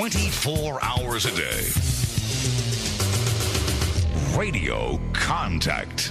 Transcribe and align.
24 0.00 0.82
hours 0.82 1.26
a 1.26 1.36
day. 1.36 1.68
Radio 4.34 4.98
Contact. 5.12 6.10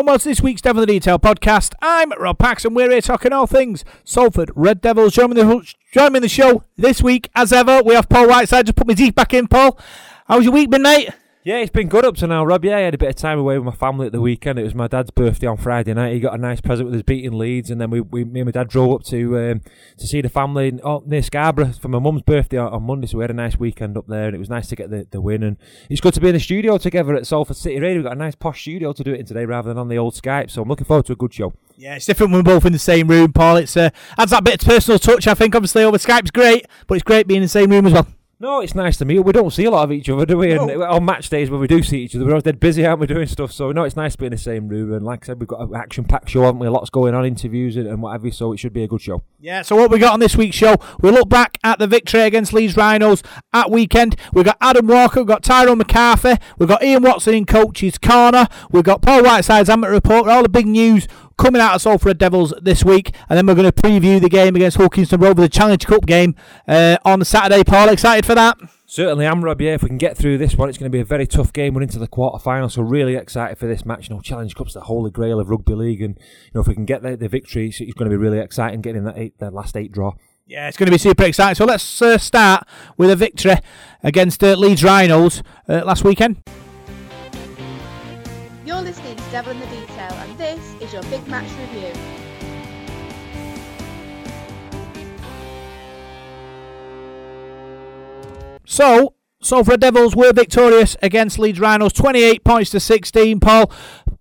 And 0.00 0.06
welcome 0.06 0.22
to 0.22 0.28
this 0.30 0.40
week's 0.40 0.62
Devil 0.62 0.82
in 0.82 0.88
the 0.88 0.94
Detail 0.94 1.18
podcast. 1.18 1.74
I'm 1.82 2.10
Rob 2.12 2.38
Pax 2.38 2.64
and 2.64 2.74
we're 2.74 2.90
here 2.90 3.02
talking 3.02 3.34
all 3.34 3.46
things 3.46 3.84
Salford 4.02 4.50
Red 4.54 4.80
Devils. 4.80 5.12
Join 5.12 5.28
me, 5.28 5.38
in 5.38 5.46
the, 5.46 5.74
join 5.92 6.12
me 6.14 6.16
in 6.16 6.22
the 6.22 6.28
show 6.28 6.64
this 6.78 7.02
week, 7.02 7.28
as 7.34 7.52
ever. 7.52 7.82
We 7.82 7.94
have 7.94 8.08
Paul 8.08 8.26
Whiteside. 8.26 8.64
Just 8.64 8.76
put 8.76 8.86
my 8.86 8.94
teeth 8.94 9.14
back 9.14 9.34
in, 9.34 9.46
Paul. 9.46 9.78
How 10.26 10.38
was 10.38 10.46
your 10.46 10.54
week 10.54 10.70
mate? 10.70 11.10
Yeah, 11.42 11.56
it's 11.56 11.70
been 11.70 11.88
good 11.88 12.04
up 12.04 12.16
to 12.16 12.26
now, 12.26 12.44
Rob. 12.44 12.66
Yeah, 12.66 12.76
I 12.76 12.80
had 12.80 12.92
a 12.92 12.98
bit 12.98 13.08
of 13.08 13.14
time 13.14 13.38
away 13.38 13.56
with 13.56 13.64
my 13.64 13.74
family 13.74 14.04
at 14.04 14.12
the 14.12 14.20
weekend. 14.20 14.58
It 14.58 14.62
was 14.62 14.74
my 14.74 14.88
dad's 14.88 15.10
birthday 15.10 15.46
on 15.46 15.56
Friday 15.56 15.94
night. 15.94 16.12
He 16.12 16.20
got 16.20 16.34
a 16.34 16.38
nice 16.38 16.60
present 16.60 16.86
with 16.86 16.92
his 16.92 17.02
beating 17.02 17.32
Leeds, 17.32 17.70
and 17.70 17.80
then 17.80 17.88
we, 17.88 18.02
we 18.02 18.24
me 18.24 18.40
and 18.40 18.48
my 18.48 18.50
dad 18.50 18.68
drove 18.68 18.92
up 18.92 19.04
to 19.04 19.38
um, 19.38 19.62
to 19.96 20.06
see 20.06 20.20
the 20.20 20.28
family 20.28 20.68
in, 20.68 20.82
oh, 20.84 21.02
near 21.06 21.22
Scarborough 21.22 21.72
for 21.72 21.88
my 21.88 21.98
mum's 21.98 22.20
birthday 22.20 22.58
on, 22.58 22.70
on 22.74 22.82
Monday. 22.82 23.06
So 23.06 23.16
we 23.16 23.24
had 23.24 23.30
a 23.30 23.34
nice 23.34 23.58
weekend 23.58 23.96
up 23.96 24.06
there, 24.06 24.26
and 24.26 24.36
it 24.36 24.38
was 24.38 24.50
nice 24.50 24.68
to 24.68 24.76
get 24.76 24.90
the, 24.90 25.06
the 25.10 25.22
win. 25.22 25.42
And 25.42 25.56
it's 25.88 26.02
good 26.02 26.12
to 26.12 26.20
be 26.20 26.28
in 26.28 26.34
the 26.34 26.40
studio 26.40 26.76
together 26.76 27.14
at 27.14 27.26
Salford 27.26 27.56
City 27.56 27.80
Radio. 27.80 27.96
We've 27.96 28.04
got 28.04 28.16
a 28.16 28.18
nice 28.18 28.34
posh 28.34 28.60
studio 28.60 28.92
to 28.92 29.02
do 29.02 29.14
it 29.14 29.20
in 29.20 29.24
today 29.24 29.46
rather 29.46 29.70
than 29.70 29.78
on 29.78 29.88
the 29.88 29.96
old 29.96 30.12
Skype. 30.12 30.50
So 30.50 30.60
I'm 30.60 30.68
looking 30.68 30.84
forward 30.84 31.06
to 31.06 31.14
a 31.14 31.16
good 31.16 31.32
show. 31.32 31.54
Yeah, 31.74 31.94
it's 31.94 32.04
different 32.04 32.32
when 32.32 32.44
we're 32.44 32.52
both 32.52 32.66
in 32.66 32.74
the 32.74 32.78
same 32.78 33.08
room, 33.08 33.32
Paul. 33.32 33.56
It's 33.56 33.78
uh, 33.78 33.88
adds 34.18 34.32
that 34.32 34.44
bit 34.44 34.60
of 34.60 34.68
personal 34.68 34.98
touch, 34.98 35.26
I 35.26 35.32
think. 35.32 35.54
Obviously, 35.54 35.84
over 35.84 35.96
Skype's 35.96 36.32
great, 36.32 36.66
but 36.86 36.96
it's 36.96 37.02
great 37.02 37.26
being 37.26 37.38
in 37.38 37.44
the 37.44 37.48
same 37.48 37.70
room 37.70 37.86
as 37.86 37.94
well. 37.94 38.08
No, 38.42 38.62
it's 38.62 38.74
nice 38.74 38.96
to 38.96 39.04
meet. 39.04 39.18
We 39.18 39.32
don't 39.32 39.52
see 39.52 39.66
a 39.66 39.70
lot 39.70 39.84
of 39.84 39.92
each 39.92 40.08
other, 40.08 40.24
do 40.24 40.38
we? 40.38 40.52
And 40.52 40.82
on 40.82 41.04
match 41.04 41.28
days 41.28 41.50
when 41.50 41.60
we 41.60 41.66
do 41.66 41.82
see 41.82 42.04
each 42.04 42.16
other, 42.16 42.24
we're 42.24 42.30
always 42.30 42.44
dead 42.44 42.58
busy, 42.58 42.86
aren't 42.86 42.98
we, 42.98 43.06
doing 43.06 43.26
stuff? 43.26 43.52
So 43.52 43.70
no, 43.70 43.84
it's 43.84 43.96
nice 43.96 44.12
to 44.12 44.18
be 44.18 44.24
in 44.24 44.32
the 44.32 44.38
same 44.38 44.66
room. 44.66 44.94
And 44.94 45.04
like 45.04 45.24
I 45.24 45.26
said, 45.26 45.40
we've 45.40 45.46
got 45.46 45.60
an 45.60 45.74
action-packed 45.74 46.30
show, 46.30 46.40
haven't 46.44 46.58
we? 46.58 46.66
Lots 46.68 46.88
going 46.88 47.14
on, 47.14 47.26
interviews 47.26 47.76
and, 47.76 47.86
and 47.86 48.00
what 48.00 48.12
have 48.12 48.24
you. 48.24 48.30
So 48.30 48.54
it 48.54 48.56
should 48.56 48.72
be 48.72 48.82
a 48.82 48.88
good 48.88 49.02
show. 49.02 49.22
Yeah, 49.40 49.60
so 49.60 49.76
what 49.76 49.90
we 49.90 49.98
got 49.98 50.14
on 50.14 50.20
this 50.20 50.36
week's 50.36 50.56
show, 50.56 50.76
we 51.02 51.10
look 51.10 51.28
back 51.28 51.58
at 51.62 51.78
the 51.78 51.86
victory 51.86 52.22
against 52.22 52.54
Leeds 52.54 52.78
Rhinos 52.78 53.22
at 53.52 53.70
weekend. 53.70 54.16
We've 54.32 54.46
got 54.46 54.56
Adam 54.62 54.86
Walker, 54.86 55.20
we've 55.20 55.26
got 55.26 55.42
Tyrone 55.42 55.76
McCarthy, 55.76 56.36
we've 56.58 56.68
got 56.68 56.82
Ian 56.82 57.02
Watson 57.02 57.34
in 57.34 57.44
Coach's 57.44 57.98
Corner, 57.98 58.46
we've 58.70 58.84
got 58.84 59.02
Paul 59.02 59.22
Whiteside's 59.22 59.68
Amateur 59.68 59.92
Report, 59.92 60.30
all 60.30 60.42
the 60.42 60.48
big 60.48 60.66
news 60.66 61.06
coming 61.40 61.62
out 61.62 61.74
of 61.74 61.82
Salford 61.82 62.18
Devils 62.18 62.52
this 62.60 62.84
week, 62.84 63.14
and 63.28 63.36
then 63.36 63.46
we're 63.46 63.54
going 63.54 63.70
to 63.70 63.72
preview 63.72 64.20
the 64.20 64.28
game 64.28 64.54
against 64.56 64.76
Hull 64.76 64.90
Kingston 64.90 65.20
Rover, 65.20 65.40
the 65.40 65.48
Challenge 65.48 65.84
Cup 65.86 66.04
game 66.04 66.34
uh, 66.68 66.98
on 67.04 67.24
Saturday. 67.24 67.64
Paul, 67.64 67.88
excited 67.88 68.26
for 68.26 68.34
that? 68.34 68.58
Certainly 68.84 69.26
I'm 69.26 69.42
Rob. 69.42 69.60
Yeah, 69.60 69.74
if 69.74 69.82
we 69.82 69.88
can 69.88 69.98
get 69.98 70.16
through 70.16 70.36
this 70.36 70.56
one, 70.56 70.68
it's 70.68 70.76
going 70.76 70.90
to 70.90 70.94
be 70.94 71.00
a 71.00 71.04
very 71.04 71.26
tough 71.26 71.52
game. 71.52 71.74
We're 71.74 71.82
into 71.82 71.98
the 71.98 72.08
quarter 72.08 72.38
final, 72.38 72.68
so 72.68 72.82
really 72.82 73.14
excited 73.14 73.56
for 73.56 73.66
this 73.66 73.86
match. 73.86 74.08
You 74.08 74.16
know, 74.16 74.20
Challenge 74.20 74.54
Cup's 74.54 74.74
the 74.74 74.80
holy 74.82 75.10
grail 75.10 75.40
of 75.40 75.48
rugby 75.48 75.74
league, 75.74 76.02
and 76.02 76.18
you 76.18 76.50
know 76.54 76.60
if 76.60 76.66
we 76.66 76.74
can 76.74 76.84
get 76.84 77.00
the, 77.02 77.16
the 77.16 77.28
victory, 77.28 77.68
it's 77.68 77.78
going 77.78 78.10
to 78.10 78.14
be 78.14 78.16
really 78.16 78.38
exciting 78.38 78.80
getting 78.82 79.04
that 79.04 79.16
eight, 79.16 79.38
that 79.38 79.54
last 79.54 79.76
eight 79.76 79.92
draw. 79.92 80.12
Yeah, 80.46 80.66
it's 80.66 80.76
going 80.76 80.88
to 80.88 80.92
be 80.92 80.98
super 80.98 81.22
exciting. 81.22 81.54
So 81.54 81.64
let's 81.64 82.02
uh, 82.02 82.18
start 82.18 82.66
with 82.96 83.10
a 83.10 83.16
victory 83.16 83.54
against 84.02 84.42
uh, 84.42 84.56
Leeds 84.56 84.82
Rhinos 84.82 85.42
uh, 85.68 85.84
last 85.84 86.02
weekend. 86.02 86.42
You're 88.66 88.82
listening 88.82 89.16
to 89.16 89.22
Devil 89.30 89.52
in 89.52 89.60
the 89.60 89.66
Detail, 89.66 89.86
and 89.89 89.89
this 90.40 90.74
is 90.80 90.90
your 90.94 91.02
big 91.02 91.26
match 91.28 91.50
review. 91.60 91.92
So, 98.64 99.14
Salford 99.42 99.80
Devils 99.80 100.14
were 100.16 100.32
victorious 100.32 100.96
against 101.02 101.38
Leeds 101.38 101.60
Rhinos, 101.60 101.92
28 101.92 102.44
points 102.44 102.70
to 102.70 102.80
16. 102.80 103.40
Paul, 103.40 103.70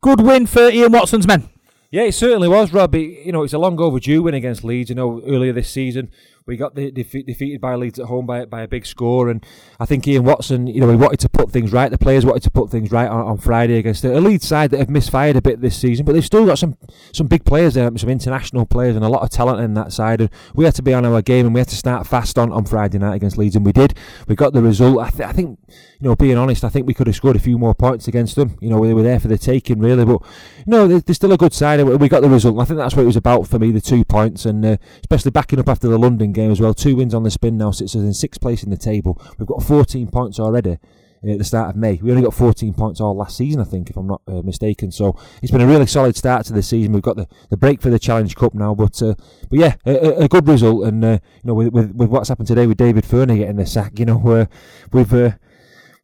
good 0.02 0.22
win 0.22 0.46
for 0.46 0.70
Ian 0.70 0.92
Watson's 0.92 1.28
men. 1.28 1.50
Yeah, 1.92 2.04
it 2.04 2.14
certainly 2.14 2.48
was, 2.48 2.74
Rob. 2.74 2.94
It- 2.96 3.26
you 3.26 3.32
know, 3.32 3.44
it's 3.44 3.54
a 3.54 3.58
long 3.58 3.80
overdue 3.80 4.24
win 4.24 4.34
against 4.34 4.64
Leeds. 4.64 4.90
You 4.90 4.96
know, 4.96 5.22
earlier 5.26 5.54
this 5.54 5.70
season 5.70 6.10
we 6.50 6.58
got 6.58 6.76
the, 6.76 6.92
defe- 6.92 7.26
defeated 7.26 7.62
by 7.62 7.76
Leeds 7.76 8.00
at 8.00 8.08
home 8.08 8.26
by 8.26 8.44
by 8.46 8.62
a 8.62 8.68
big 8.68 8.86
score, 8.86 9.30
and 9.30 9.46
I 9.80 9.86
think 9.86 10.08
Ian 10.08 10.24
Watson, 10.26 10.68
you 10.68 10.82
know, 10.82 10.90
he 10.90 10.96
wanted 10.96 11.20
to 11.22 11.30
put 11.30 11.52
things 11.52 11.72
right. 11.72 11.90
The 11.90 11.98
players 11.98 12.26
wanted 12.26 12.44
to 12.44 12.52
put 12.52 12.70
things 12.72 12.92
right 12.92 13.08
on, 13.08 13.22
on 13.26 13.38
Friday 13.38 13.78
against 13.78 14.04
a 14.04 14.20
Leeds 14.20 14.48
side 14.48 14.72
that 14.72 14.80
have 14.80 14.90
misfired 14.90 15.36
a 15.36 15.42
bit 15.42 15.62
this 15.62 15.78
season, 15.78 16.06
but 16.06 16.14
they've 16.14 16.26
still 16.26 16.46
got 16.46 16.58
some 16.58 16.76
some 17.14 17.28
big 17.28 17.46
players 17.46 17.76
there, 17.76 17.90
some 17.98 18.10
international 18.10 18.66
players, 18.66 18.96
and 18.96 19.06
a 19.06 19.10
lot 19.10 19.22
of 19.22 19.30
talent 19.30 19.62
in 19.62 19.76
that 19.76 19.94
side. 19.94 20.22
And 20.22 20.30
we 20.56 20.66
had 20.66 20.76
to 20.76 20.82
be 20.82 20.94
on 20.94 21.06
our 21.06 21.22
game, 21.22 21.46
and 21.46 21.54
we 21.54 21.62
had 21.62 21.70
to 21.70 21.76
start 21.76 22.08
fast 22.08 22.40
on, 22.40 22.52
on 22.52 22.66
Friday 22.66 22.98
night 22.98 23.16
against 23.16 23.38
Leeds, 23.38 23.56
and 23.56 23.66
we 23.66 23.72
did. 23.72 23.94
We 24.28 24.36
got 24.36 24.54
the 24.54 24.64
result. 24.64 25.00
I, 25.00 25.10
th- 25.12 25.30
I 25.30 25.32
think, 25.32 25.60
you 25.68 26.08
know, 26.08 26.16
being 26.16 26.38
honest, 26.38 26.64
I 26.64 26.70
think 26.70 26.88
we 26.88 26.96
could 26.96 27.06
have 27.08 27.16
scored 27.16 27.36
a 27.36 27.40
few 27.40 27.60
more 27.60 27.76
points 27.76 28.08
against 28.08 28.36
them. 28.36 28.58
You 28.60 28.70
know, 28.70 28.84
they 28.84 28.94
were 28.96 29.04
there 29.04 29.20
for 29.20 29.28
the 29.28 29.38
taking, 29.38 29.80
really, 29.80 30.04
but 30.04 30.22
no, 30.66 30.88
they're, 30.88 31.00
they're 31.02 31.16
still 31.16 31.32
a 31.32 31.38
good 31.38 31.54
side. 31.54 31.80
and 31.80 32.00
We 32.00 32.10
got 32.10 32.22
the 32.22 32.30
result. 32.30 32.60
I 32.60 32.66
think 32.66 32.80
that's 32.80 32.96
what 32.96 33.04
it 33.04 33.08
was 33.08 33.16
about 33.16 33.48
for 33.48 33.60
me, 33.60 33.72
the 33.72 33.82
two 33.82 34.04
points, 34.04 34.46
and 34.46 34.66
uh, 34.66 34.78
especially 35.02 35.32
backing 35.32 35.60
up 35.60 35.70
after 35.70 35.88
the 35.88 36.00
London 36.00 36.32
game 36.32 36.39
as 36.52 36.62
well. 36.62 36.74
Two 36.74 36.96
wins 36.96 37.14
on 37.14 37.24
the 37.24 37.32
spin 37.32 37.58
now 37.58 37.72
sits 37.72 37.96
us 37.96 38.02
in 38.02 38.14
sixth 38.14 38.40
place 38.42 38.64
in 38.64 38.70
the 38.70 38.78
table. 38.78 39.22
We've 39.38 39.48
got 39.48 39.64
14 39.64 40.08
points 40.10 40.40
already 40.40 40.78
at 41.22 41.38
the 41.38 41.44
start 41.44 41.70
of 41.70 41.76
May. 41.76 42.00
We 42.02 42.12
only 42.12 42.24
got 42.24 42.34
14 42.34 42.74
points 42.74 43.02
all 43.02 43.16
last 43.16 43.36
season, 43.36 43.60
I 43.60 43.66
think, 43.66 43.90
if 43.90 43.98
I'm 43.98 44.08
not 44.08 44.22
uh, 44.28 44.42
mistaken. 44.42 44.92
So 44.92 45.18
it's 45.42 45.52
been 45.52 45.60
a 45.62 45.68
really 45.68 45.86
solid 45.86 46.16
start 46.16 46.46
to 46.46 46.54
the 46.54 46.64
season. 46.64 46.94
We've 46.94 47.02
got 47.04 47.18
the, 47.18 47.28
the 47.50 47.58
break 47.58 47.82
for 47.82 47.90
the 47.90 48.00
Challenge 48.00 48.34
Cup 48.36 48.54
now, 48.54 48.74
but 48.74 49.02
uh, 49.02 49.16
but 49.50 49.60
yeah, 49.60 49.76
a, 49.86 50.24
a- 50.24 50.28
good 50.30 50.48
result. 50.48 50.86
And 50.86 51.04
uh, 51.04 51.20
you 51.44 51.48
know, 51.48 51.54
with, 51.56 51.74
with 51.74 51.94
with 51.94 52.10
what's 52.10 52.30
happened 52.30 52.48
today 52.48 52.68
with 52.68 52.78
David 52.78 53.04
Furner 53.04 53.38
getting 53.38 53.58
the 53.58 53.66
sack, 53.66 54.00
you 54.00 54.06
know, 54.06 54.26
uh, 54.28 54.46
we've 54.94 55.14
uh, 55.14 55.32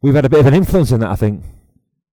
we've 0.02 0.14
had 0.14 0.26
a 0.26 0.28
bit 0.28 0.40
of 0.40 0.46
an 0.46 0.54
influence 0.54 0.90
in 0.92 1.00
that, 1.00 1.10
I 1.10 1.16
think. 1.16 1.42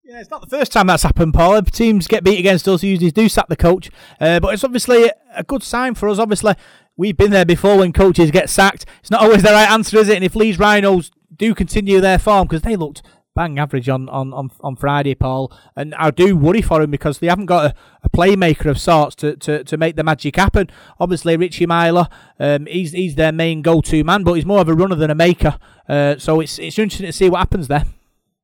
Yeah, 0.05 0.19
it's 0.19 0.29
not 0.29 0.41
the 0.41 0.57
first 0.57 0.71
time 0.71 0.87
that's 0.87 1.01
happened, 1.03 1.33
Paul. 1.33 1.61
Teams 1.63 2.07
get 2.07 2.23
beat 2.23 2.37
against 2.37 2.67
us, 2.67 2.83
usually 2.83 3.09
do 3.09 3.27
sack 3.27 3.47
the 3.47 3.55
coach. 3.55 3.89
Uh, 4.21 4.39
but 4.39 4.53
it's 4.53 4.63
obviously 4.63 5.09
a 5.35 5.43
good 5.43 5.63
sign 5.63 5.95
for 5.95 6.07
us. 6.07 6.19
Obviously, 6.19 6.53
we've 6.97 7.17
been 7.17 7.31
there 7.31 7.45
before 7.45 7.77
when 7.77 7.93
coaches 7.93 8.31
get 8.31 8.49
sacked. 8.49 8.85
It's 8.99 9.11
not 9.11 9.21
always 9.21 9.43
the 9.43 9.51
right 9.51 9.69
answer, 9.69 9.97
is 9.97 10.09
it? 10.09 10.15
And 10.15 10.23
if 10.23 10.35
Leeds 10.35 10.59
Rhinos 10.59 11.11
do 11.35 11.55
continue 11.55 11.99
their 11.99 12.19
form, 12.19 12.47
because 12.47 12.61
they 12.61 12.75
looked 12.75 13.01
bang 13.35 13.57
average 13.57 13.89
on, 13.89 14.07
on, 14.09 14.31
on, 14.33 14.51
on 14.61 14.75
Friday, 14.75 15.15
Paul, 15.15 15.51
and 15.75 15.95
I 15.95 16.11
do 16.11 16.37
worry 16.37 16.61
for 16.61 16.81
him 16.81 16.91
because 16.91 17.19
they 17.19 17.27
haven't 17.27 17.47
got 17.47 17.65
a, 17.65 17.75
a 18.03 18.09
playmaker 18.09 18.67
of 18.69 18.79
sorts 18.79 19.15
to, 19.17 19.35
to, 19.37 19.63
to 19.63 19.77
make 19.77 19.95
the 19.95 20.03
magic 20.03 20.35
happen. 20.35 20.69
Obviously, 20.99 21.35
Richie 21.35 21.65
Myler, 21.65 22.07
um, 22.39 22.67
he's 22.67 22.91
he's 22.91 23.15
their 23.15 23.31
main 23.31 23.61
go-to 23.61 24.03
man, 24.03 24.23
but 24.23 24.33
he's 24.33 24.45
more 24.45 24.59
of 24.59 24.69
a 24.69 24.73
runner 24.73 24.95
than 24.95 25.09
a 25.09 25.15
maker. 25.15 25.57
Uh, 25.89 26.17
so 26.17 26.39
it's 26.39 26.59
it's 26.59 26.77
interesting 26.77 27.07
to 27.07 27.13
see 27.13 27.29
what 27.29 27.39
happens 27.39 27.67
there. 27.67 27.85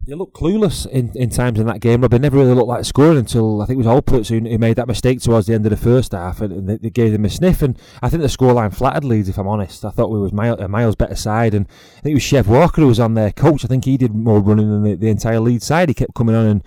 They 0.10 0.16
looked 0.16 0.34
clueless 0.34 0.88
in, 0.88 1.16
in 1.16 1.30
times 1.30 1.60
in 1.60 1.68
that 1.68 1.82
game. 1.82 2.02
Rob, 2.02 2.10
they 2.10 2.18
never 2.18 2.38
really 2.38 2.56
looked 2.56 2.68
like 2.68 2.84
scoring 2.84 3.20
until 3.20 3.62
I 3.62 3.68
think 3.68 3.76
it 3.76 3.86
was 3.86 4.02
Olpherts 4.02 4.28
who, 4.30 4.40
who 4.50 4.58
made 4.58 4.76
that 4.78 4.88
mistake 4.88 5.22
towards 5.22 5.46
the 5.46 5.54
end 5.54 5.68
of 5.68 5.70
the 5.70 5.78
first 5.78 6.14
half, 6.14 6.42
and, 6.42 6.52
and 6.52 6.68
they, 6.68 6.78
they 6.78 6.90
gave 6.90 7.12
them 7.12 7.26
a 7.26 7.30
sniff. 7.30 7.62
And 7.62 7.78
I 8.02 8.10
think 8.10 8.24
the 8.24 8.28
scoreline 8.28 8.74
flattered 8.74 9.04
Leeds, 9.04 9.30
if 9.30 9.38
I'm 9.38 9.48
honest. 9.48 9.86
I 9.86 9.92
thought 9.92 10.10
we 10.10 10.18
was 10.18 10.34
mile, 10.34 10.56
a 10.56 10.68
miles 10.68 10.96
better 10.96 11.16
side, 11.16 11.54
and 11.54 11.68
I 11.98 12.02
think 12.02 12.14
it 12.14 12.16
was 12.16 12.24
Chev 12.24 12.48
Walker 12.48 12.82
who 12.82 12.88
was 12.88 13.00
on 13.00 13.14
their 13.14 13.32
coach. 13.32 13.64
I 13.64 13.68
think 13.68 13.86
he 13.86 13.98
did 13.98 14.16
more 14.16 14.40
running 14.40 14.72
than 14.72 14.82
the, 14.82 14.96
the 14.96 15.10
entire 15.10 15.40
Leeds 15.40 15.68
side. 15.68 15.90
He 15.90 15.94
kept 15.94 16.16
coming 16.16 16.34
on 16.34 16.48
and. 16.48 16.64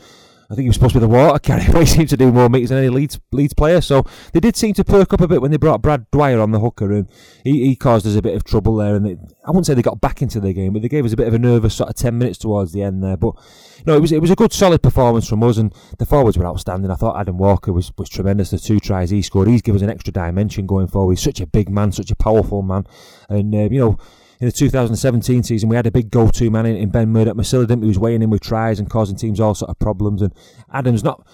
I 0.53 0.55
think 0.55 0.65
he 0.65 0.69
was 0.69 0.77
supposed 0.77 0.93
to 0.93 1.01
be 1.01 1.07
the 1.07 1.09
water 1.09 1.39
carrier. 1.39 1.73
He 1.81 1.87
seemed 1.87 2.11
to 2.11 2.17
do 2.17 2.31
more 2.31 2.51
meetings 2.51 2.69
than 2.69 2.79
any 2.79 2.91
Leeds 2.91 3.19
Leeds 3.33 3.55
player. 3.55 3.81
So 3.81 4.05
they 4.35 4.41
did 4.41 4.55
seem 4.55 4.75
to 4.75 4.85
perk 4.85 5.15
up 5.15 5.23
a 5.23 5.27
bit 5.27 5.41
when 5.41 5.51
they 5.51 5.57
brought 5.57 5.81
Brad 5.81 6.11
Dwyer 6.11 6.41
on 6.41 6.51
the 6.51 6.61
hooker, 6.61 6.93
and 6.93 7.09
he, 7.43 7.69
he 7.69 7.75
caused 7.75 8.07
us 8.07 8.17
a 8.17 8.23
bit 8.23 8.37
of 8.37 8.45
trouble 8.45 8.77
there. 8.77 8.95
And 8.95 9.07
they, 9.07 9.17
I 9.47 9.51
wouldn't 9.51 9.65
say 9.65 9.73
they 9.73 9.81
got 9.81 10.03
back 10.03 10.21
into 10.21 10.41
the 10.41 10.53
game, 10.53 10.75
but 10.75 10.83
they 10.83 10.91
gave 10.91 11.07
us 11.07 11.15
a 11.15 11.17
bit 11.17 11.27
of 11.27 11.33
a 11.33 11.39
nervous 11.39 11.75
sort 11.75 11.89
of 11.89 11.97
ten 11.97 12.19
minutes 12.19 12.37
towards 12.37 12.73
the 12.73 12.83
end 12.83 13.03
there. 13.03 13.17
But 13.17 13.35
no, 13.87 13.97
it 13.97 14.01
was 14.01 14.13
it 14.13 14.21
was 14.21 14.31
a 14.31 14.37
good 14.37 14.53
solid 14.53 14.83
performance 14.83 15.27
from 15.27 15.43
us, 15.43 15.57
and 15.57 15.75
the 15.99 16.05
forwards 16.05 16.37
were 16.37 16.47
outstanding. 16.47 16.91
I 16.91 16.97
thought 16.97 17.19
Adam 17.19 17.39
Walker 17.39 17.73
was 17.73 17.91
was 17.97 18.11
tremendous. 18.11 18.51
The 18.51 18.59
two 18.59 18.79
tries 18.79 19.09
he 19.09 19.23
scored, 19.23 19.49
he's 19.49 19.63
given 19.63 19.79
us 19.79 19.83
an 19.83 19.91
extra 19.91 20.13
dimension 20.13 20.67
going 20.67 20.89
forward. 20.89 21.13
He's 21.13 21.25
such 21.25 21.41
a 21.41 21.47
big 21.47 21.71
man, 21.71 21.93
such 21.93 22.11
a 22.11 22.17
powerful 22.17 22.61
man, 22.61 22.87
and 23.31 23.55
uh, 23.55 23.69
you 23.71 23.81
know. 23.81 23.99
In 24.43 24.47
the 24.47 24.53
2017 24.53 25.45
season, 25.45 25.69
we 25.69 25.77
had 25.77 25.87
a 25.87 25.93
big 25.93 26.11
go-to 26.11 26.51
man 26.51 26.67
in, 26.67 26.75
in 26.75 26.91
Ben 26.91 27.11
Murdoch. 27.11 27.37
Didn't 27.37 27.83
he 27.83 27.87
was 27.87 27.97
weighing 27.97 28.23
in 28.23 28.31
with 28.31 28.41
tries 28.41 28.81
and 28.81 28.91
causing 28.91 29.15
teams 29.15 29.39
all 29.39 29.55
sort 29.55 29.71
of 29.71 29.79
problems. 29.79 30.21
And 30.21 30.35
Adam's 30.75 31.05
not 31.05 31.25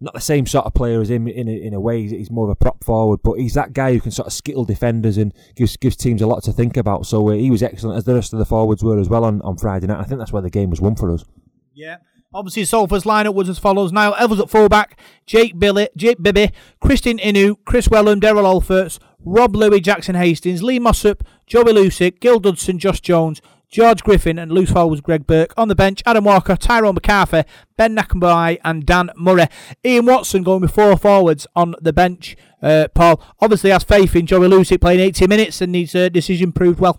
not 0.00 0.12
the 0.12 0.20
same 0.20 0.44
sort 0.44 0.66
of 0.66 0.74
player 0.74 1.00
as 1.00 1.08
him 1.08 1.26
in 1.26 1.48
a, 1.48 1.52
in 1.52 1.72
a 1.72 1.80
way. 1.80 2.06
He's 2.06 2.30
more 2.30 2.44
of 2.44 2.50
a 2.50 2.54
prop 2.54 2.84
forward, 2.84 3.20
but 3.24 3.38
he's 3.38 3.54
that 3.54 3.72
guy 3.72 3.94
who 3.94 4.00
can 4.00 4.10
sort 4.10 4.26
of 4.26 4.34
skittle 4.34 4.66
defenders 4.66 5.16
and 5.16 5.32
gives 5.56 5.78
gives 5.78 5.96
teams 5.96 6.20
a 6.20 6.26
lot 6.26 6.42
to 6.42 6.52
think 6.52 6.76
about. 6.76 7.06
So 7.06 7.30
uh, 7.30 7.32
he 7.32 7.50
was 7.50 7.62
excellent 7.62 7.96
as 7.96 8.04
the 8.04 8.14
rest 8.14 8.34
of 8.34 8.38
the 8.38 8.44
forwards 8.44 8.84
were 8.84 9.00
as 9.00 9.08
well 9.08 9.24
on, 9.24 9.40
on 9.40 9.56
Friday 9.56 9.86
night. 9.86 10.00
I 10.00 10.04
think 10.04 10.18
that's 10.18 10.34
why 10.34 10.42
the 10.42 10.50
game 10.50 10.68
was 10.68 10.82
won 10.82 10.94
for 10.94 11.10
us. 11.10 11.24
Yeah. 11.72 11.96
Obviously, 12.34 12.66
Salford's 12.66 13.04
lineup 13.04 13.32
was 13.32 13.48
as 13.48 13.58
follows: 13.58 13.92
Niall 13.92 14.12
Evalds 14.16 14.40
at 14.40 14.50
fullback, 14.50 15.00
Jake 15.24 15.58
Billy, 15.58 15.88
Jake 15.96 16.22
Bibby, 16.22 16.50
Krisnan 16.84 17.18
Inu, 17.18 17.56
Kris 17.64 17.88
Welham, 17.88 18.20
Derrell 18.20 18.44
Olpherts, 18.44 18.98
Rob 19.24 19.54
Lui, 19.54 19.80
Jackson 19.80 20.14
Hastings, 20.14 20.62
Lee 20.62 20.78
Mossop, 20.78 21.24
Joey 21.46 21.72
Lussick, 21.72 22.20
Gil 22.20 22.40
Dudson, 22.40 22.78
Josh 22.78 23.00
Jones, 23.00 23.40
George 23.68 24.02
Griffin, 24.02 24.38
and 24.38 24.50
loose 24.50 24.70
forwards 24.70 25.00
Greg 25.00 25.26
Burke. 25.26 25.52
On 25.56 25.68
the 25.68 25.74
bench, 25.74 26.02
Adam 26.06 26.24
Walker, 26.24 26.56
Tyrone 26.56 26.94
McCarthy, 26.94 27.42
Ben 27.76 27.94
Nakubuwai, 27.94 28.58
and 28.64 28.86
Dan 28.86 29.10
Murray. 29.16 29.46
Ian 29.84 30.06
Watson 30.06 30.42
going 30.42 30.62
with 30.62 30.72
four 30.72 30.96
forwards 30.96 31.46
on 31.54 31.74
the 31.80 31.92
bench. 31.92 32.36
Uh, 32.62 32.88
Paul 32.94 33.22
obviously 33.40 33.70
has 33.70 33.84
faith 33.84 34.16
in 34.16 34.26
Joey 34.26 34.48
Lussick 34.48 34.80
playing 34.80 35.00
80 35.00 35.26
minutes 35.26 35.60
and 35.60 35.74
his 35.74 35.94
uh, 35.94 36.08
decision 36.08 36.52
proved 36.52 36.80
well. 36.80 36.98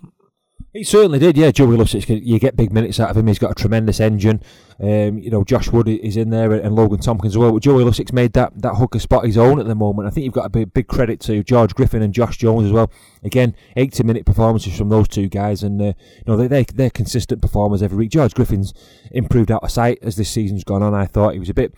He 0.72 0.84
certainly 0.84 1.18
did, 1.18 1.36
yeah. 1.36 1.50
Joey 1.50 1.78
Lussick, 1.78 2.24
you 2.24 2.40
get 2.40 2.56
big 2.56 2.72
minutes 2.72 3.00
out 3.00 3.10
of 3.10 3.18
him. 3.18 3.26
He's 3.26 3.40
got 3.40 3.52
a 3.52 3.56
tremendous 3.56 4.00
engine. 4.00 4.44
Um, 4.80 5.18
you 5.18 5.32
know, 5.32 5.44
Josh 5.44 5.72
Wood 5.72 5.88
is 5.88 6.16
in 6.16 6.30
there 6.30 6.54
and 6.54 6.76
Logan 6.76 7.00
Tomkins 7.00 7.34
as 7.34 7.38
well. 7.40 7.52
But 7.52 7.64
Joey 7.64 7.84
Lussick's 7.84 8.14
made 8.14 8.34
that, 8.34 8.54
that 8.62 8.76
hooker 8.76 9.00
spot 9.00 9.26
his 9.26 9.36
own 9.36 9.60
at 9.60 9.66
the 9.66 9.74
moment. 9.74 10.08
I 10.08 10.12
think 10.12 10.26
you've 10.26 10.34
got 10.34 10.46
a 10.46 10.50
big, 10.50 10.72
big 10.72 10.88
credit 10.88 11.20
to 11.22 11.44
George 11.44 11.74
Griffin 11.74 12.04
and 12.04 12.14
Josh 12.14 12.38
Jones 12.38 12.68
as 12.68 12.72
well. 12.72 12.92
Again, 13.24 13.56
80 13.76 14.04
minute 14.04 14.26
performances 14.28 14.78
from 14.78 14.90
those 14.90 15.08
two 15.08 15.28
guys, 15.28 15.64
and 15.64 15.82
uh, 15.82 15.86
you 15.86 16.24
know 16.28 16.38
they, 16.38 16.48
they 16.48 16.64
they're 16.64 16.90
consistent 16.92 17.42
performers 17.42 17.82
every 17.82 17.98
week. 17.98 18.12
George 18.12 18.36
Griffin's 18.36 18.74
improved 19.12 19.52
out 19.52 19.64
of 19.64 19.72
sight 19.72 19.98
as 20.04 20.18
this 20.18 20.30
season's 20.30 20.64
gone 20.64 20.84
on. 20.84 20.94
I 20.94 21.08
thought 21.08 21.34
he 21.34 21.40
was 21.40 21.50
a 21.50 21.54
bit 21.54 21.74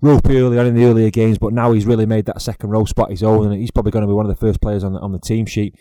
ropey 0.00 0.38
early 0.38 0.58
on 0.58 0.66
in 0.66 0.74
the 0.74 0.84
earlier 0.84 1.10
games, 1.10 1.38
but 1.38 1.52
now 1.52 1.72
he's 1.72 1.86
really 1.86 2.06
made 2.06 2.24
that 2.26 2.42
second 2.42 2.70
row 2.70 2.84
spot 2.86 3.10
his 3.10 3.22
own, 3.22 3.52
and 3.52 3.60
he's 3.60 3.70
probably 3.70 3.92
going 3.92 4.02
to 4.02 4.08
be 4.08 4.14
one 4.14 4.26
of 4.26 4.30
the 4.30 4.40
first 4.40 4.60
players 4.60 4.82
on 4.82 4.94
the, 4.94 5.00
on 5.00 5.12
the 5.12 5.20
team 5.20 5.46
sheet. 5.46 5.76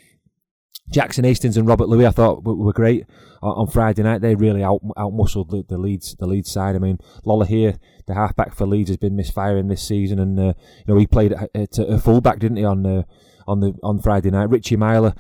Jackson 0.92 1.24
Hastings 1.24 1.58
and 1.58 1.68
Robert 1.68 1.88
Lui, 1.88 2.06
I 2.06 2.12
thought 2.12 2.44
were 2.44 2.74
great 2.74 3.06
on 3.42 3.68
Friday 3.68 4.04
night. 4.04 4.22
They 4.22 4.36
really 4.36 4.64
out 4.64 4.82
outmuscled 4.98 5.50
the, 5.50 5.66
the 5.68 5.78
Leeds 5.78 6.16
the 6.20 6.28
Leeds 6.28 6.52
side. 6.52 6.76
I 6.76 6.80
mean, 6.80 7.00
Lolohea, 7.26 7.80
the 8.08 8.14
halfback 8.14 8.54
for 8.54 8.66
Leeds, 8.66 8.90
has 8.90 8.98
been 8.98 9.16
misfiring 9.16 9.68
this 9.68 9.82
season, 9.82 10.20
and 10.20 10.40
uh, 10.40 10.54
you 10.86 10.94
know 10.94 10.98
he 10.98 11.08
played 11.08 11.34
at 11.34 11.78
a 11.80 11.98
fullback, 11.98 12.40
didn't 12.40 12.58
he, 12.58 12.66
on 12.66 12.86
uh, 12.86 13.04
on 13.48 13.62
the 13.62 13.74
on 13.84 14.02
Friday 14.02 14.32
night. 14.32 14.50
Richie 14.50 14.76
Myler 14.76 15.16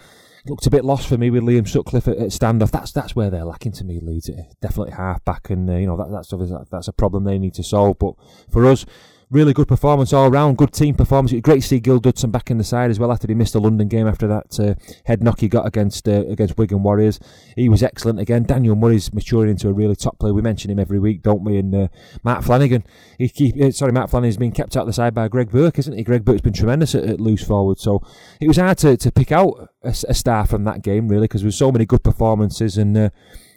looked 0.47 0.65
a 0.65 0.71
bit 0.71 0.83
lost 0.83 1.07
for 1.07 1.17
me 1.17 1.29
with 1.29 1.43
Liam 1.43 1.67
Sutcliffe 1.67 2.07
at, 2.07 2.17
at 2.17 2.29
standoff. 2.29 2.71
That's 2.71 2.91
that's 2.91 3.15
where 3.15 3.29
they're 3.29 3.45
lacking 3.45 3.73
to 3.73 3.83
me. 3.83 3.99
Leeds 3.99 4.29
definitely 4.61 4.93
halfback, 4.93 5.49
and 5.49 5.69
uh, 5.69 5.73
you 5.73 5.87
know 5.87 5.97
that, 5.97 6.11
that's 6.11 6.69
that's 6.69 6.87
a 6.87 6.93
problem 6.93 7.23
they 7.23 7.39
need 7.39 7.53
to 7.55 7.63
solve. 7.63 7.97
But 7.99 8.15
for 8.49 8.65
us, 8.65 8.85
really 9.31 9.53
good 9.53 9.67
performance 9.67 10.11
all 10.11 10.29
round, 10.29 10.57
good 10.57 10.73
team 10.73 10.93
performance. 10.93 11.33
Great 11.41 11.61
to 11.61 11.67
see 11.67 11.79
Gil 11.79 11.99
Dudson 11.99 12.29
back 12.29 12.51
in 12.51 12.57
the 12.57 12.63
side 12.63 12.91
as 12.91 12.99
well 12.99 13.11
after 13.11 13.27
he 13.27 13.33
missed 13.33 13.53
the 13.53 13.61
London 13.61 13.87
game 13.87 14.07
after 14.07 14.27
that 14.27 14.59
uh, 14.59 14.75
head 15.05 15.23
knock 15.23 15.39
he 15.39 15.47
got 15.47 15.65
against 15.65 16.07
uh, 16.07 16.25
against 16.27 16.57
Wigan 16.57 16.83
Warriors. 16.83 17.19
He 17.55 17.69
was 17.69 17.81
excellent 17.81 18.19
again. 18.19 18.43
Daniel 18.43 18.75
Murray's 18.75 19.13
maturing 19.13 19.49
into 19.49 19.69
a 19.69 19.73
really 19.73 19.95
top 19.95 20.19
player. 20.19 20.33
We 20.33 20.41
mention 20.41 20.69
him 20.69 20.79
every 20.79 20.99
week, 20.99 21.23
don't 21.23 21.43
we? 21.43 21.57
And 21.57 21.73
uh, 21.73 21.87
Matt 22.23 22.43
Flanagan, 22.43 22.83
he 23.17 23.29
keep, 23.29 23.59
uh, 23.59 23.71
sorry, 23.71 23.93
Matt 23.93 24.09
Flanagan's 24.09 24.37
been 24.37 24.51
kept 24.51 24.75
out 24.75 24.81
of 24.81 24.87
the 24.87 24.93
side 24.93 25.13
by 25.13 25.27
Greg 25.29 25.49
Burke, 25.49 25.79
isn't 25.79 25.97
he? 25.97 26.03
Greg 26.03 26.25
Burke's 26.25 26.41
been 26.41 26.53
tremendous 26.53 26.93
at, 26.93 27.05
at 27.05 27.21
loose 27.21 27.43
forward, 27.43 27.79
so 27.79 28.03
it 28.41 28.47
was 28.47 28.57
hard 28.57 28.77
to, 28.79 28.97
to 28.97 29.11
pick 29.11 29.31
out 29.31 29.69
a, 29.83 29.95
a 30.09 30.13
star 30.13 30.45
from 30.45 30.65
that 30.65 30.81
game 30.81 31.07
really 31.07 31.27
because 31.27 31.41
there 31.41 31.47
was 31.47 31.57
so 31.57 31.71
many 31.71 31.85
good 31.85 32.03
performances 32.03 32.77
and. 32.77 32.97
Uh, 32.97 33.09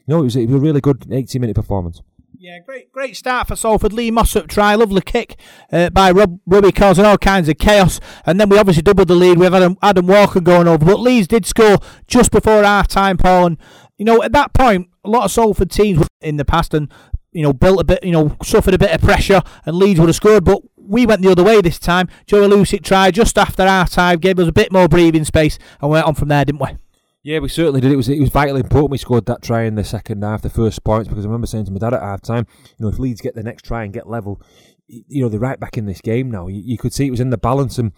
no, 0.07 0.21
it 0.21 0.25
was, 0.25 0.37
it 0.37 0.51
was 0.51 0.57
a 0.57 0.61
really 0.61 0.83
good 0.83 1.07
80 1.11 1.39
minute 1.39 1.57
performance. 1.57 2.03
Yeah, 2.45 2.59
great, 2.59 2.93
great 2.93 3.17
start 3.17 3.49
for 3.49 3.57
Salford. 3.57 3.95
Lee 3.95 4.11
Mossop 4.11 4.49
try, 4.49 4.75
lovely 4.75 5.01
kick 5.01 5.37
uh, 5.73 5.89
by 5.89 6.11
Rob 6.11 6.41
Ruby, 6.45 6.73
causing 6.73 7.07
all 7.07 7.17
kinds 7.17 7.49
of 7.49 7.57
chaos. 7.57 8.01
And 8.27 8.39
then 8.39 8.51
we 8.51 8.59
obviously 8.59 8.83
doubled 8.83 9.09
the 9.09 9.15
lead 9.15 9.39
with 9.39 9.55
Adam, 9.55 9.79
Adam 9.81 10.07
Walker 10.07 10.43
going 10.43 10.69
over. 10.69 10.85
But 10.85 11.01
Leeds 11.01 11.27
did 11.27 11.47
score 11.47 11.79
just 12.07 12.31
before 12.31 12.63
half 12.63 12.87
time, 12.87 13.17
Paul. 13.17 13.47
And 13.47 13.59
you 13.97 14.05
know, 14.05 14.23
at 14.23 14.33
that 14.33 14.53
point, 14.53 14.91
a 15.05 15.09
lot 15.09 15.25
of 15.25 15.31
Salford 15.31 15.71
teams 15.71 16.01
were 16.01 16.07
in 16.21 16.37
the 16.37 16.45
past 16.45 16.75
and 16.75 16.93
you 17.33 17.43
know 17.43 17.55
built 17.55 17.81
a 17.81 17.85
bit, 17.85 18.05
you 18.05 18.13
know, 18.13 18.37
suffered 18.43 18.75
a 18.75 18.79
bit 18.79 18.91
of 18.91 19.01
pressure, 19.01 19.41
and 19.65 19.77
Leeds 19.77 19.99
would 19.99 20.11
have 20.11 20.17
scored. 20.17 20.45
But 20.45 20.61
we 20.77 21.07
went 21.07 21.23
the 21.23 21.31
other 21.31 21.45
way 21.45 21.63
this 21.63 21.79
time. 21.79 22.11
Joey 22.27 22.47
Lussick 22.47 22.85
tried 22.85 23.15
just 23.15 23.39
after 23.39 23.67
half 23.67 23.91
time, 23.91 24.19
gave 24.19 24.39
us 24.39 24.49
a 24.49 24.53
bit 24.53 24.71
more 24.71 24.87
breathing 24.87 25.25
space, 25.25 25.59
and 25.81 25.91
went 25.91 26.07
on 26.07 26.15
from 26.15 26.29
there, 26.29 26.45
didn't 26.45 26.61
we? 26.61 26.77
Yeah, 27.25 27.39
we 27.39 27.49
certainly 27.49 27.81
did. 27.81 27.91
It 27.91 27.97
was 27.97 28.09
it 28.11 28.21
was 28.21 28.29
vitally 28.29 28.61
important 28.61 28.91
we 28.91 28.99
scored 28.99 29.25
that 29.27 29.41
try 29.41 29.63
in 29.63 29.77
the 29.77 29.83
second 29.83 30.23
half, 30.23 30.43
the 30.43 30.51
first 30.51 30.85
points, 30.85 31.09
because 31.09 31.25
I 31.25 31.29
remember 31.29 31.47
saying 31.47 31.65
to 31.65 31.73
my 31.73 31.79
dad 31.79 31.95
at 31.95 32.03
half 32.03 32.21
time, 32.21 32.47
you 32.79 32.85
know, 32.85 32.89
if 32.89 32.99
Leeds 32.99 33.23
get 33.23 33.35
the 33.35 33.43
next 33.43 33.63
try 33.63 33.83
and 33.83 33.95
get 33.95 34.07
level, 34.07 34.43
you 34.87 35.23
know, 35.23 35.31
they're 35.31 35.41
right 35.41 35.59
back 35.59 35.79
in 35.79 35.87
this 35.87 36.03
game 36.03 36.31
now. 36.31 36.49
You, 36.49 36.61
you 36.63 36.77
could 36.77 36.93
see 36.93 37.07
it 37.07 37.11
was 37.11 37.21
in 37.21 37.31
the 37.31 37.39
balance 37.39 37.79
and 37.79 37.93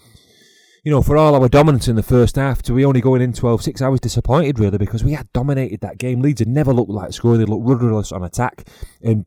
you 0.84 0.92
know, 0.92 1.02
for 1.02 1.16
all 1.16 1.34
our 1.34 1.48
dominance 1.48 1.88
in 1.88 1.96
the 1.96 2.02
first 2.04 2.36
half, 2.36 2.62
to 2.62 2.72
be 2.72 2.84
only 2.84 3.00
going 3.00 3.20
in 3.20 3.32
12 3.32 3.60
6, 3.60 3.82
I 3.82 3.88
was 3.88 3.98
disappointed 3.98 4.60
really 4.60 4.78
because 4.78 5.02
we 5.02 5.14
had 5.14 5.32
dominated 5.32 5.80
that 5.80 5.98
game. 5.98 6.22
Leeds 6.22 6.38
had 6.38 6.46
never 6.46 6.72
looked 6.72 6.92
like 6.92 7.12
scoring, 7.12 7.40
they 7.40 7.44
looked 7.44 7.66
rudderless 7.66 8.12
on 8.12 8.22
attack. 8.22 8.68
And 9.02 9.26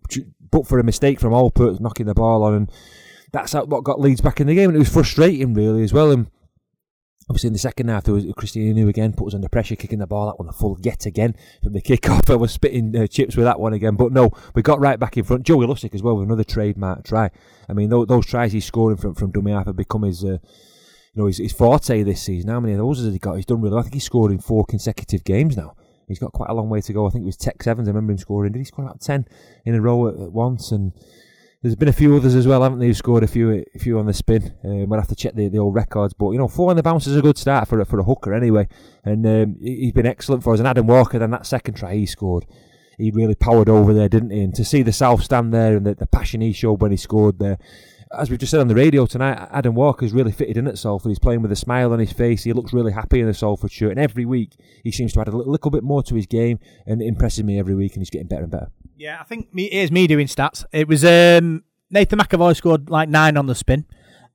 but 0.49 0.65
for 0.65 0.79
a 0.79 0.83
mistake 0.85 1.19
from 1.19 1.33
Alpert 1.33 1.81
knocking 1.81 2.05
the 2.05 2.13
ball 2.13 2.43
on, 2.43 2.53
and 2.53 2.71
that's 3.33 3.53
what 3.53 3.83
got 3.83 3.99
Leeds 3.99 4.21
back 4.21 4.39
in 4.39 4.47
the 4.47 4.55
game. 4.55 4.69
And 4.69 4.77
it 4.77 4.79
was 4.79 4.87
frustrating 4.87 5.53
really 5.53 5.83
as 5.83 5.91
well. 5.91 6.11
And 6.11 6.29
Obviously, 7.29 7.47
in 7.47 7.53
the 7.53 7.59
second 7.59 7.89
half, 7.89 8.05
there 8.05 8.13
was 8.15 8.25
Krisnan 8.25 8.73
Inu 8.73 8.89
again, 8.89 9.13
put 9.13 9.27
us 9.27 9.35
under 9.35 9.47
pressure, 9.47 9.75
kicking 9.75 9.99
the 9.99 10.07
ball 10.07 10.29
out 10.29 10.37
on 10.39 10.47
the 10.47 10.51
full 10.51 10.79
yet 10.81 11.05
again 11.05 11.35
from 11.61 11.73
the 11.73 11.81
kick-off. 11.81 12.27
I 12.27 12.35
was 12.35 12.51
spitting 12.51 12.95
uh, 12.97 13.05
chips 13.05 13.37
with 13.37 13.45
that 13.45 13.59
one 13.59 13.71
again. 13.71 13.95
But 13.95 14.11
no, 14.11 14.31
we 14.55 14.63
got 14.63 14.79
right 14.79 14.99
back 14.99 15.15
in 15.15 15.23
front. 15.23 15.45
Joey 15.45 15.67
Lussick 15.67 15.93
as 15.93 16.01
well 16.01 16.15
with 16.15 16.25
another 16.25 16.43
trademark 16.43 17.03
try. 17.03 17.29
I 17.69 17.73
mean, 17.73 17.89
those, 17.89 18.07
those 18.07 18.25
tries 18.25 18.51
he's 18.51 18.65
scoring 18.65 18.97
from, 18.97 19.13
from 19.13 19.29
dummy 19.29 19.51
half 19.51 19.67
have 19.67 19.75
become 19.75 20.01
his, 20.01 20.23
uh, 20.23 20.39
you 20.39 20.39
know, 21.15 21.27
his, 21.27 21.37
his 21.37 21.53
forte 21.53 22.01
this 22.01 22.23
season. 22.23 22.49
How 22.49 22.59
many 22.59 22.73
of 22.73 22.79
those 22.79 22.97
has 22.97 23.13
he 23.13 23.19
got? 23.19 23.35
He's 23.35 23.45
done 23.45 23.61
really 23.61 23.73
well. 23.73 23.81
I 23.81 23.83
think 23.83 23.93
he's 23.93 24.05
scored 24.05 24.31
in 24.31 24.39
four 24.39 24.65
consecutive 24.65 25.23
games 25.23 25.55
now. 25.55 25.75
He's 26.07 26.17
got 26.17 26.33
quite 26.33 26.49
a 26.49 26.55
long 26.55 26.69
way 26.69 26.81
to 26.81 26.93
go. 26.93 27.05
I 27.05 27.11
think 27.11 27.21
it 27.21 27.27
was 27.27 27.37
Tex 27.37 27.67
Evans. 27.67 27.87
I 27.87 27.91
remember 27.91 28.13
him 28.13 28.17
scoring. 28.17 28.53
Did 28.53 28.57
he 28.59 28.65
score 28.65 28.85
about 28.85 29.01
10 29.01 29.27
in 29.65 29.75
a 29.75 29.81
row 29.81 30.07
at, 30.07 30.15
at 30.15 30.31
once? 30.31 30.71
And 30.71 30.93
there's 31.61 31.75
been 31.75 31.89
a 31.89 31.93
few 31.93 32.15
others 32.15 32.35
as 32.35 32.47
well, 32.47 32.63
haven't 32.63 32.79
they? 32.79 32.87
Who 32.87 32.93
scored 32.93 33.23
a 33.23 33.27
few, 33.27 33.65
a 33.75 33.79
few 33.79 33.99
on 33.99 34.05
the 34.05 34.13
spin. 34.13 34.53
Um, 34.63 34.87
we'll 34.87 34.99
have 34.99 35.09
to 35.09 35.15
check 35.15 35.35
the, 35.35 35.49
the 35.49 35.57
old 35.57 35.75
records, 35.75 36.13
but 36.13 36.31
you 36.31 36.37
know, 36.37 36.47
four 36.47 36.69
on 36.69 36.77
the 36.77 36.83
bounce 36.83 37.05
is 37.05 37.17
a 37.17 37.21
good 37.21 37.37
start 37.37 37.67
for 37.67 37.81
a, 37.81 37.85
for 37.85 37.99
a 37.99 38.03
hooker 38.03 38.33
anyway. 38.33 38.67
And 39.03 39.25
um, 39.25 39.57
he's 39.61 39.91
been 39.91 40.05
excellent 40.05 40.43
for 40.43 40.53
us. 40.53 40.59
And 40.59 40.67
Adam 40.67 40.87
Walker, 40.87 41.19
then 41.19 41.31
that 41.31 41.45
second 41.45 41.73
try 41.73 41.95
he 41.95 42.05
scored, 42.05 42.45
he 42.97 43.11
really 43.11 43.35
powered 43.35 43.67
over 43.67 43.93
there, 43.93 44.07
didn't 44.07 44.29
he? 44.29 44.41
And 44.41 44.55
to 44.55 44.63
see 44.63 44.83
the 44.83 44.93
South 44.93 45.21
stand 45.23 45.53
there 45.53 45.75
and 45.75 45.85
the, 45.85 45.95
the 45.95 46.07
passion 46.07 46.39
he 46.39 46.53
showed 46.53 46.81
when 46.81 46.91
he 46.91 46.97
scored 46.97 47.39
there, 47.39 47.57
as 48.17 48.29
we've 48.29 48.39
just 48.39 48.51
said 48.51 48.59
on 48.59 48.67
the 48.67 48.75
radio 48.75 49.05
tonight, 49.05 49.47
Adam 49.51 49.75
Walker's 49.75 50.13
really 50.13 50.31
fitted 50.31 50.57
in 50.57 50.67
at 50.67 50.77
Salford. 50.77 51.09
He's 51.09 51.19
playing 51.19 51.41
with 51.41 51.51
a 51.51 51.55
smile 51.55 51.93
on 51.93 51.99
his 51.99 52.11
face. 52.11 52.43
He 52.43 52.53
looks 52.53 52.73
really 52.73 52.91
happy 52.91 53.19
in 53.19 53.27
the 53.27 53.33
Salford 53.33 53.71
shirt, 53.71 53.91
and 53.91 53.99
every 53.99 54.25
week 54.25 54.55
he 54.83 54.91
seems 54.91 55.13
to 55.13 55.21
add 55.21 55.27
a 55.27 55.37
little 55.37 55.71
bit 55.71 55.83
more 55.83 56.01
to 56.03 56.15
his 56.15 56.25
game, 56.25 56.59
and 56.87 57.01
it 57.01 57.05
impresses 57.05 57.43
me 57.43 57.59
every 57.59 57.75
week, 57.75 57.93
and 57.93 58.01
he's 58.01 58.09
getting 58.09 58.27
better 58.27 58.43
and 58.43 58.51
better. 58.51 58.71
Yeah, 58.97 59.19
I 59.19 59.23
think 59.23 59.53
me, 59.53 59.69
here's 59.71 59.91
me 59.91 60.07
doing 60.07 60.27
stats. 60.27 60.65
It 60.71 60.87
was 60.87 61.05
um, 61.05 61.63
Nathan 61.91 62.19
McAvoy 62.19 62.55
scored 62.55 62.89
like 62.89 63.09
nine 63.09 63.37
on 63.37 63.45
the 63.45 63.55
spin. 63.55 63.85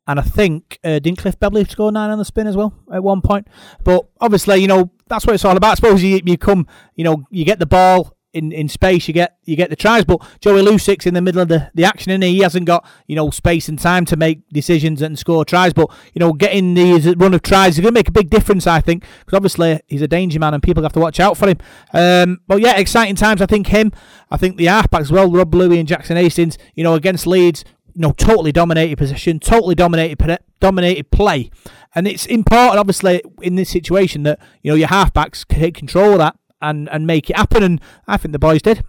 And 0.07 0.21
I 0.21 0.23
think 0.23 0.78
uh, 0.85 0.99
didn't 0.99 1.16
Cliff 1.16 1.37
score 1.71 1.90
nine 1.90 2.11
on 2.11 2.19
the 2.19 2.26
spin 2.26 2.47
as 2.47 2.57
well 2.57 2.75
at 2.93 3.02
one 3.02 3.23
point. 3.23 3.49
But 3.85 4.07
obviously, 4.21 4.59
you 4.59 4.69
know 4.69 4.90
that's 5.07 5.26
what 5.26 5.35
it's 5.35 5.45
all 5.45 5.57
about. 5.57 5.73
I 5.73 5.75
suppose 5.76 6.02
you, 6.02 6.21
you 6.25 6.37
come, 6.37 6.66
you 6.95 7.04
know, 7.04 7.25
you 7.31 7.45
get 7.45 7.59
the 7.59 7.66
ball 7.66 8.13
in, 8.35 8.50
in 8.53 8.69
space, 8.69 9.07
you 9.09 9.14
get 9.14 9.38
you 9.45 9.57
get 9.57 9.71
the 9.71 9.76
tries. 9.76 10.05
But 10.05 10.21
Joey 10.41 10.62
Lussick's 10.62 11.07
in 11.07 11.14
the 11.14 11.23
middle 11.23 11.41
of 11.41 11.49
the, 11.49 11.71
the 11.75 11.85
action, 11.85 12.12
and 12.12 12.23
he 12.23 12.41
hasn't 12.41 12.67
got 12.67 12.87
you 13.07 13.17
know 13.17 13.31
space 13.31 13.69
and 13.69 13.79
time 13.79 14.05
to 14.07 14.17
make 14.17 14.47
decisions 14.50 15.00
and 15.00 15.19
score 15.19 15.45
tries. 15.45 15.73
But 15.73 15.91
you 16.12 16.21
know, 16.21 16.33
getting 16.33 16.75
the 16.75 17.14
run 17.17 17.33
of 17.33 17.43
tries 17.43 17.75
is 17.75 17.81
going 17.81 17.95
to 17.95 17.99
make 17.99 18.09
a 18.09 18.12
big 18.12 18.29
difference, 18.29 18.67
I 18.67 18.81
think, 18.81 19.05
because 19.21 19.37
obviously 19.37 19.81
he's 19.87 20.03
a 20.03 20.09
danger 20.09 20.38
man, 20.38 20.53
and 20.53 20.62
people 20.62 20.83
have 20.83 20.93
to 20.95 21.00
watch 21.00 21.21
out 21.21 21.37
for 21.37 21.49
him. 21.49 21.59
Um, 21.93 22.41
but 22.47 22.61
yeah, 22.61 22.76
exciting 22.76 23.14
times. 23.14 23.41
I 23.41 23.47
think 23.47 23.69
him. 23.69 23.93
I 24.31 24.37
think 24.37 24.57
the 24.57 24.67
halfbacks 24.67 25.03
as 25.03 25.12
well, 25.12 25.31
Rob 25.31 25.55
Lui 25.55 25.79
and 25.79 25.88
Jackson 25.88 26.17
Hastings. 26.17 26.59
You 26.75 26.83
know, 26.83 26.95
against 26.95 27.26
Leeds, 27.26 27.64
you 27.95 28.00
know, 28.00 28.12
totally 28.12 28.53
dominated 28.53 28.99
position, 28.99 29.38
totally 29.38 29.76
dominated 29.76 30.38
dominated 30.61 31.11
play, 31.12 31.50
and 31.95 32.09
it's 32.09 32.26
important, 32.26 32.81
obviously, 32.81 33.23
in 33.43 33.55
this 33.55 33.71
situation 33.71 34.25
that 34.25 34.41
you 34.62 34.73
know 34.73 34.76
your 34.76 34.88
halfbacks 34.88 35.47
can 35.47 35.61
take 35.61 35.75
control 35.76 36.12
of 36.12 36.19
that 36.19 36.37
and, 36.61 36.89
and 36.91 37.07
make 37.07 37.31
it 37.31 37.37
happen. 37.37 37.63
And 37.63 37.81
I 38.07 38.17
think 38.17 38.33
the 38.33 38.39
boys 38.39 38.63
did. 38.63 38.85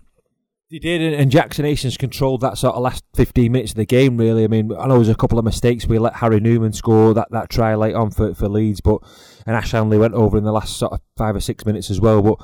They 0.71 0.79
did, 0.79 1.13
and 1.13 1.29
Jackson 1.29 1.63
Hastings 1.63 1.95
controlled 1.95 2.41
that 2.41 2.57
sort 2.57 2.73
of 2.73 2.81
last 2.81 3.03
15 3.13 3.51
minutes 3.51 3.73
of 3.73 3.77
the 3.77 3.85
game, 3.85 4.17
really. 4.17 4.43
I 4.43 4.47
mean, 4.47 4.71
I 4.71 4.87
know 4.87 4.93
there 4.93 4.99
was 4.99 5.09
a 5.09 5.15
couple 5.15 5.37
of 5.37 5.45
mistakes. 5.45 5.85
We 5.85 5.99
let 5.99 6.15
Harry 6.15 6.39
Newman 6.39 6.73
score 6.73 7.13
that, 7.13 7.29
that 7.29 7.51
try 7.51 7.75
late 7.75 7.93
on 7.93 8.09
for, 8.09 8.33
for 8.33 8.49
Leeds, 8.49 8.81
but 8.81 8.97
and 9.45 9.55
Ash 9.55 9.73
Handley 9.73 9.99
went 9.99 10.15
over 10.15 10.39
in 10.39 10.43
the 10.43 10.51
last 10.51 10.77
sort 10.77 10.93
of 10.93 11.01
five 11.15 11.35
or 11.35 11.39
six 11.39 11.67
minutes 11.67 11.91
as 11.91 12.01
well. 12.01 12.23
But 12.23 12.39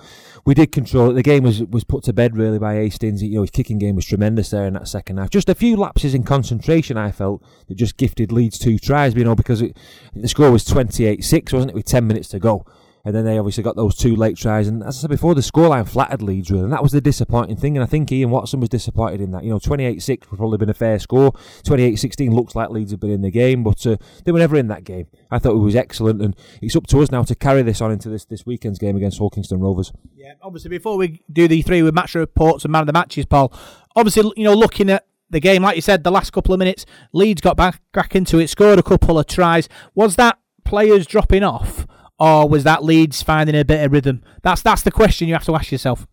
we 0.46 0.54
did 0.54 0.72
control 0.72 1.10
it. 1.10 1.14
The 1.14 1.24
game 1.24 1.42
was 1.42 1.64
was 1.64 1.84
put 1.84 2.04
to 2.04 2.14
bed, 2.14 2.38
really, 2.38 2.60
by 2.60 2.76
Hastings. 2.76 3.24
You 3.24 3.38
know, 3.38 3.42
his 3.42 3.50
kicking 3.50 3.80
game 3.80 3.96
was 3.96 4.06
tremendous 4.06 4.52
there 4.52 4.68
in 4.68 4.74
that 4.76 4.88
second 4.88 5.18
half. 5.18 5.32
Just 5.32 5.50
a 5.50 5.56
few 5.56 5.76
lapses 5.76 6.14
in 6.14 6.22
concentration, 6.22 6.98
I 6.98 7.10
felt, 7.12 7.44
that 7.70 7.76
just 7.76 7.98
gifted 7.98 8.32
Leeds 8.32 8.60
two 8.60 8.78
tries, 8.78 9.16
you 9.16 9.24
know, 9.24 9.36
because 9.36 9.64
it, 9.64 9.76
the 10.14 10.28
score 10.28 10.52
was 10.52 10.64
28 10.64 11.24
6, 11.24 11.54
wasn't 11.54 11.72
it, 11.72 11.76
with 11.76 11.86
10 11.86 12.06
minutes 12.06 12.30
to 12.30 12.40
go 12.40 12.68
And 13.04 13.16
then 13.16 13.26
they 13.26 13.38
obviously 13.38 13.64
got 13.64 13.76
those 13.76 13.96
two 13.96 14.16
late 14.16 14.38
tries, 14.38 14.68
and 14.68 14.84
as 14.84 14.98
I 14.98 15.02
said 15.02 15.10
before, 15.10 15.34
the 15.34 15.42
scoreline 15.42 15.88
flattered 15.88 16.22
Leeds 16.22 16.52
really, 16.52 16.64
and 16.64 16.74
that 16.74 16.84
was 16.84 16.92
the 16.92 17.02
disappointing 17.02 17.56
thing. 17.56 17.76
And 17.76 17.84
I 17.84 17.88
think 17.88 18.12
Ian 18.12 18.30
Watson 18.30 18.60
was 18.60 18.70
disappointed 18.70 19.22
in 19.22 19.32
that. 19.32 19.44
You 19.44 19.50
know, 19.50 19.60
28-6 19.60 20.30
would 20.30 20.38
probably 20.38 20.58
been 20.58 20.70
a 20.70 20.74
fair 20.74 21.00
score. 21.00 21.32
28-16 21.64 22.32
looks 22.32 22.56
like 22.56 22.70
Leeds 22.70 22.92
have 22.92 23.00
been 23.00 23.12
in 23.12 23.22
the 23.22 23.32
game, 23.32 23.64
but 23.64 23.86
uh, 23.88 23.98
they 24.24 24.32
were 24.32 24.40
never 24.40 24.56
in 24.56 24.68
that 24.68 24.84
game. 24.84 25.08
I 25.32 25.40
thought 25.40 25.56
it 25.56 25.60
was 25.60 25.76
excellent, 25.76 26.22
and 26.22 26.36
it's 26.62 26.76
up 26.76 26.88
to 26.88 27.02
us 27.02 27.12
now 27.12 27.24
to 27.24 27.36
carry 27.36 27.62
this 27.64 27.82
on 27.82 27.92
into 27.92 28.10
this 28.10 28.26
this 28.26 28.46
weekend's 28.46 28.80
game 28.80 28.96
against 28.96 29.18
Hull 29.18 29.30
Kingston 29.30 29.60
Rovers. 29.60 29.92
Yeah, 30.16 30.34
obviously, 30.42 30.70
before 30.70 30.98
we 30.98 31.22
do 31.32 31.48
the 31.48 31.62
three 31.62 31.82
with 31.82 31.96
match 31.96 32.16
reports 32.16 32.66
and 32.66 32.72
man 32.72 32.82
of 32.82 32.88
the 32.88 32.94
matches, 32.94 33.26
Paul, 33.26 33.54
obviously, 33.96 34.32
you 34.38 34.44
know, 34.44 34.54
looking 34.54 34.90
at 34.90 35.06
the 35.32 35.40
game, 35.40 35.64
like 35.64 35.76
you 35.76 35.82
said, 35.82 36.04
the 36.04 36.12
last 36.12 36.32
couple 36.32 36.54
of 36.54 36.60
minutes, 36.60 36.86
Leeds 37.14 37.42
got 37.42 37.58
back, 37.58 37.82
back 37.94 38.16
into 38.16 38.38
it, 38.40 38.50
scored 38.50 38.78
a 38.78 38.84
couple 38.84 39.18
of 39.18 39.26
tries. 39.26 39.68
Was 39.96 40.18
that 40.18 40.38
players 40.66 41.08
dropping 41.08 41.44
off, 41.44 41.88
or 42.22 42.48
was 42.48 42.64
that 42.66 42.84
Leeds 42.84 43.24
finding 43.24 43.56
a 43.56 43.66
bit 43.66 43.84
of 43.84 43.92
rhythm? 43.92 44.22
That's 44.44 44.62
that's 44.62 44.84
the 44.84 44.92
question 44.92 45.28
you 45.28 45.34
have 45.34 45.46
to 45.46 45.56
ask 45.56 45.72
yourself. 45.72 46.06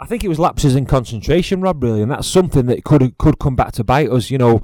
I 0.00 0.06
think 0.06 0.24
it 0.24 0.28
was 0.28 0.38
lapses 0.38 0.74
in 0.74 0.86
concentration, 0.86 1.60
Rob, 1.60 1.82
really, 1.82 2.00
and 2.00 2.10
that's 2.10 2.26
something 2.26 2.64
that 2.66 2.82
could 2.82 3.18
could 3.18 3.38
come 3.38 3.54
back 3.54 3.72
to 3.72 3.84
bite 3.84 4.10
us. 4.10 4.30
You 4.30 4.38
know, 4.38 4.62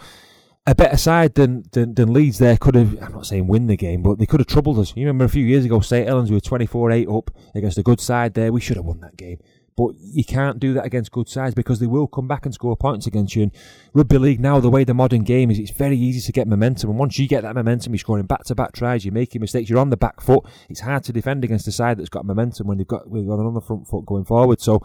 a 0.67 0.75
better 0.75 0.97
side 0.97 1.35
than, 1.35 1.65
than, 1.73 1.95
than 1.95 2.15
Leeds 2.15 2.39
there 2.39 2.57
could 2.57 2.75
have, 2.75 2.97
I'm 3.03 3.13
not 3.13 3.27
saying 3.27 3.47
win 3.47 3.67
the 3.67 3.77
game, 3.77 4.03
but 4.03 4.19
they 4.19 4.25
could 4.25 4.41
have 4.41 4.47
troubled 4.47 4.79
us. 4.79 4.95
You 4.97 5.07
remember 5.07 5.27
a 5.27 5.29
few 5.29 5.45
years 5.45 5.67
ago, 5.67 5.81
St. 5.81 6.07
Helens, 6.07 6.31
we 6.31 6.37
were 6.37 6.41
24 6.41 6.93
8 6.93 7.09
up 7.09 7.31
against 7.55 7.77
a 7.77 7.83
good 7.83 8.01
side 8.01 8.33
there. 8.33 8.51
We 8.51 8.61
should 8.63 8.77
have 8.77 8.87
won 8.87 9.01
that 9.01 9.19
game. 9.19 9.39
But 9.79 9.95
you 10.01 10.25
can't 10.25 10.59
do 10.59 10.75
that 10.75 10.85
against 10.85 11.13
good 11.13 11.29
sides 11.29 11.55
because 11.55 11.79
they 11.79 11.87
will 11.87 12.09
come 12.09 12.27
back 12.27 12.45
and 12.45 12.53
score 12.53 12.77
points 12.77 13.07
against 13.07 13.37
you. 13.37 13.45
And 13.45 13.53
rugby 13.95 14.19
league 14.19 14.41
now, 14.41 14.59
the 14.59 14.69
way 14.69 14.83
the 14.83 14.93
modern 14.93 15.23
game 15.23 15.53
is, 15.53 15.59
it's 15.61 15.71
very 15.71 15.97
easy 15.97 16.21
to 16.21 16.33
get 16.33 16.49
momentum. 16.49 16.91
And 16.91 16.99
once 16.99 17.17
you 17.17 17.29
get 17.29 17.45
that 17.45 17.55
momentum, 17.55 17.93
you're 17.93 18.01
scoring 18.01 18.27
back 18.27 18.43
to 18.47 18.57
back 18.57 18.73
tries, 18.73 19.05
you're 19.05 19.15
making 19.15 19.41
mistakes, 19.41 19.71
you're 19.71 19.79
on 19.79 19.91
the 19.91 19.97
back 19.97 20.21
foot. 20.21 20.45
It's 20.69 20.81
hard 20.81 21.05
to 21.05 21.13
defend 21.13 21.45
against 21.45 21.69
a 21.69 21.71
side 21.73 21.97
that's 21.97 22.09
got 22.09 22.27
momentum 22.27 22.67
when 22.67 22.79
they've 22.79 22.89
got, 22.89 23.09
we've 23.09 23.25
got 23.25 23.39
on 23.39 23.55
the 23.55 23.61
front 23.61 23.87
foot 23.87 24.05
going 24.05 24.25
forward. 24.25 24.61
So 24.61 24.83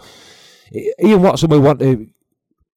Ian 1.04 1.24
Watson 1.24 1.50
will 1.50 1.62
want 1.62 1.80
to 1.80 2.08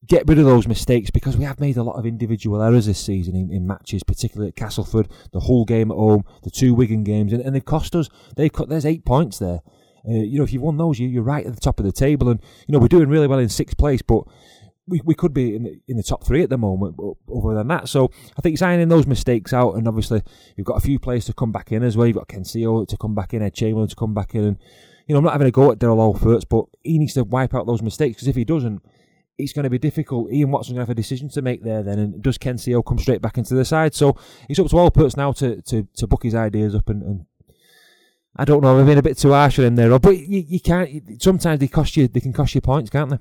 get 0.06 0.26
rid 0.26 0.38
of 0.38 0.46
those 0.46 0.66
mistakes 0.66 1.10
because 1.10 1.36
we 1.36 1.44
have 1.44 1.60
made 1.60 1.76
a 1.76 1.82
lot 1.82 1.98
of 1.98 2.06
individual 2.06 2.62
errors 2.62 2.86
this 2.86 2.98
season 2.98 3.36
in, 3.36 3.52
in 3.52 3.66
matches, 3.66 4.02
particularly 4.02 4.48
at 4.48 4.56
Castleford, 4.56 5.10
the 5.32 5.40
whole 5.40 5.66
game 5.66 5.90
at 5.90 5.98
home, 5.98 6.24
the 6.44 6.50
two 6.50 6.72
Wigan 6.72 7.04
games, 7.04 7.34
and, 7.34 7.42
and 7.42 7.54
they've 7.54 7.64
cost 7.64 7.94
us. 7.94 8.08
They 8.36 8.48
cut. 8.48 8.70
There's 8.70 8.86
eight 8.86 9.04
points 9.04 9.38
there. 9.38 9.60
Uh, 10.08 10.12
you 10.12 10.38
know, 10.38 10.44
if 10.44 10.52
you've 10.52 10.62
won 10.62 10.76
those, 10.76 10.98
you, 10.98 11.08
you're 11.08 11.22
right 11.22 11.46
at 11.46 11.54
the 11.54 11.60
top 11.60 11.80
of 11.80 11.86
the 11.86 11.92
table, 11.92 12.28
and 12.28 12.40
you 12.66 12.72
know 12.72 12.78
we're 12.78 12.88
doing 12.88 13.08
really 13.08 13.26
well 13.26 13.38
in 13.38 13.48
sixth 13.48 13.76
place, 13.76 14.02
but 14.02 14.24
we, 14.86 15.00
we 15.04 15.14
could 15.14 15.34
be 15.34 15.56
in 15.56 15.64
the, 15.64 15.80
in 15.88 15.96
the 15.96 16.02
top 16.02 16.24
three 16.24 16.42
at 16.42 16.50
the 16.50 16.58
moment, 16.58 16.96
but 16.96 17.14
other 17.34 17.54
than 17.54 17.68
that. 17.68 17.88
So 17.88 18.10
I 18.38 18.40
think 18.40 18.58
signing 18.58 18.88
those 18.88 19.06
mistakes 19.06 19.52
out, 19.52 19.74
and 19.74 19.88
obviously 19.88 20.22
you've 20.56 20.66
got 20.66 20.76
a 20.76 20.80
few 20.80 20.98
players 20.98 21.24
to 21.26 21.32
come 21.32 21.52
back 21.52 21.72
in 21.72 21.82
as 21.82 21.96
well. 21.96 22.06
You've 22.06 22.16
got 22.16 22.28
Ken 22.28 22.44
Sio 22.44 22.86
to 22.86 22.96
come 22.96 23.14
back 23.14 23.34
in, 23.34 23.42
Ed 23.42 23.54
Chamberlain 23.54 23.88
to 23.88 23.96
come 23.96 24.14
back 24.14 24.34
in, 24.34 24.44
and 24.44 24.58
you 25.06 25.14
know 25.14 25.18
I'm 25.18 25.24
not 25.24 25.32
having 25.32 25.48
a 25.48 25.52
go 25.52 25.72
at 25.72 25.78
Derrell 25.78 26.14
Olpherts, 26.14 26.44
but 26.48 26.66
he 26.82 26.98
needs 26.98 27.14
to 27.14 27.24
wipe 27.24 27.54
out 27.54 27.66
those 27.66 27.82
mistakes 27.82 28.16
because 28.16 28.28
if 28.28 28.36
he 28.36 28.44
doesn't, 28.44 28.82
it's 29.38 29.52
going 29.52 29.64
to 29.64 29.70
be 29.70 29.78
difficult. 29.78 30.32
Ian 30.32 30.50
Watson's 30.50 30.74
going 30.74 30.86
to 30.86 30.88
have 30.88 30.90
a 30.90 30.94
decision 30.94 31.28
to 31.30 31.42
make 31.42 31.62
there 31.62 31.82
then, 31.82 31.98
and 31.98 32.22
does 32.22 32.38
Ken 32.38 32.56
Sio 32.56 32.84
come 32.84 32.98
straight 32.98 33.20
back 33.20 33.38
into 33.38 33.54
the 33.54 33.64
side? 33.64 33.94
So 33.94 34.16
it's 34.48 34.58
up 34.60 34.68
to 34.68 34.76
Olpherts 34.76 35.16
now 35.16 35.32
to, 35.32 35.60
to, 35.62 35.86
to 35.96 36.06
book 36.06 36.22
his 36.22 36.34
ideas 36.34 36.74
up 36.74 36.88
and, 36.88 37.02
and 37.02 37.26
I 38.38 38.44
don't 38.44 38.62
know. 38.62 38.78
I've 38.78 38.86
been 38.86 38.98
a 38.98 39.02
bit 39.02 39.18
too 39.18 39.32
harsh 39.32 39.58
in 39.58 39.74
there, 39.76 39.98
but 39.98 40.16
you, 40.16 40.44
you 40.46 40.60
can't. 40.60 41.22
Sometimes 41.22 41.60
they 41.60 41.68
cost 41.68 41.96
you. 41.96 42.08
They 42.08 42.20
can 42.20 42.32
cost 42.32 42.54
you 42.54 42.60
points, 42.60 42.90
can't 42.90 43.10
they? 43.10 43.18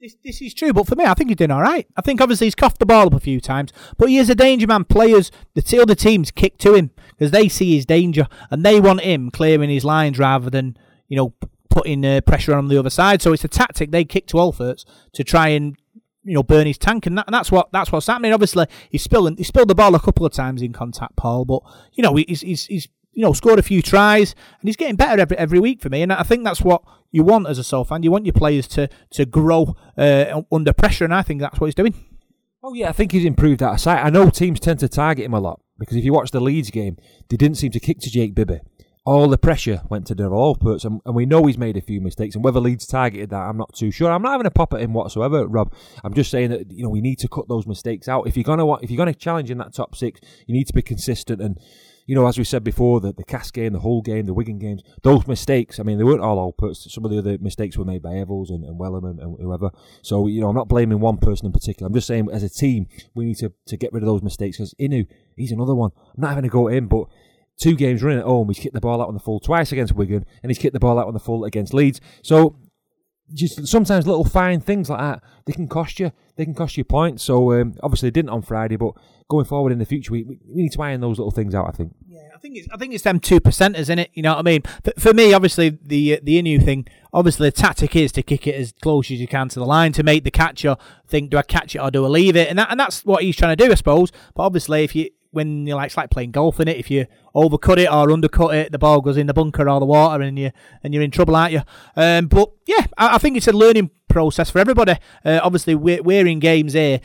This, 0.00 0.16
this 0.24 0.42
is 0.42 0.54
true, 0.54 0.72
but 0.72 0.88
for 0.88 0.96
me, 0.96 1.04
I 1.04 1.14
think 1.14 1.30
he's 1.30 1.36
doing 1.36 1.52
all 1.52 1.62
right. 1.62 1.86
I 1.96 2.00
think 2.00 2.20
obviously 2.20 2.48
he's 2.48 2.56
coughed 2.56 2.80
the 2.80 2.86
ball 2.86 3.06
up 3.06 3.14
a 3.14 3.20
few 3.20 3.40
times, 3.40 3.72
but 3.96 4.08
he 4.08 4.18
is 4.18 4.28
a 4.28 4.34
danger 4.34 4.66
man. 4.66 4.84
Players, 4.84 5.30
the 5.54 5.78
other 5.80 5.94
teams 5.94 6.32
kick 6.32 6.58
to 6.58 6.74
him 6.74 6.90
because 7.10 7.30
they 7.30 7.48
see 7.48 7.76
his 7.76 7.86
danger 7.86 8.26
and 8.50 8.64
they 8.64 8.80
want 8.80 9.02
him 9.02 9.30
clearing 9.30 9.70
his 9.70 9.84
lines 9.84 10.18
rather 10.18 10.50
than 10.50 10.76
you 11.06 11.16
know 11.16 11.34
putting 11.70 12.04
uh, 12.04 12.20
pressure 12.20 12.54
on 12.54 12.66
the 12.66 12.78
other 12.78 12.90
side. 12.90 13.22
So 13.22 13.32
it's 13.32 13.44
a 13.44 13.48
tactic 13.48 13.92
they 13.92 14.04
kick 14.04 14.26
to 14.28 14.38
Olpherts 14.38 14.84
to 15.12 15.22
try 15.22 15.48
and 15.48 15.76
you 16.24 16.34
know 16.34 16.42
burn 16.42 16.66
his 16.66 16.78
tank, 16.78 17.06
and, 17.06 17.16
that, 17.18 17.26
and 17.28 17.34
that's 17.34 17.52
what 17.52 17.70
that's 17.70 17.92
what's 17.92 18.08
happening. 18.08 18.32
Obviously, 18.32 18.66
he's 18.90 19.02
spilling 19.02 19.36
he 19.36 19.44
spilled 19.44 19.68
the 19.68 19.74
ball 19.76 19.94
a 19.94 20.00
couple 20.00 20.26
of 20.26 20.32
times 20.32 20.62
in 20.62 20.72
contact, 20.72 21.14
Paul, 21.14 21.44
but 21.44 21.62
you 21.92 22.02
know 22.02 22.16
he's 22.16 22.40
he's, 22.40 22.66
he's 22.66 22.88
you 23.12 23.22
know, 23.22 23.32
scored 23.32 23.58
a 23.58 23.62
few 23.62 23.82
tries, 23.82 24.32
and 24.60 24.68
he's 24.68 24.76
getting 24.76 24.96
better 24.96 25.20
every 25.20 25.36
every 25.38 25.60
week 25.60 25.80
for 25.80 25.88
me. 25.88 26.02
And 26.02 26.12
I 26.12 26.22
think 26.22 26.44
that's 26.44 26.62
what 26.62 26.82
you 27.10 27.22
want 27.22 27.48
as 27.48 27.58
a 27.58 27.64
Soul 27.64 27.84
fan. 27.84 28.02
You 28.02 28.10
want 28.10 28.26
your 28.26 28.32
players 28.32 28.66
to 28.68 28.88
to 29.12 29.26
grow 29.26 29.76
uh, 29.96 30.42
under 30.50 30.72
pressure, 30.72 31.04
and 31.04 31.14
I 31.14 31.22
think 31.22 31.40
that's 31.40 31.60
what 31.60 31.66
he's 31.66 31.74
doing. 31.74 31.94
Oh 32.62 32.74
yeah, 32.74 32.88
I 32.88 32.92
think 32.92 33.12
he's 33.12 33.24
improved 33.24 33.62
out 33.62 33.74
of 33.74 33.80
sight. 33.80 34.04
I 34.04 34.10
know 34.10 34.30
teams 34.30 34.60
tend 34.60 34.78
to 34.80 34.88
target 34.88 35.24
him 35.24 35.34
a 35.34 35.40
lot 35.40 35.60
because 35.78 35.96
if 35.96 36.04
you 36.04 36.12
watch 36.12 36.30
the 36.30 36.40
Leeds 36.40 36.70
game, 36.70 36.96
they 37.28 37.36
didn't 37.36 37.58
seem 37.58 37.72
to 37.72 37.80
kick 37.80 37.98
to 38.00 38.10
Jake 38.10 38.34
Bibby. 38.34 38.60
All 39.04 39.28
the 39.28 39.36
pressure 39.36 39.82
went 39.90 40.06
to 40.06 40.14
Derrell 40.14 40.56
Olpherts, 40.56 40.84
and, 40.84 41.00
and 41.04 41.16
we 41.16 41.26
know 41.26 41.44
he's 41.44 41.58
made 41.58 41.76
a 41.76 41.80
few 41.80 42.00
mistakes. 42.00 42.36
And 42.36 42.44
whether 42.44 42.60
Leeds 42.60 42.86
targeted 42.86 43.30
that, 43.30 43.48
I'm 43.48 43.56
not 43.56 43.74
too 43.74 43.90
sure. 43.90 44.12
I'm 44.12 44.22
not 44.22 44.30
having 44.30 44.46
a 44.46 44.50
pop 44.52 44.72
at 44.74 44.80
him 44.80 44.92
whatsoever, 44.92 45.44
Rob. 45.48 45.74
I'm 46.04 46.14
just 46.14 46.30
saying 46.30 46.50
that 46.50 46.70
you 46.70 46.84
know 46.84 46.88
we 46.88 47.00
need 47.00 47.18
to 47.18 47.28
cut 47.28 47.48
those 47.48 47.66
mistakes 47.66 48.06
out. 48.06 48.28
If 48.28 48.36
you're 48.36 48.44
gonna 48.44 48.72
if 48.74 48.92
you're 48.92 48.98
gonna 48.98 49.12
challenge 49.12 49.50
in 49.50 49.58
that 49.58 49.74
top 49.74 49.96
six, 49.96 50.20
you 50.46 50.54
need 50.54 50.68
to 50.68 50.72
be 50.72 50.82
consistent 50.82 51.42
and 51.42 51.58
you 52.06 52.14
know, 52.14 52.26
as 52.26 52.38
we 52.38 52.44
said 52.44 52.64
before, 52.64 53.00
the, 53.00 53.12
the 53.12 53.24
Cass 53.24 53.50
game, 53.50 53.72
the 53.72 53.80
Hull 53.80 54.02
game, 54.02 54.26
the 54.26 54.34
Wigan 54.34 54.58
games, 54.58 54.82
those 55.02 55.26
mistakes, 55.26 55.78
I 55.78 55.82
mean, 55.82 55.98
they 55.98 56.04
weren't 56.04 56.20
all 56.20 56.52
Olpherts. 56.52 56.90
Some 56.90 57.04
of 57.04 57.10
the 57.10 57.18
other 57.18 57.38
mistakes 57.38 57.76
were 57.76 57.84
made 57.84 58.02
by 58.02 58.10
Evalds 58.10 58.50
and, 58.50 58.64
and 58.64 58.78
Welham 58.78 59.04
and, 59.04 59.20
and, 59.20 59.36
whoever. 59.40 59.70
So, 60.02 60.26
you 60.26 60.40
know, 60.40 60.48
I'm 60.48 60.54
not 60.54 60.68
blaming 60.68 61.00
one 61.00 61.18
person 61.18 61.46
in 61.46 61.52
particular. 61.52 61.86
I'm 61.86 61.94
just 61.94 62.06
saying, 62.06 62.28
as 62.32 62.42
a 62.42 62.48
team, 62.48 62.86
we 63.14 63.24
need 63.24 63.38
to, 63.38 63.52
to 63.66 63.76
get 63.76 63.92
rid 63.92 64.02
of 64.02 64.06
those 64.06 64.22
mistakes 64.22 64.58
because 64.58 64.74
Inu, 64.74 65.06
he's 65.36 65.52
another 65.52 65.74
one. 65.74 65.90
I'm 66.14 66.20
not 66.20 66.28
having 66.30 66.44
to 66.44 66.48
go 66.48 66.68
him, 66.68 66.88
but 66.88 67.06
two 67.60 67.76
games 67.76 68.02
running 68.02 68.20
at 68.20 68.24
home, 68.24 68.48
he's 68.48 68.58
kicked 68.58 68.74
the 68.74 68.80
ball 68.80 69.00
out 69.00 69.08
on 69.08 69.14
the 69.14 69.20
full 69.20 69.40
twice 69.40 69.72
against 69.72 69.94
Wigan 69.94 70.24
and 70.42 70.50
he's 70.50 70.58
kicked 70.58 70.74
the 70.74 70.80
ball 70.80 70.98
out 70.98 71.06
on 71.06 71.14
the 71.14 71.20
full 71.20 71.44
against 71.44 71.74
Leeds. 71.74 72.00
So, 72.22 72.56
just 73.34 73.66
sometimes 73.66 74.06
little 74.06 74.24
fine 74.24 74.60
things 74.60 74.90
like 74.90 75.00
that 75.00 75.22
they 75.44 75.52
can 75.52 75.68
cost 75.68 75.98
you. 75.98 76.12
They 76.36 76.44
can 76.44 76.54
cost 76.54 76.76
you 76.76 76.84
points. 76.84 77.22
So 77.22 77.52
um, 77.60 77.74
obviously 77.82 78.08
they 78.08 78.12
didn't 78.12 78.30
on 78.30 78.42
Friday, 78.42 78.76
but 78.76 78.94
going 79.28 79.44
forward 79.44 79.72
in 79.72 79.78
the 79.78 79.84
future, 79.84 80.12
we, 80.12 80.22
we 80.22 80.62
need 80.62 80.72
to 80.72 80.82
iron 80.82 81.00
those 81.00 81.18
little 81.18 81.30
things 81.30 81.54
out. 81.54 81.68
I 81.68 81.72
think. 81.72 81.94
Yeah, 82.06 82.28
I 82.34 82.38
think 82.38 82.56
it's 82.56 82.68
I 82.72 82.76
think 82.76 82.94
it's 82.94 83.04
them 83.04 83.20
two 83.20 83.40
percenters 83.40 83.90
in 83.90 83.98
it. 83.98 84.10
You 84.14 84.22
know 84.22 84.34
what 84.34 84.40
I 84.40 84.42
mean? 84.42 84.62
For, 84.84 84.92
for 84.98 85.14
me, 85.14 85.32
obviously 85.32 85.70
the 85.70 86.20
the 86.22 86.42
Inu 86.42 86.64
thing. 86.64 86.86
Obviously, 87.12 87.48
the 87.48 87.52
tactic 87.52 87.94
is 87.94 88.12
to 88.12 88.22
kick 88.22 88.46
it 88.46 88.54
as 88.54 88.72
close 88.80 89.10
as 89.10 89.20
you 89.20 89.28
can 89.28 89.48
to 89.50 89.58
the 89.58 89.66
line 89.66 89.92
to 89.92 90.02
make 90.02 90.24
the 90.24 90.30
catcher 90.30 90.76
think, 91.06 91.30
do 91.30 91.36
I 91.36 91.42
catch 91.42 91.74
it 91.74 91.78
or 91.78 91.90
do 91.90 92.04
I 92.06 92.08
leave 92.08 92.36
it? 92.36 92.48
And 92.48 92.58
that 92.58 92.70
and 92.70 92.80
that's 92.80 93.04
what 93.04 93.22
he's 93.22 93.36
trying 93.36 93.56
to 93.56 93.64
do, 93.64 93.70
I 93.70 93.74
suppose. 93.74 94.12
But 94.34 94.44
obviously, 94.44 94.84
if 94.84 94.94
you 94.94 95.10
when 95.32 95.66
you 95.66 95.74
like 95.74 95.86
it's 95.86 95.96
like 95.96 96.10
playing 96.10 96.30
golf 96.30 96.60
in 96.60 96.68
it. 96.68 96.76
If 96.76 96.90
you 96.90 97.06
overcut 97.34 97.78
it 97.78 97.90
or 97.90 98.10
undercut 98.12 98.54
it, 98.54 98.72
the 98.72 98.78
ball 98.78 99.00
goes 99.00 99.16
in 99.16 99.26
the 99.26 99.34
bunker 99.34 99.68
or 99.68 99.80
the 99.80 99.86
water, 99.86 100.22
and 100.22 100.38
you 100.38 100.52
and 100.82 100.94
you're 100.94 101.02
in 101.02 101.10
trouble, 101.10 101.34
aren't 101.34 101.52
you? 101.52 101.62
Um, 101.96 102.28
but 102.28 102.50
yeah, 102.66 102.86
I, 102.96 103.16
I, 103.16 103.18
think 103.18 103.36
it's 103.36 103.48
a 103.48 103.52
learning 103.52 103.90
process 104.08 104.50
for 104.50 104.58
everybody. 104.58 104.96
Uh, 105.24 105.40
obviously, 105.42 105.74
we're, 105.74 106.02
we're 106.02 106.26
in 106.26 106.38
games 106.38 106.74
here 106.74 107.00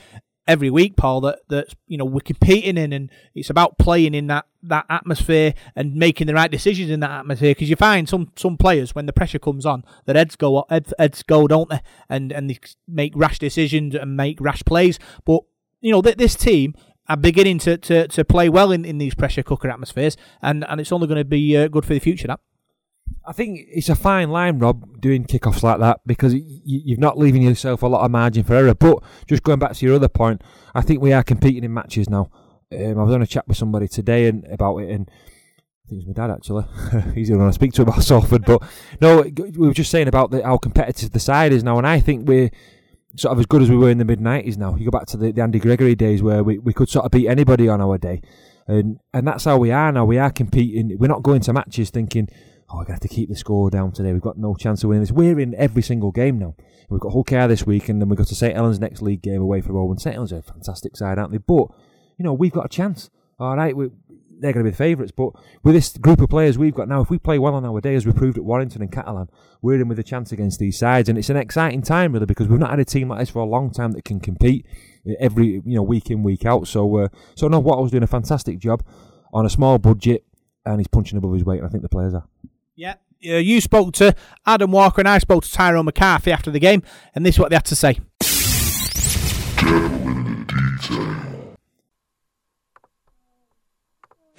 every 0.48 0.70
week, 0.70 0.96
Paul. 0.96 1.22
That 1.22 1.40
that 1.50 1.74
you 1.88 1.98
know 1.98 2.06
we're 2.06 2.20
competing 2.20 2.78
in, 2.78 2.94
and 2.94 3.10
it's 3.34 3.50
about 3.50 3.78
playing 3.78 4.14
in 4.14 4.28
that 4.28 4.46
that 4.64 4.86
atmosphere 4.90 5.54
and 5.76 5.96
making 5.96 6.28
the 6.28 6.34
right 6.34 6.52
decisions 6.52 6.90
in 6.90 7.00
that 7.00 7.12
atmosphere. 7.12 7.52
Because 7.52 7.70
you 7.70 7.76
find 7.76 8.08
some 8.08 8.32
some 8.36 8.58
players 8.58 8.94
when 8.94 9.06
the 9.06 9.14
pressure 9.14 9.40
comes 9.40 9.66
on, 9.66 9.84
that 10.06 10.16
heads 10.16 10.36
go 10.36 10.66
heads, 10.70 10.94
heads 11.00 11.24
go, 11.24 11.48
don't 11.48 11.70
they? 11.70 11.82
And 12.10 12.32
and 12.32 12.50
they 12.50 12.60
make 12.88 13.14
rash 13.16 13.40
decisions 13.40 13.96
and 13.96 14.18
make 14.18 14.40
rash 14.42 14.64
plays. 14.64 15.00
But 15.26 15.44
you 15.82 15.92
know 15.92 16.02
th- 16.02 16.18
this 16.18 16.36
team 16.36 16.76
are 17.10 17.18
beginning 17.18 17.60
to, 17.60 17.78
to, 17.78 18.08
to 18.08 18.26
play 18.26 18.50
well 18.50 18.72
in, 18.72 18.86
in 18.86 18.98
these 18.98 19.16
pressure 19.16 19.44
cooker 19.44 19.70
atmospheres, 19.70 20.18
and, 20.42 20.66
and 20.68 20.82
it's 20.82 20.92
only 20.92 21.08
going 21.08 21.18
to 21.18 21.26
be 21.26 21.56
uh, 21.56 21.68
good 21.68 21.86
for 21.86 21.94
the 21.94 22.00
future. 22.00 22.28
That. 22.28 22.40
I 23.26 23.34
think 23.34 23.60
it's 23.70 23.90
a 23.90 23.96
fine 23.96 24.30
line, 24.30 24.60
Rob, 24.60 25.02
doing 25.02 25.26
kickoffs 25.26 25.64
like 25.64 25.80
that 25.80 26.02
because 26.06 26.34
you're 26.36 27.00
not 27.00 27.18
leaving 27.18 27.42
yourself 27.42 27.82
a 27.82 27.88
lot 27.88 28.04
of 28.04 28.12
margin 28.12 28.44
for 28.44 28.56
error. 28.56 28.74
But 28.74 29.04
just 29.28 29.44
going 29.44 29.60
back 29.60 29.74
to 29.74 29.86
your 29.86 29.96
other 29.96 30.08
point, 30.08 30.42
I 30.74 30.82
think 30.82 31.02
we 31.02 31.14
are 31.14 31.24
competing 31.24 31.64
in 31.64 31.74
matches 31.74 32.10
now. 32.10 32.30
Um, 32.72 33.00
I 33.00 33.04
was 33.04 33.14
on 33.14 33.22
a 33.22 33.28
chat 33.28 33.48
with 33.48 33.58
somebody 33.58 33.88
today 33.88 34.28
and 34.28 34.46
about 34.52 34.78
it, 34.78 34.90
and 34.90 35.10
I 35.10 35.90
think 35.90 36.04
it 36.04 36.08
was 36.08 36.18
my 36.18 36.28
dad 36.28 36.34
actually. 36.34 36.66
He's 37.16 37.30
the 37.30 37.38
one 37.38 37.48
I 37.48 37.52
speak 37.52 37.74
to 37.74 37.82
about 37.84 38.04
Salford. 38.04 38.46
But 38.46 38.64
no, 39.02 39.22
we 39.22 39.68
were 39.68 39.74
just 39.74 39.92
saying 39.92 40.08
about 40.08 40.32
the, 40.32 40.44
how 40.44 40.58
competitive 40.58 41.12
the 41.12 41.20
side 41.20 41.54
is 41.54 41.64
now, 41.64 41.78
and 41.78 41.88
I 41.88 42.00
think 42.00 42.28
we're 42.28 42.52
sort 43.16 43.32
of 43.32 43.40
as 43.40 43.46
good 43.46 43.62
as 43.62 43.70
we 43.70 43.78
were 43.78 43.90
in 43.90 43.98
the 43.98 44.06
mid 44.06 44.20
nineties 44.20 44.58
now. 44.58 44.76
You 44.76 44.86
go 44.86 44.92
back 44.92 45.08
to 45.08 45.18
the, 45.18 45.32
the, 45.32 45.42
Andy 45.42 45.60
Gregory 45.60 45.96
days 45.96 46.22
where 46.22 46.44
we, 46.44 46.58
we 46.60 46.74
could 46.74 46.90
sort 46.90 47.06
of 47.06 47.12
beat 47.12 47.28
anybody 47.28 47.68
on 47.70 47.82
our 47.82 47.98
day. 47.98 48.22
And 48.68 49.00
and 49.14 49.26
that's 49.26 49.46
how 49.46 49.58
we 49.58 49.72
are 49.72 49.92
now. 49.92 50.06
We 50.06 50.18
are 50.18 50.32
competing. 50.32 50.98
We're 50.98 51.08
not 51.08 51.24
going 51.24 51.42
to 51.42 51.54
matches 51.54 51.90
thinking, 51.90 52.30
Oh, 52.70 52.78
we're 52.78 52.84
gonna 52.84 52.96
have 52.96 53.02
to 53.02 53.08
keep 53.08 53.30
the 53.30 53.36
score 53.36 53.70
down 53.70 53.94
today. 53.94 54.12
We've 54.12 54.22
got 54.22 54.38
no 54.38 54.54
chance 54.56 54.84
of 54.84 54.90
winning 54.90 55.04
this. 55.04 55.12
We're 55.12 55.40
in 55.40 55.56
every 55.56 55.82
single 55.82 56.12
game 56.12 56.38
now. 56.38 56.56
We've 56.90 57.00
got 57.00 57.14
Hull 57.14 57.24
KR 57.24 57.48
this 57.48 57.66
week 57.66 57.88
and 57.88 58.02
then 58.02 58.10
we've 58.10 58.18
got 58.18 58.28
to 58.28 58.36
St. 58.36 58.56
Helens 58.56 58.80
next 58.80 59.02
league 59.02 59.22
game 59.22 59.42
away 59.42 59.62
from. 59.62 59.78
And 59.78 60.02
St. 60.02 60.14
Helens 60.14 60.34
are 60.34 60.40
a 60.40 60.42
fantastic 60.42 60.98
side, 60.98 61.18
aren't 61.18 61.32
they? 61.32 61.38
But, 61.38 61.68
you 62.18 62.24
know, 62.24 62.34
we've 62.34 62.52
got 62.52 62.66
a 62.66 62.70
chance. 62.70 63.10
All 63.40 63.56
right, 63.56 63.76
we 63.76 63.90
they're 64.40 64.54
going 64.54 64.66
to 64.66 64.70
be 64.70 64.72
the 64.72 64.78
favourites. 64.78 65.12
But 65.12 65.32
with 65.64 65.76
this 65.76 65.98
group 65.98 66.22
of 66.22 66.30
players 66.30 66.58
we've 66.58 66.74
got 66.74 66.88
now, 66.88 67.02
if 67.02 67.10
we 67.10 67.18
play 67.18 67.40
well 67.40 67.56
on 67.56 67.66
our 67.66 67.82
day, 67.82 67.96
as 67.96 68.06
we 68.06 68.12
proved 68.12 68.38
at 68.38 68.44
Warrington 68.44 68.82
and 68.82 68.92
Catalan, 68.92 69.30
we're 69.62 69.80
in 69.82 69.88
with 69.88 70.00
a 70.00 70.04
chance 70.04 70.32
against 70.32 70.60
these 70.60 70.78
sides. 70.78 71.10
And 71.10 71.18
it's 71.18 71.30
an 71.30 71.38
exciting 71.38 71.82
time, 71.82 72.14
really, 72.14 72.26
because 72.26 72.48
we've 72.48 72.60
not 72.60 72.70
had 72.70 72.80
a 72.80 72.86
team 72.86 73.10
like 73.10 73.20
this 73.20 73.30
for 73.30 73.40
a 73.40 73.46
long 73.46 73.72
time 73.72 73.92
that 73.94 74.06
can 74.06 74.20
compete 74.20 74.66
every, 75.20 75.62
you 75.66 75.76
know, 75.76 75.84
week 75.84 76.10
in, 76.10 76.24
week 76.24 76.46
out. 76.46 76.68
So, 76.68 76.98
uh, 76.98 77.08
so 77.36 77.48
no, 77.48 77.60
what 77.60 77.78
I 77.78 77.82
was 77.82 77.92
doing 77.92 78.04
a 78.04 78.08
fantastic 78.08 78.60
job 78.60 78.84
on 79.34 79.46
a 79.46 79.50
small 79.50 79.78
budget, 79.78 80.24
and 80.66 80.80
he's 80.80 80.88
punching 80.88 81.18
above 81.18 81.34
his 81.34 81.44
weight, 81.44 81.60
and 81.60 81.68
I 81.68 81.70
think 81.70 81.84
the 81.84 81.90
players 81.90 82.14
are. 82.14 82.28
Yeah. 82.76 82.96
Uh, 83.26 83.38
you 83.38 83.60
spoke 83.62 83.94
to 83.94 84.14
Adam 84.46 84.72
Walker 84.72 85.02
and 85.02 85.10
I 85.10 85.18
spoke 85.18 85.44
to 85.44 85.52
Tyrone 85.52 85.86
McCarthy 85.86 86.32
after 86.32 86.52
the 86.52 86.60
game, 86.60 86.84
and 87.16 87.26
this 87.26 87.36
is 87.36 87.40
what 87.40 87.50
they 87.50 87.56
had 87.56 87.66
to 87.66 87.76
say. 87.76 88.00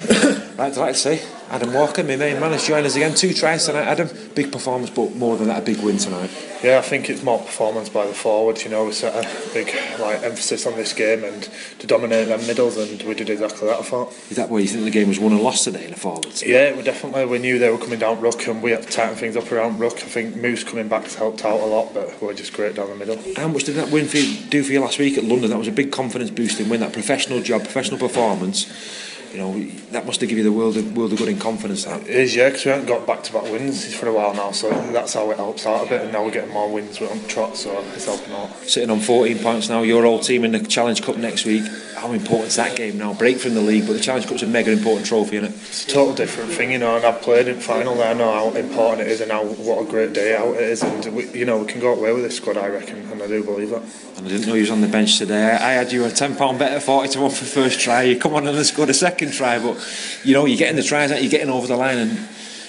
Right, 0.00 0.44
I'd 0.60 0.76
like 0.76 0.94
to 0.94 0.98
say, 0.98 1.22
Adam 1.50 1.72
Walker, 1.72 2.02
my 2.02 2.16
main 2.16 2.40
man, 2.40 2.50
has 2.50 2.66
joined 2.66 2.84
us 2.84 2.96
again. 2.96 3.14
Two 3.14 3.32
tries 3.32 3.66
tonight, 3.66 3.86
Adam. 3.86 4.08
Big 4.34 4.50
performance, 4.50 4.90
but 4.90 5.14
more 5.14 5.36
than 5.36 5.46
that, 5.46 5.62
a 5.62 5.64
big 5.64 5.78
win 5.84 5.98
tonight. 5.98 6.30
Yeah, 6.64 6.78
I 6.78 6.82
think 6.82 7.08
it's 7.08 7.22
more 7.22 7.38
performance 7.38 7.88
by 7.88 8.08
the 8.08 8.12
forwards. 8.12 8.64
You 8.64 8.70
know, 8.70 8.86
we 8.86 8.90
set 8.90 9.14
a 9.14 9.54
big 9.54 9.72
like 10.00 10.24
emphasis 10.24 10.66
on 10.66 10.74
this 10.74 10.92
game 10.92 11.22
and 11.22 11.48
to 11.78 11.86
dominate 11.86 12.26
them 12.26 12.44
middles, 12.48 12.76
and 12.76 13.00
we 13.04 13.14
did 13.14 13.30
exactly 13.30 13.68
that. 13.68 13.78
I 13.78 13.82
thought. 13.82 14.12
Is 14.30 14.36
that 14.36 14.50
where 14.50 14.60
you 14.60 14.66
think 14.66 14.82
the 14.82 14.90
game 14.90 15.06
was 15.06 15.20
won 15.20 15.30
and 15.30 15.40
lost 15.40 15.62
today 15.62 15.84
in 15.84 15.92
the 15.92 15.96
forwards? 15.96 16.42
Yeah, 16.42 16.74
we 16.74 16.82
definitely 16.82 17.26
we 17.26 17.38
knew 17.38 17.60
they 17.60 17.70
were 17.70 17.78
coming 17.78 18.00
down 18.00 18.20
ruck, 18.20 18.44
and 18.48 18.60
we 18.60 18.72
had 18.72 18.82
to 18.82 18.88
tighten 18.88 19.14
things 19.14 19.36
up 19.36 19.52
around 19.52 19.78
ruck. 19.78 19.94
I 19.94 20.08
think 20.08 20.34
Moose 20.34 20.64
coming 20.64 20.88
back 20.88 21.08
helped 21.12 21.44
out 21.44 21.60
a 21.60 21.66
lot, 21.66 21.94
but 21.94 22.20
we 22.20 22.26
were 22.26 22.34
just 22.34 22.52
great 22.52 22.74
down 22.74 22.88
the 22.88 22.96
middle. 22.96 23.16
How 23.36 23.46
much 23.46 23.62
did 23.62 23.76
that 23.76 23.92
win 23.92 24.06
for 24.08 24.16
you, 24.16 24.40
do 24.50 24.64
for 24.64 24.72
you 24.72 24.80
last 24.80 24.98
week 24.98 25.16
at 25.18 25.22
London? 25.22 25.50
That 25.50 25.58
was 25.58 25.68
a 25.68 25.72
big 25.72 25.92
confidence 25.92 26.32
boosting 26.32 26.68
win. 26.68 26.80
That 26.80 26.92
professional 26.92 27.40
job, 27.42 27.62
professional 27.62 28.00
performance. 28.00 29.06
You 29.32 29.38
know, 29.38 29.62
that 29.92 30.06
must 30.06 30.20
have 30.20 30.28
given 30.28 30.44
you 30.44 30.50
the 30.50 30.56
world 30.56 30.76
of, 30.76 30.96
world 30.96 31.12
of 31.12 31.18
good 31.18 31.28
in 31.28 31.38
confidence. 31.38 31.84
That. 31.84 32.02
It 32.02 32.08
is, 32.08 32.34
yeah, 32.34 32.48
because 32.48 32.64
we 32.64 32.70
haven't 32.70 32.86
got 32.86 33.06
back-to-back 33.06 33.44
wins 33.44 33.94
for 33.94 34.08
a 34.08 34.12
while 34.12 34.34
now, 34.34 34.52
so 34.52 34.70
that's 34.92 35.14
how 35.14 35.30
it 35.30 35.36
helps 35.36 35.66
out 35.66 35.86
a 35.86 35.88
bit. 35.88 36.00
And 36.02 36.12
now 36.12 36.24
we're 36.24 36.30
getting 36.30 36.52
more 36.52 36.70
wins 36.70 37.00
we're 37.00 37.10
on 37.10 37.20
trot, 37.26 37.56
so 37.56 37.78
it's 37.94 38.06
helping 38.06 38.32
out. 38.32 38.54
Sitting 38.62 38.90
on 38.90 39.00
14 39.00 39.38
points 39.38 39.68
now, 39.68 39.82
your 39.82 40.06
old 40.06 40.22
team 40.22 40.44
in 40.44 40.52
the 40.52 40.60
Challenge 40.60 41.02
Cup 41.02 41.16
next 41.16 41.44
week. 41.44 41.64
How 41.96 42.12
important 42.12 42.48
is 42.48 42.56
that 42.56 42.76
game 42.76 42.96
now? 42.96 43.12
Break 43.12 43.38
from 43.38 43.54
the 43.54 43.60
league, 43.60 43.86
but 43.86 43.92
the 43.94 44.00
Challenge 44.00 44.26
Cup's 44.26 44.42
a 44.42 44.46
mega 44.46 44.72
important 44.72 45.06
trophy, 45.06 45.36
isn't 45.36 45.52
it? 45.52 45.56
It's 45.56 45.84
a 45.84 45.90
total 45.90 46.14
different 46.14 46.50
thing, 46.52 46.72
you 46.72 46.78
know. 46.78 46.96
And 46.96 47.04
I've 47.04 47.20
played 47.20 47.48
in 47.48 47.60
final 47.60 47.96
there, 47.96 48.10
I 48.10 48.14
know 48.14 48.32
how 48.32 48.56
important 48.56 49.02
it 49.02 49.10
is, 49.10 49.20
and 49.20 49.30
how 49.30 49.44
what 49.44 49.86
a 49.86 49.90
great 49.90 50.14
day 50.14 50.36
out 50.36 50.54
it 50.54 50.62
is. 50.62 50.82
And 50.82 51.04
we, 51.14 51.28
you 51.30 51.44
know, 51.44 51.58
we 51.58 51.66
can 51.66 51.80
go 51.80 51.92
away 51.92 52.12
with 52.12 52.22
this 52.22 52.36
squad, 52.36 52.56
I 52.56 52.68
reckon, 52.68 52.98
and 53.10 53.22
I 53.22 53.26
do 53.26 53.44
believe 53.44 53.70
that. 53.70 53.82
And 54.16 54.26
I 54.26 54.30
didn't 54.30 54.46
know 54.46 54.54
you 54.54 54.62
was 54.62 54.70
on 54.70 54.80
the 54.80 54.88
bench 54.88 55.18
today. 55.18 55.52
I 55.52 55.72
had 55.72 55.92
you 55.92 56.04
a 56.04 56.10
ten 56.10 56.36
pound 56.36 56.58
bet 56.58 56.72
at 56.72 56.82
forty 56.82 57.08
to 57.10 57.20
one 57.20 57.30
for 57.30 57.44
first 57.44 57.80
try. 57.80 58.02
You 58.02 58.18
come 58.18 58.34
on 58.34 58.46
and 58.46 58.64
scored 58.64 58.90
a 58.90 58.94
second 58.94 59.17
try, 59.26 59.58
but 59.58 59.76
you 60.24 60.34
know 60.34 60.46
you're 60.46 60.58
getting 60.58 60.76
the 60.76 60.82
tries 60.82 61.10
out, 61.12 61.20
you're 61.22 61.30
getting 61.30 61.50
over 61.50 61.66
the 61.66 61.76
line, 61.76 61.98
and 61.98 62.28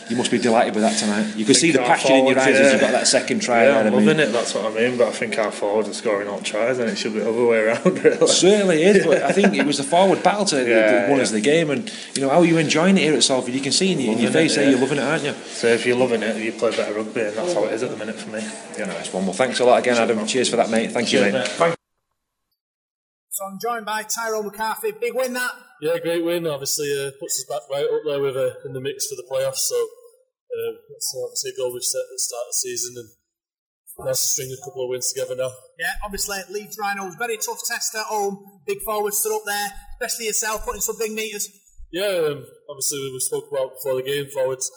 you 0.09 0.15
must 0.17 0.31
be 0.31 0.39
delighted 0.39 0.73
with 0.73 0.81
that 0.83 0.97
tonight. 0.97 1.35
You 1.35 1.45
could 1.45 1.55
see 1.55 1.71
the 1.71 1.81
our 1.81 1.85
passion 1.85 2.13
in 2.15 2.25
your 2.25 2.39
eyes 2.39 2.45
forwards, 2.45 2.59
as 2.59 2.67
yeah. 2.67 2.73
you 2.75 2.81
got 2.81 2.91
that 2.93 3.05
second 3.07 3.41
try. 3.41 3.65
Yeah, 3.65 3.65
there, 3.65 3.79
I'm 3.81 3.87
I 3.93 3.97
mean. 3.97 4.05
loving 4.07 4.19
it. 4.19 4.31
That's 4.31 4.55
what 4.55 4.65
I 4.65 4.73
mean. 4.73 4.97
But 4.97 5.09
I 5.09 5.11
think 5.11 5.37
our 5.37 5.51
forwards 5.51 5.87
are 5.87 5.93
scoring 5.93 6.27
all 6.27 6.41
tries, 6.41 6.79
and 6.79 6.89
it 6.89 6.95
should 6.97 7.13
be 7.13 7.19
the 7.19 7.29
other 7.29 7.45
way 7.45 7.59
around. 7.59 7.85
Really. 8.03 8.27
Certainly 8.27 8.83
is, 8.83 9.05
but 9.05 9.21
I 9.21 9.31
think 9.33 9.53
it 9.53 9.65
was 9.67 9.77
the 9.77 9.83
forward 9.83 10.23
battle 10.23 10.45
to 10.45 10.67
Yeah, 10.67 10.81
that 10.81 11.09
won 11.09 11.17
yeah. 11.17 11.23
us 11.23 11.31
the 11.31 11.41
game, 11.41 11.69
and 11.69 11.93
you 12.15 12.23
know 12.23 12.29
how 12.29 12.39
are 12.39 12.45
you 12.45 12.57
enjoying 12.57 12.97
it 12.97 13.01
here 13.01 13.13
at 13.13 13.21
Salford. 13.23 13.53
You 13.53 13.61
can 13.61 13.71
see 13.71 13.91
in, 13.91 13.99
your- 13.99 14.13
in 14.13 14.17
your 14.19 14.29
Loving 14.31 14.41
it, 14.45 14.47
face 14.49 14.55
there 14.55 14.69
you're 14.71 14.79
loving 14.79 14.97
it, 14.97 15.03
aren't 15.03 15.23
you? 15.23 15.33
So 15.33 15.67
if 15.67 15.85
you're 15.85 15.95
loving 15.97 16.23
it, 16.23 16.37
you 16.37 16.53
play 16.53 16.71
better 16.71 16.93
rugby, 16.95 17.21
and 17.21 17.37
that's 17.37 17.53
how 17.53 17.65
it 17.65 17.73
is 17.73 17.83
at 17.83 17.91
the 17.91 17.97
minute 17.97 18.15
for 18.15 18.29
me. 18.31 18.41
Yeah, 18.79 18.85
nice 18.85 19.13
one. 19.13 19.25
Well, 19.25 19.33
thanks 19.33 19.59
a 19.59 19.65
lot 19.65 19.77
again, 19.77 19.97
Adam. 19.97 20.25
Cheers 20.25 20.49
for 20.49 20.55
that, 20.55 20.71
mate. 20.71 20.91
Thank 20.91 21.13
you, 21.13 21.21
mate. 21.21 21.47
So 23.29 23.45
I'm 23.45 23.59
joined 23.61 23.85
by 23.85 24.03
Tyrone 24.03 24.45
McCarthy. 24.45 24.91
Big 24.91 25.13
win 25.13 25.33
that. 25.33 25.51
Yeah, 25.81 25.97
great 25.99 26.23
win. 26.23 26.47
Obviously, 26.47 26.91
uh, 26.91 27.11
puts 27.19 27.39
us 27.39 27.45
back 27.47 27.63
right 27.71 27.85
up 27.85 28.03
there 28.05 28.21
with 28.21 28.35
uh, 28.35 28.59
in 28.65 28.73
the 28.73 28.81
mix 28.81 29.07
for 29.07 29.15
the 29.15 29.27
playoffs. 29.29 29.63
So 29.63 29.75
uh, 29.75 30.73
that's 30.89 31.15
obviously 31.15 31.51
a 31.51 31.57
goal 31.57 31.73
we've 31.73 31.83
set 31.83 32.03
at 32.03 32.11
the 32.11 32.19
start 32.19 32.43
of 32.43 32.51
the 32.51 32.59
season, 32.59 32.93
and 32.97 33.09
nice 34.05 34.21
to 34.21 34.27
string 34.27 34.51
a 34.51 34.59
couple 34.65 34.83
of 34.83 34.89
wins 34.89 35.11
together 35.11 35.35
now. 35.35 35.51
Yeah, 35.77 35.95
obviously 36.03 36.39
Leeds 36.49 36.77
Rhinos, 36.79 37.15
very 37.15 37.37
tough 37.37 37.61
test 37.65 37.95
at 37.95 38.05
home. 38.05 38.61
Big 38.67 38.81
forwards 38.81 39.17
stood 39.17 39.35
up 39.35 39.43
there, 39.45 39.69
especially 39.99 40.27
yourself, 40.27 40.65
putting 40.65 40.81
some 40.81 40.97
big 40.99 41.11
meters. 41.11 41.47
Yeah, 41.91 42.27
um, 42.27 42.45
obviously 42.69 42.99
we 43.11 43.19
spoke 43.19 43.47
about 43.51 43.73
before 43.75 43.95
the 43.95 44.03
game 44.03 44.27
forwards 44.29 44.69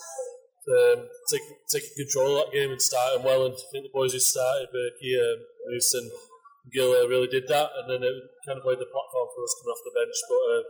um, 0.68 1.08
take, 1.30 1.42
taking 1.70 1.90
control 1.98 2.38
of 2.38 2.46
that 2.46 2.54
game 2.54 2.70
and 2.70 2.80
starting 2.80 3.24
well. 3.24 3.46
And 3.46 3.54
I 3.54 3.66
think 3.72 3.84
the 3.84 3.94
boys 3.94 4.12
who 4.12 4.20
started, 4.20 4.68
Berkey, 4.70 5.18
um, 5.18 5.38
Moose 5.68 5.94
and 5.94 6.10
Gil, 6.72 6.92
uh, 6.92 7.08
really 7.08 7.26
did 7.26 7.48
that. 7.48 7.70
And 7.76 7.90
then 7.90 8.02
it 8.06 8.14
kind 8.46 8.58
of 8.58 8.64
laid 8.64 8.78
the 8.78 8.88
platform 8.88 9.28
for 9.34 9.42
us 9.42 9.54
coming 9.58 9.72
off 9.74 9.84
the 9.84 9.98
bench. 9.98 10.18
But 10.30 10.42
uh, 10.54 10.62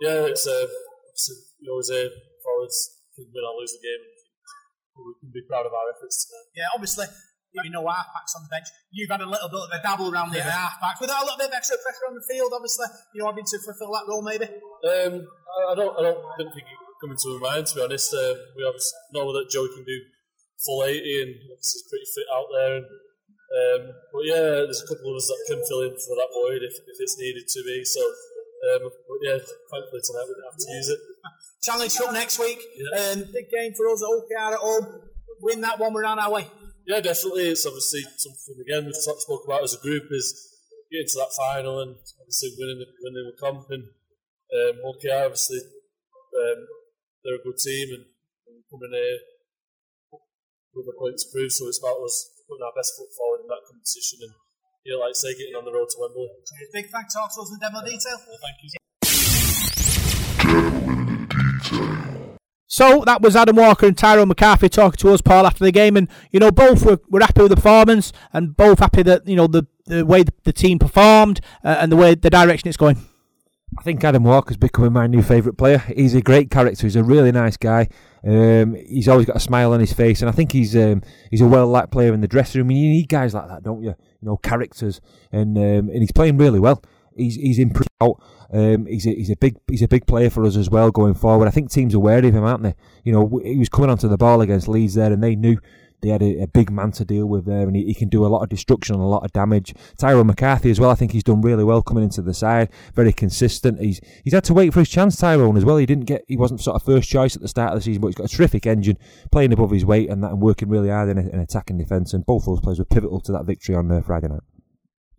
yeah, 0.00 0.30
it's 0.30 0.46
uh, 0.46 0.66
obviously 1.08 1.36
we 1.62 1.68
always 1.68 1.88
say 1.88 2.06
forwards 2.42 2.78
can 3.14 3.26
win 3.34 3.44
or 3.44 3.58
lose 3.58 3.74
the 3.74 3.82
game. 3.82 4.02
We 4.98 5.14
can 5.22 5.30
be 5.30 5.42
proud 5.46 5.66
of 5.66 5.72
our 5.74 5.94
efforts 5.94 6.26
tonight. 6.26 6.50
Yeah, 6.58 6.74
obviously, 6.74 7.06
you 7.54 7.70
know, 7.70 7.86
half 7.86 8.10
backs 8.10 8.34
on 8.34 8.42
the 8.42 8.50
bench. 8.50 8.66
You've 8.90 9.10
had 9.10 9.22
a 9.22 9.30
little 9.30 9.46
bit 9.46 9.62
of 9.62 9.70
a 9.70 9.78
dabble 9.78 10.10
around 10.10 10.34
the 10.34 10.42
half 10.42 10.82
backs 10.82 10.98
without 10.98 11.22
a 11.22 11.24
little 11.26 11.38
bit 11.38 11.54
of 11.54 11.54
extra 11.54 11.78
pressure 11.78 12.06
on 12.10 12.18
the 12.18 12.24
field, 12.26 12.50
obviously. 12.50 12.86
You 13.14 13.22
know, 13.22 13.30
having 13.30 13.46
to 13.46 13.58
fulfil 13.62 13.94
that 13.94 14.10
role, 14.10 14.26
maybe. 14.26 14.46
Um, 14.46 15.22
I, 15.70 15.74
don't, 15.78 15.94
I 15.94 16.02
don't 16.02 16.22
didn't 16.38 16.54
think 16.54 16.66
it 16.66 16.78
come 16.98 17.14
into 17.14 17.38
my 17.38 17.54
mind 17.54 17.66
to 17.70 17.74
be 17.78 17.82
honest. 17.82 18.10
Um, 18.10 18.34
we 18.58 18.66
obviously 18.66 18.98
know 19.14 19.30
that 19.34 19.50
Joey 19.50 19.70
can 19.70 19.86
do 19.86 19.98
full 20.66 20.82
eighty 20.82 21.22
and 21.22 21.30
obviously 21.46 21.78
he's 21.78 21.86
pretty 21.86 22.08
fit 22.10 22.28
out 22.34 22.48
there. 22.50 22.74
And, 22.82 22.86
um, 23.48 23.82
but 24.12 24.22
yeah, 24.26 24.66
there's 24.66 24.82
a 24.82 24.88
couple 24.90 25.14
of 25.14 25.16
us 25.16 25.30
that 25.30 25.46
can 25.46 25.62
fill 25.64 25.86
in 25.86 25.94
for 25.94 26.18
that 26.18 26.34
void 26.34 26.62
if, 26.66 26.74
if 26.74 26.98
it's 26.98 27.16
needed 27.18 27.46
to 27.46 27.60
be. 27.64 27.84
So, 27.86 28.02
um, 28.58 28.90
but 28.90 29.18
yeah, 29.22 29.38
thankfully 29.38 30.02
tonight 30.02 30.26
we 30.26 30.34
didn't 30.34 30.50
have 30.50 30.58
to 30.58 30.72
use 30.74 30.88
it. 30.90 31.00
Challenge 31.62 32.00
up 32.00 32.12
next 32.12 32.38
week. 32.38 32.60
Yeah. 32.74 33.12
Um, 33.12 33.18
big 33.32 33.50
game 33.50 33.72
for 33.74 33.88
us 33.88 34.02
at 34.02 34.06
Hull 34.06 34.24
KR 34.26 34.54
at 34.54 34.60
home. 34.60 34.86
Win 35.40 35.60
that 35.62 35.78
one, 35.78 35.92
we're 35.94 36.04
on 36.04 36.18
our 36.18 36.30
way. 36.30 36.46
Yeah, 36.86 37.00
definitely. 37.00 37.48
It's 37.50 37.66
obviously 37.66 38.02
something 38.16 38.58
again 38.64 38.86
we've 38.86 39.04
talked- 39.04 39.22
spoke 39.22 39.44
about 39.46 39.62
as 39.62 39.74
a 39.74 39.82
group 39.82 40.10
is 40.10 40.32
getting 40.90 41.06
to 41.06 41.18
that 41.20 41.36
final 41.36 41.80
and 41.80 41.94
obviously 42.20 42.56
winning 42.58 42.80
the, 42.80 42.88
winning 43.04 43.30
the 43.30 43.36
comp 43.38 43.68
and 43.70 43.84
um, 44.56 44.80
Hull 44.82 44.96
KR 44.98 45.28
obviously 45.28 45.60
um, 45.60 46.66
they're 47.22 47.38
a 47.38 47.44
good 47.44 47.58
team 47.60 47.92
and, 47.92 48.04
and 48.48 48.64
coming 48.72 48.96
here 48.96 49.20
with 50.74 50.88
a 50.88 50.96
point 50.98 51.18
to 51.18 51.26
prove. 51.32 51.52
So 51.52 51.68
it's 51.68 51.78
about 51.78 52.00
us 52.02 52.42
putting 52.48 52.64
our 52.64 52.74
best 52.74 52.96
foot 52.96 53.12
forward 53.12 53.44
in 53.44 53.50
that 53.52 53.66
competition 53.68 54.24
and 54.24 54.34
yeah, 54.84 54.96
like 54.96 55.10
I 55.10 55.12
say, 55.12 55.34
getting 55.34 55.54
on 55.54 55.64
the 55.64 55.72
road 55.72 55.88
to 55.90 55.96
Wembley. 56.00 56.28
Big 56.72 56.90
thanks 56.90 57.14
to 57.14 57.20
us 57.20 57.50
in 57.52 57.58
demo 57.58 57.84
detail. 57.84 58.18
Thank 58.42 58.56
you. 58.62 58.78
So 62.70 63.02
that 63.06 63.22
was 63.22 63.34
Adam 63.34 63.56
Walker 63.56 63.86
and 63.86 63.98
Tyrone 63.98 64.28
McCarthy 64.28 64.68
talking 64.68 64.98
to 64.98 65.12
us, 65.12 65.20
Paul, 65.20 65.46
after 65.46 65.64
the 65.64 65.72
game, 65.72 65.96
and 65.96 66.08
you 66.30 66.38
know 66.38 66.52
both 66.52 66.84
were, 66.84 67.00
were 67.08 67.20
happy 67.20 67.42
with 67.42 67.50
the 67.50 67.56
performance, 67.56 68.12
and 68.32 68.56
both 68.56 68.78
happy 68.78 69.02
that 69.02 69.26
you 69.26 69.34
know 69.34 69.48
the 69.48 69.66
the 69.86 70.06
way 70.06 70.22
the, 70.22 70.32
the 70.44 70.52
team 70.52 70.78
performed 70.78 71.40
uh, 71.64 71.78
and 71.80 71.90
the 71.90 71.96
way 71.96 72.14
the 72.14 72.30
direction 72.30 72.68
it's 72.68 72.76
going. 72.76 73.07
I 73.76 73.82
think 73.82 74.02
Adam 74.02 74.24
Walker's 74.24 74.56
becoming 74.56 74.92
my 74.92 75.06
new 75.06 75.22
favourite 75.22 75.58
player. 75.58 75.78
He's 75.78 76.14
a 76.14 76.22
great 76.22 76.50
character. 76.50 76.86
He's 76.86 76.96
a 76.96 77.04
really 77.04 77.32
nice 77.32 77.56
guy. 77.56 77.88
Um, 78.24 78.74
he's 78.74 79.08
always 79.08 79.26
got 79.26 79.36
a 79.36 79.40
smile 79.40 79.72
on 79.72 79.80
his 79.80 79.92
face, 79.92 80.22
and 80.22 80.28
I 80.28 80.32
think 80.32 80.52
he's 80.52 80.74
um, 80.74 81.02
he's 81.30 81.40
a 81.40 81.46
well 81.46 81.66
liked 81.66 81.92
player 81.92 82.14
in 82.14 82.20
the 82.20 82.28
dressing 82.28 82.60
room. 82.60 82.70
You 82.70 82.88
need 82.88 83.08
guys 83.08 83.34
like 83.34 83.48
that, 83.48 83.62
don't 83.62 83.82
you? 83.82 83.94
You 84.20 84.28
know, 84.28 84.36
characters, 84.38 85.00
and 85.30 85.56
um, 85.56 85.90
and 85.90 85.98
he's 85.98 86.12
playing 86.12 86.38
really 86.38 86.58
well. 86.58 86.82
He's 87.14 87.36
he's 87.36 87.58
improved 87.58 87.90
out. 88.00 88.22
Um, 88.50 88.86
he's 88.86 89.06
a, 89.06 89.10
he's 89.10 89.30
a 89.30 89.36
big 89.36 89.56
he's 89.68 89.82
a 89.82 89.88
big 89.88 90.06
player 90.06 90.30
for 90.30 90.44
us 90.44 90.56
as 90.56 90.70
well 90.70 90.90
going 90.90 91.14
forward. 91.14 91.46
I 91.46 91.50
think 91.50 91.70
teams 91.70 91.94
are 91.94 92.00
wary 92.00 92.28
of 92.28 92.34
him, 92.34 92.44
aren't 92.44 92.62
they? 92.62 92.74
You 93.04 93.12
know, 93.12 93.40
he 93.44 93.58
was 93.58 93.68
coming 93.68 93.90
onto 93.90 94.08
the 94.08 94.16
ball 94.16 94.40
against 94.40 94.66
Leeds 94.66 94.94
there, 94.94 95.12
and 95.12 95.22
they 95.22 95.36
knew 95.36 95.58
they 96.00 96.08
had 96.10 96.22
a, 96.22 96.42
a 96.42 96.46
big 96.46 96.70
man 96.70 96.92
to 96.92 97.04
deal 97.04 97.26
with 97.26 97.44
there, 97.44 97.66
and 97.66 97.74
he, 97.74 97.84
he 97.86 97.94
can 97.94 98.08
do 98.08 98.24
a 98.24 98.28
lot 98.28 98.42
of 98.42 98.48
destruction 98.48 98.94
and 98.94 99.02
a 99.02 99.06
lot 99.06 99.24
of 99.24 99.32
damage. 99.32 99.74
Tyrone 99.96 100.26
McCarthy 100.26 100.70
as 100.70 100.78
well. 100.78 100.90
I 100.90 100.94
think 100.94 101.12
he's 101.12 101.24
done 101.24 101.42
really 101.42 101.64
well 101.64 101.82
coming 101.82 102.04
into 102.04 102.22
the 102.22 102.34
side. 102.34 102.68
Very 102.94 103.12
consistent. 103.12 103.80
He's 103.80 104.00
he's 104.24 104.34
had 104.34 104.44
to 104.44 104.54
wait 104.54 104.72
for 104.72 104.80
his 104.80 104.88
chance. 104.88 105.16
Tyrone 105.16 105.56
as 105.56 105.64
well. 105.64 105.76
He 105.76 105.86
didn't 105.86 106.04
get 106.04 106.24
he 106.28 106.36
wasn't 106.36 106.60
sort 106.60 106.76
of 106.76 106.82
first 106.82 107.08
choice 107.08 107.34
at 107.34 107.42
the 107.42 107.48
start 107.48 107.72
of 107.72 107.78
the 107.78 107.82
season, 107.82 108.00
but 108.00 108.08
he's 108.08 108.16
got 108.16 108.32
a 108.32 108.36
terrific 108.36 108.66
engine, 108.66 108.98
playing 109.32 109.52
above 109.52 109.70
his 109.70 109.84
weight 109.84 110.10
and 110.10 110.22
that, 110.22 110.30
and 110.30 110.40
working 110.40 110.68
really 110.68 110.88
hard 110.88 111.08
in, 111.08 111.18
in 111.18 111.40
attacking 111.40 111.78
defence. 111.78 112.12
And 112.12 112.24
both 112.24 112.46
those 112.46 112.60
players 112.60 112.78
were 112.78 112.84
pivotal 112.84 113.20
to 113.20 113.32
that 113.32 113.44
victory 113.44 113.74
on 113.74 113.90
uh, 113.90 114.00
Friday 114.02 114.28
night. 114.28 114.42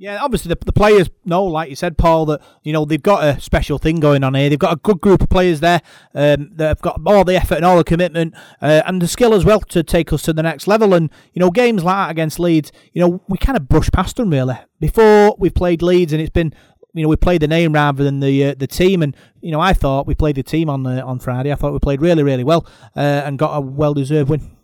Yeah, 0.01 0.23
obviously 0.23 0.47
the, 0.47 0.57
the 0.65 0.71
players 0.71 1.09
know, 1.25 1.43
like 1.43 1.69
you 1.69 1.75
said, 1.75 1.97
Paul, 1.97 2.25
that 2.27 2.41
you 2.63 2.71
know 2.71 2.85
they've 2.85 3.03
got 3.03 3.21
a 3.21 3.41
special 3.41 3.77
thing 3.77 3.99
going 3.99 4.23
on 4.23 4.33
here. 4.33 4.49
They've 4.49 4.57
got 4.57 4.71
a 4.71 4.77
good 4.77 5.01
group 5.01 5.21
of 5.21 5.27
players 5.27 5.59
there 5.59 5.81
um, 6.15 6.51
that 6.53 6.69
have 6.69 6.81
got 6.81 7.01
all 7.05 7.25
the 7.25 7.35
effort 7.35 7.55
and 7.55 7.65
all 7.65 7.75
the 7.75 7.83
commitment 7.83 8.33
uh, 8.61 8.81
and 8.85 9.01
the 9.01 9.09
skill 9.09 9.33
as 9.33 9.43
well 9.43 9.59
to 9.59 9.83
take 9.83 10.13
us 10.13 10.21
to 10.21 10.31
the 10.31 10.41
next 10.41 10.67
level. 10.67 10.93
And 10.93 11.09
you 11.33 11.41
know, 11.41 11.51
games 11.51 11.83
like 11.83 11.97
that 11.97 12.11
against 12.11 12.39
Leeds, 12.39 12.71
you 12.93 13.01
know, 13.01 13.21
we 13.27 13.37
kind 13.37 13.57
of 13.57 13.67
brush 13.67 13.89
past 13.91 14.15
them 14.15 14.29
really. 14.29 14.57
Before 14.79 15.35
we've 15.37 15.53
played 15.53 15.81
Leeds, 15.81 16.13
and 16.13 16.21
it's 16.21 16.31
been. 16.31 16.53
You 16.91 17.03
know, 17.03 17.09
we 17.09 17.17
played 17.17 17.43
the 17.43 17.47
name 17.47 17.73
rather 17.73 18.03
than 18.03 18.19
the 18.19 18.45
uh, 18.45 18.55
the 18.57 18.65
team, 18.65 19.03
and 19.03 19.15
you 19.41 19.51
know, 19.51 19.59
I 19.59 19.73
thought 19.73 20.07
we 20.07 20.15
played 20.15 20.37
the 20.37 20.43
team 20.43 20.71
on 20.71 20.87
on 20.87 21.19
Friday. 21.19 21.51
I 21.51 21.55
thought 21.55 21.71
we 21.71 21.77
played 21.77 22.01
really, 22.01 22.23
really 22.23 22.43
well 22.43 22.65
uh, 22.95 23.21
and 23.25 23.37
got 23.37 23.55
a 23.55 23.61
well 23.61 23.93
deserved 23.93 24.27
win. 24.27 24.58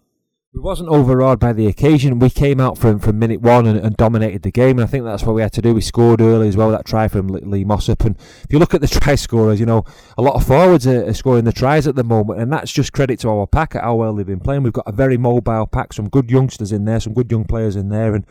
We 0.55 0.61
wasn't 0.61 0.87
overawed 0.87 1.41
by 1.41 1.51
the 1.51 1.67
occasion. 1.67 2.17
We 2.17 2.29
came 2.29 2.61
out 2.61 2.77
from, 2.77 2.99
from 2.99 3.19
minute 3.19 3.41
one 3.41 3.67
and, 3.67 3.77
and 3.77 3.97
dominated 3.97 4.43
the 4.43 4.51
game, 4.51 4.79
and 4.79 4.87
I 4.87 4.89
think 4.89 5.03
that's 5.03 5.23
what 5.23 5.35
we 5.35 5.41
had 5.41 5.51
to 5.53 5.61
do. 5.61 5.73
We 5.73 5.81
scored 5.81 6.21
early 6.21 6.47
as 6.47 6.55
well. 6.55 6.71
That 6.71 6.85
try 6.85 7.09
from 7.09 7.27
Lee- 7.27 7.65
Mossop, 7.65 8.05
and 8.05 8.15
if 8.17 8.47
you 8.51 8.57
look 8.57 8.73
at 8.73 8.79
the 8.79 8.87
try 9.01 9.15
scorers, 9.15 9.59
you 9.59 9.65
know 9.65 9.83
a 10.17 10.21
lot 10.21 10.35
of 10.35 10.47
forwards 10.47 10.87
are, 10.87 11.07
are 11.07 11.13
scoring 11.13 11.43
the 11.43 11.51
tries 11.51 11.87
at 11.87 11.95
the 11.95 12.05
moment, 12.05 12.39
and 12.39 12.53
that's 12.53 12.71
just 12.71 12.93
credit 12.93 13.19
to 13.19 13.29
our 13.29 13.45
pack 13.45 13.75
at 13.75 13.83
how 13.83 13.95
well 13.95 14.15
they've 14.15 14.25
been 14.25 14.39
playing. 14.39 14.63
We've 14.63 14.71
got 14.71 14.87
a 14.87 14.93
very 14.93 15.17
mobile 15.17 15.67
pack, 15.67 15.91
some 15.91 16.07
good 16.07 16.31
youngsters 16.31 16.71
in 16.71 16.85
there, 16.85 17.01
some 17.01 17.13
good 17.13 17.29
young 17.29 17.43
players 17.43 17.75
in 17.75 17.89
there, 17.89 18.15
and 18.15 18.25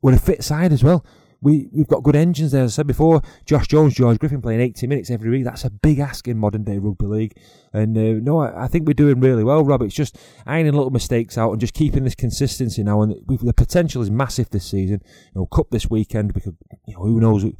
we're 0.00 0.14
a 0.14 0.18
fit 0.18 0.44
side 0.44 0.72
as 0.72 0.84
well. 0.84 1.04
We 1.44 1.68
we've 1.72 1.86
got 1.86 2.02
good 2.02 2.16
engines 2.16 2.52
there. 2.52 2.64
As 2.64 2.72
I 2.72 2.76
said 2.76 2.86
before, 2.86 3.20
Josh 3.44 3.68
Jones, 3.68 3.94
George 3.94 4.18
Griffin 4.18 4.40
playing 4.40 4.62
80 4.62 4.86
minutes 4.86 5.10
every 5.10 5.30
week. 5.30 5.44
That's 5.44 5.64
a 5.64 5.70
big 5.70 5.98
ask 5.98 6.26
in 6.26 6.38
modern 6.38 6.64
day 6.64 6.78
rugby 6.78 7.06
league. 7.06 7.38
And 7.72 7.96
uh, 7.96 8.20
no, 8.22 8.40
I, 8.40 8.64
I 8.64 8.66
think 8.66 8.86
we're 8.86 8.94
doing 8.94 9.20
really 9.20 9.44
well, 9.44 9.62
Rob. 9.62 9.82
It's 9.82 9.94
just 9.94 10.16
ironing 10.46 10.72
little 10.72 10.90
mistakes 10.90 11.36
out 11.36 11.52
and 11.52 11.60
just 11.60 11.74
keeping 11.74 12.02
this 12.04 12.14
consistency 12.14 12.82
now. 12.82 13.02
And 13.02 13.14
the 13.28 13.52
potential 13.52 14.00
is 14.00 14.10
massive 14.10 14.48
this 14.50 14.64
season. 14.64 15.02
You 15.34 15.42
know, 15.42 15.46
cup 15.46 15.70
this 15.70 15.90
weekend. 15.90 16.32
We 16.32 16.40
could, 16.40 16.56
you 16.86 16.94
know, 16.94 17.02
who 17.02 17.20
knows 17.20 17.44
we 17.44 17.56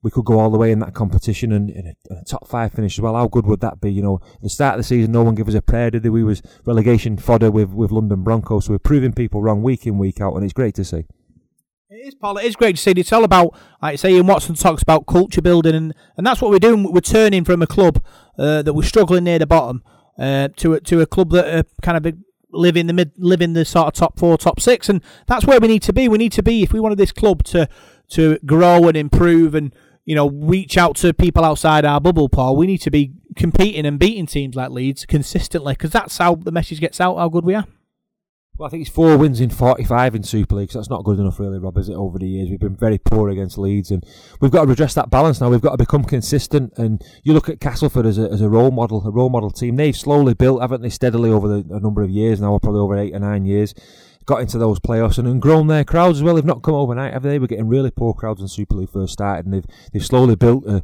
we 0.00 0.10
could 0.10 0.24
go 0.24 0.38
all 0.38 0.50
the 0.50 0.56
way 0.56 0.70
in 0.72 0.78
that 0.78 0.94
competition 0.94 1.52
and 1.52 1.70
a, 1.70 2.14
a, 2.14 2.24
top 2.24 2.48
five 2.48 2.72
finish 2.72 2.96
as 2.96 3.02
well. 3.02 3.14
How 3.14 3.28
good 3.28 3.46
would 3.46 3.60
that 3.60 3.80
be? 3.80 3.92
You 3.92 4.02
know, 4.02 4.20
at 4.36 4.42
the 4.42 4.48
start 4.48 4.74
of 4.74 4.78
the 4.78 4.84
season, 4.84 5.12
no 5.12 5.22
one 5.22 5.34
gave 5.34 5.48
us 5.48 5.54
a 5.54 5.60
prayer, 5.60 5.90
did 5.90 6.04
they? 6.04 6.08
We 6.08 6.24
was 6.24 6.40
relegation 6.64 7.18
fodder 7.18 7.50
with, 7.50 7.70
with 7.70 7.90
London 7.90 8.22
Broncos, 8.22 8.66
so 8.66 8.72
we're 8.72 8.78
proving 8.78 9.12
people 9.12 9.42
wrong 9.42 9.62
week 9.62 9.86
in, 9.86 9.98
week 9.98 10.20
out, 10.20 10.34
and 10.34 10.44
it's 10.44 10.52
great 10.52 10.76
to 10.76 10.84
see. 10.84 11.04
It 11.90 12.08
is, 12.08 12.14
Paul. 12.14 12.36
It 12.36 12.44
is 12.44 12.54
great 12.54 12.76
to 12.76 12.82
see. 12.82 12.90
It's 12.90 13.12
all 13.14 13.24
about, 13.24 13.54
like 13.80 13.94
I 13.94 13.96
say, 13.96 14.10
Ian 14.10 14.26
Watson 14.26 14.54
talks 14.54 14.82
about 14.82 15.06
culture 15.06 15.40
building, 15.40 15.74
and, 15.74 15.94
and 16.18 16.26
that's 16.26 16.42
what 16.42 16.50
we're 16.50 16.58
doing. 16.58 16.92
We're 16.92 17.00
turning 17.00 17.44
from 17.44 17.62
a 17.62 17.66
club 17.66 18.04
uh, 18.38 18.60
that 18.60 18.74
was 18.74 18.86
struggling 18.86 19.24
near 19.24 19.38
the 19.38 19.46
bottom 19.46 19.82
uh, 20.18 20.48
to 20.56 20.74
a, 20.74 20.80
to 20.80 21.00
a 21.00 21.06
club 21.06 21.30
that 21.30 21.46
are 21.46 21.64
kind 21.80 21.96
of 21.96 22.14
live 22.52 22.76
in 22.76 22.88
the 22.88 22.92
mid, 22.92 23.12
live 23.16 23.40
in 23.40 23.54
the 23.54 23.64
sort 23.64 23.86
of 23.86 23.94
top 23.94 24.18
four, 24.18 24.36
top 24.36 24.60
six, 24.60 24.90
and 24.90 25.00
that's 25.26 25.46
where 25.46 25.60
we 25.60 25.68
need 25.68 25.82
to 25.82 25.94
be. 25.94 26.08
We 26.08 26.18
need 26.18 26.32
to 26.32 26.42
be 26.42 26.62
if 26.62 26.74
we 26.74 26.80
wanted 26.80 26.98
this 26.98 27.12
club 27.12 27.42
to 27.44 27.68
to 28.10 28.38
grow 28.44 28.86
and 28.86 28.96
improve 28.96 29.54
and 29.54 29.74
you 30.04 30.14
know, 30.14 30.30
reach 30.30 30.78
out 30.78 30.96
to 30.96 31.12
people 31.12 31.44
outside 31.44 31.84
our 31.84 32.00
bubble, 32.00 32.30
Paul. 32.30 32.56
We 32.56 32.66
need 32.66 32.78
to 32.78 32.90
be 32.90 33.12
competing 33.36 33.84
and 33.84 33.98
beating 33.98 34.24
teams 34.24 34.56
like 34.56 34.70
Leeds 34.70 35.04
consistently 35.04 35.74
because 35.74 35.90
that's 35.90 36.16
how 36.16 36.34
the 36.34 36.50
message 36.50 36.80
gets 36.80 36.98
out 36.98 37.18
how 37.18 37.28
good 37.28 37.44
we 37.44 37.54
are. 37.54 37.66
Well, 38.58 38.66
I 38.66 38.70
think 38.70 38.80
it's 38.80 38.90
four 38.90 39.16
wins 39.16 39.40
in 39.40 39.50
45 39.50 40.16
in 40.16 40.24
Super 40.24 40.56
League, 40.56 40.72
so 40.72 40.80
that's 40.80 40.90
not 40.90 41.04
good 41.04 41.20
enough, 41.20 41.38
really, 41.38 41.60
Rob, 41.60 41.78
is 41.78 41.88
it, 41.88 41.94
over 41.94 42.18
the 42.18 42.26
years? 42.26 42.50
We've 42.50 42.58
been 42.58 42.74
very 42.74 42.98
poor 42.98 43.28
against 43.28 43.56
Leeds, 43.56 43.92
and 43.92 44.04
we've 44.40 44.50
got 44.50 44.62
to 44.62 44.66
redress 44.66 44.94
that 44.94 45.10
balance 45.10 45.40
now. 45.40 45.48
We've 45.48 45.60
got 45.60 45.70
to 45.70 45.76
become 45.76 46.02
consistent, 46.02 46.72
and 46.76 47.00
you 47.22 47.34
look 47.34 47.48
at 47.48 47.60
Castleford 47.60 48.04
as 48.04 48.18
a, 48.18 48.28
as 48.28 48.40
a 48.40 48.48
role 48.48 48.72
model, 48.72 49.06
a 49.06 49.12
role 49.12 49.30
model 49.30 49.52
team. 49.52 49.76
They've 49.76 49.96
slowly 49.96 50.34
built, 50.34 50.60
haven't 50.60 50.82
they, 50.82 50.88
steadily 50.88 51.30
over 51.30 51.46
the, 51.46 51.72
a 51.72 51.78
number 51.78 52.02
of 52.02 52.10
years 52.10 52.40
now, 52.40 52.58
probably 52.58 52.80
over 52.80 52.98
eight 52.98 53.14
or 53.14 53.20
nine 53.20 53.44
years 53.44 53.76
got 54.26 54.42
into 54.42 54.58
those 54.58 54.78
playoffs 54.78 55.16
and, 55.16 55.26
and 55.26 55.40
grown 55.40 55.68
their 55.68 55.84
crowds 55.84 56.18
as 56.18 56.22
well. 56.22 56.34
They've 56.34 56.44
not 56.44 56.62
come 56.62 56.74
overnight, 56.74 57.14
have 57.14 57.22
they? 57.22 57.38
We're 57.38 57.46
getting 57.46 57.66
really 57.66 57.90
poor 57.90 58.12
crowds 58.12 58.40
when 58.40 58.48
Super 58.48 58.74
League 58.74 58.90
first 58.90 59.14
started, 59.14 59.46
and 59.46 59.54
they've 59.54 59.64
they've 59.92 60.04
slowly 60.04 60.36
built 60.36 60.66
a, 60.66 60.82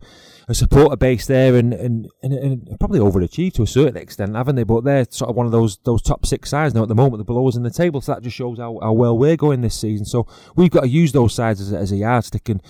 a 0.49 0.55
supporter 0.55 0.97
base 0.97 1.27
there, 1.27 1.57
and, 1.57 1.73
and, 1.73 2.09
and, 2.23 2.33
and, 2.35 2.81
probably 2.81 3.01
overachieved 3.01 3.55
to 3.55 3.63
a 3.63 3.67
certain 3.67 3.97
extent, 3.97 4.35
haven't 4.35 4.57
they? 4.57 4.63
But 4.63 4.85
they're 4.85 5.07
sort 5.11 5.31
of 5.31 5.37
one 5.37 5.47
of 5.47 5.53
those 5.53 5.79
those 5.79 6.03
top 6.03 6.27
six 6.27 6.51
sides 6.51 6.75
now 6.75 6.83
at 6.83 6.89
the 6.89 6.95
moment. 6.95 7.19
The 7.19 7.25
below 7.25 7.49
us 7.49 7.57
in 7.57 7.63
the 7.63 7.71
table, 7.71 8.01
so 8.01 8.13
that 8.13 8.23
just 8.23 8.37
shows 8.37 8.59
how, 8.59 8.79
how 8.83 8.93
well 8.93 9.17
we're 9.17 9.37
going 9.37 9.63
this 9.63 9.79
season. 9.79 10.05
So 10.05 10.27
we've 10.57 10.71
got 10.71 10.83
to 10.83 10.89
use 10.89 11.13
those 11.13 11.35
sides 11.35 11.61
as, 11.61 11.73
as 11.73 11.93
a 11.93 11.97
yardstick 11.97 12.49
and. 12.49 12.63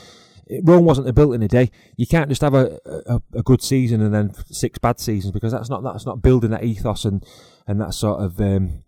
Rome 0.62 0.84
wasn't 0.84 1.12
built 1.14 1.34
in 1.34 1.42
a 1.42 1.48
day. 1.48 1.70
You 1.96 2.06
can't 2.06 2.28
just 2.28 2.42
have 2.42 2.52
a, 2.52 2.78
a, 2.84 3.22
a, 3.36 3.42
good 3.42 3.62
season 3.62 4.02
and 4.02 4.14
then 4.14 4.34
six 4.50 4.78
bad 4.78 5.00
seasons 5.00 5.32
because 5.32 5.52
that's 5.52 5.70
not 5.70 5.82
that's 5.82 6.04
not 6.04 6.20
building 6.20 6.50
that 6.50 6.62
ethos 6.62 7.06
and 7.06 7.24
and 7.66 7.80
that 7.80 7.94
sort 7.94 8.20
of 8.20 8.38
um, 8.42 8.84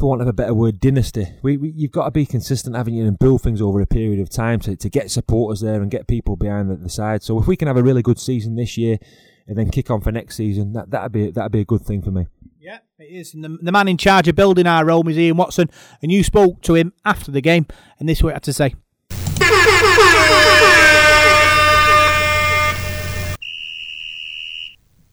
for 0.00 0.08
want 0.08 0.22
of 0.22 0.28
a 0.28 0.32
better 0.32 0.54
word, 0.54 0.80
dynasty. 0.80 1.28
We, 1.42 1.58
we, 1.58 1.72
you've 1.76 1.92
got 1.92 2.06
to 2.06 2.10
be 2.10 2.24
consistent, 2.24 2.74
haven't 2.74 2.94
you, 2.94 3.06
and 3.06 3.18
build 3.18 3.42
things 3.42 3.60
over 3.60 3.80
a 3.82 3.86
period 3.86 4.18
of 4.18 4.30
time 4.30 4.58
to, 4.60 4.74
to 4.74 4.88
get 4.88 5.10
supporters 5.10 5.60
there 5.60 5.82
and 5.82 5.90
get 5.90 6.08
people 6.08 6.36
behind 6.36 6.70
the, 6.70 6.76
the 6.76 6.88
side. 6.88 7.22
So 7.22 7.38
if 7.38 7.46
we 7.46 7.54
can 7.54 7.68
have 7.68 7.76
a 7.76 7.82
really 7.82 8.02
good 8.02 8.18
season 8.18 8.56
this 8.56 8.78
year 8.78 8.98
and 9.46 9.58
then 9.58 9.70
kick 9.70 9.90
on 9.90 10.00
for 10.00 10.10
next 10.10 10.36
season, 10.36 10.72
that 10.72 10.90
that'd 10.90 11.12
be 11.12 11.30
that'd 11.30 11.52
be 11.52 11.60
a 11.60 11.64
good 11.66 11.82
thing 11.82 12.00
for 12.00 12.10
me. 12.10 12.26
Yeah, 12.58 12.78
it 12.98 13.04
is. 13.04 13.34
And 13.34 13.44
the, 13.44 13.58
the 13.60 13.72
man 13.72 13.88
in 13.88 13.98
charge 13.98 14.26
of 14.26 14.34
building 14.34 14.66
our 14.66 14.84
Rome 14.86 15.08
is 15.08 15.18
Ian 15.18 15.36
Watson, 15.36 15.70
and 16.02 16.10
you 16.10 16.24
spoke 16.24 16.62
to 16.62 16.74
him 16.74 16.94
after 17.04 17.30
the 17.30 17.42
game, 17.42 17.66
and 17.98 18.08
this 18.08 18.18
is 18.18 18.24
what 18.24 18.30
he 18.30 18.34
had 18.34 18.42
to 18.44 18.52
say. 18.54 18.74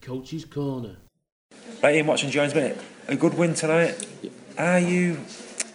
Coach's 0.01 0.45
corner. 0.45 0.95
Right, 1.83 1.95
Ian 1.95 2.07
Watson 2.07 2.31
joins 2.31 2.55
me. 2.55 2.71
A 3.09 3.15
good 3.17 3.37
win 3.37 3.53
tonight. 3.53 4.07
Are 4.57 4.79
you, 4.79 5.19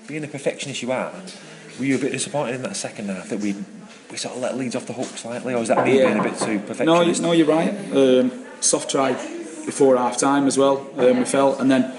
being 0.08 0.22
the 0.22 0.28
perfectionist 0.28 0.82
you 0.82 0.92
are, 0.92 1.12
were 1.78 1.84
you 1.84 1.96
a 1.96 1.98
bit 1.98 2.12
disappointed 2.12 2.56
in 2.56 2.62
that 2.62 2.76
second 2.76 3.08
half 3.08 3.28
that 3.28 3.40
we 3.40 3.54
we 4.10 4.18
sort 4.18 4.34
of 4.34 4.42
let 4.42 4.58
Leeds 4.58 4.76
off 4.76 4.86
the 4.86 4.92
hook 4.92 5.06
slightly, 5.06 5.54
or 5.54 5.62
is 5.62 5.68
that 5.68 5.84
me 5.84 5.98
yeah. 5.98 6.08
being 6.08 6.18
a 6.18 6.22
bit 6.22 6.38
too 6.38 6.58
perfectionist? 6.58 7.22
No, 7.22 7.28
no, 7.28 7.32
you're 7.32 7.46
right. 7.46 7.72
Um, 7.96 8.44
soft 8.60 8.90
try 8.90 9.12
before 9.64 9.96
half 9.96 10.18
time 10.18 10.46
as 10.46 10.58
well. 10.58 10.86
Um, 10.98 11.20
we 11.20 11.24
felt, 11.24 11.60
and 11.60 11.70
then 11.70 11.96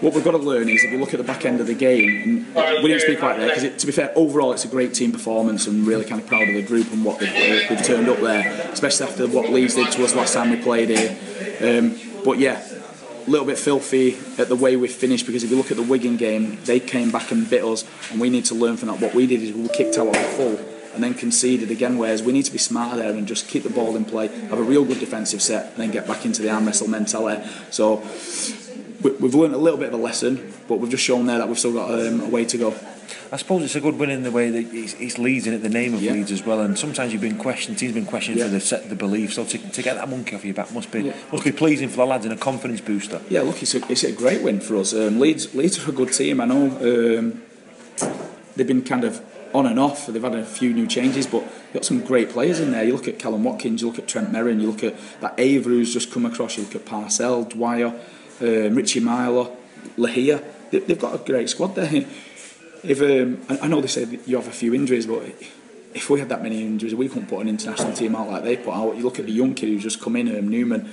what 0.00 0.14
we've 0.14 0.22
got 0.22 0.32
to 0.32 0.38
learn 0.38 0.68
is 0.68 0.84
if 0.84 0.92
you 0.92 0.98
look 0.98 1.12
at 1.12 1.18
the 1.18 1.24
back 1.24 1.44
end 1.44 1.60
of 1.60 1.66
the 1.66 1.74
game, 1.74 2.46
we 2.54 2.88
didn't 2.88 3.00
speak 3.00 3.18
quite 3.18 3.38
there 3.38 3.48
because 3.48 3.76
to 3.76 3.86
be 3.86 3.92
fair, 3.92 4.12
overall 4.14 4.52
it's 4.52 4.64
a 4.64 4.68
great 4.68 4.94
team 4.94 5.10
performance 5.10 5.66
and 5.66 5.84
really 5.84 6.04
kind 6.04 6.20
of 6.20 6.28
proud 6.28 6.48
of 6.48 6.54
the 6.54 6.62
group 6.62 6.92
and 6.92 7.04
what 7.04 7.18
they've, 7.18 7.28
uh, 7.28 7.68
they've 7.68 7.84
turned 7.84 8.08
up 8.08 8.18
there, 8.20 8.70
especially 8.70 9.06
after 9.06 9.26
what 9.26 9.50
Leeds 9.50 9.74
did 9.74 9.90
to 9.90 10.04
us 10.04 10.14
last 10.14 10.34
time 10.34 10.50
we 10.50 10.56
played 10.56 10.90
here. 10.90 11.16
Um, 11.60 11.98
but 12.24 12.38
yeah, 12.38 12.64
little 13.28 13.46
bit 13.46 13.58
filthy 13.58 14.16
at 14.38 14.48
the 14.48 14.56
way 14.56 14.76
we 14.76 14.88
finished 14.88 15.26
because 15.26 15.44
if 15.44 15.50
you 15.50 15.56
look 15.56 15.70
at 15.70 15.76
the 15.76 15.82
Wigan 15.82 16.16
game, 16.16 16.58
they 16.64 16.80
came 16.80 17.10
back 17.10 17.30
and 17.30 17.48
bit 17.48 17.64
us, 17.64 17.84
and 18.10 18.20
we 18.20 18.30
need 18.30 18.44
to 18.46 18.54
learn 18.54 18.76
from 18.76 18.88
that. 18.88 19.00
What 19.00 19.14
we 19.14 19.26
did 19.26 19.42
is 19.42 19.52
we 19.52 19.68
kicked 19.68 19.98
out 19.98 20.08
on 20.08 20.24
full 20.36 20.58
and 20.94 21.04
then 21.04 21.14
conceded 21.14 21.70
again. 21.70 21.98
Whereas 21.98 22.22
we 22.22 22.32
need 22.32 22.44
to 22.46 22.52
be 22.52 22.58
smarter 22.58 22.96
there 22.96 23.10
and 23.10 23.26
just 23.26 23.48
keep 23.48 23.62
the 23.62 23.70
ball 23.70 23.94
in 23.96 24.04
play, 24.04 24.28
have 24.28 24.58
a 24.58 24.62
real 24.62 24.84
good 24.84 24.98
defensive 24.98 25.42
set, 25.42 25.66
and 25.66 25.76
then 25.76 25.90
get 25.90 26.06
back 26.06 26.24
into 26.24 26.42
the 26.42 26.50
arm 26.50 26.66
wrestle 26.66 26.88
mentality. 26.88 27.46
So 27.70 28.02
we've 29.00 29.34
learned 29.34 29.54
a 29.54 29.58
little 29.58 29.78
bit 29.78 29.88
of 29.88 29.94
a 29.94 30.02
lesson, 30.02 30.52
but 30.66 30.76
we've 30.76 30.90
just 30.90 31.04
shown 31.04 31.26
there 31.26 31.38
that 31.38 31.48
we've 31.48 31.58
still 31.58 31.72
got 31.72 31.90
um, 31.92 32.20
a 32.20 32.28
way 32.28 32.44
to 32.44 32.58
go. 32.58 32.74
I 33.30 33.36
suppose 33.36 33.62
it's 33.62 33.76
a 33.76 33.80
good 33.80 33.98
win 33.98 34.10
in 34.10 34.22
the 34.22 34.30
way 34.30 34.50
that 34.50 34.74
it's, 34.74 34.94
it's 34.94 35.18
Leeds 35.18 35.46
in 35.46 35.52
it, 35.52 35.58
the 35.58 35.68
name 35.68 35.94
of 35.94 36.02
yeah. 36.02 36.12
Leeds 36.12 36.32
as 36.32 36.44
well. 36.44 36.60
And 36.60 36.78
sometimes 36.78 37.12
you've 37.12 37.22
been 37.22 37.36
questioned, 37.36 37.78
teams 37.78 37.92
been 37.92 38.06
questioned 38.06 38.38
yeah. 38.38 38.44
for 38.44 38.50
the 38.50 38.60
set 38.60 38.88
the 38.88 38.94
belief. 38.94 39.34
So 39.34 39.44
to, 39.44 39.58
to 39.58 39.82
get 39.82 39.96
that 39.96 40.08
monkey 40.08 40.34
off 40.34 40.44
your 40.44 40.54
back 40.54 40.72
must 40.72 40.90
be 40.90 41.02
yeah. 41.02 41.16
must 41.30 41.44
be 41.44 41.52
pleasing 41.52 41.88
for 41.88 41.96
the 41.96 42.06
lads 42.06 42.24
and 42.24 42.32
a 42.32 42.36
confidence 42.38 42.80
booster. 42.80 43.20
Yeah, 43.28 43.42
look, 43.42 43.62
it's 43.62 43.74
a, 43.74 43.92
it's 43.92 44.04
a 44.04 44.12
great 44.12 44.42
win 44.42 44.60
for 44.60 44.76
us. 44.76 44.94
Um, 44.94 45.20
Leeds 45.20 45.54
Leeds 45.54 45.86
are 45.86 45.90
a 45.90 45.94
good 45.94 46.12
team. 46.12 46.40
I 46.40 46.46
know 46.46 46.66
um, 46.66 47.42
they've 48.56 48.66
been 48.66 48.82
kind 48.82 49.04
of 49.04 49.22
on 49.54 49.66
and 49.66 49.78
off. 49.78 50.06
They've 50.06 50.22
had 50.22 50.34
a 50.34 50.44
few 50.44 50.72
new 50.72 50.86
changes, 50.86 51.26
but 51.26 51.42
you've 51.42 51.72
got 51.74 51.84
some 51.84 52.00
great 52.00 52.30
players 52.30 52.60
in 52.60 52.72
there. 52.72 52.84
You 52.84 52.94
look 52.94 53.08
at 53.08 53.18
Kallum 53.18 53.42
Watkins, 53.42 53.82
you 53.82 53.88
look 53.88 53.98
at 53.98 54.08
Trent 54.08 54.32
Merrin, 54.32 54.60
you 54.60 54.70
look 54.70 54.84
at 54.84 54.94
that 55.20 55.34
Ava 55.38 55.68
who's 55.68 55.92
just 55.92 56.10
come 56.10 56.26
across, 56.26 56.56
you 56.56 56.64
look 56.64 56.74
at 56.74 56.84
Parcell, 56.84 57.44
Dwyer, 57.44 57.94
um, 58.40 58.74
Richie 58.74 59.00
Myler, 59.00 59.50
Lolohea. 59.96 60.42
They, 60.70 60.80
they've 60.80 60.98
got 60.98 61.14
a 61.14 61.24
great 61.24 61.48
squad 61.48 61.74
there 61.74 62.04
if 62.82 63.00
um, 63.02 63.40
I, 63.48 63.64
I 63.64 63.68
know 63.68 63.80
they 63.80 63.88
said 63.88 64.20
you 64.26 64.36
have 64.36 64.48
a 64.48 64.52
few 64.52 64.74
injuries, 64.74 65.06
but 65.06 65.22
if 65.94 66.10
we 66.10 66.20
had 66.20 66.28
that 66.28 66.42
many 66.42 66.62
injuries, 66.62 66.94
we 66.94 67.08
couldn't 67.08 67.28
put 67.28 67.40
an 67.40 67.48
international 67.48 67.92
team 67.92 68.14
out 68.14 68.28
like 68.28 68.44
they 68.44 68.56
put 68.56 68.72
out. 68.72 68.96
You 68.96 69.02
look 69.02 69.18
at 69.18 69.26
the 69.26 69.32
young 69.32 69.54
kid 69.54 69.68
who's 69.68 69.82
just 69.82 70.00
come 70.00 70.16
in, 70.16 70.28
um, 70.36 70.48
Newman, 70.48 70.90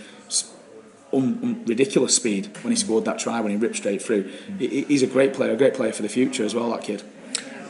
un, 1.14 1.40
un, 1.44 1.66
ridiculous 1.66 2.16
speed 2.16 2.56
when 2.62 2.72
he 2.72 2.78
scored 2.78 3.06
that 3.06 3.20
try 3.20 3.40
when 3.42 3.52
he 3.52 3.58
ripped 3.58 3.78
straight 3.78 4.02
through. 4.02 4.32
He, 4.58 4.84
he's 4.84 5.04
a 5.04 5.08
great 5.08 5.34
player, 5.34 5.52
a 5.52 5.58
great 5.58 5.74
player 5.74 5.92
for 5.92 6.02
the 6.02 6.10
future 6.10 6.44
as 6.44 6.56
well. 6.56 6.72
That 6.72 6.84
kid. 6.84 7.04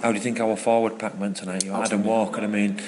How 0.02 0.12
do 0.12 0.18
you 0.18 0.24
think 0.24 0.40
our 0.40 0.56
forward 0.56 1.00
pack 1.00 1.20
went 1.20 1.38
tonight? 1.38 1.64
You 1.64 1.74
Adam 1.74 2.04
Walker. 2.04 2.42
I 2.42 2.48
mean. 2.48 2.82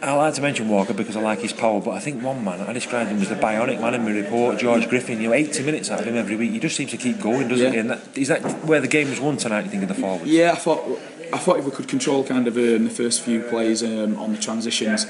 I 0.00 0.14
like 0.14 0.34
to 0.34 0.42
mention 0.42 0.68
Walker 0.68 0.94
because 0.94 1.16
I 1.16 1.20
like 1.20 1.40
his 1.40 1.52
power, 1.52 1.80
but 1.80 1.90
I 1.90 1.98
think 1.98 2.22
one 2.22 2.44
man, 2.44 2.60
I 2.60 2.72
described 2.72 3.10
him 3.10 3.20
as 3.20 3.28
the 3.28 3.34
bionic 3.34 3.80
man 3.80 3.94
in 3.94 4.04
my 4.04 4.12
report, 4.12 4.58
George 4.58 4.88
Griffin. 4.88 5.20
You 5.20 5.28
know, 5.28 5.34
80 5.34 5.64
minutes 5.64 5.90
out 5.90 6.00
of 6.00 6.06
him 6.06 6.16
every 6.16 6.36
week. 6.36 6.52
He 6.52 6.60
just 6.60 6.76
seems 6.76 6.92
to 6.92 6.96
keep 6.96 7.20
going, 7.20 7.48
doesn't 7.48 7.66
yeah. 7.66 7.72
he? 7.72 7.78
And 7.78 7.90
that, 7.90 8.16
is 8.16 8.28
that 8.28 8.42
where 8.64 8.80
the 8.80 8.86
game 8.86 9.10
was 9.10 9.20
won 9.20 9.36
tonight, 9.36 9.64
you 9.64 9.70
think, 9.70 9.82
of 9.82 9.88
the 9.88 9.94
forwards? 9.94 10.30
Yeah, 10.30 10.52
I 10.52 10.54
thought, 10.54 11.00
I 11.32 11.38
thought 11.38 11.58
if 11.58 11.64
we 11.64 11.72
could 11.72 11.88
control 11.88 12.22
kind 12.22 12.46
of 12.46 12.56
um, 12.56 12.84
the 12.84 12.90
first 12.90 13.22
few 13.22 13.42
plays 13.42 13.82
um, 13.82 14.16
on 14.18 14.32
the 14.32 14.38
transitions, 14.38 15.06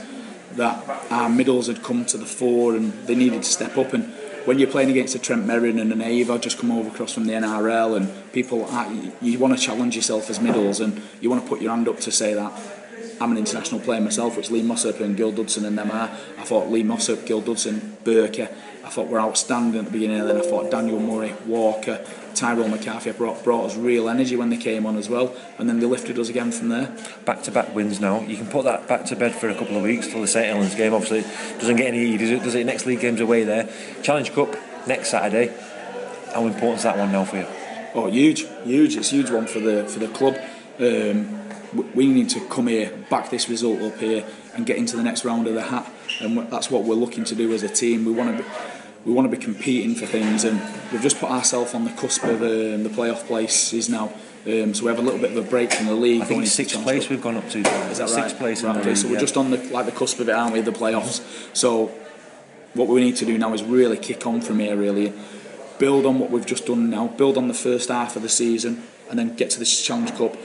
that 0.52 0.88
our 1.10 1.28
middles 1.28 1.66
had 1.66 1.82
come 1.82 2.06
to 2.06 2.16
the 2.16 2.26
fore 2.26 2.74
and 2.74 2.92
they 3.06 3.14
needed 3.14 3.42
to 3.42 3.48
step 3.48 3.76
up. 3.76 3.92
And 3.92 4.10
when 4.46 4.58
you're 4.58 4.70
playing 4.70 4.90
against 4.90 5.14
a 5.14 5.18
Trent 5.18 5.46
Merrin 5.46 5.78
and 5.78 5.92
an 5.92 6.00
Ava 6.00 6.38
just 6.38 6.58
come 6.58 6.72
over 6.72 6.88
across 6.88 7.12
from 7.12 7.26
the 7.26 7.34
NRL, 7.34 7.94
and 7.94 8.32
people, 8.32 8.64
are, 8.64 8.90
you, 8.90 9.12
you 9.20 9.38
want 9.38 9.56
to 9.56 9.62
challenge 9.62 9.96
yourself 9.96 10.30
as 10.30 10.40
middles 10.40 10.80
and 10.80 11.02
you 11.20 11.28
want 11.28 11.42
to 11.42 11.48
put 11.48 11.60
your 11.60 11.72
hand 11.72 11.88
up 11.88 12.00
to 12.00 12.10
say 12.10 12.32
that 12.32 12.77
I'm 13.20 13.32
an 13.32 13.38
international 13.38 13.80
player 13.80 14.00
myself, 14.00 14.36
which 14.36 14.50
Lee 14.50 14.62
Mossop 14.62 15.00
and 15.00 15.16
Gil 15.16 15.32
Dudson 15.32 15.64
and 15.64 15.76
them 15.76 15.90
are. 15.90 16.10
I 16.38 16.44
thought 16.44 16.70
Lee 16.70 16.82
Mossop, 16.82 17.26
Gil 17.26 17.40
Dudson, 17.40 17.96
Burke, 18.04 18.40
I 18.88 18.90
thought 18.90 19.08
were 19.08 19.20
outstanding 19.20 19.80
at 19.80 19.84
the 19.84 19.90
beginning, 19.90 20.20
and 20.20 20.30
then 20.30 20.38
I 20.38 20.40
thought 20.40 20.70
Daniel 20.70 20.98
Murray, 20.98 21.34
Walker, 21.46 22.02
Tyrell 22.34 22.68
McCarthy 22.68 23.12
brought, 23.12 23.44
brought 23.44 23.66
us 23.66 23.76
real 23.76 24.08
energy 24.08 24.34
when 24.34 24.48
they 24.48 24.56
came 24.56 24.86
on 24.86 24.96
as 24.96 25.10
well, 25.10 25.36
and 25.58 25.68
then 25.68 25.78
they 25.78 25.84
lifted 25.84 26.18
us 26.18 26.30
again 26.30 26.52
from 26.52 26.70
there. 26.70 26.96
Back 27.26 27.42
to 27.42 27.50
back 27.50 27.74
wins 27.74 28.00
now. 28.00 28.22
You 28.22 28.38
can 28.38 28.46
put 28.46 28.64
that 28.64 28.88
back 28.88 29.04
to 29.06 29.16
bed 29.16 29.34
for 29.34 29.50
a 29.50 29.54
couple 29.54 29.76
of 29.76 29.82
weeks 29.82 30.06
till 30.06 30.22
the 30.22 30.26
St 30.26 30.46
Helens 30.46 30.74
game. 30.74 30.94
Obviously, 30.94 31.20
doesn't 31.58 31.76
get 31.76 31.88
any 31.88 32.16
does 32.16 32.30
it? 32.30 32.42
Does 32.42 32.54
it? 32.54 32.64
Next 32.64 32.86
league 32.86 33.00
games 33.00 33.20
away 33.20 33.44
there. 33.44 33.68
Challenge 34.02 34.32
Cup 34.32 34.56
next 34.86 35.10
Saturday. 35.10 35.54
How 36.32 36.46
important 36.46 36.78
is 36.78 36.84
that 36.84 36.96
one 36.96 37.12
now 37.12 37.24
for 37.24 37.36
you? 37.36 37.46
Oh, 37.94 38.06
huge, 38.06 38.46
huge. 38.64 38.96
It's 38.96 39.12
a 39.12 39.16
huge 39.16 39.30
one 39.30 39.46
for 39.46 39.60
the 39.60 39.86
for 39.86 39.98
the 39.98 40.08
club. 40.08 40.38
Um, 40.78 41.47
we 41.94 42.06
need 42.06 42.30
to 42.30 42.40
come 42.48 42.66
here, 42.66 42.92
back 43.10 43.30
this 43.30 43.48
result 43.48 43.80
up 43.82 43.98
here, 43.98 44.24
and 44.54 44.66
get 44.66 44.76
into 44.76 44.96
the 44.96 45.02
next 45.02 45.24
round 45.24 45.46
of 45.46 45.54
the 45.54 45.62
hat. 45.62 45.90
And 46.20 46.50
that's 46.50 46.70
what 46.70 46.84
we're 46.84 46.94
looking 46.94 47.24
to 47.24 47.34
do 47.34 47.52
as 47.52 47.62
a 47.62 47.68
team. 47.68 48.04
We 48.04 48.12
want 48.12 48.36
to. 48.36 48.42
Be, 48.42 48.48
we 49.04 49.12
want 49.14 49.30
to 49.30 49.34
be 49.34 49.42
competing 49.42 49.94
for 49.94 50.06
things, 50.06 50.44
and 50.44 50.60
we've 50.92 51.00
just 51.00 51.18
put 51.18 51.30
ourselves 51.30 51.72
on 51.72 51.84
the 51.84 51.90
cusp 51.92 52.24
of 52.24 52.42
um, 52.42 52.82
the 52.82 52.90
playoff 52.90 53.26
places 53.26 53.88
now. 53.88 54.12
Um, 54.46 54.74
so 54.74 54.84
we 54.84 54.90
have 54.90 54.98
a 54.98 55.02
little 55.02 55.20
bit 55.20 55.30
of 55.30 55.36
a 55.36 55.48
break 55.48 55.72
from 55.72 55.86
the 55.86 55.94
league. 55.94 56.22
I 56.22 56.24
think 56.24 56.46
sixth 56.46 56.82
place 56.82 57.04
Cup. 57.04 57.10
we've 57.10 57.22
gone 57.22 57.36
up 57.36 57.48
to. 57.50 57.58
Is 57.58 57.98
that 57.98 58.00
right? 58.00 58.08
Sixth 58.08 58.38
place 58.38 58.62
Right, 58.62 58.76
okay, 58.76 58.88
league, 58.90 58.96
so 58.96 59.08
we're 59.08 59.14
yeah. 59.14 59.20
just 59.20 59.36
on 59.36 59.50
the 59.50 59.58
like 59.72 59.86
the 59.86 59.92
cusp 59.92 60.20
of 60.20 60.28
it, 60.28 60.32
aren't 60.32 60.52
we? 60.52 60.60
The 60.60 60.72
playoffs. 60.72 61.22
So 61.56 61.86
what 62.74 62.88
we 62.88 63.00
need 63.00 63.16
to 63.16 63.24
do 63.24 63.38
now 63.38 63.52
is 63.54 63.62
really 63.62 63.96
kick 63.96 64.26
on 64.26 64.40
from 64.40 64.58
here. 64.58 64.76
Really 64.76 65.12
build 65.78 66.06
on 66.06 66.18
what 66.18 66.30
we've 66.30 66.46
just 66.46 66.66
done 66.66 66.90
now. 66.90 67.08
Build 67.08 67.38
on 67.38 67.48
the 67.48 67.54
first 67.54 67.88
half 67.88 68.16
of 68.16 68.22
the 68.22 68.28
season, 68.28 68.82
and 69.10 69.18
then 69.18 69.36
get 69.36 69.50
to 69.50 69.58
this 69.58 69.82
Challenge 69.82 70.14
Cup. 70.16 70.36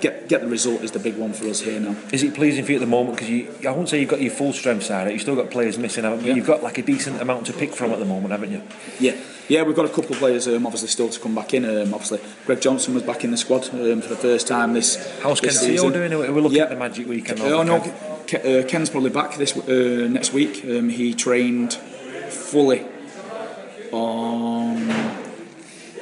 Get 0.00 0.28
get 0.28 0.42
the 0.42 0.46
result 0.46 0.82
is 0.82 0.92
the 0.92 1.00
big 1.00 1.16
one 1.16 1.32
for 1.32 1.46
us 1.48 1.60
here 1.60 1.80
now. 1.80 1.96
Is 2.12 2.22
it 2.22 2.32
pleasing 2.34 2.64
for 2.64 2.70
you 2.70 2.78
at 2.78 2.80
the 2.80 2.86
moment? 2.86 3.16
Because 3.16 3.30
you, 3.30 3.52
I 3.66 3.72
won't 3.72 3.88
say 3.88 3.98
you've 3.98 4.08
got 4.08 4.20
your 4.20 4.30
full 4.30 4.52
strength 4.52 4.84
side. 4.84 5.10
You've 5.10 5.20
still 5.22 5.34
got 5.34 5.50
players 5.50 5.76
missing, 5.76 6.04
haven't 6.04 6.20
you? 6.20 6.28
Yeah. 6.28 6.34
You've 6.36 6.46
got 6.46 6.62
like 6.62 6.78
a 6.78 6.82
decent 6.82 7.20
amount 7.20 7.46
to 7.46 7.52
pick 7.52 7.72
from 7.74 7.90
at 7.90 7.98
the 7.98 8.04
moment, 8.04 8.30
haven't 8.30 8.52
you? 8.52 8.62
Yeah, 9.00 9.16
yeah, 9.48 9.62
we've 9.64 9.74
got 9.74 9.86
a 9.86 9.88
couple 9.88 10.12
of 10.12 10.18
players 10.18 10.46
um, 10.46 10.66
obviously 10.66 10.86
still 10.88 11.08
to 11.08 11.18
come 11.18 11.34
back 11.34 11.52
in. 11.52 11.64
Um, 11.64 11.92
obviously, 11.94 12.20
Greg 12.46 12.60
Johnson 12.60 12.94
was 12.94 13.02
back 13.02 13.24
in 13.24 13.32
the 13.32 13.36
squad 13.36 13.68
um, 13.74 14.00
for 14.00 14.08
the 14.08 14.16
first 14.16 14.46
time 14.46 14.72
this. 14.72 14.96
How's 15.20 15.40
this 15.40 15.58
season. 15.60 15.92
doing? 15.92 16.12
We're 16.16 16.28
looking 16.40 16.58
Yeah. 16.58 16.64
at 16.64 16.70
the 16.70 16.76
Magic 16.76 17.08
Weekend. 17.08 17.40
Oh 17.40 17.62
no, 17.64 17.76
Okay. 17.76 17.92
Ke- 18.28 18.44
uh, 18.44 18.68
Ken's 18.68 18.90
probably 18.90 19.10
back 19.10 19.36
this 19.36 19.56
uh, 19.56 20.06
next 20.08 20.32
week. 20.32 20.62
Um, 20.64 20.90
he 20.90 21.12
trained 21.14 21.72
fully 21.72 22.86
on 23.90 24.86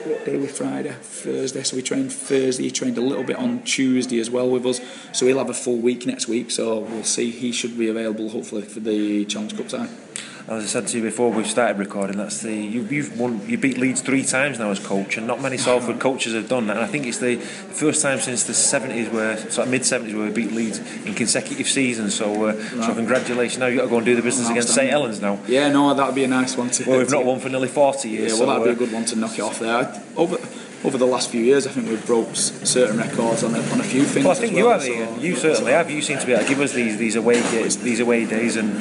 was 0.07 0.57
Friday, 0.57 0.95
Thursday. 1.01 1.63
So 1.63 1.77
we 1.77 1.83
trained 1.83 2.13
Thursday. 2.13 2.65
He 2.65 2.71
trained 2.71 2.99
a 2.99 3.01
little 3.01 3.25
bit 3.25 3.37
on 3.37 3.63
Tuesday 3.63 4.21
as 4.21 4.31
well 4.31 4.49
with 4.49 4.67
us. 4.67 4.81
So 5.13 5.27
he'll 5.27 5.39
have 5.39 5.51
a 5.51 5.55
full 5.55 5.79
week 5.79 6.07
next 6.07 6.29
week. 6.29 6.51
So 6.51 6.81
we'll 6.81 7.05
see. 7.05 7.31
He 7.31 7.53
should 7.53 7.79
be 7.79 7.89
available 7.89 8.31
hopefully 8.31 8.63
for 8.63 8.81
the 8.81 9.25
Challenge 9.25 9.57
Cup 9.57 9.69
time. 9.69 10.06
As 10.49 10.63
I 10.63 10.67
said 10.67 10.87
to 10.89 10.99
you 10.99 11.03
before 11.03 11.33
we've 11.33 11.47
started 11.47 11.77
recording, 11.77 12.19
that's 12.19 12.41
the 12.41 12.55
you, 12.55 12.83
you've 12.83 13.19
won 13.19 13.45
you 13.49 13.59
beat 13.59 13.79
Leeds 13.79 14.01
three 14.01 14.23
times 14.23 14.61
now 14.61 14.71
as 14.71 14.79
coach, 14.79 15.17
and 15.17 15.27
not 15.27 15.43
many 15.43 15.57
Salford 15.57 15.99
coaches 15.99 16.35
have 16.35 16.49
done 16.49 16.69
that. 16.69 16.77
And 16.77 16.85
I 16.85 16.87
think 16.87 17.05
it's 17.05 17.19
the 17.19 17.35
first 17.37 18.01
time 18.01 18.21
since 18.21 18.45
the 18.45 18.55
seventies, 18.55 19.09
where 19.09 19.37
sort 19.39 19.67
of 19.67 19.71
mid 19.71 19.85
seventies, 19.85 20.15
where 20.15 20.29
we 20.29 20.33
beat 20.33 20.53
Leeds 20.53 20.79
in 21.05 21.15
consecutive 21.15 21.67
seasons. 21.67 22.15
So, 22.15 22.45
uh, 22.45 22.63
so 22.81 22.95
congratulations! 22.95 23.59
Now 23.59 23.67
you've 23.67 23.79
got 23.79 23.87
to 23.87 23.91
go 23.91 23.97
and 23.97 24.07
do 24.07 24.15
the 24.15 24.23
business 24.23 24.49
against 24.49 24.73
St 24.73 24.89
Helens 24.89 25.21
now. 25.21 25.41
Yeah, 25.49 25.69
no, 25.73 25.93
that'd 25.95 26.15
be 26.15 26.23
a 26.23 26.29
nice 26.29 26.57
one 26.57 26.71
to. 26.71 26.89
Well, 26.89 26.99
we've 26.99 27.11
not 27.19 27.25
won 27.25 27.41
for 27.41 27.49
nearly 27.49 27.67
forty 27.67 28.11
years. 28.11 28.35
Yeah, 28.35 28.39
well, 28.39 28.47
so, 28.47 28.47
that'd 28.47 28.65
be 28.65 28.71
uh, 28.71 28.85
a 28.85 28.87
good 28.87 28.95
one 28.95 29.05
to 29.07 29.17
knock 29.17 29.37
it 29.37 29.43
off 29.43 29.59
there. 29.59 30.01
Over 30.15 30.39
over 30.85 30.99
the 30.99 31.07
last 31.07 31.31
few 31.31 31.41
years, 31.41 31.67
I 31.67 31.71
think 31.71 31.89
we've 31.89 32.05
broke 32.07 32.35
certain 32.37 32.99
records 32.99 33.43
on 33.43 33.55
a, 33.55 33.61
on 33.73 33.81
a 33.81 33.85
few 33.85 34.05
things. 34.05 34.25
Well, 34.27 34.37
I 34.37 34.39
think 34.39 34.53
as 34.53 34.59
you 34.59 34.65
well, 34.65 34.73
have, 34.75 34.83
so- 34.83 34.93
Ian. 34.93 35.21
You 35.21 35.37
certainly 35.37 35.73
have. 35.73 35.91
You 35.91 36.03
seem 36.03 36.19
to 36.19 36.27
be 36.27 36.33
able 36.33 36.45
to 36.45 36.49
give 36.49 36.61
us 36.61 36.73
these 36.73 36.97
these 36.99 37.17
away 37.17 37.41
days, 37.51 37.79
these 37.79 38.01
away 38.01 38.27
days, 38.27 38.57
and 38.57 38.77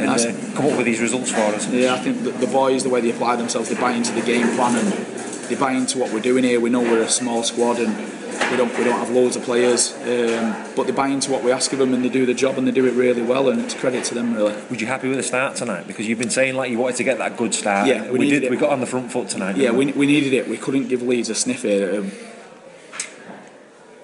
and 0.00 0.08
uh, 0.08 0.54
come 0.54 0.66
up 0.66 0.76
with 0.76 0.86
these 0.86 1.00
results 1.00 1.30
for 1.30 1.40
us. 1.40 1.68
Yeah, 1.68 1.94
I 1.94 1.98
think 1.98 2.22
the, 2.22 2.30
the 2.30 2.46
boys, 2.46 2.82
the 2.84 2.88
way 2.88 3.00
they 3.00 3.10
apply 3.10 3.36
themselves, 3.36 3.68
they 3.68 3.78
buy 3.80 3.92
into 3.92 4.12
the 4.12 4.22
game 4.22 4.46
plan 4.56 4.76
and 4.76 4.92
they 5.48 5.56
buy 5.56 5.72
into 5.72 5.98
what 5.98 6.12
we're 6.12 6.20
doing 6.20 6.44
here. 6.44 6.58
We 6.60 6.70
know 6.70 6.80
we're 6.80 7.02
a 7.02 7.08
small 7.08 7.42
squad 7.42 7.78
and 7.78 7.94
we 8.50 8.56
don't 8.56 8.76
we 8.76 8.84
don't 8.84 8.98
have 8.98 9.10
loads 9.10 9.36
of 9.36 9.42
players, 9.42 9.92
um, 10.02 10.74
but 10.76 10.86
they 10.86 10.92
buy 10.92 11.08
into 11.08 11.30
what 11.30 11.42
we 11.42 11.52
ask 11.52 11.72
of 11.72 11.78
them 11.78 11.94
and 11.94 12.04
they 12.04 12.08
do 12.08 12.26
the 12.26 12.34
job 12.34 12.58
and 12.58 12.66
they 12.66 12.72
do 12.72 12.86
it 12.86 12.94
really 12.94 13.22
well. 13.22 13.48
And 13.48 13.60
it's 13.60 13.74
credit 13.74 14.04
to 14.06 14.14
them, 14.14 14.34
really. 14.34 14.54
Would 14.70 14.80
you 14.80 14.86
happy 14.86 15.08
with 15.08 15.16
the 15.16 15.22
start 15.22 15.56
tonight? 15.56 15.86
Because 15.86 16.06
you've 16.06 16.18
been 16.18 16.30
saying 16.30 16.54
like 16.54 16.70
you 16.70 16.78
wanted 16.78 16.96
to 16.96 17.04
get 17.04 17.18
that 17.18 17.36
good 17.36 17.54
start. 17.54 17.88
Yeah, 17.88 18.10
we 18.10 18.18
we, 18.18 18.30
did. 18.30 18.44
it. 18.44 18.50
We 18.50 18.56
got 18.56 18.70
on 18.70 18.80
the 18.80 18.86
front 18.86 19.12
foot 19.12 19.28
tonight. 19.28 19.56
Yeah, 19.56 19.72
we, 19.72 19.92
we 19.92 20.06
needed 20.06 20.32
it. 20.32 20.48
We 20.48 20.56
couldn't 20.56 20.88
give 20.88 21.02
Leeds 21.02 21.28
a 21.28 21.34
sniff 21.34 21.62
here. 21.62 22.00
Um, 22.00 22.12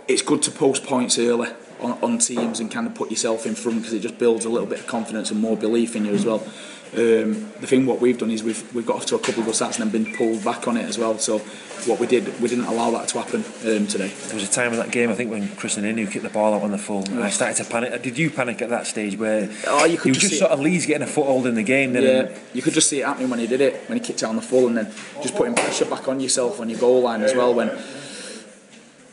it's 0.09 0.23
good 0.23 0.43
to 0.43 0.51
post 0.51 0.85
points 0.85 1.19
early 1.19 1.51
on, 1.81 1.99
on 2.03 2.19
teams 2.19 2.61
and 2.61 2.71
kind 2.71 2.87
of 2.87 2.95
put 2.95 3.11
yourself 3.11 3.47
in 3.47 3.55
front 3.55 3.79
because 3.79 3.93
it 3.93 4.01
just 4.01 4.19
builds 4.19 4.45
a 4.45 4.49
little 4.49 4.67
bit 4.67 4.81
of 4.81 4.87
confidence 4.87 5.31
and 5.31 5.41
more 5.41 5.57
belief 5.57 5.97
in 5.97 6.05
you 6.05 6.15
as 6.15 6.25
well. 6.25 6.47
Um, 6.95 7.51
the 7.61 7.67
thing 7.67 7.85
what 7.85 8.01
we've 8.01 8.17
done 8.17 8.31
is 8.31 8.43
we've 8.43 8.63
we've 8.75 8.87
got 8.87 8.97
off 8.97 9.07
to 9.07 9.17
a 9.17 9.19
couple 9.19 9.41
of 9.41 9.47
good 9.47 9.55
starts 9.55 9.79
and 9.79 9.91
then 9.91 10.05
been 10.05 10.15
pulled 10.15 10.45
back 10.45 10.67
on 10.69 10.77
it 10.77 10.85
as 10.85 10.99
well. 10.99 11.19
So 11.19 11.39
what 11.87 11.99
we 12.01 12.07
did, 12.07 12.41
we 12.41 12.49
didn't 12.49 12.65
allow 12.65 12.91
that 12.93 13.09
to 13.09 13.19
happen 13.19 13.41
um, 13.65 13.87
today. 13.87 14.09
There 14.09 14.35
was 14.35 14.45
a 14.49 14.51
time 14.51 14.73
in 14.73 14.79
that 14.79 14.91
game, 14.93 15.11
I 15.11 15.15
think, 15.15 15.31
when 15.31 15.49
Krisnan 15.49 15.83
Inu 15.85 16.11
kicked 16.11 16.23
the 16.25 16.31
ball 16.31 16.55
out 16.55 16.63
on 16.63 16.71
the 16.71 16.79
full. 16.79 17.05
and 17.11 17.23
I 17.23 17.29
started 17.31 17.63
to 17.63 17.71
panic. 17.71 18.03
Did 18.03 18.17
you 18.19 18.31
panic 18.31 18.63
at 18.63 18.71
that 18.71 18.87
stage 18.87 19.19
where 19.19 19.51
Oh, 19.67 19.85
you 19.85 19.99
could 19.99 20.09
you 20.09 20.15
just 20.15 20.29
just 20.29 20.39
sort 20.39 20.53
of 20.53 20.61
Leeds 20.61 20.87
getting 20.87 21.03
a 21.03 21.11
foothold 21.11 21.47
in 21.47 21.55
the 21.55 21.63
game? 21.63 21.93
Then 21.93 22.03
Yeah, 22.05 22.39
you 22.55 22.63
could 22.63 22.73
just 22.73 22.89
see 22.89 23.01
it 23.01 23.07
happening 23.07 23.31
when 23.31 23.41
he 23.41 23.47
did 23.47 23.61
it, 23.61 23.89
when 23.89 23.99
he 23.99 24.05
kicked 24.05 24.23
it 24.23 24.27
on 24.27 24.37
the 24.37 24.43
full, 24.43 24.67
and 24.69 24.77
then 24.77 24.93
just 25.23 25.35
putting 25.35 25.55
pressure 25.55 25.85
back 25.87 26.09
on 26.09 26.21
yourself 26.21 26.61
on 26.61 26.71
your 26.71 26.79
goal 26.79 27.03
line 27.03 27.23
as 27.23 27.35
well. 27.35 27.53
When 27.53 27.71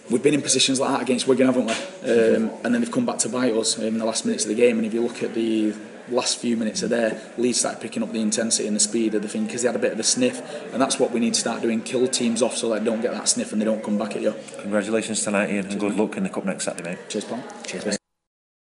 we've 0.09 0.23
been 0.23 0.33
in 0.36 0.41
positions 0.41 0.79
like 0.79 0.91
that 0.91 1.01
against 1.01 1.27
Wigan, 1.27 1.47
haven't 1.47 1.65
we? 1.65 1.73
Um, 1.73 2.51
and 2.63 2.73
then 2.73 2.81
they've 2.81 2.91
come 2.91 3.05
back 3.05 3.17
to 3.19 3.29
bite 3.29 3.53
us 3.53 3.77
um, 3.79 3.86
in 3.86 3.97
the 3.97 4.05
last 4.05 4.25
minutes 4.25 4.43
of 4.45 4.49
the 4.49 4.55
game. 4.55 4.77
And 4.77 4.86
if 4.86 4.93
you 4.93 5.01
look 5.01 5.23
at 5.23 5.33
the 5.33 5.73
last 6.09 6.37
few 6.37 6.57
minutes 6.57 6.83
of 6.83 6.89
there, 6.89 7.21
Leeds 7.37 7.59
started 7.59 7.81
picking 7.81 8.03
up 8.03 8.11
the 8.11 8.21
intensity 8.21 8.67
and 8.67 8.75
the 8.75 8.79
speed 8.79 9.15
of 9.15 9.21
the 9.21 9.27
thing 9.27 9.45
because 9.45 9.61
they 9.61 9.67
had 9.67 9.75
a 9.75 9.79
bit 9.79 9.93
of 9.93 9.99
a 9.99 10.03
sniff, 10.03 10.41
and 10.73 10.81
that's 10.81 10.99
what 10.99 11.11
we 11.11 11.19
need 11.19 11.33
to 11.33 11.39
start 11.39 11.61
doing: 11.61 11.81
kill 11.81 12.07
teams 12.07 12.41
off 12.41 12.55
so 12.55 12.69
they 12.69 12.83
don't 12.83 13.01
get 13.01 13.11
that 13.11 13.27
sniff 13.27 13.51
and 13.51 13.61
they 13.61 13.65
don't 13.65 13.83
come 13.83 13.97
back 13.97 14.15
at 14.15 14.21
you. 14.21 14.33
Congratulations 14.59 15.23
tonight, 15.23 15.49
Ian, 15.49 15.67
and 15.67 15.79
good 15.79 15.95
luck 15.95 16.17
in 16.17 16.23
the 16.23 16.29
cup 16.29 16.45
next 16.45 16.65
Saturday, 16.65 16.91
mate. 16.91 17.09
Cheers, 17.09 17.25
Paul. 17.25 17.43
Cheers, 17.65 17.85
mate. 17.85 17.97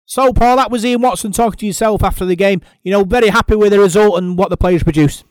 So, 0.10 0.32
Paul, 0.32 0.56
that 0.56 0.72
was 0.72 0.86
Ian 0.86 1.02
Watson 1.02 1.34
talking 1.34 1.58
to 1.58 1.66
yourself 1.66 2.02
after 2.02 2.24
the 2.24 2.38
game. 2.38 2.62
You 2.82 2.94
know, 2.94 3.04
very 3.04 3.28
happy 3.28 3.56
with 3.56 3.74
the 3.74 3.80
result 3.80 4.18
and 4.18 4.38
what 4.38 4.50
the 4.50 4.56
players 4.56 4.82
produced. 4.82 5.26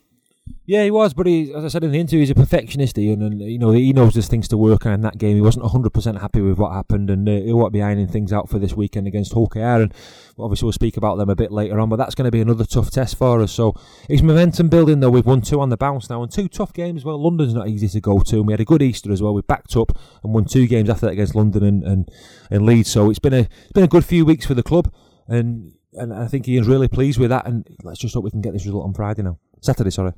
Yeah, 0.69 0.83
he 0.83 0.91
was, 0.91 1.15
but 1.15 1.29
he, 1.29 1.55
as 1.55 1.65
I 1.65 1.69
said 1.69 1.85
in 1.85 1.93
the 1.93 2.01
interview, 2.01 2.19
he's 2.19 2.31
a 2.31 2.35
perfectionist, 2.35 2.99
Ian, 2.99 3.23
and 3.23 3.41
you 3.41 3.57
know 3.57 3.71
he 3.71 3.93
knows 3.93 4.15
there's 4.15 4.27
things 4.27 4.49
to 4.49 4.57
work 4.57 4.85
on 4.85 4.95
in 4.95 5.01
that 5.03 5.17
game. 5.17 5.37
He 5.37 5.41
wasn't 5.41 5.65
100% 5.65 6.21
happy 6.21 6.41
with 6.41 6.59
what 6.59 6.73
happened, 6.73 7.09
and 7.09 7.29
uh, 7.29 7.33
he'll 7.33 7.71
be 7.71 7.83
ironing 7.83 8.09
things 8.09 8.33
out 8.33 8.49
for 8.49 8.59
this 8.59 8.75
weekend 8.75 9.07
against 9.07 9.33
Hull 9.33 9.47
KR, 9.47 9.61
and 9.61 9.95
obviously 10.41 10.67
we'll 10.67 10.73
speak 10.73 10.97
about 10.97 11.19
them 11.19 11.31
a 11.31 11.37
bit 11.37 11.53
later 11.53 11.79
on. 11.79 11.89
But 11.89 11.97
that's 11.97 12.17
going 12.17 12.25
to 12.25 12.33
be 12.33 12.41
another 12.41 12.65
tough 12.65 12.91
test 12.91 13.17
for 13.17 13.41
us. 13.41 13.53
So 13.53 13.77
it's 14.09 14.23
momentum 14.23 14.69
building, 14.69 14.99
though. 14.99 15.11
We've 15.11 15.25
won 15.25 15.41
two 15.41 15.61
on 15.61 15.69
the 15.69 15.77
bounce 15.77 16.11
now, 16.11 16.25
and 16.25 16.33
two 16.33 16.49
tough 16.49 16.73
games. 16.73 17.05
Well, 17.05 17.23
London's 17.23 17.55
not 17.55 17.69
easy 17.69 17.89
to 17.89 18.01
go 18.01 18.19
to, 18.19 18.39
and 18.39 18.49
we 18.49 18.53
had 18.53 18.61
a 18.61 18.65
good 18.65 18.83
Easter 18.83 19.13
as 19.13 19.23
well. 19.23 19.35
We 19.35 19.43
backed 19.43 19.77
up 19.77 19.97
and 20.25 20.35
won 20.35 20.47
two 20.47 20.67
games 20.67 20.91
after 20.91 21.07
that 21.07 21.13
against 21.13 21.37
London 21.37 21.63
and, 21.63 21.85
and, 21.85 22.11
and 22.51 22.67
Leeds. 22.67 22.91
So 22.91 23.09
it's 23.09 23.21
been 23.21 23.35
a 23.35 23.47
it's 23.63 23.73
been 23.73 23.85
a 23.85 23.89
good 23.89 24.05
few 24.05 24.25
weeks 24.25 24.47
for 24.47 24.55
the 24.55 24.65
club, 24.65 24.93
and 25.29 25.75
and 25.93 26.13
I 26.13 26.27
think 26.27 26.49
Ian's 26.49 26.67
really 26.67 26.89
pleased 26.89 27.21
with 27.21 27.31
that. 27.31 27.47
And 27.47 27.69
let's 27.85 28.01
just 28.01 28.15
hope 28.15 28.25
we 28.25 28.33
can 28.33 28.41
get 28.41 28.53
this 28.53 28.67
result 28.67 28.85
on 28.85 28.95
Friday 28.95 29.23
now, 29.23 29.39
Saturday, 29.61 29.91
sorry. 29.91 30.13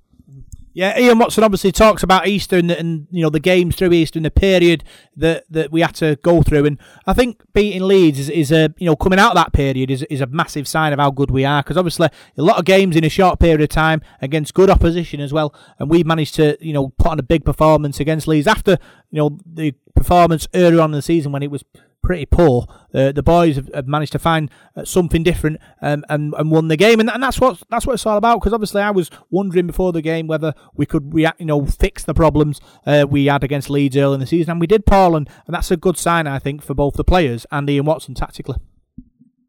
Yeah, 0.78 0.96
Ian 0.96 1.18
Watson 1.18 1.42
obviously 1.42 1.72
talks 1.72 2.04
about 2.04 2.28
Easter 2.28 2.56
and, 2.56 2.70
and 2.70 3.08
you 3.10 3.20
know 3.20 3.30
the 3.30 3.40
games 3.40 3.74
through 3.74 3.92
Easter 3.92 4.16
and 4.16 4.24
the 4.24 4.30
period 4.30 4.84
that, 5.16 5.42
that 5.50 5.72
we 5.72 5.80
had 5.80 5.96
to 5.96 6.14
go 6.22 6.40
through, 6.40 6.66
and 6.66 6.78
I 7.04 7.14
think 7.14 7.42
beating 7.52 7.82
Leeds 7.82 8.20
is, 8.20 8.30
is 8.30 8.52
a 8.52 8.72
you 8.78 8.86
know 8.86 8.94
coming 8.94 9.18
out 9.18 9.32
of 9.32 9.34
that 9.38 9.52
period 9.52 9.90
is, 9.90 10.04
is 10.04 10.20
a 10.20 10.28
massive 10.28 10.68
sign 10.68 10.92
of 10.92 11.00
how 11.00 11.10
good 11.10 11.32
we 11.32 11.44
are. 11.44 11.64
Because 11.64 11.76
obviously 11.76 12.06
a 12.06 12.42
lot 12.42 12.60
of 12.60 12.64
games 12.64 12.94
in 12.94 13.02
a 13.02 13.08
short 13.08 13.40
period 13.40 13.60
of 13.60 13.70
time 13.70 14.02
against 14.22 14.54
good 14.54 14.70
opposition 14.70 15.18
as 15.18 15.32
well, 15.32 15.52
and 15.80 15.90
we 15.90 16.04
managed 16.04 16.36
to 16.36 16.56
you 16.60 16.72
know 16.72 16.90
put 16.90 17.08
on 17.08 17.18
a 17.18 17.24
big 17.24 17.44
performance 17.44 17.98
against 17.98 18.28
Leeds 18.28 18.46
after 18.46 18.78
you 19.10 19.18
know 19.18 19.36
the 19.44 19.74
performance 19.96 20.46
earlier 20.54 20.80
on 20.80 20.90
in 20.90 20.96
the 20.96 21.02
season 21.02 21.32
when 21.32 21.42
it 21.42 21.50
was 21.50 21.64
pretty 22.02 22.26
poor. 22.26 22.66
Uh, 22.94 23.12
the 23.12 23.22
boys 23.22 23.56
have, 23.56 23.70
have 23.74 23.86
managed 23.86 24.12
to 24.12 24.18
find 24.18 24.50
uh, 24.76 24.84
something 24.84 25.22
different 25.22 25.60
um, 25.82 26.04
and 26.08 26.34
and 26.38 26.50
won 26.50 26.68
the 26.68 26.76
game, 26.76 27.00
and, 27.00 27.10
and 27.10 27.22
that's 27.22 27.40
what 27.40 27.62
that's 27.70 27.86
what 27.86 27.94
it's 27.94 28.06
all 28.06 28.16
about. 28.16 28.40
Because 28.40 28.52
obviously, 28.52 28.82
I 28.82 28.90
was 28.90 29.10
wondering 29.30 29.66
before 29.66 29.92
the 29.92 30.02
game 30.02 30.26
whether 30.26 30.54
we 30.74 30.86
could 30.86 31.14
react, 31.14 31.40
you 31.40 31.46
know, 31.46 31.66
fix 31.66 32.04
the 32.04 32.14
problems 32.14 32.60
uh, 32.86 33.06
we 33.08 33.26
had 33.26 33.44
against 33.44 33.70
Leeds 33.70 33.96
early 33.96 34.14
in 34.14 34.20
the 34.20 34.26
season, 34.26 34.52
and 34.52 34.60
we 34.60 34.66
did, 34.66 34.86
Paul, 34.86 35.16
and, 35.16 35.28
and 35.46 35.54
that's 35.54 35.70
a 35.70 35.76
good 35.76 35.98
sign, 35.98 36.26
I 36.26 36.38
think, 36.38 36.62
for 36.62 36.74
both 36.74 36.94
the 36.94 37.04
players 37.04 37.46
and 37.50 37.68
Ian 37.68 37.84
Watson 37.84 38.14
tactically. 38.14 38.56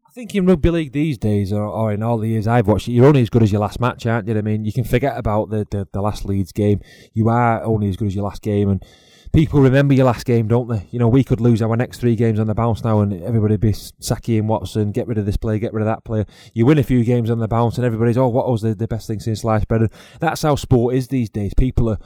I 0.06 0.12
think 0.12 0.34
in 0.34 0.44
rugby 0.44 0.70
league 0.70 0.92
these 0.92 1.18
days, 1.18 1.52
or, 1.52 1.62
or 1.62 1.92
in 1.92 2.02
all 2.02 2.18
the 2.18 2.26
years 2.26 2.48
I've 2.48 2.66
watched 2.66 2.88
it, 2.88 2.92
you're 2.92 3.06
only 3.06 3.22
as 3.22 3.30
good 3.30 3.44
as 3.44 3.52
your 3.52 3.60
last 3.60 3.78
match, 3.78 4.04
aren't 4.06 4.26
you? 4.26 4.36
I 4.36 4.40
mean, 4.40 4.64
you 4.64 4.72
can 4.72 4.82
forget 4.82 5.16
about 5.16 5.50
the, 5.50 5.68
the, 5.70 5.86
the 5.92 6.00
last 6.00 6.24
Leeds 6.24 6.50
game. 6.50 6.80
You 7.14 7.28
are 7.28 7.62
only 7.62 7.88
as 7.88 7.96
good 7.96 8.08
as 8.08 8.14
your 8.16 8.24
last 8.24 8.42
game, 8.42 8.68
and 8.68 8.84
people 9.32 9.60
remember 9.60 9.94
your 9.94 10.06
last 10.06 10.26
game, 10.26 10.48
don't 10.48 10.68
they? 10.68 10.86
You 10.90 10.98
know, 10.98 11.08
we 11.08 11.24
could 11.24 11.40
lose 11.40 11.62
our 11.62 11.76
next 11.76 11.98
three 11.98 12.16
games 12.16 12.40
on 12.40 12.46
the 12.46 12.54
bounce 12.54 12.82
now, 12.82 13.00
and 13.00 13.22
everybody 13.22 13.56
be 13.56 13.72
Saki 13.72 14.38
and 14.38 14.48
Watson, 14.48 14.92
get 14.92 15.06
rid 15.06 15.18
of 15.18 15.26
this 15.26 15.36
player, 15.36 15.58
get 15.58 15.72
rid 15.72 15.82
of 15.82 15.86
that 15.86 16.04
player. 16.04 16.26
You 16.52 16.66
win 16.66 16.78
a 16.78 16.82
few 16.82 17.04
games 17.04 17.30
on 17.30 17.38
the 17.38 17.48
bounce, 17.48 17.76
and 17.76 17.84
everybody's, 17.84 18.18
oh, 18.18 18.28
what 18.28 18.48
was 18.48 18.62
the, 18.62 18.74
the 18.74 18.88
best 18.88 19.06
thing 19.06 19.20
since 19.20 19.42
sliced 19.42 19.68
bread? 19.68 19.82
And 19.82 19.90
that's 20.20 20.42
how 20.42 20.56
sport 20.56 20.94
is 20.94 21.08
these 21.08 21.30
days. 21.30 21.54
People 21.54 21.88
are. 21.90 21.98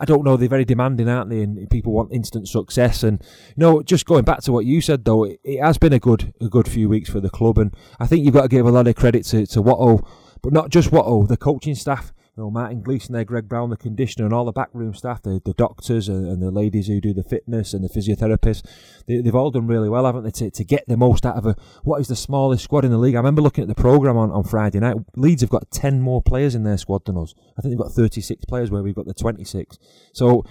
I 0.00 0.04
don't 0.06 0.24
know, 0.24 0.36
they're 0.36 0.48
very 0.48 0.64
demanding, 0.64 1.08
aren't 1.08 1.30
they? 1.30 1.40
And 1.40 1.70
people 1.70 1.92
want 1.92 2.12
instant 2.12 2.48
success. 2.48 3.04
And 3.04 3.22
you 3.22 3.54
know, 3.58 3.80
just 3.80 4.06
going 4.06 4.24
back 4.24 4.40
to 4.40 4.52
what 4.52 4.64
you 4.64 4.80
said 4.80 5.04
though, 5.04 5.22
it, 5.22 5.38
it 5.44 5.62
has 5.62 5.78
been 5.78 5.92
a 5.92 6.00
good 6.00 6.34
a 6.40 6.48
good 6.48 6.66
few 6.66 6.88
weeks 6.88 7.08
for 7.08 7.20
the 7.20 7.30
club, 7.30 7.58
and 7.58 7.72
I 8.00 8.08
think 8.08 8.24
you've 8.24 8.34
got 8.34 8.42
to 8.42 8.48
give 8.48 8.66
a 8.66 8.72
lot 8.72 8.88
of 8.88 8.96
credit 8.96 9.24
to 9.26 9.46
to 9.46 9.62
Watto, 9.62 10.04
but 10.42 10.52
not 10.52 10.70
just 10.70 10.90
Watto, 10.90 11.28
the 11.28 11.36
coaching 11.36 11.76
staff. 11.76 12.12
You 12.36 12.42
know, 12.42 12.50
Martin 12.50 12.82
Gleeson 12.82 13.12
there, 13.12 13.24
Greg 13.24 13.48
Brown, 13.48 13.70
the 13.70 13.76
conditioner, 13.76 14.24
and 14.24 14.34
all 14.34 14.44
the 14.44 14.50
backroom 14.50 14.92
staff, 14.92 15.22
the, 15.22 15.40
the 15.44 15.52
doctors 15.52 16.08
and, 16.08 16.26
and 16.26 16.42
the 16.42 16.50
ladies 16.50 16.88
who 16.88 17.00
do 17.00 17.14
the 17.14 17.22
fitness 17.22 17.72
and 17.72 17.84
the 17.84 17.88
physiotherapists, 17.88 18.62
they, 19.06 19.20
they've 19.20 19.36
all 19.36 19.52
done 19.52 19.68
really 19.68 19.88
well, 19.88 20.04
haven't 20.04 20.24
they, 20.24 20.32
to, 20.32 20.50
to 20.50 20.64
get 20.64 20.82
the 20.88 20.96
most 20.96 21.24
out 21.24 21.36
of 21.36 21.46
a, 21.46 21.54
what 21.84 22.00
is 22.00 22.08
the 22.08 22.16
smallest 22.16 22.64
squad 22.64 22.84
in 22.84 22.90
the 22.90 22.98
league. 22.98 23.14
I 23.14 23.18
remember 23.18 23.40
looking 23.40 23.62
at 23.62 23.68
the 23.68 23.74
programme 23.76 24.16
on, 24.16 24.32
on 24.32 24.42
Friday 24.42 24.80
night. 24.80 24.96
Leeds 25.14 25.42
have 25.42 25.50
got 25.50 25.70
10 25.70 26.00
more 26.00 26.20
players 26.20 26.56
in 26.56 26.64
their 26.64 26.76
squad 26.76 27.04
than 27.04 27.16
us. 27.16 27.36
I 27.56 27.62
think 27.62 27.70
they've 27.70 27.78
got 27.78 27.92
36 27.92 28.44
players 28.46 28.68
where 28.68 28.82
we've 28.82 28.96
got 28.96 29.06
the 29.06 29.14
26. 29.14 29.78
So, 30.12 30.44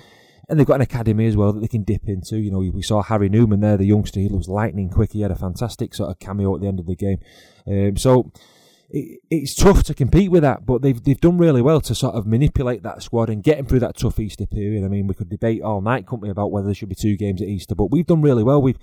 and 0.47 0.57
they've 0.57 0.67
got 0.67 0.75
an 0.75 0.81
academy 0.81 1.27
as 1.27 1.35
well 1.35 1.51
that 1.51 1.59
they 1.59 1.67
can 1.67 1.83
dip 1.83 2.07
into. 2.07 2.37
You 2.37 2.51
know, 2.51 2.59
we 2.59 2.81
saw 2.81 3.01
Harry 3.01 3.27
Newman 3.27 3.59
there, 3.59 3.75
the 3.75 3.85
youngster. 3.85 4.21
He 4.21 4.29
was 4.29 4.47
lightning 4.47 4.89
quick. 4.89 5.11
He 5.11 5.21
had 5.21 5.31
a 5.31 5.35
fantastic 5.35 5.93
sort 5.93 6.11
of 6.11 6.19
cameo 6.19 6.55
at 6.55 6.61
the 6.61 6.67
end 6.67 6.79
of 6.79 6.85
the 6.85 6.95
game. 6.95 7.19
Um, 7.67 7.97
so 7.97 8.31
it, 8.93 9.19
it's 9.29 9.55
tough 9.55 9.83
to 9.83 9.93
compete 9.93 10.29
with 10.31 10.43
that, 10.43 10.65
but 10.65 10.81
they've 10.81 11.03
they've 11.03 11.19
done 11.19 11.37
really 11.37 11.61
well 11.61 11.81
to 11.81 11.95
sort 11.95 12.15
of 12.15 12.27
manipulate 12.27 12.83
that 12.83 13.01
squad 13.01 13.29
and 13.29 13.43
get 13.43 13.57
them 13.57 13.65
through 13.65 13.79
that 13.79 13.97
tough 13.97 14.19
Easter 14.19 14.45
period. 14.45 14.85
I 14.85 14.87
mean, 14.87 15.07
we 15.07 15.15
could 15.15 15.29
debate 15.29 15.63
all 15.63 15.81
night, 15.81 16.05
couldn't 16.05 16.21
we, 16.21 16.29
about 16.29 16.51
whether 16.51 16.67
there 16.67 16.75
should 16.75 16.89
be 16.89 16.95
two 16.95 17.17
games 17.17 17.41
at 17.41 17.47
Easter, 17.47 17.75
but 17.75 17.91
we've 17.91 18.05
done 18.05 18.21
really 18.21 18.43
well. 18.43 18.61
We've 18.61 18.77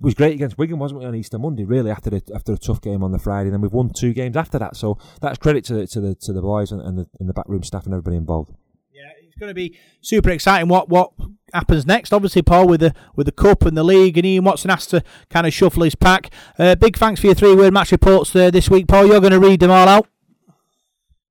was 0.00 0.14
great 0.14 0.32
against 0.32 0.56
Wigan, 0.56 0.78
wasn't 0.78 1.00
we, 1.00 1.06
on 1.06 1.14
Easter 1.14 1.38
Monday? 1.38 1.64
Really, 1.64 1.90
after 1.90 2.18
after 2.34 2.54
a 2.54 2.58
tough 2.58 2.80
game 2.80 3.04
on 3.04 3.12
the 3.12 3.18
Friday, 3.18 3.50
then 3.50 3.60
we've 3.60 3.72
won 3.72 3.92
two 3.94 4.14
games 4.14 4.34
after 4.34 4.58
that. 4.58 4.76
So 4.76 4.98
that's 5.20 5.38
credit 5.38 5.64
to 5.66 5.74
the, 5.74 5.86
to 5.88 6.00
the 6.00 6.14
to 6.14 6.32
the 6.32 6.40
boys 6.40 6.72
and, 6.72 6.80
and 6.80 6.98
the 6.98 7.06
and 7.20 7.28
the 7.28 7.34
backroom 7.34 7.62
staff 7.62 7.84
and 7.84 7.92
everybody 7.92 8.16
involved. 8.16 8.52
Yeah, 8.92 9.10
it's 9.22 9.34
going 9.34 9.50
to 9.50 9.54
be 9.54 9.78
super 10.00 10.30
exciting. 10.30 10.68
What 10.68 10.88
what 10.88 11.12
happens 11.52 11.86
next? 11.86 12.12
Obviously, 12.12 12.42
Paul 12.42 12.68
with 12.68 12.80
the 12.80 12.94
with 13.16 13.26
the 13.26 13.32
cup 13.32 13.62
and 13.64 13.76
the 13.76 13.84
league, 13.84 14.16
and 14.16 14.26
Ian 14.26 14.44
Watson 14.44 14.70
has 14.70 14.86
to 14.86 15.02
kind 15.28 15.46
of 15.46 15.52
shuffle 15.52 15.82
his 15.82 15.94
pack. 15.94 16.30
Uh, 16.58 16.74
big 16.74 16.96
thanks 16.96 17.20
for 17.20 17.26
your 17.26 17.34
three 17.34 17.54
word 17.54 17.72
match 17.72 17.92
reports 17.92 18.32
there 18.32 18.50
this 18.50 18.70
week, 18.70 18.86
Paul. 18.88 19.06
You're 19.06 19.20
going 19.20 19.32
to 19.32 19.40
read 19.40 19.60
them 19.60 19.70
all 19.70 19.88
out. 19.88 20.08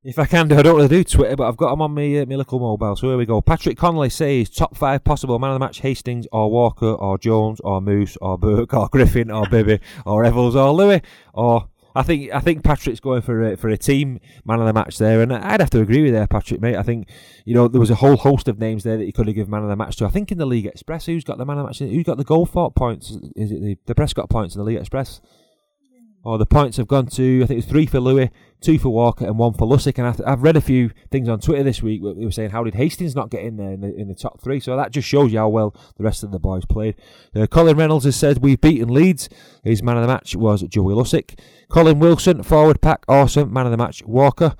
If 0.01 0.17
I 0.17 0.25
can 0.25 0.47
do, 0.47 0.57
I 0.57 0.61
don't 0.61 0.77
really 0.77 0.87
do 0.87 1.03
Twitter, 1.03 1.35
but 1.35 1.49
I've 1.49 1.57
got 1.57 1.71
them 1.71 1.81
on 1.81 1.93
my, 1.93 2.19
uh, 2.19 2.25
my 2.25 2.35
little 2.35 2.57
mobile. 2.57 2.95
So 2.95 3.09
here 3.09 3.17
we 3.17 3.25
go. 3.25 3.41
Patrick 3.41 3.77
Connolly 3.77 4.09
says 4.09 4.49
top 4.49 4.77
five 4.77 5.03
possible 5.03 5.37
man 5.39 5.51
of 5.51 5.55
the 5.55 5.59
match: 5.59 5.81
Hastings 5.81 6.25
or 6.31 6.49
Walker 6.49 6.93
or 6.93 7.17
Jones 7.17 7.59
or 7.59 7.81
Moose 7.81 8.17
or 8.21 8.37
Burke 8.37 8.73
or 8.73 8.87
Griffin 8.87 9.29
or 9.29 9.45
Bibby 9.49 9.81
or 10.05 10.23
Evalds 10.23 10.55
or 10.55 10.71
Lui 10.71 11.01
or 11.33 11.67
I 11.95 12.03
think 12.03 12.31
I 12.31 12.39
think 12.39 12.63
Patrick's 12.63 12.99
going 12.99 13.21
for 13.21 13.41
a, 13.43 13.57
for 13.57 13.69
a 13.69 13.77
team 13.77 14.19
man 14.45 14.59
of 14.59 14.67
the 14.67 14.73
match 14.73 14.97
there, 14.97 15.21
and 15.21 15.33
I'd 15.33 15.59
have 15.59 15.69
to 15.71 15.81
agree 15.81 16.03
with 16.03 16.13
there, 16.13 16.27
Patrick, 16.27 16.61
mate. 16.61 16.75
I 16.75 16.83
think 16.83 17.09
you 17.45 17.55
know 17.55 17.67
there 17.67 17.79
was 17.79 17.89
a 17.89 17.95
whole 17.95 18.17
host 18.17 18.47
of 18.47 18.59
names 18.59 18.83
there 18.83 18.97
that 18.97 19.05
you 19.05 19.13
could 19.13 19.27
have 19.27 19.35
given 19.35 19.51
man 19.51 19.63
of 19.63 19.69
the 19.69 19.75
match 19.75 19.95
to. 19.97 20.05
I 20.05 20.09
think 20.09 20.31
in 20.31 20.37
the 20.37 20.45
League 20.45 20.65
Express, 20.65 21.05
who's 21.05 21.23
got 21.23 21.37
the 21.37 21.45
man 21.45 21.57
of 21.57 21.63
the 21.63 21.67
match? 21.67 21.79
Who's 21.79 22.03
got 22.03 22.17
the 22.17 22.25
Goldthorpe 22.25 22.75
points? 22.75 23.11
Is 23.35 23.51
it 23.51 23.61
the, 23.61 23.77
the 23.85 23.95
Prescott 23.95 24.29
points 24.29 24.55
in 24.55 24.59
the 24.59 24.65
League 24.65 24.77
Express? 24.77 25.21
Or 26.23 26.37
the 26.37 26.45
points 26.45 26.77
have 26.77 26.87
gone 26.87 27.07
to 27.07 27.43
I 27.43 27.47
think 27.47 27.51
it 27.51 27.55
was 27.55 27.65
three 27.65 27.85
for 27.85 27.99
Lui, 27.99 28.29
two 28.59 28.77
for 28.77 28.89
Walker, 28.89 29.25
and 29.25 29.37
one 29.37 29.53
for 29.53 29.67
Lussick. 29.67 29.97
And 29.97 30.21
I 30.25 30.29
have 30.29 30.43
read 30.43 30.57
a 30.57 30.61
few 30.61 30.91
things 31.11 31.29
on 31.29 31.39
Twitter 31.39 31.63
this 31.63 31.81
week. 31.81 32.01
They 32.01 32.25
were 32.25 32.31
saying 32.31 32.49
how 32.49 32.63
did 32.63 32.75
Hastings 32.75 33.15
not 33.15 33.29
get 33.29 33.43
in 33.43 33.57
there 33.57 33.71
in 33.71 33.81
the, 33.81 33.95
in 33.95 34.07
the 34.09 34.15
top 34.15 34.41
three? 34.41 34.59
So 34.59 34.75
that 34.75 34.91
just 34.91 35.07
shows 35.07 35.31
you 35.31 35.39
how 35.39 35.49
well 35.49 35.73
the 35.97 36.03
rest 36.03 36.23
of 36.23 36.31
the 36.31 36.39
boys 36.39 36.65
played. 36.65 36.95
Uh, 37.33 37.47
Colin 37.47 37.77
Reynolds 37.77 38.05
has 38.05 38.15
said 38.15 38.39
we've 38.39 38.59
beaten 38.59 38.93
Leeds. 38.93 39.29
His 39.63 39.81
man 39.81 39.95
of 39.95 40.01
the 40.01 40.07
match 40.07 40.35
was 40.35 40.61
Joey 40.63 40.93
Lussick. 40.93 41.39
Colin 41.69 41.99
Wilson, 41.99 42.43
forward 42.43 42.81
pack, 42.81 43.05
awesome. 43.07 43.53
Man 43.53 43.65
of 43.65 43.71
the 43.71 43.77
match, 43.77 44.03
Walker. 44.03 44.55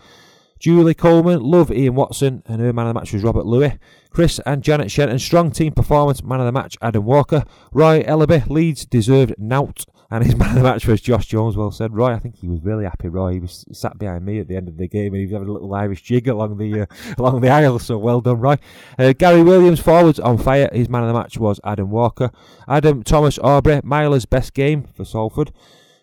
Julie 0.59 0.93
Coleman, 0.93 1.41
love 1.41 1.71
Ian 1.71 1.95
Watson, 1.95 2.43
and 2.45 2.59
her 2.59 2.73
man 2.73 2.87
of 2.87 2.93
the 2.93 2.99
match 2.99 3.13
was 3.13 3.23
Robert 3.23 3.45
Lui. 3.45 3.79
Chris 4.09 4.41
and 4.45 4.61
Janet 4.61 4.91
Shenton, 4.91 5.17
strong 5.17 5.51
team 5.51 5.71
performance, 5.71 6.21
man 6.21 6.41
of 6.41 6.45
the 6.45 6.51
match, 6.51 6.77
Adam 6.81 7.05
Walker. 7.05 7.45
Roy 7.71 8.03
Ellaby, 8.03 8.45
Leeds 8.49 8.85
deserved 8.85 9.35
nout, 9.37 9.85
and 10.11 10.23
his 10.23 10.35
man 10.37 10.49
of 10.49 10.55
the 10.55 10.63
match 10.63 10.87
was 10.87 11.01
Josh 11.01 11.27
Jones. 11.27 11.55
Well 11.55 11.71
said, 11.71 11.93
Roy. 11.93 12.13
I 12.13 12.19
think 12.19 12.35
he 12.37 12.47
was 12.47 12.61
really 12.63 12.85
happy. 12.85 13.07
Roy, 13.07 13.33
he 13.33 13.39
was 13.39 13.65
sat 13.71 13.97
behind 13.97 14.25
me 14.25 14.39
at 14.39 14.47
the 14.47 14.55
end 14.55 14.67
of 14.67 14.77
the 14.77 14.87
game, 14.87 15.13
and 15.13 15.17
he 15.17 15.25
was 15.25 15.33
having 15.33 15.47
a 15.47 15.51
little 15.51 15.73
Irish 15.73 16.01
jig 16.01 16.27
along 16.27 16.57
the 16.57 16.81
uh, 16.81 16.85
along 17.17 17.41
the 17.41 17.49
aisle. 17.49 17.79
So 17.79 17.97
well 17.97 18.21
done, 18.21 18.39
Roy. 18.39 18.57
Uh, 18.97 19.13
Gary 19.13 19.43
Williams, 19.43 19.79
forwards 19.79 20.19
on 20.19 20.37
fire. 20.37 20.69
His 20.73 20.89
man 20.89 21.03
of 21.03 21.07
the 21.09 21.19
match 21.19 21.37
was 21.37 21.59
Adam 21.63 21.91
Walker. 21.91 22.31
Adam 22.67 23.03
Thomas 23.03 23.37
Aubrey, 23.39 23.81
Myler's 23.83 24.25
best 24.25 24.53
game 24.53 24.87
for 24.93 25.05
Salford. 25.05 25.51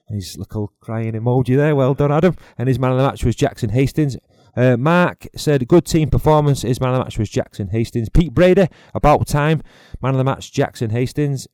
And 0.09 0.17
his 0.17 0.39
little 0.39 0.73
crying 0.81 1.15
emoji 1.15 1.57
there. 1.57 1.75
Well 1.75 1.95
done, 1.95 2.13
Adam. 2.13 2.37
And 2.57 2.69
his 2.69 2.79
man 2.79 2.93
of 2.93 2.99
the 2.99 3.05
match 3.05 3.25
was 3.25 3.35
Jackson 3.35 3.71
Hastings. 3.71 4.17
Uh, 4.57 4.77
Mark 4.77 5.27
said, 5.37 5.67
good 5.69 5.85
team 5.85 6.09
performance. 6.09 6.63
His 6.63 6.81
man 6.81 6.91
of 6.91 6.99
the 6.99 7.05
match 7.05 7.19
was 7.19 7.29
Jackson 7.29 7.69
Hastings. 7.69 8.09
Pete 8.09 8.33
Brady, 8.33 8.69
about 8.95 9.27
time. 9.27 9.63
Man 10.01 10.13
of 10.13 10.19
the 10.19 10.25
match, 10.25 10.53
Jackson 10.53 10.91
Hastings. 10.91 11.47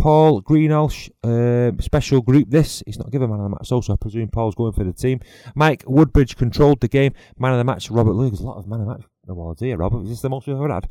Paul 0.00 0.40
Greenhalgh, 0.40 1.10
uh, 1.22 1.78
special 1.82 2.22
group 2.22 2.48
this. 2.48 2.82
He's 2.86 2.98
not 2.98 3.10
given 3.10 3.28
man 3.28 3.40
of 3.40 3.44
the 3.44 3.50
match, 3.50 3.68
so, 3.68 3.82
so 3.82 3.92
I 3.92 3.96
presume 3.96 4.28
Paul's 4.28 4.54
going 4.54 4.72
for 4.72 4.82
the 4.82 4.94
team. 4.94 5.20
Mike 5.54 5.84
Woodbridge 5.86 6.36
controlled 6.36 6.80
the 6.80 6.88
game. 6.88 7.12
Man 7.38 7.52
of 7.52 7.58
the 7.58 7.64
match, 7.64 7.90
Robert 7.90 8.12
Lui. 8.12 8.30
There's 8.30 8.40
a 8.40 8.46
lot 8.46 8.56
of 8.56 8.66
man 8.66 8.80
of 8.80 8.86
the 8.86 8.92
match 8.94 9.04
awards 9.28 9.60
here, 9.60 9.76
Robert. 9.76 10.02
Is 10.04 10.08
this 10.08 10.22
the 10.22 10.30
most 10.30 10.46
we've 10.46 10.56
ever 10.56 10.72
had? 10.72 10.88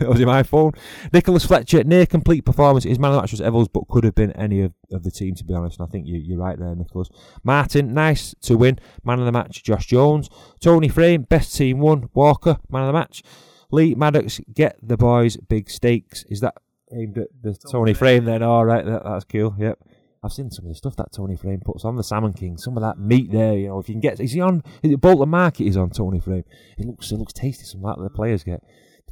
was 0.08 0.18
it 0.18 0.26
my 0.26 0.42
phone? 0.42 0.72
Nicholas 1.12 1.46
Fletcher, 1.46 1.84
near 1.84 2.06
complete 2.06 2.44
performance. 2.44 2.82
His 2.82 2.98
man 2.98 3.12
of 3.12 3.16
the 3.16 3.22
match 3.22 3.30
was 3.30 3.40
Evalds, 3.40 3.68
but 3.72 3.86
could 3.88 4.02
have 4.02 4.16
been 4.16 4.32
any 4.32 4.62
of, 4.62 4.72
of 4.90 5.04
the 5.04 5.12
team, 5.12 5.36
to 5.36 5.44
be 5.44 5.54
honest. 5.54 5.78
And 5.78 5.86
I 5.86 5.90
think 5.90 6.08
you, 6.08 6.18
you're 6.18 6.38
right 6.38 6.58
there, 6.58 6.74
Nicholas. 6.74 7.08
Martin, 7.44 7.94
nice 7.94 8.34
to 8.42 8.56
win. 8.56 8.80
Man 9.04 9.20
of 9.20 9.26
the 9.26 9.32
match, 9.32 9.62
Josh 9.62 9.86
Jones. 9.86 10.28
Tony 10.58 10.88
Frame, 10.88 11.22
best 11.22 11.56
team 11.56 11.78
won. 11.78 12.08
Walker, 12.14 12.58
man 12.68 12.82
of 12.82 12.88
the 12.88 12.98
match. 12.98 13.22
Lee 13.70 13.94
Maddox, 13.94 14.40
get 14.52 14.76
the 14.82 14.96
boys 14.96 15.36
big 15.36 15.70
stakes. 15.70 16.24
Is 16.24 16.40
that 16.40 16.56
aimed 16.92 17.18
at 17.18 17.28
the 17.42 17.54
Tony, 17.54 17.72
Tony 17.72 17.94
Frame 17.94 18.24
then? 18.24 18.42
All 18.42 18.64
right, 18.64 18.84
that, 18.84 19.04
that's 19.04 19.24
cool. 19.24 19.54
Yep. 19.58 19.78
I've 20.22 20.32
seen 20.32 20.50
some 20.50 20.64
of 20.64 20.70
the 20.70 20.74
stuff 20.74 20.96
that 20.96 21.12
Tony 21.12 21.36
Frame 21.36 21.60
puts 21.64 21.84
on 21.84 21.96
the 21.96 22.02
Salmon 22.02 22.32
King. 22.32 22.58
Some 22.58 22.76
of 22.76 22.82
that 22.82 22.98
meat 22.98 23.30
there, 23.30 23.56
you 23.56 23.68
know. 23.68 23.78
If 23.78 23.88
you 23.88 23.94
can 23.94 24.00
get, 24.00 24.18
is 24.18 24.32
he 24.32 24.40
on? 24.40 24.64
Is 24.82 24.92
it 24.92 25.00
Bolton 25.00 25.28
Market? 25.28 25.64
He's 25.64 25.76
on 25.76 25.90
Tony 25.90 26.18
Frame. 26.18 26.44
It 26.76 26.86
looks, 26.86 27.10
it 27.12 27.16
looks 27.16 27.32
tasty. 27.32 27.64
Some 27.64 27.84
of 27.84 27.96
that 27.96 28.02
the 28.02 28.10
players 28.10 28.42
get. 28.42 28.62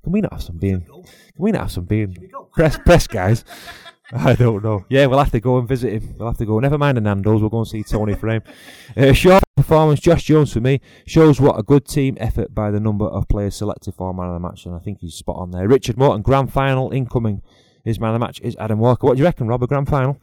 Can 0.02 0.12
we 0.12 0.20
not 0.20 0.32
have 0.32 0.42
some 0.42 0.58
being? 0.58 0.82
Can 0.82 1.04
we 1.38 1.52
not 1.52 1.62
have 1.62 1.72
some 1.72 1.84
being? 1.84 2.30
Press, 2.52 2.78
press, 2.78 3.06
guys. 3.06 3.44
I 4.12 4.34
don't 4.34 4.62
know. 4.62 4.84
Yeah, 4.88 5.06
we'll 5.06 5.18
have 5.18 5.32
to 5.32 5.40
go 5.40 5.58
and 5.58 5.66
visit 5.66 5.92
him. 5.92 6.14
We'll 6.16 6.28
have 6.28 6.38
to 6.38 6.46
go. 6.46 6.60
Never 6.60 6.78
mind 6.78 6.96
the 6.96 7.00
Nando's. 7.00 7.40
We'll 7.40 7.50
go 7.50 7.58
and 7.58 7.68
see 7.68 7.82
Tony 7.82 8.14
Frame. 8.14 8.42
Uh, 8.96 9.12
short 9.12 9.42
performance, 9.56 10.00
Josh 10.00 10.24
Jones 10.24 10.54
for 10.54 10.60
me 10.60 10.80
shows 11.06 11.38
what 11.38 11.58
a 11.58 11.62
good 11.62 11.86
team 11.86 12.16
effort 12.18 12.54
by 12.54 12.70
the 12.70 12.80
number 12.80 13.04
of 13.04 13.28
players 13.28 13.56
selected 13.56 13.94
for 13.94 14.14
man 14.14 14.28
of 14.28 14.32
the 14.32 14.40
match, 14.40 14.64
and 14.64 14.74
I 14.74 14.78
think 14.78 15.00
he's 15.00 15.14
spot 15.14 15.36
on 15.36 15.50
there. 15.50 15.68
Richard 15.68 15.98
Morton, 15.98 16.22
grand 16.22 16.50
final 16.50 16.90
incoming. 16.92 17.42
His 17.86 18.00
man 18.00 18.10
of 18.10 18.20
the 18.20 18.26
match 18.26 18.40
is 18.40 18.56
Adam 18.58 18.80
Walker. 18.80 19.06
What 19.06 19.14
do 19.14 19.20
you 19.20 19.24
reckon, 19.24 19.46
Rob? 19.46 19.62
A 19.62 19.66
grand 19.68 19.88
final? 19.88 20.20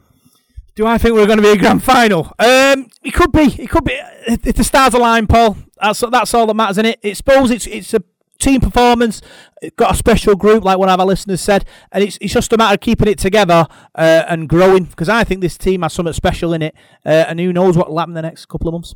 Do 0.74 0.86
I 0.86 0.98
think 0.98 1.14
we're 1.14 1.24
going 1.24 1.38
to 1.38 1.42
be 1.42 1.48
a 1.48 1.56
grand 1.56 1.82
final? 1.82 2.26
Um, 2.38 2.90
it 3.02 3.14
could 3.14 3.32
be. 3.32 3.62
It 3.62 3.70
could 3.70 3.84
be. 3.84 3.98
If 4.26 4.56
the 4.56 4.64
stars 4.64 4.92
align, 4.92 5.26
Paul, 5.26 5.56
that's 5.80 6.00
that's 6.10 6.34
all 6.34 6.46
that 6.46 6.54
matters 6.54 6.76
in 6.76 6.84
it. 6.84 6.98
It's 7.02 7.18
suppose 7.18 7.50
it's 7.50 7.66
it's 7.66 7.94
a 7.94 8.02
team 8.38 8.60
performance. 8.60 9.22
It's 9.62 9.74
got 9.76 9.94
a 9.94 9.96
special 9.96 10.36
group, 10.36 10.62
like 10.62 10.76
one 10.76 10.90
of 10.90 11.00
our 11.00 11.06
listeners 11.06 11.40
said, 11.40 11.64
and 11.90 12.04
it's 12.04 12.18
it's 12.20 12.34
just 12.34 12.52
a 12.52 12.58
matter 12.58 12.74
of 12.74 12.80
keeping 12.80 13.08
it 13.08 13.18
together 13.18 13.66
uh, 13.94 14.24
and 14.28 14.46
growing. 14.46 14.84
Because 14.84 15.08
I 15.08 15.24
think 15.24 15.40
this 15.40 15.56
team 15.56 15.80
has 15.82 15.94
something 15.94 16.12
special 16.12 16.52
in 16.52 16.60
it, 16.60 16.74
uh, 17.06 17.24
and 17.28 17.40
who 17.40 17.50
knows 17.50 17.78
what 17.78 17.88
will 17.88 17.98
happen 17.98 18.12
the 18.12 18.20
next 18.20 18.44
couple 18.46 18.68
of 18.68 18.72
months. 18.72 18.94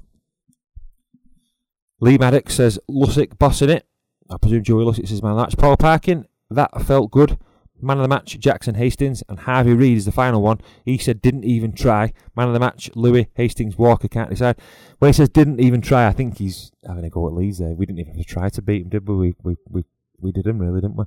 Lee 2.00 2.18
Maddox 2.18 2.54
says 2.54 2.78
Lussick 2.90 3.38
bossing 3.38 3.70
it. 3.70 3.86
I 4.28 4.36
presume 4.36 4.62
Joey 4.62 4.84
Lussick 4.84 5.08
says 5.08 5.22
man. 5.22 5.38
That's 5.38 5.54
Paul 5.54 5.78
Parkin. 5.78 6.26
That 6.50 6.82
felt 6.82 7.10
good. 7.10 7.38
Man 7.80 7.98
of 7.98 8.02
the 8.02 8.08
match, 8.08 8.38
Jackson 8.38 8.74
Hastings, 8.74 9.22
and 9.28 9.40
Harvey 9.40 9.72
Reid 9.72 9.98
is 9.98 10.04
the 10.04 10.12
final 10.12 10.42
one. 10.42 10.60
He 10.84 10.98
said 10.98 11.22
didn't 11.22 11.44
even 11.44 11.72
try. 11.72 12.12
Man 12.36 12.48
of 12.48 12.54
the 12.54 12.60
match, 12.60 12.90
Lui 12.94 13.28
Hastings 13.34 13.78
Walker 13.78 14.08
can't 14.08 14.30
decide. 14.30 14.56
When 14.98 15.08
he 15.08 15.12
says 15.12 15.28
didn't 15.28 15.60
even 15.60 15.80
try, 15.80 16.06
I 16.06 16.12
think 16.12 16.38
he's 16.38 16.72
having 16.86 17.04
a 17.04 17.10
go 17.10 17.26
at 17.26 17.34
Leeds 17.34 17.58
there. 17.58 17.70
We 17.70 17.86
didn't 17.86 18.00
even 18.00 18.24
try 18.24 18.48
to 18.48 18.62
beat 18.62 18.82
him, 18.82 18.88
did 18.88 19.08
we? 19.08 19.16
We 19.16 19.34
we 19.42 19.56
we, 19.68 19.84
we 20.20 20.32
did 20.32 20.46
him 20.46 20.58
really, 20.58 20.80
didn't 20.80 20.96
we? 20.96 21.04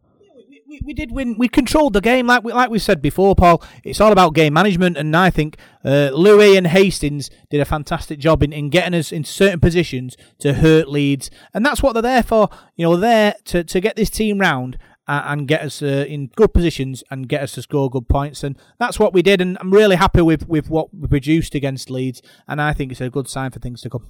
We, 0.71 0.79
we 0.85 0.93
did 0.93 1.11
win. 1.11 1.35
We 1.37 1.49
controlled 1.49 1.91
the 1.91 1.99
game, 1.99 2.27
like 2.27 2.45
we, 2.45 2.53
like 2.53 2.69
we 2.69 2.79
said 2.79 3.01
before, 3.01 3.35
Paul. 3.35 3.61
It's 3.83 3.99
all 3.99 4.13
about 4.13 4.33
game 4.33 4.53
management, 4.53 4.95
and 4.95 5.13
I 5.17 5.29
think 5.29 5.57
uh, 5.83 6.11
Lui 6.13 6.55
and 6.55 6.67
Hastings 6.67 7.29
did 7.49 7.59
a 7.59 7.65
fantastic 7.65 8.19
job 8.19 8.41
in, 8.41 8.53
in 8.53 8.69
getting 8.69 8.97
us 8.97 9.11
in 9.11 9.25
certain 9.25 9.59
positions 9.59 10.15
to 10.39 10.53
hurt 10.53 10.87
Leeds, 10.87 11.29
and 11.53 11.65
that's 11.65 11.83
what 11.83 11.91
they're 11.91 12.01
there 12.01 12.23
for. 12.23 12.49
You 12.77 12.85
know, 12.85 12.95
they're 12.95 13.31
there 13.33 13.35
to, 13.45 13.63
to 13.65 13.81
get 13.81 13.97
this 13.97 14.09
team 14.09 14.39
round 14.39 14.77
and 15.11 15.47
get 15.47 15.61
us 15.61 15.81
uh, 15.81 16.05
in 16.07 16.27
good 16.35 16.53
positions 16.53 17.03
and 17.11 17.27
get 17.27 17.43
us 17.43 17.53
to 17.53 17.61
score 17.61 17.89
good 17.89 18.07
points. 18.07 18.43
And 18.43 18.57
that's 18.79 18.99
what 18.99 19.13
we 19.13 19.21
did. 19.21 19.41
And 19.41 19.57
I'm 19.59 19.71
really 19.71 19.97
happy 19.97 20.21
with, 20.21 20.47
with 20.47 20.69
what 20.69 20.93
we 20.93 21.07
produced 21.07 21.55
against 21.55 21.89
Leeds. 21.89 22.21
And 22.47 22.61
I 22.61 22.73
think 22.73 22.91
it's 22.91 23.01
a 23.01 23.09
good 23.09 23.27
sign 23.27 23.51
for 23.51 23.59
things 23.59 23.81
to 23.81 23.89
come. 23.89 24.07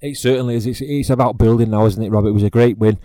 It 0.00 0.16
certainly 0.16 0.56
is. 0.56 0.66
It's, 0.66 0.80
it's 0.80 1.10
about 1.10 1.38
building 1.38 1.70
now, 1.70 1.86
isn't 1.86 2.02
it, 2.02 2.10
Rob? 2.10 2.26
It 2.26 2.32
was 2.32 2.42
a 2.42 2.50
great 2.50 2.78
win. 2.78 2.98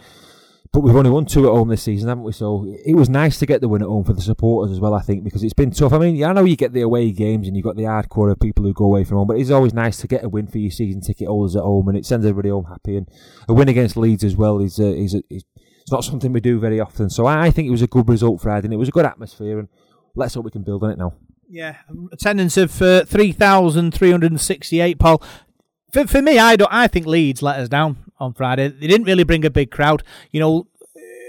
But 0.73 0.81
we've 0.81 0.95
only 0.95 1.09
won 1.09 1.25
two 1.25 1.47
at 1.47 1.51
home 1.51 1.67
this 1.67 1.83
season, 1.83 2.07
haven't 2.07 2.23
we? 2.23 2.31
So 2.31 2.65
it 2.85 2.95
was 2.95 3.09
nice 3.09 3.37
to 3.39 3.45
get 3.45 3.59
the 3.59 3.67
win 3.67 3.81
at 3.81 3.89
home 3.89 4.05
for 4.05 4.13
the 4.13 4.21
supporters 4.21 4.71
as 4.71 4.79
well, 4.79 4.93
I 4.93 5.01
think, 5.01 5.25
because 5.25 5.43
it's 5.43 5.53
been 5.53 5.71
tough. 5.71 5.91
I 5.91 5.97
mean, 5.97 6.23
I 6.23 6.31
know 6.31 6.45
you 6.45 6.55
get 6.55 6.71
the 6.71 6.79
away 6.81 7.11
games 7.11 7.45
and 7.45 7.57
you've 7.57 7.65
got 7.65 7.75
the 7.75 7.83
hardcore 7.83 8.31
of 8.31 8.39
people 8.39 8.63
who 8.63 8.73
go 8.73 8.85
away 8.85 9.03
from 9.03 9.17
home, 9.17 9.27
but 9.27 9.37
it's 9.37 9.51
always 9.51 9.73
nice 9.73 9.97
to 9.97 10.07
get 10.07 10.23
a 10.23 10.29
win 10.29 10.47
for 10.47 10.59
your 10.59 10.71
season 10.71 11.01
ticket 11.01 11.27
holders 11.27 11.57
at 11.57 11.63
home 11.63 11.89
and 11.89 11.97
it 11.97 12.05
sends 12.05 12.25
everybody 12.25 12.49
home 12.49 12.65
happy. 12.65 12.95
And 12.95 13.09
a 13.49 13.53
win 13.53 13.67
against 13.67 13.97
Leeds 13.97 14.23
as 14.23 14.37
well 14.37 14.61
is, 14.61 14.79
uh, 14.79 14.85
is, 14.85 15.21
is 15.29 15.43
it's 15.81 15.91
not 15.91 16.03
something 16.03 16.31
we 16.31 16.39
do 16.39 16.59
very 16.59 16.79
often. 16.79 17.09
So 17.09 17.25
I 17.25 17.51
think 17.51 17.67
it 17.67 17.71
was 17.71 17.81
a 17.81 17.87
good 17.87 18.07
result 18.07 18.41
Friday, 18.41 18.65
and 18.65 18.73
it 18.73 18.77
was 18.77 18.89
a 18.89 18.93
good 18.93 19.05
atmosphere, 19.05 19.59
and 19.59 19.67
let's 20.15 20.33
hope 20.33 20.45
we 20.45 20.51
can 20.51 20.63
build 20.63 20.83
on 20.83 20.91
it 20.91 20.97
now. 20.97 21.13
Yeah, 21.49 21.77
attendance 22.11 22.55
of 22.57 22.81
uh, 22.81 23.03
three 23.05 23.31
thousand 23.31 23.93
three 23.93 24.11
hundred 24.11 24.31
and 24.31 24.39
sixty-eight. 24.39 24.99
Paul, 24.99 25.21
for, 25.91 26.07
for 26.07 26.21
me, 26.21 26.39
I 26.39 26.55
don't. 26.55 26.71
I 26.71 26.87
think 26.87 27.05
Leeds 27.05 27.41
let 27.41 27.59
us 27.59 27.67
down 27.67 27.97
on 28.19 28.33
Friday. 28.33 28.69
They 28.69 28.87
didn't 28.87 29.05
really 29.05 29.23
bring 29.25 29.43
a 29.43 29.49
big 29.49 29.71
crowd. 29.71 30.03
You 30.31 30.39
know, 30.39 30.67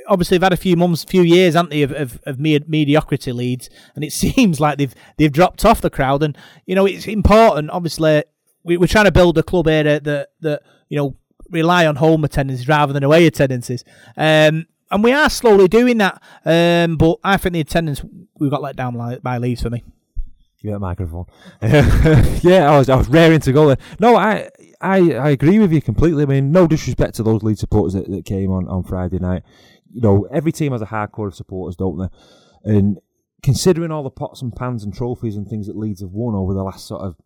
obviously 0.07 0.37
they've 0.37 0.45
had 0.45 0.53
a 0.53 0.57
few 0.57 0.77
months, 0.77 1.05
few 1.05 1.23
years, 1.23 1.55
haven't 1.55 1.71
they, 1.71 1.83
of, 1.83 1.93
of, 1.93 2.21
of 2.25 2.39
mediocrity 2.39 3.33
Leeds, 3.33 3.71
and 3.95 4.05
it 4.05 4.13
seems 4.25 4.61
like 4.61 4.79
they've 4.79 4.95
they've 5.17 5.33
dropped 5.33 5.65
off 5.65 5.81
the 5.81 5.91
crowd. 5.91 6.23
And 6.23 6.37
you 6.67 6.75
know, 6.75 6.87
it's 6.87 7.07
important. 7.07 7.71
Obviously, 7.71 8.25
we, 8.63 8.77
are 8.77 8.87
trying 8.87 9.07
to 9.07 9.13
build 9.13 9.39
a 9.39 9.43
club 9.43 9.67
here 9.67 9.99
that 9.99 10.29
that 10.41 10.63
you 10.89 10.99
know 10.99 11.17
rely 11.53 11.87
on 11.87 11.97
home 11.97 12.25
attendances 12.25 12.67
rather 12.67 12.93
than 12.93 13.05
away 13.05 13.27
attendances. 13.27 13.85
Um, 14.17 14.67
and 14.91 15.03
we 15.03 15.13
are 15.13 15.31
slowly 15.31 15.69
doing 15.69 15.99
that. 15.99 16.23
Um, 16.45 16.97
but 16.97 17.19
I 17.23 17.37
think 17.37 17.55
the 17.55 17.61
attendance 17.61 18.03
we 18.39 18.51
got 18.51 18.63
let 18.63 18.77
down 18.77 19.21
by 19.23 19.39
Leeds 19.39 19.63
for 19.63 19.71
me. 19.71 19.85
Give 20.61 20.69
me 20.69 20.73
that 20.73 20.79
microphone. 20.81 21.25
yeah, 22.43 22.71
I 22.71 22.79
was 22.79 22.89
I 22.89 22.97
was 22.97 23.09
raring 23.09 23.41
to 23.41 23.53
go 23.53 23.67
there. 23.67 23.79
No, 23.99 24.17
I 24.17 24.49
I 24.81 25.13
I 25.13 25.31
agree 25.31 25.59
with 25.59 25.73
you 25.73 25.83
completely. 25.83 26.23
I 26.23 26.27
mean, 26.27 26.53
no 26.53 26.67
disrespect 26.67 27.15
to 27.17 27.23
those 27.23 27.43
lead 27.43 27.59
supporters 27.59 27.95
that, 27.95 28.09
that 28.11 28.25
came 28.25 28.53
on 28.53 28.69
on 28.69 28.85
Friday 28.85 29.19
night. 29.19 29.43
You 29.93 30.03
know, 30.03 30.29
every 30.31 30.53
team 30.53 30.73
has 30.73 30.83
a 30.83 30.87
hardcore 30.87 31.27
of 31.27 31.35
supporters, 31.35 31.77
don't 31.77 31.99
they? 31.99 32.09
And 32.65 32.99
considering 33.43 33.91
all 33.91 34.05
the 34.05 34.11
pots 34.11 34.41
and 34.41 34.55
pans 34.55 34.85
and 34.85 34.95
trophies 34.95 35.37
and 35.37 35.49
things 35.49 35.67
that 35.67 35.77
Leeds 35.77 36.01
have 36.01 36.13
won 36.13 36.35
over 36.35 36.55
the 36.55 36.63
last 36.63 36.87
sort 36.87 37.03
of 37.03 37.17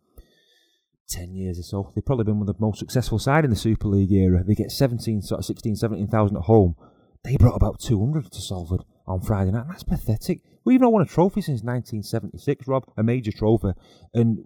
10 1.09 1.33
years 1.33 1.59
or 1.59 1.63
so, 1.63 1.91
they've 1.95 2.05
probably 2.05 2.25
been 2.25 2.39
one 2.39 2.49
of 2.49 2.57
the 2.57 2.65
most 2.65 2.79
successful 2.79 3.19
side 3.19 3.43
in 3.43 3.49
the 3.49 3.55
Super 3.55 3.87
League 3.87 4.11
era. 4.11 4.43
They 4.43 4.55
get 4.55 4.71
17, 4.71 5.21
sort 5.21 5.39
of 5.39 5.45
16, 5.45 5.75
17,000 5.75 6.37
at 6.37 6.43
home. 6.43 6.75
They 7.23 7.37
brought 7.37 7.55
about 7.55 7.79
200 7.79 8.31
to 8.31 8.41
Salford 8.41 8.81
on 9.05 9.21
Friday 9.21 9.51
night. 9.51 9.65
That's 9.69 9.83
pathetic. 9.83 10.41
We've 10.65 10.81
not 10.81 10.91
won 10.91 11.01
a 11.01 11.05
trophy 11.05 11.41
since 11.41 11.63
1976, 11.63 12.67
Rob, 12.67 12.83
a 12.97 13.03
major 13.03 13.31
trophy. 13.31 13.71
And 14.13 14.45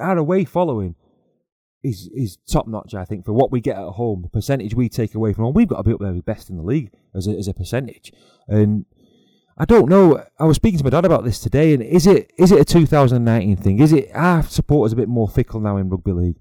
our 0.00 0.18
away 0.18 0.44
following 0.44 0.94
is 1.82 2.08
is 2.14 2.38
top 2.50 2.68
notch, 2.68 2.94
I 2.94 3.04
think, 3.04 3.24
for 3.24 3.32
what 3.32 3.50
we 3.50 3.60
get 3.60 3.76
at 3.76 3.92
home. 3.94 4.22
The 4.22 4.28
percentage 4.28 4.74
we 4.74 4.88
take 4.88 5.14
away 5.14 5.32
from 5.32 5.44
home, 5.44 5.54
we've 5.54 5.68
got 5.68 5.78
to 5.78 5.82
be 5.82 5.92
up 5.92 6.00
there 6.00 6.12
with 6.12 6.24
best 6.24 6.48
in 6.50 6.56
the 6.56 6.62
league 6.62 6.92
as 7.14 7.26
a, 7.26 7.32
as 7.32 7.48
a 7.48 7.54
percentage. 7.54 8.12
And 8.46 8.84
I 9.58 9.64
don't 9.64 9.88
know. 9.88 10.24
I 10.38 10.44
was 10.44 10.56
speaking 10.56 10.78
to 10.78 10.84
my 10.84 10.90
dad 10.90 11.04
about 11.04 11.24
this 11.24 11.38
today, 11.38 11.74
and 11.74 11.82
is 11.82 12.06
it 12.06 12.32
is 12.38 12.52
it 12.52 12.60
a 12.60 12.64
2019 12.64 13.56
thing? 13.56 13.80
Is 13.80 13.92
it 13.92 14.10
our 14.14 14.42
supporters 14.42 14.92
a 14.92 14.96
bit 14.96 15.08
more 15.08 15.28
fickle 15.28 15.60
now 15.60 15.76
in 15.76 15.88
rugby 15.88 16.12
league? 16.12 16.36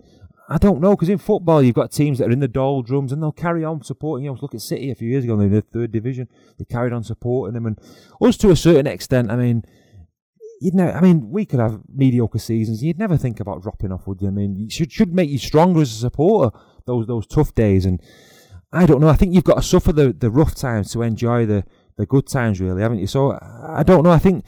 I 0.48 0.58
don't 0.58 0.82
know 0.82 0.92
because 0.92 1.08
in 1.08 1.18
football 1.18 1.62
you've 1.62 1.76
got 1.76 1.92
teams 1.92 2.20
that 2.20 2.28
are 2.28 2.32
in 2.32 2.40
the 2.40 2.48
doldrums 2.48 3.14
and 3.14 3.24
they'll 3.24 3.32
carry 3.32 3.64
on 3.64 3.84
supporting. 3.84 4.26
You 4.26 4.32
know, 4.32 4.38
look 4.42 4.54
at 4.54 4.62
City 4.62 4.92
a 4.92 4.96
few 4.96 5.10
years 5.10 5.24
ago; 5.24 5.40
in 5.40 5.52
the 5.52 5.62
third 5.62 5.92
division. 5.92 6.28
They 6.58 6.66
carried 6.66 6.94
on 6.94 7.04
supporting 7.04 7.54
them, 7.54 7.66
and 7.66 7.80
us 8.22 8.38
to 8.38 8.50
a 8.50 8.56
certain 8.56 8.88
extent. 8.88 9.30
I 9.30 9.36
mean, 9.36 9.64
you'd 10.62 10.74
know. 10.74 10.90
I 10.90 11.02
mean, 11.02 11.30
we 11.32 11.46
could 11.46 11.60
have 11.60 11.82
mediocre 11.94 12.40
seasons. 12.40 12.82
You'd 12.82 13.00
never 13.00 13.18
think 13.18 13.40
about 13.40 13.62
dropping 13.62 13.92
off, 13.92 14.08
would 14.08 14.22
you? 14.22 14.30
I 14.30 14.32
mean, 14.32 14.58
it 14.58 14.72
should 14.72 14.92
should 14.92 15.14
make 15.14 15.30
you 15.30 15.38
stronger 15.38 15.82
as 15.82 15.92
a 15.92 16.00
supporter. 16.00 16.58
Those 16.86 17.08
those 17.08 17.28
tough 17.28 17.54
days, 17.54 17.86
and 17.86 18.02
I 18.72 18.86
don't 18.86 19.02
know. 19.02 19.10
I 19.10 19.16
think 19.16 19.34
you've 19.34 19.44
got 19.44 19.56
to 19.56 19.64
suffer 19.64 19.92
the 19.92 20.14
the 20.14 20.30
rough 20.30 20.56
times 20.56 20.92
to 20.94 21.02
enjoy 21.02 21.46
the 21.46 21.66
the 22.02 22.06
good 22.06 22.28
times, 22.28 22.60
really, 22.60 22.82
haven't 22.82 23.00
you? 23.00 23.08
So 23.08 23.40
I 23.42 23.84
don't 23.84 24.04
know. 24.04 24.12
I 24.12 24.20
think 24.20 24.44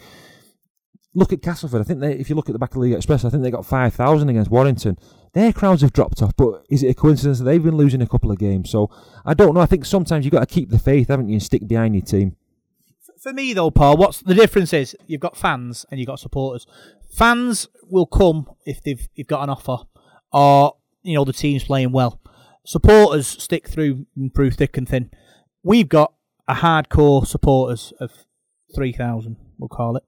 look 1.14 1.32
at 1.32 1.42
Castleford. 1.42 1.82
I 1.82 1.84
think 1.84 2.00
they, 2.00 2.14
if 2.14 2.30
you 2.30 2.36
look 2.36 2.50
at 2.50 2.54
the 2.54 2.60
back 2.60 2.72
of 2.72 2.76
the 2.76 2.80
League 2.82 2.94
Express, 2.94 3.24
I 3.24 3.30
think 3.30 3.44
they 3.44 3.52
got 3.52 3.66
five 3.66 3.94
thousand 3.94 4.30
against 4.30 4.52
Warrington. 4.52 4.98
Their 5.34 5.54
crowds 5.54 5.82
have 5.82 5.94
dropped 5.94 6.22
off, 6.22 6.36
but 6.36 6.64
is 6.70 6.84
it 6.84 6.90
a 6.90 6.94
coincidence 6.94 7.40
that 7.40 7.46
they've 7.46 7.64
been 7.64 7.78
losing 7.78 8.02
a 8.02 8.08
couple 8.08 8.32
of 8.32 8.38
games? 8.38 8.70
So 8.70 8.90
I 9.26 9.34
don't 9.34 9.54
know. 9.54 9.62
I 9.62 9.66
think 9.66 9.86
sometimes 9.86 10.26
you've 10.26 10.32
got 10.32 10.48
to 10.48 10.54
keep 10.54 10.70
the 10.70 10.80
faith, 10.80 11.08
haven't 11.08 11.30
you, 11.30 11.34
and 11.34 11.44
stick 11.44 11.68
behind 11.68 11.96
your 11.96 12.04
team. 12.04 12.36
For 13.22 13.34
me, 13.34 13.54
though, 13.54 13.72
Paul, 13.72 13.98
what's 13.98 14.20
the 14.20 14.36
difference 14.36 14.74
is 14.74 14.96
you've 15.08 15.22
got 15.22 15.38
fans 15.38 15.86
and 15.90 16.00
you've 16.00 16.08
got 16.08 16.20
supporters. 16.20 16.68
Fans 17.16 17.68
will 17.90 18.06
come 18.06 18.50
if 18.66 18.84
they've 18.84 19.08
you've 19.16 19.28
got 19.28 19.44
an 19.44 19.50
offer, 19.50 19.78
or 20.32 20.76
you 21.04 21.16
know 21.16 21.24
the 21.24 21.34
team's 21.34 21.64
playing 21.64 21.92
well. 21.92 22.20
Supporters 22.66 23.28
stick 23.28 23.68
through 23.68 24.06
through 24.36 24.52
thick 24.52 24.78
and 24.78 24.88
thin. 24.88 25.10
We've 25.64 25.88
got 25.88 26.14
a 26.48 26.56
hardcore 26.56 27.26
supporters 27.26 27.94
of 28.00 28.12
three 28.76 28.92
thousand, 28.92 29.38
we'll 29.58 29.70
call 29.70 29.98
it. 29.98 30.04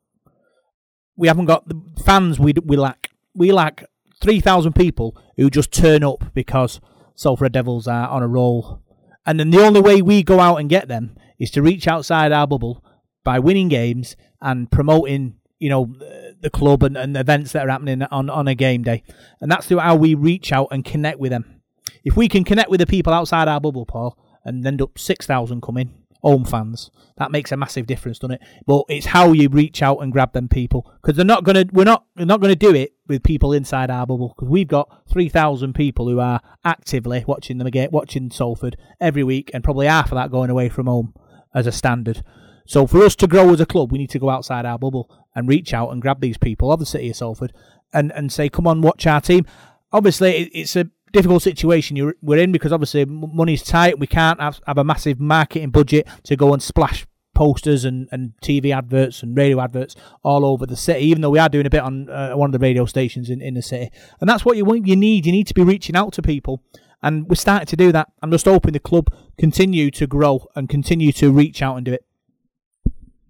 We 1.16 1.28
haven't 1.28 1.46
got 1.46 1.68
the 1.68 1.82
fans. 2.04 2.40
We 2.40 2.54
we 2.64 2.76
lack. 2.76 3.12
We 3.34 3.52
lack 3.52 3.86
three 4.22 4.40
thousand 4.40 4.74
people 4.74 5.18
who 5.38 5.50
just 5.50 5.72
turn 5.72 6.04
up 6.04 6.34
because 6.34 6.80
Salford 7.16 7.54
Devils 7.54 7.88
are 7.88 8.08
on 8.10 8.24
a 8.24 8.28
roll, 8.28 8.82
and 9.26 9.40
then 9.40 9.50
the 9.50 9.64
only 9.64 9.82
way 9.82 10.02
we 10.02 10.24
go 10.24 10.40
out 10.40 10.58
and 10.58 10.70
get 10.70 10.88
them 10.88 11.16
is 11.40 11.52
to 11.52 11.62
reach 11.62 11.88
outside 11.88 12.32
our 12.32 12.48
bubble 12.48 12.84
by 13.24 13.40
winning 13.40 13.70
games 13.70 14.16
and 14.42 14.72
promoting. 14.72 15.36
You 15.58 15.70
know 15.70 15.96
the 16.42 16.50
club 16.50 16.84
and, 16.84 16.98
and 16.98 17.16
events 17.16 17.54
that 17.54 17.66
are 17.66 17.70
happening 17.70 18.04
on, 18.04 18.30
on 18.30 18.48
a 18.48 18.54
game 18.54 18.84
day, 18.84 19.04
and 19.40 19.50
that's 19.50 19.70
how 19.70 19.96
we 19.96 20.14
reach 20.14 20.52
out 20.52 20.68
and 20.70 20.84
connect 20.84 21.18
with 21.18 21.32
them. 21.32 21.62
If 22.04 22.18
we 22.18 22.28
can 22.28 22.44
connect 22.44 22.70
with 22.70 22.82
the 22.82 22.86
people 22.86 23.14
outside 23.14 23.48
our 23.48 23.62
bubble, 23.62 23.86
Paul, 23.86 24.18
and 24.44 24.68
end 24.68 24.82
up 24.82 25.00
six 25.00 25.26
thousand 25.26 25.62
coming, 25.62 25.94
home 26.26 26.44
fans. 26.44 26.90
That 27.18 27.32
makes 27.32 27.52
a 27.52 27.58
massive 27.58 27.86
difference, 27.86 28.20
doesn't 28.20 28.36
it? 28.36 28.42
But 28.66 28.86
it's 28.90 29.06
how 29.06 29.32
you 29.32 29.48
reach 29.48 29.82
out 29.82 30.00
and 30.00 30.12
grab 30.12 30.34
them 30.34 30.50
people 30.50 30.92
because 31.02 31.16
they're 31.16 31.26
not 31.26 31.44
gonna. 31.44 31.66
We're 31.72 31.86
not. 31.86 32.06
We're 32.18 32.26
not 32.26 32.42
gonna 32.42 32.56
do 32.56 32.74
it 32.74 32.96
with 33.08 33.24
people 33.24 33.54
inside 33.54 33.92
our 33.92 34.06
bubble 34.06 34.34
because 34.36 34.50
we've 34.50 34.68
got 34.68 35.04
three 35.10 35.30
thousand 35.30 35.74
people 35.74 36.10
who 36.10 36.20
are 36.20 36.42
actively 36.66 37.24
watching 37.26 37.60
them 37.60 37.68
again, 37.68 37.90
watching 37.92 38.32
Salford 38.32 38.76
every 39.00 39.24
week, 39.24 39.52
and 39.54 39.64
probably 39.64 39.86
half 39.86 40.12
of 40.12 40.16
that 40.16 40.32
going 40.32 40.50
away 40.50 40.68
from 40.68 40.88
home 40.88 41.14
as 41.54 41.68
a 41.68 41.72
standard. 41.72 42.24
So 42.66 42.88
for 42.88 43.04
us 43.04 43.16
to 43.18 43.28
grow 43.28 43.54
as 43.54 43.62
a 43.62 43.66
club, 43.66 43.92
we 43.92 44.00
need 44.00 44.10
to 44.10 44.20
go 44.20 44.32
outside 44.32 44.66
our 44.66 44.80
bubble 44.80 45.10
and 45.36 45.48
reach 45.48 45.74
out 45.74 45.92
and 45.92 46.02
grab 46.02 46.20
these 46.20 46.40
people 46.40 46.72
of 46.72 46.80
the 46.80 46.86
city 46.86 47.12
of 47.12 47.16
Salford 47.16 47.54
and 47.94 48.12
and 48.14 48.32
say, 48.32 48.50
come 48.50 48.66
on, 48.66 48.82
watch 48.82 49.06
our 49.06 49.22
team. 49.22 49.46
Obviously, 49.94 50.50
it's 50.54 50.76
a 50.76 50.90
difficult 51.16 51.42
situation 51.42 51.96
you're, 51.96 52.16
we're 52.22 52.40
in 52.40 52.52
because 52.52 52.74
obviously 52.74 53.06
money's 53.06 53.64
tight. 53.64 54.00
We 54.00 54.08
can't 54.08 54.40
have, 54.42 54.60
have 54.68 54.78
a 54.78 54.84
massive 54.84 55.20
marketing 55.20 55.70
budget 55.70 56.08
to 56.24 56.36
go 56.36 56.54
and 56.54 56.62
splash 56.62 57.08
posters 57.34 57.86
and, 57.86 58.08
and 58.12 58.34
TV 58.42 58.76
adverts 58.76 59.24
and 59.24 59.36
radio 59.36 59.62
adverts 59.62 59.96
all 60.24 60.46
over 60.46 60.66
the 60.66 60.76
city, 60.76 61.06
even 61.06 61.22
though 61.22 61.30
we 61.30 61.40
are 61.40 61.50
doing 61.50 61.66
a 61.66 61.70
bit 61.70 61.82
on 61.82 62.10
uh, 62.10 62.34
one 62.34 62.50
of 62.50 62.54
the 62.54 62.60
radio 62.60 62.86
stations 62.86 63.30
in, 63.30 63.42
in 63.42 63.54
the 63.54 63.62
city. 63.62 63.92
And 64.20 64.30
that's 64.30 64.44
what 64.44 64.58
you 64.58 64.66
want, 64.66 64.88
you 64.88 64.96
need. 64.96 65.26
You 65.26 65.32
need 65.32 65.48
to 65.48 65.54
be 65.54 65.64
reaching 65.64 65.96
out 65.96 66.12
to 66.14 66.22
people. 66.22 66.62
And 67.02 67.30
we're 67.30 67.36
starting 67.36 67.68
to 67.68 67.76
do 67.78 67.92
that. 67.94 68.12
I'm 68.22 68.32
just 68.32 68.46
hoping 68.46 68.74
the 68.74 68.80
club 68.80 69.14
continue 69.38 69.92
to 69.92 70.08
grow 70.08 70.48
and 70.56 70.68
continue 70.68 71.12
to 71.14 71.32
reach 71.32 71.62
out 71.62 71.78
and 71.78 71.86
do 71.86 71.94
it. 71.94 72.06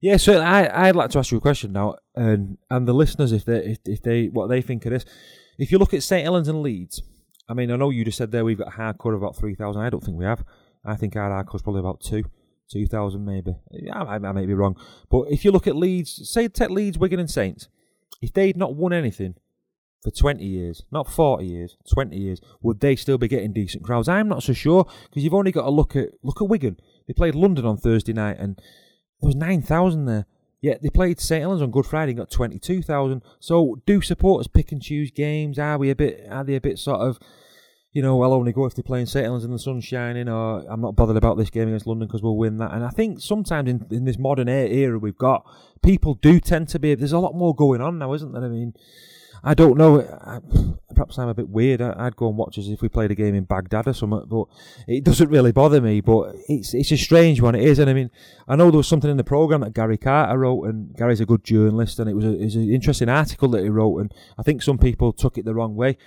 Yeah, 0.01 0.17
so 0.17 0.39
I 0.39 0.88
I'd 0.88 0.95
like 0.95 1.09
to 1.11 1.19
ask 1.19 1.31
you 1.31 1.39
a 1.39 1.41
question 1.41 1.73
now, 1.73 1.95
and 2.15 2.59
and 2.69 2.88
the 2.88 2.93
listeners, 2.93 3.31
if 3.31 3.43
they 3.43 3.57
if, 3.57 3.79
if 3.86 4.01
they 4.03 4.27
what 4.27 4.47
they 4.47 4.61
think 4.61 4.86
of 4.86 4.91
this, 4.91 5.03
if 5.57 5.71
you 5.71 5.79
look 5.79 5.95
at 5.95 6.03
St 6.03 6.23
Helens 6.23 6.47
and 6.47 6.61
Leeds, 6.61 7.01
I 7.47 7.53
mean, 7.53 7.71
I 7.71 7.75
know 7.75 7.89
you 7.89 8.05
just 8.05 8.17
said 8.17 8.31
there 8.31 8.45
we've 8.45 8.57
got 8.57 8.73
hardcore 8.73 9.15
about 9.15 9.35
3,000. 9.35 9.81
I 9.81 9.89
don't 9.89 10.03
think 10.03 10.17
we 10.17 10.25
have. 10.25 10.43
I 10.83 10.95
think 10.95 11.15
our 11.15 11.29
hardcore's 11.29 11.61
probably 11.61 11.79
about 11.79 12.01
two. 12.01 12.25
2,000 12.71 13.23
maybe. 13.23 13.55
I, 13.93 13.99
I, 13.99 14.15
I 14.15 14.31
may 14.31 14.45
be 14.45 14.53
wrong. 14.53 14.75
But 15.09 15.25
if 15.29 15.45
you 15.45 15.51
look 15.51 15.67
at 15.67 15.75
Leeds, 15.75 16.29
say 16.29 16.47
take 16.47 16.69
Leeds, 16.69 16.97
Wigan 16.97 17.19
and 17.19 17.29
Saints, 17.29 17.67
if 18.21 18.33
they'd 18.33 18.57
not 18.57 18.75
won 18.75 18.93
anything 18.93 19.35
for 20.01 20.11
20 20.11 20.43
years, 20.43 20.83
not 20.91 21.07
40 21.07 21.45
years, 21.45 21.77
20 21.93 22.17
years, 22.17 22.41
would 22.61 22.79
they 22.79 22.95
still 22.95 23.17
be 23.17 23.27
getting 23.27 23.53
decent 23.53 23.83
crowds? 23.83 24.07
I'm 24.07 24.27
not 24.27 24.43
so 24.43 24.53
sure 24.53 24.85
because 25.09 25.23
you've 25.23 25.33
only 25.33 25.51
got 25.51 25.63
to 25.63 25.69
look 25.69 25.95
at 25.95 26.09
look 26.23 26.41
at 26.41 26.47
Wigan. 26.47 26.79
They 27.07 27.13
played 27.13 27.35
London 27.35 27.65
on 27.65 27.77
Thursday 27.77 28.13
night 28.13 28.37
and 28.39 28.57
there 29.21 29.27
was 29.27 29.35
9,000 29.35 30.05
there. 30.05 30.25
Yet 30.61 30.81
they 30.81 30.89
played 30.89 31.19
St 31.19 31.41
Helens 31.41 31.61
on 31.61 31.71
Good 31.71 31.85
Friday 31.85 32.11
and 32.11 32.19
got 32.19 32.31
22,000. 32.31 33.21
So 33.39 33.81
do 33.85 34.01
supporters 34.01 34.47
pick 34.47 34.71
and 34.71 34.81
choose 34.81 35.11
games? 35.11 35.59
Are 35.59 35.77
we 35.77 35.89
a 35.89 35.95
bit, 35.95 36.25
are 36.29 36.43
they 36.43 36.55
a 36.55 36.61
bit 36.61 36.79
sort 36.79 37.01
of, 37.01 37.19
you 37.91 38.01
know, 38.01 38.21
I'll 38.23 38.33
only 38.33 38.51
go 38.51 38.65
if 38.65 38.75
they're 38.75 38.83
playing 38.83 39.05
St 39.05 39.25
Helens 39.25 39.43
and 39.43 39.53
the 39.53 39.59
sun's 39.59 39.85
shining 39.85 40.27
or 40.27 40.65
I'm 40.69 40.81
not 40.81 40.95
bothered 40.95 41.17
about 41.17 41.37
this 41.37 41.49
game 41.49 41.67
against 41.67 41.87
London 41.87 42.07
because 42.07 42.21
we'll 42.21 42.37
win 42.37 42.57
that. 42.57 42.73
And 42.73 42.83
I 42.83 42.89
think 42.89 43.21
sometimes 43.21 43.69
in, 43.69 43.85
in 43.91 44.05
this 44.05 44.17
modern 44.17 44.49
era 44.49 44.97
we've 44.97 45.17
got, 45.17 45.45
people 45.83 46.15
do 46.15 46.39
tend 46.39 46.67
to 46.69 46.79
be, 46.79 46.95
there's 46.95 47.11
a 47.11 47.19
lot 47.19 47.35
more 47.35 47.55
going 47.55 47.81
on 47.81 47.99
now, 47.99 48.13
isn't 48.13 48.33
there? 48.33 48.43
I 48.43 48.49
mean, 48.49 48.73
I 49.47 49.53
don't 49.53 49.77
know. 49.77 50.01
I, 50.01 50.39
perhaps 50.95 51.19
I'm 51.19 51.29
a 51.29 51.35
bit 51.35 51.49
weird. 51.49 51.79
I, 51.79 52.05
would 52.05 52.15
go 52.15 52.29
and 52.29 52.37
watch 52.37 52.57
as 52.57 52.67
if 52.67 52.81
we 52.81 52.89
played 52.89 53.11
a 53.11 53.15
game 53.15 53.35
in 53.35 53.43
Baghdad 53.43 53.87
or 53.87 53.93
something, 53.93 54.25
but 54.27 54.47
it 54.87 55.03
doesn't 55.03 55.29
really 55.29 55.51
bother 55.51 55.79
me. 55.79 56.01
But 56.01 56.35
it's 56.49 56.73
it's 56.73 56.91
a 56.91 56.97
strange 56.97 57.41
one. 57.41 57.53
It 57.53 57.63
is, 57.63 57.77
and 57.77 57.87
I 57.87 57.93
mean, 57.93 58.09
I 58.47 58.55
know 58.55 58.71
there 58.71 58.77
was 58.77 58.87
something 58.87 59.11
in 59.11 59.17
the 59.17 59.23
program 59.23 59.61
that 59.61 59.75
Gary 59.75 59.99
Carter 59.99 60.39
wrote, 60.39 60.63
and 60.63 60.95
Gary's 60.97 61.21
a 61.21 61.27
good 61.27 61.43
journalist, 61.43 61.99
and 61.99 62.09
it 62.09 62.15
was, 62.15 62.25
a, 62.25 62.33
it 62.33 62.43
was 62.43 62.55
an 62.55 62.73
interesting 62.73 63.07
article 63.07 63.49
that 63.49 63.61
he 63.61 63.69
wrote, 63.69 63.99
and 63.99 64.13
I 64.35 64.41
think 64.41 64.63
some 64.63 64.79
people 64.79 65.13
took 65.13 65.37
it 65.37 65.45
the 65.45 65.53
wrong 65.53 65.75
way. 65.75 65.97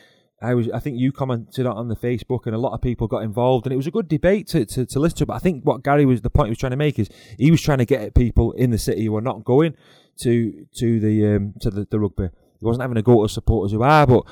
I 0.41 0.55
was, 0.55 0.68
I 0.70 0.80
think 0.80 0.99
you 0.99 1.12
commented 1.12 1.66
on 1.66 1.89
the 1.89 1.97
Facebook, 1.97 2.47
and 2.47 2.57
a 2.57 2.59
lot 2.59 2.72
of 2.72 2.82
people 2.82 3.07
got 3.07 3.22
involved, 3.22 3.66
and 3.66 3.72
it 3.72 3.76
was 3.76 3.86
a 3.86 3.93
good 3.93 4.09
debate 4.09 4.49
to, 4.49 4.64
to, 4.66 4.84
to 4.86 4.99
listen 4.99 5.18
to. 5.18 5.26
But 5.26 5.34
I 5.34 5.39
think 5.39 5.64
what 5.64 5.84
Gary 5.84 6.07
was 6.07 6.22
the 6.22 6.30
point 6.30 6.49
he 6.49 6.51
was 6.51 6.59
trying 6.59 6.70
to 6.70 6.76
make 6.76 6.99
is 6.99 7.09
he 7.39 7.51
was 7.53 7.62
trying 7.62 7.78
to 7.78 7.84
get 7.84 8.03
at 8.03 8.14
people 8.14 8.53
in 8.53 8.70
the 8.70 8.78
city 8.78 9.05
who 9.05 9.16
are 9.16 9.20
not 9.20 9.45
going 9.45 9.76
to 10.22 10.66
to 10.74 11.01
the 11.01 11.36
um, 11.36 11.55
to 11.61 11.70
the, 11.70 11.86
the 11.89 12.01
rugby. 12.01 12.30
He 12.59 12.67
wasn't 12.67 12.83
having 12.83 12.97
a 12.97 13.03
go 13.03 13.25
at 13.25 13.31
supporters 13.31 13.73
who 13.73 13.83
are, 13.83 14.07
but 14.07 14.25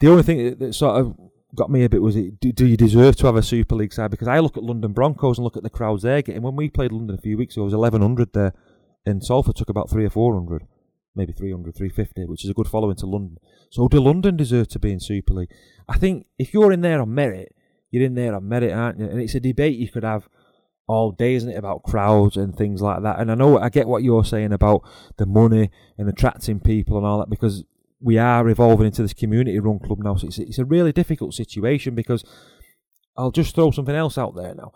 the 0.00 0.10
only 0.10 0.22
thing 0.22 0.44
that, 0.44 0.58
that 0.58 0.74
sort 0.74 1.00
of 1.00 1.16
got 1.54 1.70
me 1.70 1.84
a 1.84 1.88
bit 1.88 2.02
was 2.02 2.16
it, 2.16 2.40
do, 2.40 2.52
do, 2.52 2.66
you 2.66 2.76
deserve 2.76 3.16
to 3.16 3.26
have 3.26 3.36
a 3.36 3.42
Super 3.42 3.74
League 3.74 3.92
side? 3.92 4.10
Because 4.10 4.28
I 4.28 4.38
look 4.38 4.56
at 4.56 4.62
London 4.62 4.92
Broncos 4.92 5.38
and 5.38 5.44
look 5.44 5.56
at 5.56 5.62
the 5.62 5.70
crowds 5.70 6.02
they're 6.02 6.22
getting. 6.22 6.42
When 6.42 6.56
we 6.56 6.70
played 6.70 6.92
London 6.92 7.16
a 7.16 7.22
few 7.22 7.36
weeks 7.36 7.54
ago, 7.54 7.62
it 7.62 7.66
was 7.66 7.74
1,100 7.74 8.32
there, 8.32 8.54
and 9.04 9.22
Salford 9.22 9.56
took 9.56 9.68
about 9.68 9.90
three 9.90 10.04
or 10.04 10.10
400, 10.10 10.66
maybe 11.14 11.32
300, 11.32 11.74
350, 11.76 12.24
which 12.26 12.44
is 12.44 12.50
a 12.50 12.54
good 12.54 12.68
following 12.68 12.96
to 12.96 13.06
London. 13.06 13.36
So 13.70 13.88
do 13.88 14.00
London 14.00 14.36
deserve 14.36 14.68
to 14.68 14.78
be 14.78 14.92
in 14.92 15.00
Super 15.00 15.34
League? 15.34 15.52
I 15.88 15.98
think 15.98 16.26
if 16.38 16.54
you're 16.54 16.72
in 16.72 16.80
there 16.80 17.00
on 17.00 17.14
merit, 17.14 17.54
you're 17.90 18.04
in 18.04 18.14
there 18.14 18.34
on 18.34 18.48
merit, 18.48 18.72
aren't 18.72 18.98
you? 18.98 19.06
And 19.06 19.20
it's 19.20 19.34
a 19.34 19.40
debate 19.40 19.78
you 19.78 19.88
could 19.88 20.04
have 20.04 20.28
all 20.88 21.12
day, 21.12 21.34
isn't 21.34 21.50
it, 21.50 21.56
about 21.56 21.82
crowds 21.82 22.36
and 22.36 22.56
things 22.56 22.80
like 22.80 23.02
that. 23.02 23.20
And 23.20 23.30
I 23.30 23.34
know 23.34 23.58
I 23.58 23.68
get 23.68 23.86
what 23.86 24.02
you're 24.02 24.24
saying 24.24 24.52
about 24.52 24.82
the 25.16 25.26
money 25.26 25.70
and 25.98 26.08
attracting 26.08 26.60
people 26.60 26.96
and 26.96 27.06
all 27.06 27.18
that 27.18 27.30
because 27.30 27.64
we 28.02 28.18
are 28.18 28.48
evolving 28.48 28.86
into 28.86 29.02
this 29.02 29.14
community 29.14 29.58
run 29.60 29.78
club 29.78 30.00
now. 30.00 30.16
So 30.16 30.26
it's, 30.26 30.38
it's 30.38 30.58
a 30.58 30.64
really 30.64 30.92
difficult 30.92 31.34
situation 31.34 31.94
because 31.94 32.24
I'll 33.16 33.30
just 33.30 33.54
throw 33.54 33.70
something 33.70 33.94
else 33.94 34.18
out 34.18 34.34
there 34.34 34.54
now. 34.54 34.72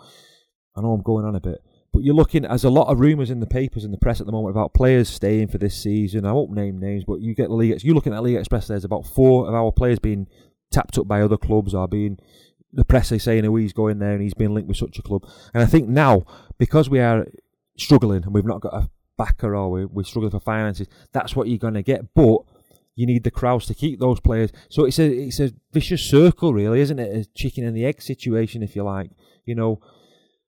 I 0.77 0.83
know 0.83 0.93
I'm 0.93 1.03
going 1.03 1.25
on 1.25 1.35
a 1.35 1.41
bit, 1.41 1.63
But 1.93 2.03
you're 2.03 2.15
looking, 2.15 2.45
as 2.45 2.65
a 2.65 2.71
lot 2.71 2.89
of 2.89 3.01
rumours 3.01 3.31
in 3.31 3.41
the 3.41 3.47
papers 3.47 3.85
and 3.85 3.93
the 3.93 3.99
press 3.99 4.21
at 4.21 4.27
the 4.27 4.33
moment 4.33 4.55
about 4.55 4.75
players 4.75 5.09
staying 5.09 5.49
for 5.49 5.59
this 5.59 5.81
season. 5.81 6.27
I 6.27 6.33
won't 6.33 6.53
name 6.53 6.79
names, 6.79 7.05
but 7.05 7.21
you 7.21 7.35
get 7.35 7.49
the 7.49 7.55
league. 7.55 7.83
You 7.83 7.95
looking 7.95 8.13
at 8.13 8.23
League 8.23 8.37
Express. 8.37 8.69
There's 8.69 8.85
about 8.85 9.07
four 9.07 9.49
of 9.49 9.55
our 9.55 9.73
players 9.73 9.99
being 9.99 10.27
tapped 10.71 10.99
up 10.99 11.09
by 11.09 11.23
other 11.23 11.39
clubs 11.39 11.75
or 11.75 11.89
being 11.89 12.19
the 12.73 12.85
press 12.85 13.11
is 13.13 13.23
saying, 13.23 13.47
oh, 13.47 13.57
he's 13.57 13.73
going 13.73 13.99
there 13.99 14.13
and 14.13 14.23
he's 14.23 14.35
been 14.35 14.53
linked 14.53 14.69
with 14.69 14.77
such 14.77 14.99
a 14.99 15.03
club. 15.03 15.27
And 15.55 15.63
I 15.63 15.67
think 15.67 15.89
now, 15.89 16.25
because 16.59 16.91
we 16.91 17.01
are 17.01 17.27
struggling 17.79 18.23
and 18.25 18.35
we've 18.35 18.45
not 18.45 18.61
got 18.61 18.75
a 18.75 18.91
backer 19.17 19.57
or 19.57 19.87
we're 19.87 20.05
struggling 20.05 20.31
for 20.31 20.41
finances, 20.41 20.89
that's 21.13 21.35
what 21.35 21.49
you're 21.49 21.59
going 21.59 21.75
to 21.75 21.83
get. 21.83 22.15
But 22.15 22.41
you 22.97 23.07
need 23.07 23.23
the 23.23 23.31
crowds 23.31 23.67
to 23.67 23.75
keep 23.75 24.01
those 24.01 24.19
players. 24.19 24.51
So 24.69 24.85
it's 24.87 24.99
a 24.99 25.07
it's 25.07 25.39
a 25.39 25.53
vicious 25.73 26.03
circle, 26.03 26.53
really, 26.53 26.81
isn't 26.81 26.99
it? 26.99 27.17
A 27.17 27.31
chicken 27.35 27.65
and 27.65 27.77
the 27.77 27.85
egg 27.85 28.03
situation, 28.03 28.63
if 28.63 28.75
you 28.75 28.83
like. 28.83 29.11
You 29.45 29.55
know, 29.55 29.81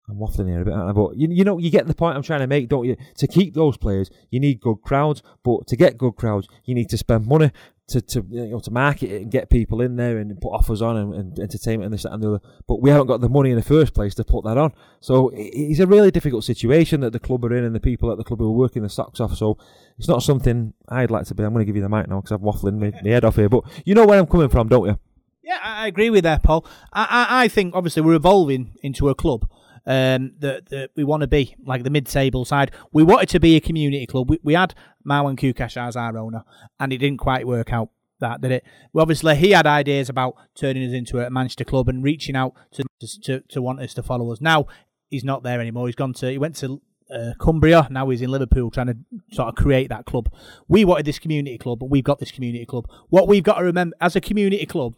I'm 0.08 0.16
waffling 0.16 0.48
here 0.48 0.62
a 0.62 0.64
bit, 0.64 0.94
but 0.94 1.16
you, 1.16 1.28
you 1.30 1.44
know, 1.44 1.58
you 1.58 1.70
get 1.70 1.86
the 1.86 1.94
point 1.94 2.16
I'm 2.16 2.22
trying 2.22 2.40
to 2.40 2.46
make, 2.46 2.68
don't 2.68 2.86
you? 2.86 2.96
To 3.18 3.26
keep 3.26 3.54
those 3.54 3.76
players, 3.76 4.10
you 4.30 4.40
need 4.40 4.60
good 4.60 4.76
crowds, 4.82 5.22
but 5.42 5.66
to 5.66 5.76
get 5.76 5.98
good 5.98 6.12
crowds, 6.12 6.48
you 6.64 6.74
need 6.74 6.88
to 6.90 6.96
spend 6.96 7.26
money 7.26 7.50
to, 7.88 8.02
to 8.02 8.26
you 8.28 8.46
know 8.46 8.60
to 8.60 8.70
market 8.70 9.10
it 9.10 9.22
and 9.22 9.30
get 9.30 9.48
people 9.48 9.80
in 9.80 9.96
there 9.96 10.18
and 10.18 10.38
put 10.40 10.50
offers 10.50 10.82
on 10.82 10.96
and, 10.96 11.14
and 11.14 11.38
entertainment 11.38 11.86
and 11.86 11.94
this 11.94 12.02
that, 12.02 12.12
and 12.12 12.22
the 12.22 12.28
other. 12.28 12.40
But 12.66 12.80
we 12.80 12.90
haven't 12.90 13.06
got 13.06 13.20
the 13.20 13.28
money 13.28 13.50
in 13.50 13.56
the 13.56 13.62
first 13.62 13.94
place 13.94 14.14
to 14.16 14.24
put 14.24 14.44
that 14.44 14.58
on. 14.58 14.72
So 15.00 15.30
it's 15.34 15.80
a 15.80 15.86
really 15.86 16.10
difficult 16.10 16.44
situation 16.44 17.00
that 17.00 17.12
the 17.12 17.18
club 17.18 17.44
are 17.44 17.56
in 17.56 17.64
and 17.64 17.74
the 17.74 17.80
people 17.80 18.12
at 18.12 18.18
the 18.18 18.24
club 18.24 18.42
are 18.42 18.50
working 18.50 18.82
the 18.82 18.90
socks 18.90 19.20
off. 19.20 19.36
So 19.36 19.56
it's 19.98 20.08
not 20.08 20.22
something 20.22 20.74
I'd 20.88 21.10
like 21.10 21.26
to 21.26 21.34
be. 21.34 21.42
I'm 21.42 21.52
going 21.52 21.62
to 21.62 21.66
give 21.66 21.76
you 21.76 21.82
the 21.82 21.88
mic 21.88 22.08
now 22.08 22.20
because 22.20 22.32
I'm 22.32 22.40
waffling 22.40 22.78
my 22.78 23.10
head 23.10 23.24
off 23.24 23.36
here. 23.36 23.48
But 23.48 23.64
you 23.86 23.94
know 23.94 24.06
where 24.06 24.18
I'm 24.18 24.26
coming 24.26 24.50
from, 24.50 24.68
don't 24.68 24.86
you? 24.86 24.98
Yeah, 25.42 25.58
I 25.62 25.86
agree 25.86 26.10
with 26.10 26.24
that, 26.24 26.42
Paul. 26.42 26.66
I, 26.92 27.04
I, 27.04 27.44
I 27.44 27.48
think 27.48 27.74
obviously 27.74 28.02
we're 28.02 28.14
evolving 28.14 28.72
into 28.82 29.08
a 29.08 29.14
club 29.14 29.48
um, 29.88 30.34
that, 30.38 30.68
that 30.68 30.90
we 30.94 31.02
want 31.02 31.22
to 31.22 31.26
be, 31.26 31.56
like 31.64 31.82
the 31.82 31.90
mid-table 31.90 32.44
side. 32.44 32.70
We 32.92 33.02
wanted 33.02 33.30
to 33.30 33.40
be 33.40 33.56
a 33.56 33.60
community 33.60 34.06
club. 34.06 34.30
We, 34.30 34.38
we 34.44 34.54
had 34.54 34.74
Marwan 35.04 35.36
Koukash 35.36 35.76
as 35.76 35.96
our 35.96 36.16
owner, 36.16 36.44
and 36.78 36.92
it 36.92 36.98
didn't 36.98 37.18
quite 37.18 37.46
work 37.46 37.72
out. 37.72 37.88
That 38.20 38.40
did 38.40 38.50
it. 38.50 38.64
Well, 38.92 39.02
obviously, 39.02 39.36
he 39.36 39.52
had 39.52 39.66
ideas 39.66 40.08
about 40.08 40.34
turning 40.54 40.86
us 40.86 40.92
into 40.92 41.24
a 41.24 41.30
Manchester 41.30 41.64
club 41.64 41.88
and 41.88 42.04
reaching 42.04 42.36
out 42.36 42.52
to 42.72 42.84
to, 43.22 43.40
to 43.48 43.62
want 43.62 43.80
us 43.80 43.94
to 43.94 44.02
follow 44.02 44.32
us. 44.32 44.40
Now 44.40 44.66
he's 45.08 45.24
not 45.24 45.42
there 45.44 45.60
anymore. 45.60 45.86
He's 45.86 45.94
gone 45.94 46.12
to 46.14 46.30
he 46.30 46.36
went 46.36 46.56
to 46.56 46.82
uh, 47.14 47.32
Cumbria. 47.40 47.86
Now 47.90 48.08
he's 48.10 48.20
in 48.20 48.30
Liverpool 48.30 48.70
trying 48.72 48.88
to 48.88 48.96
sort 49.32 49.48
of 49.48 49.54
create 49.54 49.88
that 49.90 50.04
club. 50.04 50.30
We 50.66 50.84
wanted 50.84 51.06
this 51.06 51.20
community 51.20 51.58
club, 51.58 51.78
but 51.78 51.90
we've 51.90 52.04
got 52.04 52.18
this 52.18 52.32
community 52.32 52.66
club. 52.66 52.86
What 53.08 53.28
we've 53.28 53.44
got 53.44 53.58
to 53.58 53.64
remember 53.64 53.96
as 54.00 54.16
a 54.16 54.20
community 54.20 54.66
club, 54.66 54.94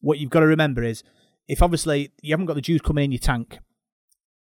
what 0.00 0.18
you've 0.18 0.30
got 0.30 0.40
to 0.40 0.46
remember 0.46 0.82
is 0.82 1.04
if 1.46 1.62
obviously 1.62 2.10
you 2.20 2.32
haven't 2.32 2.46
got 2.46 2.54
the 2.54 2.60
juice 2.60 2.80
coming 2.80 3.04
in 3.04 3.12
your 3.12 3.20
tank, 3.20 3.60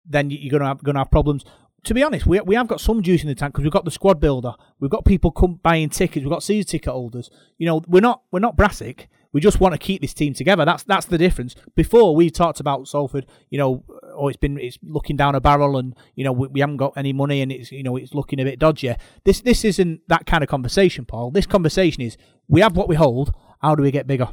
then 0.10 0.30
you're 0.30 0.52
going 0.52 0.62
to 0.62 0.68
have, 0.68 0.84
going 0.84 0.96
to 0.96 1.02
have 1.02 1.12
problems. 1.12 1.46
To 1.86 1.94
be 1.94 2.04
honest, 2.04 2.26
we, 2.26 2.42
we 2.42 2.56
have 2.56 2.68
got 2.68 2.82
some 2.82 3.02
juice 3.02 3.22
in 3.22 3.30
the 3.30 3.36
tank 3.36 3.54
because 3.54 3.64
we've 3.64 3.72
got 3.72 3.86
the 3.86 3.92
squad 3.92 4.20
builder. 4.20 4.54
We've 4.80 4.92
got 4.92 5.06
people 5.06 5.32
come 5.32 5.60
buying 5.64 5.90
tickets. 5.90 6.24
We've 6.24 6.32
got 6.32 6.44
season 6.44 6.68
ticket 6.68 6.92
holders. 6.92 7.30
You 7.58 7.68
know, 7.68 7.82
we're 7.88 8.02
not 8.02 8.24
we're 8.32 8.40
not 8.40 8.58
Brassic. 8.58 9.10
We 9.32 9.42
just 9.42 9.60
want 9.60 9.74
to 9.74 9.78
keep 9.78 10.02
this 10.02 10.14
team 10.14 10.34
together. 10.34 10.66
That's 10.66 10.84
that's 10.84 11.06
the 11.06 11.18
difference. 11.18 11.56
Before 11.76 12.16
we 12.16 12.32
talked 12.32 12.60
about 12.60 12.88
Salford, 12.88 13.28
you 13.50 13.60
know, 13.60 13.84
oh, 14.16 14.28
it's 14.28 14.38
been 14.38 14.58
it's 14.58 14.80
looking 14.82 15.16
down 15.16 15.36
a 15.36 15.40
barrel, 15.40 15.78
and 15.78 15.96
you 16.16 16.24
know 16.24 16.32
we, 16.32 16.48
we 16.48 16.60
haven't 16.60 16.78
got 16.78 16.94
any 16.98 17.14
money, 17.14 17.42
and 17.42 17.52
it's 17.52 17.72
you 17.72 17.84
know 17.84 17.96
it's 17.96 18.14
looking 18.14 18.40
a 18.40 18.44
bit 18.44 18.58
dodgy. 18.58 18.94
This 19.26 19.42
this 19.42 19.64
isn't 19.64 20.02
that 20.08 20.26
kind 20.26 20.44
of 20.44 20.50
conversation, 20.50 21.06
Paul. 21.06 21.30
This 21.30 21.46
conversation 21.46 22.02
is 22.02 22.18
we 22.48 22.62
have 22.62 22.76
what 22.76 22.90
we 22.90 22.96
hold. 22.96 23.34
How 23.62 23.76
do 23.76 23.84
we 23.84 23.92
get 23.92 24.08
bigger? 24.08 24.30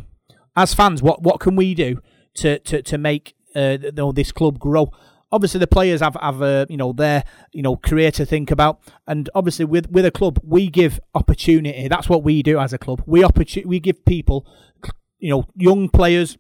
As 0.57 0.72
fans, 0.72 1.03
what 1.03 1.22
what 1.22 1.41
can 1.41 1.57
we 1.57 1.74
do 1.74 2.01
to 2.37 2.59
to 2.61 2.81
to 2.81 2.97
make 2.97 3.35
uh, 3.55 3.77
this 4.14 4.33
club 4.33 4.59
grow? 4.59 4.91
Obviously 5.33 5.61
the 5.61 5.66
players 5.66 6.01
have 6.01 6.16
have 6.20 6.43
uh, 6.43 6.66
you 6.68 6.77
know 6.77 6.93
their 6.93 7.24
you 7.53 7.62
know 7.62 7.77
career 7.77 8.11
to 8.12 8.27
think 8.27 8.51
about, 8.51 8.81
and 9.07 9.29
obviously 9.35 9.64
with 9.64 9.91
with 9.91 10.07
a 10.07 10.11
club 10.11 10.41
we 10.43 10.68
give 10.68 11.01
opportunity. 11.14 11.89
That's 11.89 12.09
what 12.09 12.22
we 12.22 12.43
do 12.43 12.59
as 12.59 12.72
a 12.72 12.79
club. 12.79 13.03
We 13.07 13.22
opportu- 13.22 13.66
we 13.66 13.81
give 13.81 14.05
people, 14.05 14.47
you 15.18 15.31
know, 15.31 15.47
young 15.55 15.89
players 15.89 16.39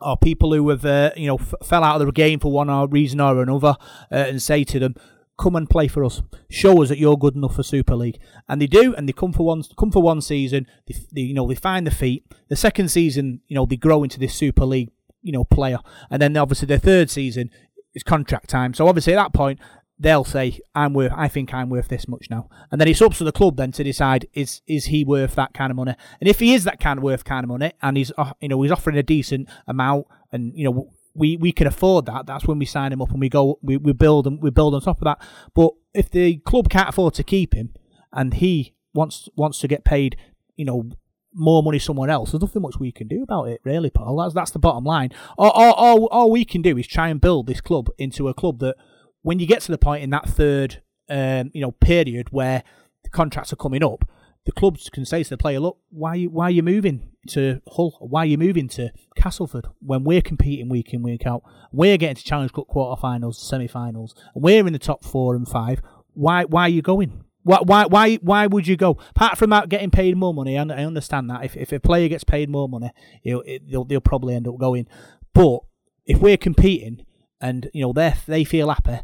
or 0.00 0.16
people 0.16 0.52
who 0.52 0.68
have 0.68 0.84
uh, 0.84 1.10
you 1.16 1.26
know 1.26 1.36
f- 1.36 1.54
fell 1.64 1.84
out 1.84 2.00
of 2.00 2.06
the 2.06 2.12
game 2.12 2.38
for 2.38 2.52
one 2.52 2.70
or 2.70 2.88
reason 2.88 3.20
or 3.20 3.42
another, 3.42 3.76
uh, 4.12 4.14
and 4.14 4.42
say 4.42 4.64
to 4.64 4.78
them. 4.78 4.94
Come 5.38 5.54
and 5.54 5.68
play 5.68 5.86
for 5.86 6.02
us. 6.02 6.22
Show 6.48 6.82
us 6.82 6.88
that 6.88 6.96
you're 6.96 7.18
good 7.18 7.36
enough 7.36 7.56
for 7.56 7.62
Super 7.62 7.94
League, 7.94 8.18
and 8.48 8.58
they 8.58 8.66
do. 8.66 8.94
And 8.94 9.06
they 9.06 9.12
come 9.12 9.34
for 9.34 9.44
one, 9.44 9.62
come 9.78 9.92
for 9.92 10.00
one 10.00 10.22
season. 10.22 10.66
They, 10.86 10.94
they, 11.12 11.20
you 11.20 11.34
know, 11.34 11.46
they 11.46 11.54
find 11.54 11.86
the 11.86 11.90
feet. 11.90 12.24
The 12.48 12.56
second 12.56 12.88
season, 12.88 13.42
you 13.46 13.54
know, 13.54 13.66
they 13.66 13.76
grow 13.76 14.02
into 14.02 14.18
this 14.18 14.34
Super 14.34 14.64
League 14.64 14.92
you 15.26 15.32
know 15.32 15.42
player 15.42 15.78
and 16.08 16.22
then 16.22 16.36
obviously 16.36 16.66
the 16.66 16.78
third 16.78 17.10
season 17.10 17.50
it's 17.96 18.04
contract 18.04 18.48
time. 18.50 18.74
So 18.74 18.86
obviously 18.86 19.14
at 19.14 19.16
that 19.16 19.32
point 19.32 19.58
they'll 19.98 20.24
say 20.24 20.60
I'm 20.74 20.92
worth 20.92 21.12
I 21.16 21.28
think 21.28 21.54
I'm 21.54 21.70
worth 21.70 21.88
this 21.88 22.06
much 22.06 22.28
now. 22.30 22.50
And 22.70 22.78
then 22.78 22.88
it's 22.88 23.00
up 23.00 23.14
to 23.14 23.24
the 23.24 23.32
club 23.32 23.56
then 23.56 23.72
to 23.72 23.82
decide 23.82 24.26
is 24.34 24.60
is 24.66 24.84
he 24.86 25.02
worth 25.02 25.34
that 25.36 25.54
kind 25.54 25.70
of 25.70 25.76
money. 25.76 25.94
And 26.20 26.28
if 26.28 26.38
he 26.38 26.52
is 26.52 26.64
that 26.64 26.78
kind 26.78 26.98
of 26.98 27.02
worth 27.02 27.24
kind 27.24 27.42
of 27.42 27.48
money 27.48 27.72
and 27.82 27.96
he's 27.96 28.12
uh, 28.18 28.32
you 28.40 28.48
know 28.48 28.60
he's 28.60 28.70
offering 28.70 28.98
a 28.98 29.02
decent 29.02 29.48
amount 29.66 30.06
and 30.30 30.52
you 30.54 30.64
know 30.64 30.92
we, 31.14 31.38
we 31.38 31.50
can 31.50 31.66
afford 31.66 32.04
that. 32.04 32.26
That's 32.26 32.46
when 32.46 32.58
we 32.58 32.66
sign 32.66 32.92
him 32.92 33.00
up 33.00 33.10
and 33.10 33.20
we 33.20 33.30
go 33.30 33.58
we, 33.62 33.78
we 33.78 33.94
build 33.94 34.26
and 34.26 34.42
we 34.42 34.50
build 34.50 34.74
on 34.74 34.82
top 34.82 35.00
of 35.00 35.04
that. 35.04 35.22
But 35.54 35.72
if 35.94 36.10
the 36.10 36.36
club 36.38 36.68
can't 36.68 36.90
afford 36.90 37.14
to 37.14 37.24
keep 37.24 37.54
him 37.54 37.72
and 38.12 38.34
he 38.34 38.74
wants 38.92 39.30
wants 39.36 39.58
to 39.60 39.68
get 39.68 39.84
paid, 39.84 40.16
you 40.56 40.66
know, 40.66 40.90
more 41.36 41.62
money 41.62 41.78
somewhere 41.78 42.10
else, 42.10 42.32
there's 42.32 42.40
nothing 42.40 42.62
much 42.62 42.80
we 42.80 42.90
can 42.90 43.06
do 43.06 43.22
about 43.22 43.44
it, 43.44 43.60
really, 43.62 43.90
Paul. 43.90 44.16
That's 44.16 44.34
that's 44.34 44.50
the 44.50 44.58
bottom 44.58 44.84
line. 44.84 45.10
All, 45.36 45.50
all, 45.50 45.72
all, 45.74 46.06
all 46.06 46.30
we 46.30 46.44
can 46.44 46.62
do 46.62 46.76
is 46.78 46.86
try 46.86 47.08
and 47.08 47.20
build 47.20 47.46
this 47.46 47.60
club 47.60 47.90
into 47.98 48.28
a 48.28 48.34
club 48.34 48.58
that, 48.60 48.76
when 49.22 49.38
you 49.38 49.46
get 49.46 49.60
to 49.62 49.72
the 49.72 49.78
point 49.78 50.02
in 50.02 50.10
that 50.10 50.28
third, 50.28 50.82
um, 51.08 51.50
you 51.52 51.60
know, 51.60 51.72
period 51.72 52.28
where 52.30 52.64
the 53.04 53.10
contracts 53.10 53.52
are 53.52 53.56
coming 53.56 53.84
up, 53.84 54.08
the 54.46 54.52
clubs 54.52 54.88
can 54.88 55.04
say 55.04 55.22
to 55.22 55.30
the 55.30 55.36
player, 55.36 55.60
"Look, 55.60 55.78
why 55.90 56.24
why 56.24 56.46
are 56.46 56.50
you 56.50 56.62
moving 56.62 57.10
to 57.28 57.60
Hull? 57.68 57.96
Why 58.00 58.22
are 58.22 58.26
you 58.26 58.38
moving 58.38 58.68
to 58.68 58.92
Castleford 59.16 59.66
when 59.80 60.04
we're 60.04 60.22
competing 60.22 60.68
week 60.68 60.94
in 60.94 61.02
week 61.02 61.26
out? 61.26 61.42
We're 61.72 61.98
getting 61.98 62.16
to 62.16 62.24
Challenge 62.24 62.52
Cup 62.52 62.68
quarterfinals, 62.68 63.34
semi-finals, 63.34 64.14
we're 64.34 64.66
in 64.66 64.72
the 64.72 64.78
top 64.78 65.04
four 65.04 65.34
and 65.34 65.46
five. 65.46 65.82
Why 66.14 66.44
why 66.44 66.62
are 66.62 66.68
you 66.68 66.80
going? 66.80 67.24
Why, 67.46 67.58
why, 67.62 67.84
why, 67.84 68.16
why 68.16 68.46
would 68.48 68.66
you 68.66 68.76
go? 68.76 68.98
Apart 69.10 69.38
from 69.38 69.50
that, 69.50 69.68
getting 69.68 69.92
paid 69.92 70.16
more 70.16 70.34
money, 70.34 70.58
I 70.58 70.62
understand 70.62 71.30
that. 71.30 71.44
If, 71.44 71.56
if 71.56 71.70
a 71.70 71.78
player 71.78 72.08
gets 72.08 72.24
paid 72.24 72.50
more 72.50 72.68
money, 72.68 72.90
he'll, 73.22 73.44
they'll, 73.70 73.84
they'll 73.84 74.00
probably 74.00 74.34
end 74.34 74.48
up 74.48 74.58
going. 74.58 74.88
But 75.32 75.60
if 76.04 76.18
we're 76.18 76.38
competing 76.38 77.06
and 77.40 77.70
you 77.72 77.82
know 77.82 77.92
they 77.92 78.14
they 78.26 78.42
feel 78.42 78.68
happy, 78.68 78.98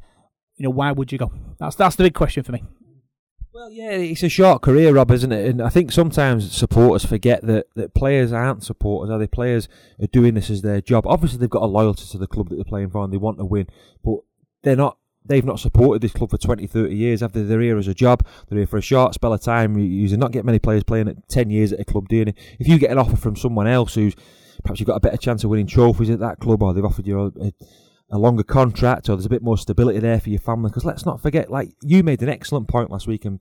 you 0.56 0.64
know 0.64 0.70
why 0.70 0.90
would 0.90 1.12
you 1.12 1.18
go? 1.18 1.30
That's 1.60 1.76
that's 1.76 1.94
the 1.94 2.02
big 2.02 2.14
question 2.14 2.42
for 2.42 2.50
me. 2.50 2.64
Well, 3.54 3.70
yeah, 3.70 3.90
it's 3.90 4.24
a 4.24 4.28
short 4.28 4.62
career, 4.62 4.92
Rob, 4.92 5.12
isn't 5.12 5.30
it? 5.30 5.46
And 5.46 5.62
I 5.62 5.68
think 5.68 5.92
sometimes 5.92 6.50
supporters 6.50 7.04
forget 7.04 7.46
that, 7.46 7.66
that 7.76 7.94
players 7.94 8.32
aren't 8.32 8.64
supporters. 8.64 9.10
Are 9.12 9.18
they? 9.18 9.28
Players 9.28 9.68
are 10.00 10.08
doing 10.08 10.34
this 10.34 10.50
as 10.50 10.62
their 10.62 10.80
job. 10.80 11.06
Obviously, 11.06 11.38
they've 11.38 11.48
got 11.50 11.62
a 11.62 11.66
loyalty 11.66 12.06
to 12.06 12.18
the 12.18 12.26
club 12.26 12.48
that 12.48 12.56
they're 12.56 12.64
playing 12.64 12.90
for 12.90 13.04
and 13.04 13.12
they 13.12 13.18
want 13.18 13.38
to 13.38 13.44
win, 13.44 13.68
but 14.02 14.16
they're 14.62 14.74
not 14.74 14.96
they've 15.24 15.44
not 15.44 15.60
supported 15.60 16.02
this 16.02 16.12
club 16.12 16.30
for 16.30 16.38
20, 16.38 16.66
30 16.66 16.94
years. 16.94 17.22
After 17.22 17.42
they're 17.44 17.60
here 17.60 17.78
as 17.78 17.88
a 17.88 17.94
job, 17.94 18.26
they're 18.48 18.58
here 18.58 18.66
for 18.66 18.78
a 18.78 18.82
short 18.82 19.14
spell 19.14 19.32
of 19.32 19.40
time. 19.40 19.76
You 19.78 19.84
usually 19.84 20.18
not 20.18 20.32
get 20.32 20.44
many 20.44 20.58
players 20.58 20.82
playing 20.82 21.08
at 21.08 21.28
10 21.28 21.50
years 21.50 21.72
at 21.72 21.80
a 21.80 21.84
club 21.84 22.08
doing 22.08 22.28
it. 22.28 22.38
If 22.58 22.68
you 22.68 22.78
get 22.78 22.90
an 22.90 22.98
offer 22.98 23.16
from 23.16 23.36
someone 23.36 23.66
else 23.66 23.94
who's 23.94 24.14
perhaps 24.62 24.80
you've 24.80 24.86
got 24.86 24.96
a 24.96 25.00
better 25.00 25.16
chance 25.16 25.44
of 25.44 25.50
winning 25.50 25.66
trophies 25.66 26.10
at 26.10 26.20
that 26.20 26.40
club, 26.40 26.62
or 26.62 26.72
they've 26.72 26.84
offered 26.84 27.06
you 27.06 27.32
a, 27.40 27.52
a 28.10 28.18
longer 28.18 28.42
contract, 28.42 29.08
or 29.08 29.16
there's 29.16 29.26
a 29.26 29.30
bit 29.30 29.42
more 29.42 29.58
stability 29.58 29.98
there 29.98 30.20
for 30.20 30.30
your 30.30 30.40
family. 30.40 30.70
Because 30.70 30.84
let's 30.84 31.06
not 31.06 31.20
forget, 31.20 31.50
like 31.50 31.70
you 31.82 32.02
made 32.02 32.22
an 32.22 32.28
excellent 32.28 32.68
point 32.68 32.90
last 32.90 33.06
week, 33.06 33.24
and 33.24 33.40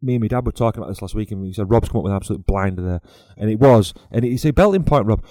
me 0.00 0.14
and 0.14 0.22
my 0.22 0.28
dad 0.28 0.46
were 0.46 0.52
talking 0.52 0.80
about 0.80 0.90
this 0.90 1.02
last 1.02 1.14
week, 1.14 1.30
and 1.30 1.44
he 1.44 1.52
said 1.52 1.70
Rob's 1.70 1.88
come 1.88 1.98
up 1.98 2.04
with 2.04 2.12
an 2.12 2.16
absolute 2.16 2.46
blinder 2.46 2.82
there, 2.82 3.00
and 3.36 3.50
it 3.50 3.58
was, 3.58 3.94
and 4.10 4.24
it's 4.24 4.44
a 4.44 4.52
belting 4.52 4.84
point, 4.84 5.06
Rob. 5.06 5.24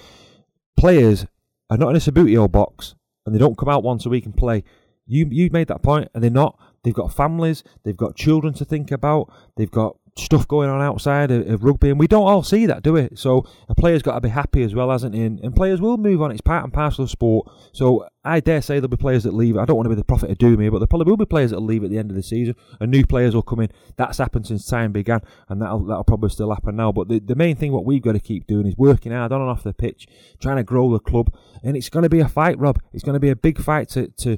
Players 0.77 1.25
are 1.69 1.77
not 1.77 1.89
in 1.89 1.95
a 1.95 1.99
Subbuteo 1.99 2.51
box, 2.51 2.95
and 3.25 3.33
they 3.33 3.39
don't 3.39 3.57
come 3.57 3.69
out 3.69 3.83
once 3.83 4.05
a 4.05 4.09
week 4.09 4.25
and 4.25 4.35
play. 4.35 4.63
You 5.05 5.27
you 5.29 5.49
made 5.51 5.67
that 5.67 5.81
point, 5.81 6.09
and 6.13 6.23
they're 6.23 6.31
not. 6.31 6.57
They've 6.83 6.93
got 6.93 7.13
families, 7.13 7.63
they've 7.83 7.95
got 7.95 8.15
children 8.15 8.53
to 8.55 8.65
think 8.65 8.91
about, 8.91 9.31
they've 9.55 9.71
got 9.71 9.95
stuff 10.17 10.47
going 10.47 10.69
on 10.69 10.81
outside 10.81 11.31
of, 11.31 11.49
of, 11.49 11.63
rugby, 11.63 11.89
and 11.89 11.99
we 11.99 12.07
don't 12.07 12.27
all 12.27 12.43
see 12.43 12.65
that, 12.65 12.83
do 12.83 12.93
we? 12.93 13.09
So 13.15 13.45
a 13.67 13.73
player's 13.73 14.03
got 14.03 14.15
to 14.15 14.21
be 14.21 14.29
happy 14.29 14.63
as 14.63 14.75
well, 14.75 14.91
hasn't 14.91 15.15
he? 15.15 15.23
And, 15.23 15.39
and, 15.39 15.55
players 15.55 15.81
will 15.81 15.97
move 15.97 16.21
on. 16.21 16.31
It's 16.31 16.41
part 16.41 16.63
and 16.63 16.73
parcel 16.73 17.05
of 17.05 17.09
sport. 17.09 17.49
So 17.71 18.07
I 18.23 18.39
dare 18.39 18.61
say 18.61 18.75
there'll 18.75 18.89
be 18.89 18.97
players 18.97 19.23
that 19.23 19.33
leave. 19.33 19.57
I 19.57 19.65
don't 19.65 19.75
want 19.75 19.85
to 19.85 19.89
be 19.89 19.95
the 19.95 20.03
prophet 20.03 20.29
of 20.29 20.37
doom 20.37 20.59
here, 20.59 20.69
but 20.69 20.79
there 20.79 20.87
probably 20.87 21.09
will 21.09 21.17
be 21.17 21.25
players 21.25 21.51
that 21.51 21.61
leave 21.61 21.83
at 21.83 21.89
the 21.89 21.97
end 21.97 22.11
of 22.11 22.15
the 22.15 22.21
season, 22.21 22.55
and 22.79 22.91
new 22.91 23.05
players 23.05 23.33
will 23.33 23.41
come 23.41 23.61
in. 23.61 23.69
That's 23.95 24.17
happened 24.17 24.45
since 24.47 24.65
time 24.65 24.91
began, 24.91 25.21
and 25.49 25.61
that'll 25.61 25.85
that'll 25.85 26.03
probably 26.03 26.29
still 26.29 26.53
happen 26.53 26.75
now. 26.75 26.91
But 26.91 27.07
the, 27.07 27.19
the 27.19 27.35
main 27.35 27.55
thing 27.55 27.71
what 27.71 27.85
we've 27.85 28.01
got 28.01 28.11
to 28.11 28.19
keep 28.19 28.45
doing 28.45 28.67
is 28.67 28.75
working 28.77 29.13
hard 29.13 29.31
on 29.31 29.41
and 29.41 29.49
off 29.49 29.63
the 29.63 29.73
pitch, 29.73 30.07
trying 30.39 30.57
to 30.57 30.63
grow 30.63 30.91
the 30.91 30.99
club, 30.99 31.33
and 31.63 31.75
it's 31.75 31.89
going 31.89 32.03
to 32.03 32.09
be 32.09 32.19
a 32.19 32.27
fight, 32.27 32.59
Rob. 32.59 32.79
It's 32.93 33.03
going 33.03 33.15
to 33.15 33.19
be 33.19 33.29
a 33.29 33.35
big 33.35 33.59
fight 33.59 33.89
to 33.89 34.09
to 34.09 34.37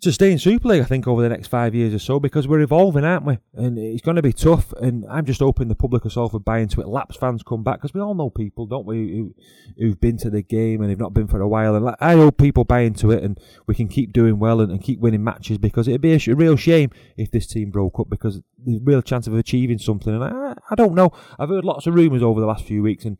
to 0.00 0.12
stay 0.12 0.30
in 0.30 0.38
Super 0.38 0.68
League, 0.68 0.82
I 0.82 0.84
think, 0.84 1.06
over 1.06 1.22
the 1.22 1.28
next 1.28 1.48
five 1.48 1.74
years 1.74 1.94
or 1.94 1.98
so, 1.98 2.20
because 2.20 2.46
we're 2.46 2.60
evolving, 2.60 3.04
aren't 3.04 3.24
we? 3.24 3.38
And 3.54 3.78
it's 3.78 4.02
going 4.02 4.16
to 4.16 4.22
be 4.22 4.32
tough. 4.32 4.72
And 4.74 5.04
I'm 5.10 5.24
just 5.24 5.40
hoping 5.40 5.68
the 5.68 5.74
public 5.74 6.04
of 6.04 6.44
buying 6.44 6.64
into 6.64 6.80
it. 6.80 6.88
Laps 6.88 7.16
fans 7.16 7.42
come 7.42 7.62
back 7.62 7.78
because 7.78 7.94
we 7.94 8.00
all 8.00 8.14
know 8.14 8.28
people, 8.28 8.66
don't 8.66 8.86
we, 8.86 9.16
who, 9.16 9.34
who've 9.78 10.00
been 10.00 10.18
to 10.18 10.30
the 10.30 10.42
game 10.42 10.82
and 10.82 10.90
have 10.90 10.98
not 10.98 11.14
been 11.14 11.26
for 11.26 11.40
a 11.40 11.48
while. 11.48 11.74
And 11.74 11.96
I 12.00 12.12
hope 12.14 12.36
people 12.36 12.64
buy 12.64 12.80
into 12.80 13.10
it 13.10 13.22
and 13.22 13.40
we 13.66 13.74
can 13.74 13.88
keep 13.88 14.12
doing 14.12 14.38
well 14.38 14.60
and, 14.60 14.70
and 14.70 14.82
keep 14.82 15.00
winning 15.00 15.24
matches 15.24 15.58
because 15.58 15.88
it'd 15.88 16.00
be 16.02 16.12
a, 16.12 16.34
real 16.34 16.56
shame 16.56 16.90
if 17.16 17.30
this 17.30 17.46
team 17.46 17.70
broke 17.70 17.98
up 17.98 18.10
because 18.10 18.38
a 18.38 18.78
real 18.82 19.02
chance 19.02 19.26
of 19.26 19.34
achieving 19.34 19.78
something. 19.78 20.14
And 20.14 20.24
I, 20.24 20.54
I 20.70 20.74
don't 20.74 20.94
know. 20.94 21.12
I've 21.38 21.48
heard 21.48 21.64
lots 21.64 21.86
of 21.86 21.94
rumours 21.94 22.22
over 22.22 22.40
the 22.40 22.46
last 22.46 22.64
few 22.64 22.82
weeks 22.82 23.04
and 23.04 23.16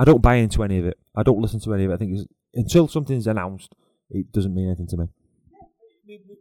I 0.00 0.04
don't 0.04 0.22
buy 0.22 0.36
into 0.36 0.64
any 0.64 0.78
of 0.78 0.86
it. 0.86 0.98
I 1.14 1.22
don't 1.22 1.40
listen 1.40 1.60
to 1.60 1.74
any 1.74 1.84
of 1.84 1.92
it. 1.92 1.94
I 1.94 1.96
think 1.98 2.18
until 2.54 2.88
something's 2.88 3.28
announced, 3.28 3.74
it 4.10 4.32
doesn't 4.32 4.54
mean 4.54 4.66
anything 4.66 4.88
to 4.88 4.96
me 4.96 5.06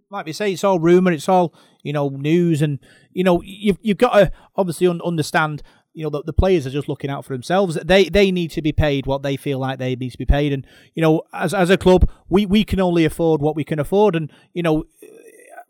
like 0.09 0.25
we 0.25 0.33
say, 0.33 0.53
it's 0.53 0.63
all 0.63 0.79
rumor, 0.79 1.11
it's 1.11 1.29
all 1.29 1.53
you 1.83 1.93
know 1.93 2.09
news, 2.09 2.61
and 2.61 2.79
you 3.11 3.23
know 3.23 3.41
you've 3.43 3.77
you've 3.81 3.97
got 3.97 4.13
to 4.13 4.31
obviously 4.55 4.87
un- 4.87 5.01
understand. 5.03 5.63
You 5.95 6.03
know 6.03 6.09
the, 6.09 6.23
the 6.23 6.33
players 6.33 6.65
are 6.65 6.71
just 6.71 6.89
looking 6.89 7.11
out 7.11 7.23
for 7.23 7.33
themselves. 7.33 7.77
They 7.83 8.05
they 8.05 8.31
need 8.31 8.49
to 8.51 8.63
be 8.63 8.71
paid 8.71 9.05
what 9.05 9.21
they 9.21 9.37
feel 9.37 9.59
like 9.59 9.77
they 9.77 9.95
need 9.95 10.11
to 10.11 10.17
be 10.17 10.25
paid, 10.25 10.51
and 10.51 10.65
you 10.95 11.01
know 11.01 11.21
as 11.31 11.53
as 11.53 11.69
a 11.69 11.77
club, 11.77 12.09
we 12.29 12.47
we 12.47 12.63
can 12.63 12.79
only 12.79 13.05
afford 13.05 13.41
what 13.41 13.55
we 13.55 13.63
can 13.63 13.79
afford, 13.79 14.15
and 14.15 14.31
you 14.53 14.63
know 14.63 14.85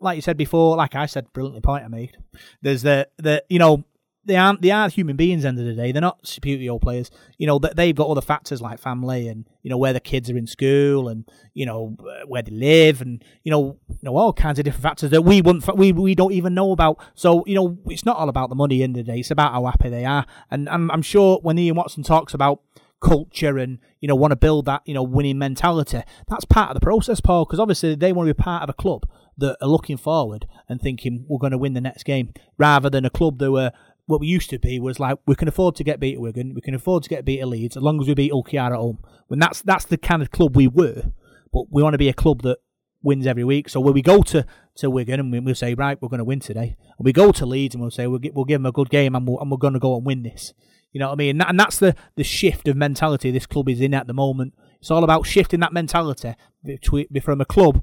like 0.00 0.16
you 0.16 0.22
said 0.22 0.36
before, 0.36 0.76
like 0.76 0.94
I 0.94 1.06
said, 1.06 1.32
brilliantly 1.32 1.62
point 1.62 1.84
I 1.84 1.88
made. 1.88 2.16
There's 2.62 2.82
the 2.82 3.08
the 3.16 3.42
you 3.48 3.58
know 3.58 3.84
they 4.26 4.36
aren't 4.36 4.62
they 4.62 4.70
are 4.70 4.88
human 4.88 5.16
beings. 5.16 5.44
End 5.44 5.58
of 5.58 5.64
the 5.64 5.74
day, 5.74 5.92
they're 5.92 6.02
not 6.02 6.26
superior 6.26 6.78
players. 6.78 7.10
You 7.38 7.46
know 7.46 7.58
that 7.60 7.76
they've 7.76 7.94
got 7.94 8.08
other 8.08 8.20
factors 8.20 8.60
like 8.60 8.78
family 8.78 9.28
and 9.28 9.48
you 9.62 9.70
know 9.70 9.76
where 9.76 9.92
the 9.92 10.00
kids 10.00 10.30
are 10.30 10.36
in 10.36 10.46
school 10.46 11.08
and 11.08 11.28
you 11.52 11.66
know 11.66 11.96
where 12.26 12.42
they 12.42 12.52
live 12.52 13.00
and 13.00 13.22
you 13.42 13.50
know 13.50 13.76
you 13.88 13.98
know 14.02 14.16
all 14.16 14.32
kinds 14.32 14.58
of 14.58 14.64
different 14.64 14.82
factors 14.82 15.10
that 15.10 15.22
we 15.22 15.40
wouldn't 15.42 15.76
we 15.76 15.92
we 15.92 16.14
don't 16.14 16.32
even 16.32 16.54
know 16.54 16.72
about. 16.72 16.98
So 17.14 17.44
you 17.46 17.54
know 17.54 17.78
it's 17.86 18.04
not 18.04 18.16
all 18.16 18.28
about 18.28 18.48
the 18.48 18.56
money. 18.56 18.82
End 18.82 18.96
of 18.96 19.04
the 19.04 19.12
day, 19.12 19.20
it's 19.20 19.30
about 19.30 19.52
how 19.52 19.66
happy 19.66 19.88
they 19.88 20.04
are. 20.04 20.26
And 20.50 20.68
I'm, 20.68 20.90
I'm 20.90 21.02
sure 21.02 21.38
when 21.42 21.58
Ian 21.58 21.76
Watson 21.76 22.02
talks 22.02 22.34
about 22.34 22.60
culture 23.04 23.58
and 23.58 23.78
you 24.00 24.08
know 24.08 24.14
want 24.14 24.30
to 24.30 24.36
build 24.36 24.64
that 24.64 24.80
you 24.86 24.94
know 24.94 25.02
winning 25.02 25.36
mentality 25.36 26.00
that's 26.26 26.46
part 26.46 26.70
of 26.70 26.74
the 26.74 26.80
process 26.80 27.20
paul 27.20 27.44
because 27.44 27.60
obviously 27.60 27.94
they 27.94 28.14
want 28.14 28.26
to 28.26 28.32
be 28.32 28.42
part 28.42 28.62
of 28.62 28.68
a 28.70 28.72
club 28.72 29.06
that 29.36 29.56
are 29.60 29.68
looking 29.68 29.98
forward 29.98 30.46
and 30.68 30.80
thinking 30.80 31.24
we're 31.28 31.38
going 31.38 31.50
to 31.50 31.58
win 31.58 31.74
the 31.74 31.80
next 31.80 32.04
game 32.04 32.32
rather 32.56 32.88
than 32.88 33.04
a 33.04 33.10
club 33.10 33.38
that 33.38 33.50
were 33.50 33.72
what 34.06 34.20
we 34.20 34.26
used 34.26 34.50
to 34.50 34.58
be 34.58 34.78
was 34.78 35.00
like 35.00 35.18
we 35.26 35.34
can 35.34 35.48
afford 35.48 35.76
to 35.76 35.84
get 35.84 36.00
beat 36.00 36.14
at 36.14 36.20
Wigan, 36.20 36.54
we 36.54 36.60
can 36.60 36.74
afford 36.74 37.02
to 37.04 37.08
get 37.08 37.24
beat 37.24 37.40
at 37.40 37.48
Leeds 37.48 37.76
as 37.76 37.82
long 37.82 38.00
as 38.00 38.06
we 38.06 38.14
beat 38.14 38.32
Hull 38.32 38.42
KR 38.42 38.58
at 38.58 38.72
home. 38.72 38.98
When 39.28 39.38
that's 39.38 39.62
that's 39.62 39.84
the 39.84 39.96
kind 39.96 40.22
of 40.22 40.30
club 40.30 40.56
we 40.56 40.68
were, 40.68 41.12
but 41.52 41.64
we 41.70 41.82
want 41.82 41.94
to 41.94 41.98
be 41.98 42.08
a 42.08 42.14
club 42.14 42.42
that 42.42 42.58
wins 43.02 43.26
every 43.26 43.44
week. 43.44 43.68
So 43.68 43.80
when 43.80 43.94
we 43.94 44.02
go 44.02 44.22
to, 44.22 44.46
to 44.76 44.90
Wigan 44.90 45.20
and 45.20 45.46
we, 45.46 45.54
say 45.54 45.74
right, 45.74 46.00
we're 46.00 46.08
going 46.08 46.18
to 46.18 46.24
win 46.24 46.40
today, 46.40 46.76
and 46.98 47.04
we 47.04 47.12
go 47.12 47.32
to 47.32 47.46
Leeds 47.46 47.74
and 47.74 47.82
we'll 47.82 47.90
say 47.90 48.06
we'll, 48.06 48.20
we'll 48.32 48.44
give 48.44 48.60
them 48.60 48.66
a 48.66 48.72
good 48.72 48.90
game 48.90 49.14
and, 49.14 49.26
we 49.26 49.36
and 49.40 49.50
we're 49.50 49.58
going 49.58 49.74
to 49.74 49.80
go 49.80 49.96
and 49.96 50.04
win 50.04 50.22
this. 50.22 50.52
You 50.92 51.00
know 51.00 51.08
what 51.08 51.14
I 51.14 51.16
mean? 51.16 51.30
And, 51.30 51.40
that, 51.40 51.50
and 51.50 51.60
that's 51.60 51.78
the 51.78 51.94
the 52.16 52.24
shift 52.24 52.68
of 52.68 52.76
mentality 52.76 53.30
this 53.30 53.46
club 53.46 53.68
is 53.68 53.80
in 53.80 53.94
at 53.94 54.06
the 54.06 54.14
moment. 54.14 54.54
It's 54.80 54.90
all 54.90 55.04
about 55.04 55.26
shifting 55.26 55.60
that 55.60 55.72
mentality 55.72 56.34
between, 56.64 57.08
from 57.20 57.40
a 57.40 57.44
club 57.44 57.82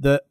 that 0.00 0.22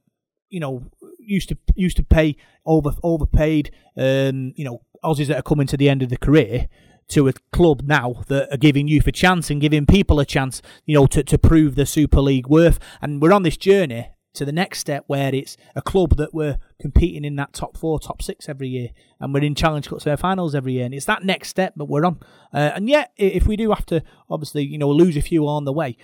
you 0.49 0.59
know 0.59 0.83
used 1.27 1.49
to 1.49 1.57
used 1.75 1.97
to 1.97 2.03
pay 2.03 2.35
over 2.65 2.91
overpaid 3.03 3.71
um, 3.97 4.53
you 4.55 4.65
know 4.65 4.81
Aussies 5.03 5.27
that 5.27 5.37
are 5.37 5.43
coming 5.43 5.67
to 5.67 5.77
the 5.77 5.89
end 5.89 6.01
of 6.01 6.09
the 6.09 6.17
career 6.17 6.67
to 7.09 7.27
a 7.27 7.33
club 7.51 7.83
now 7.85 8.23
that 8.27 8.53
are 8.53 8.57
giving 8.57 8.87
youth 8.87 9.07
a 9.07 9.11
chance 9.11 9.49
and 9.49 9.61
giving 9.61 9.85
people 9.85 10.19
a 10.19 10.25
chance, 10.25 10.61
you 10.85 10.93
know, 10.93 11.07
to, 11.07 11.23
to 11.23 11.37
prove 11.37 11.75
the 11.75 11.85
Super 11.85 12.19
League 12.19 12.47
worth. 12.47 12.79
And 13.01 13.21
we're 13.21 13.31
on 13.31 13.43
this 13.43 13.57
journey 13.57 14.09
to 14.33 14.45
the 14.45 14.51
next 14.51 14.79
step 14.79 15.03
where 15.07 15.33
it's 15.33 15.57
a 15.75 15.81
club 15.81 16.17
that 16.17 16.33
we're 16.33 16.57
competing 16.79 17.23
in 17.23 17.35
that 17.37 17.53
top 17.53 17.77
four, 17.77 17.99
top 17.99 18.21
six 18.21 18.49
every 18.49 18.67
year, 18.67 18.89
and 19.19 19.33
we're 19.33 19.43
in 19.43 19.55
Challenge 19.55 19.87
Cup 19.87 20.01
semi-finals 20.01 20.53
every 20.53 20.73
year. 20.73 20.85
And 20.85 20.93
it's 20.93 21.05
that 21.05 21.23
next 21.23 21.49
step 21.49 21.73
that 21.77 21.85
we're 21.85 22.05
on. 22.05 22.19
Uh, 22.53 22.71
and 22.75 22.89
yet, 22.89 23.13
if 23.15 23.47
we 23.47 23.55
do 23.55 23.69
have 23.69 23.85
to, 23.87 24.03
obviously, 24.29 24.63
you 24.63 24.77
know, 24.77 24.89
lose 24.89 25.17
a 25.17 25.21
few 25.21 25.47
on 25.47 25.65
the 25.65 25.73
way, 25.73 25.97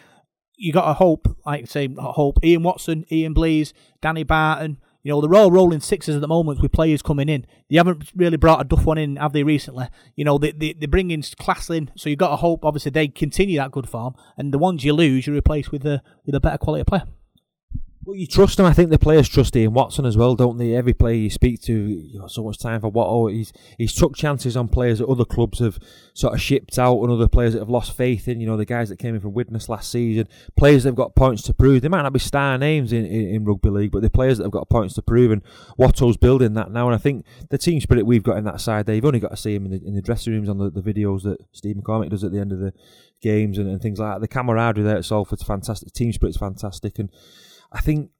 you 0.55 0.71
got 0.71 0.85
to 0.85 0.93
hope, 0.93 1.27
like 1.45 1.63
I 1.63 1.65
say, 1.65 1.89
hope 1.97 2.39
Ian 2.43 2.63
Watson, 2.63 3.05
Ian 3.11 3.33
Blease, 3.33 3.73
Danny 4.01 4.23
Barton, 4.23 4.77
you 5.03 5.11
know, 5.11 5.21
they're 5.21 5.39
all 5.39 5.51
rolling 5.51 5.81
sixes 5.81 6.15
at 6.15 6.21
the 6.21 6.27
moment 6.27 6.61
with 6.61 6.71
players 6.71 7.01
coming 7.01 7.27
in. 7.27 7.45
They 7.69 7.75
haven't 7.75 8.11
really 8.15 8.37
brought 8.37 8.61
a 8.61 8.63
duff 8.63 8.85
one 8.85 8.97
in, 8.97 9.17
have 9.17 9.33
they, 9.33 9.43
recently? 9.43 9.87
You 10.15 10.23
know, 10.23 10.37
they, 10.37 10.51
they, 10.51 10.73
they 10.73 10.85
bring 10.85 11.11
in 11.11 11.21
class 11.37 11.69
in, 11.69 11.91
so 11.95 12.09
you've 12.09 12.19
got 12.19 12.29
to 12.29 12.37
hope, 12.37 12.63
obviously, 12.63 12.91
they 12.91 13.09
continue 13.09 13.57
that 13.59 13.71
good 13.71 13.89
form. 13.89 14.15
And 14.37 14.53
the 14.53 14.57
ones 14.57 14.83
you 14.83 14.93
lose, 14.93 15.27
you 15.27 15.35
replace 15.35 15.71
with 15.71 15.85
a, 15.85 16.01
with 16.25 16.35
a 16.35 16.39
better 16.39 16.57
quality 16.57 16.85
player. 16.85 17.03
Well, 18.05 18.17
you 18.17 18.27
trust 18.27 18.59
him. 18.59 18.65
I 18.65 18.73
think 18.73 18.89
the 18.89 18.99
players 18.99 19.29
trust 19.29 19.55
Ian 19.55 19.73
Watson 19.73 20.05
as 20.05 20.17
well, 20.17 20.35
don't 20.35 20.57
they? 20.57 20.75
Every 20.75 20.93
player 20.93 21.15
you 21.15 21.29
speak 21.29 21.61
to, 21.61 21.73
you 21.73 22.19
got 22.19 22.31
so 22.31 22.43
much 22.43 22.57
time 22.57 22.81
for 22.81 22.91
Watto. 22.91 23.07
Oh, 23.07 23.27
he's 23.27 23.53
he's 23.77 23.93
took 23.93 24.17
chances 24.17 24.57
on 24.57 24.67
players 24.67 24.99
that 24.99 25.07
other 25.07 25.23
clubs 25.23 25.59
have 25.59 25.79
sort 26.13 26.33
of 26.33 26.41
shipped 26.41 26.77
out, 26.77 27.01
and 27.01 27.11
other 27.11 27.29
players 27.29 27.53
that 27.53 27.59
have 27.59 27.69
lost 27.69 27.95
faith 27.95 28.27
in. 28.27 28.41
You 28.41 28.47
know, 28.47 28.57
the 28.57 28.65
guys 28.65 28.89
that 28.89 28.99
came 28.99 29.15
in 29.15 29.21
from 29.21 29.33
Widnes 29.33 29.69
last 29.69 29.89
season, 29.89 30.27
players 30.57 30.83
that 30.83 30.89
have 30.89 30.95
got 30.95 31.15
points 31.15 31.43
to 31.43 31.53
prove. 31.53 31.81
They 31.81 31.87
might 31.87 32.01
not 32.01 32.11
be 32.11 32.19
star 32.19 32.57
names 32.57 32.91
in, 32.91 33.05
in, 33.05 33.35
in 33.35 33.45
rugby 33.45 33.69
league, 33.69 33.91
but 33.91 34.01
the 34.01 34.09
players 34.09 34.37
that 34.37 34.43
have 34.43 34.51
got 34.51 34.69
points 34.69 34.95
to 34.95 35.01
prove. 35.01 35.31
And 35.31 35.41
Watto's 35.79 36.17
building 36.17 36.55
that 36.55 36.71
now, 36.71 36.87
and 36.87 36.95
I 36.95 36.99
think 36.99 37.25
the 37.51 37.57
team 37.57 37.79
spirit 37.79 38.05
we've 38.05 38.21
got 38.21 38.37
in 38.37 38.43
that 38.43 38.59
side, 38.59 38.85
there, 38.85 38.95
you've 38.95 39.05
only 39.05 39.21
got 39.21 39.31
to 39.31 39.37
see 39.37 39.55
him 39.55 39.65
in 39.65 39.71
the, 39.71 39.87
in 39.87 39.95
the 39.95 40.01
dressing 40.01 40.33
rooms 40.33 40.49
on 40.49 40.57
the, 40.57 40.69
the 40.69 40.81
videos 40.81 41.23
that 41.23 41.37
Steve 41.53 41.77
McCormick 41.77 42.09
does 42.09 42.25
at 42.25 42.33
the 42.33 42.39
end 42.39 42.51
of 42.51 42.59
the 42.59 42.73
games 43.21 43.57
and, 43.57 43.69
and 43.69 43.81
things 43.81 43.99
like 43.99 44.15
that. 44.15 44.19
The 44.19 44.27
camaraderie 44.27 44.83
there 44.83 44.97
at 44.97 45.05
Salford's 45.05 45.43
fantastic. 45.43 45.87
The 45.87 45.97
team 45.97 46.11
spirit's 46.11 46.37
fantastic, 46.37 46.99
and 46.99 47.09
I 47.73 47.81
think 47.81 48.11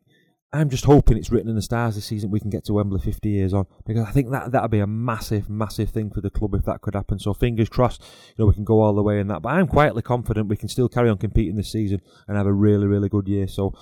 I'm 0.51 0.70
just 0.70 0.86
hoping 0.86 1.18
it's 1.18 1.32
written 1.32 1.49
in 1.49 1.56
the 1.56 1.62
stars 1.62 1.95
this 1.95 2.06
season 2.06 2.30
we 2.30 2.39
can 2.39 2.51
get 2.51 2.66
to 2.66 2.74
Wembley 2.74 2.99
50 2.99 3.28
years 3.28 3.54
on 3.54 3.66
because 3.88 4.08
I 4.08 4.12
think 4.12 4.30
that 4.32 4.51
that'd 4.51 4.70
be 4.70 4.80
a 4.80 4.88
massive, 4.88 5.49
massive 5.49 5.89
thing 5.89 6.12
for 6.12 6.22
the 6.22 6.30
club 6.30 6.54
if 6.54 6.64
that 6.66 6.82
could 6.82 6.93
happen. 6.93 7.18
So 7.18 7.34
fingers 7.34 7.70
crossed, 7.70 8.01
you 8.01 8.36
know, 8.43 8.47
we 8.47 8.54
can 8.54 8.64
go 8.64 8.82
all 8.82 8.93
the 8.93 9.01
way 9.01 9.20
in 9.20 9.28
that. 9.28 9.41
But 9.41 9.54
I'm 9.54 9.68
quietly 9.68 10.04
confident 10.04 10.49
we 10.49 10.58
can 10.58 10.70
still 10.70 10.89
carry 10.89 11.10
on 11.10 11.18
competing 11.18 11.56
this 11.56 11.72
season 11.72 12.01
and 12.28 12.38
have 12.38 12.45
a 12.45 12.54
really, 12.54 12.86
really 12.86 13.10
good 13.10 13.28
year. 13.28 13.47
So 13.47 13.74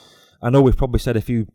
I 0.41 0.49
know 0.49 0.61
we've 0.61 0.77
probably 0.77 0.99
said 0.99 1.17
a 1.17 1.21
few 1.21 1.47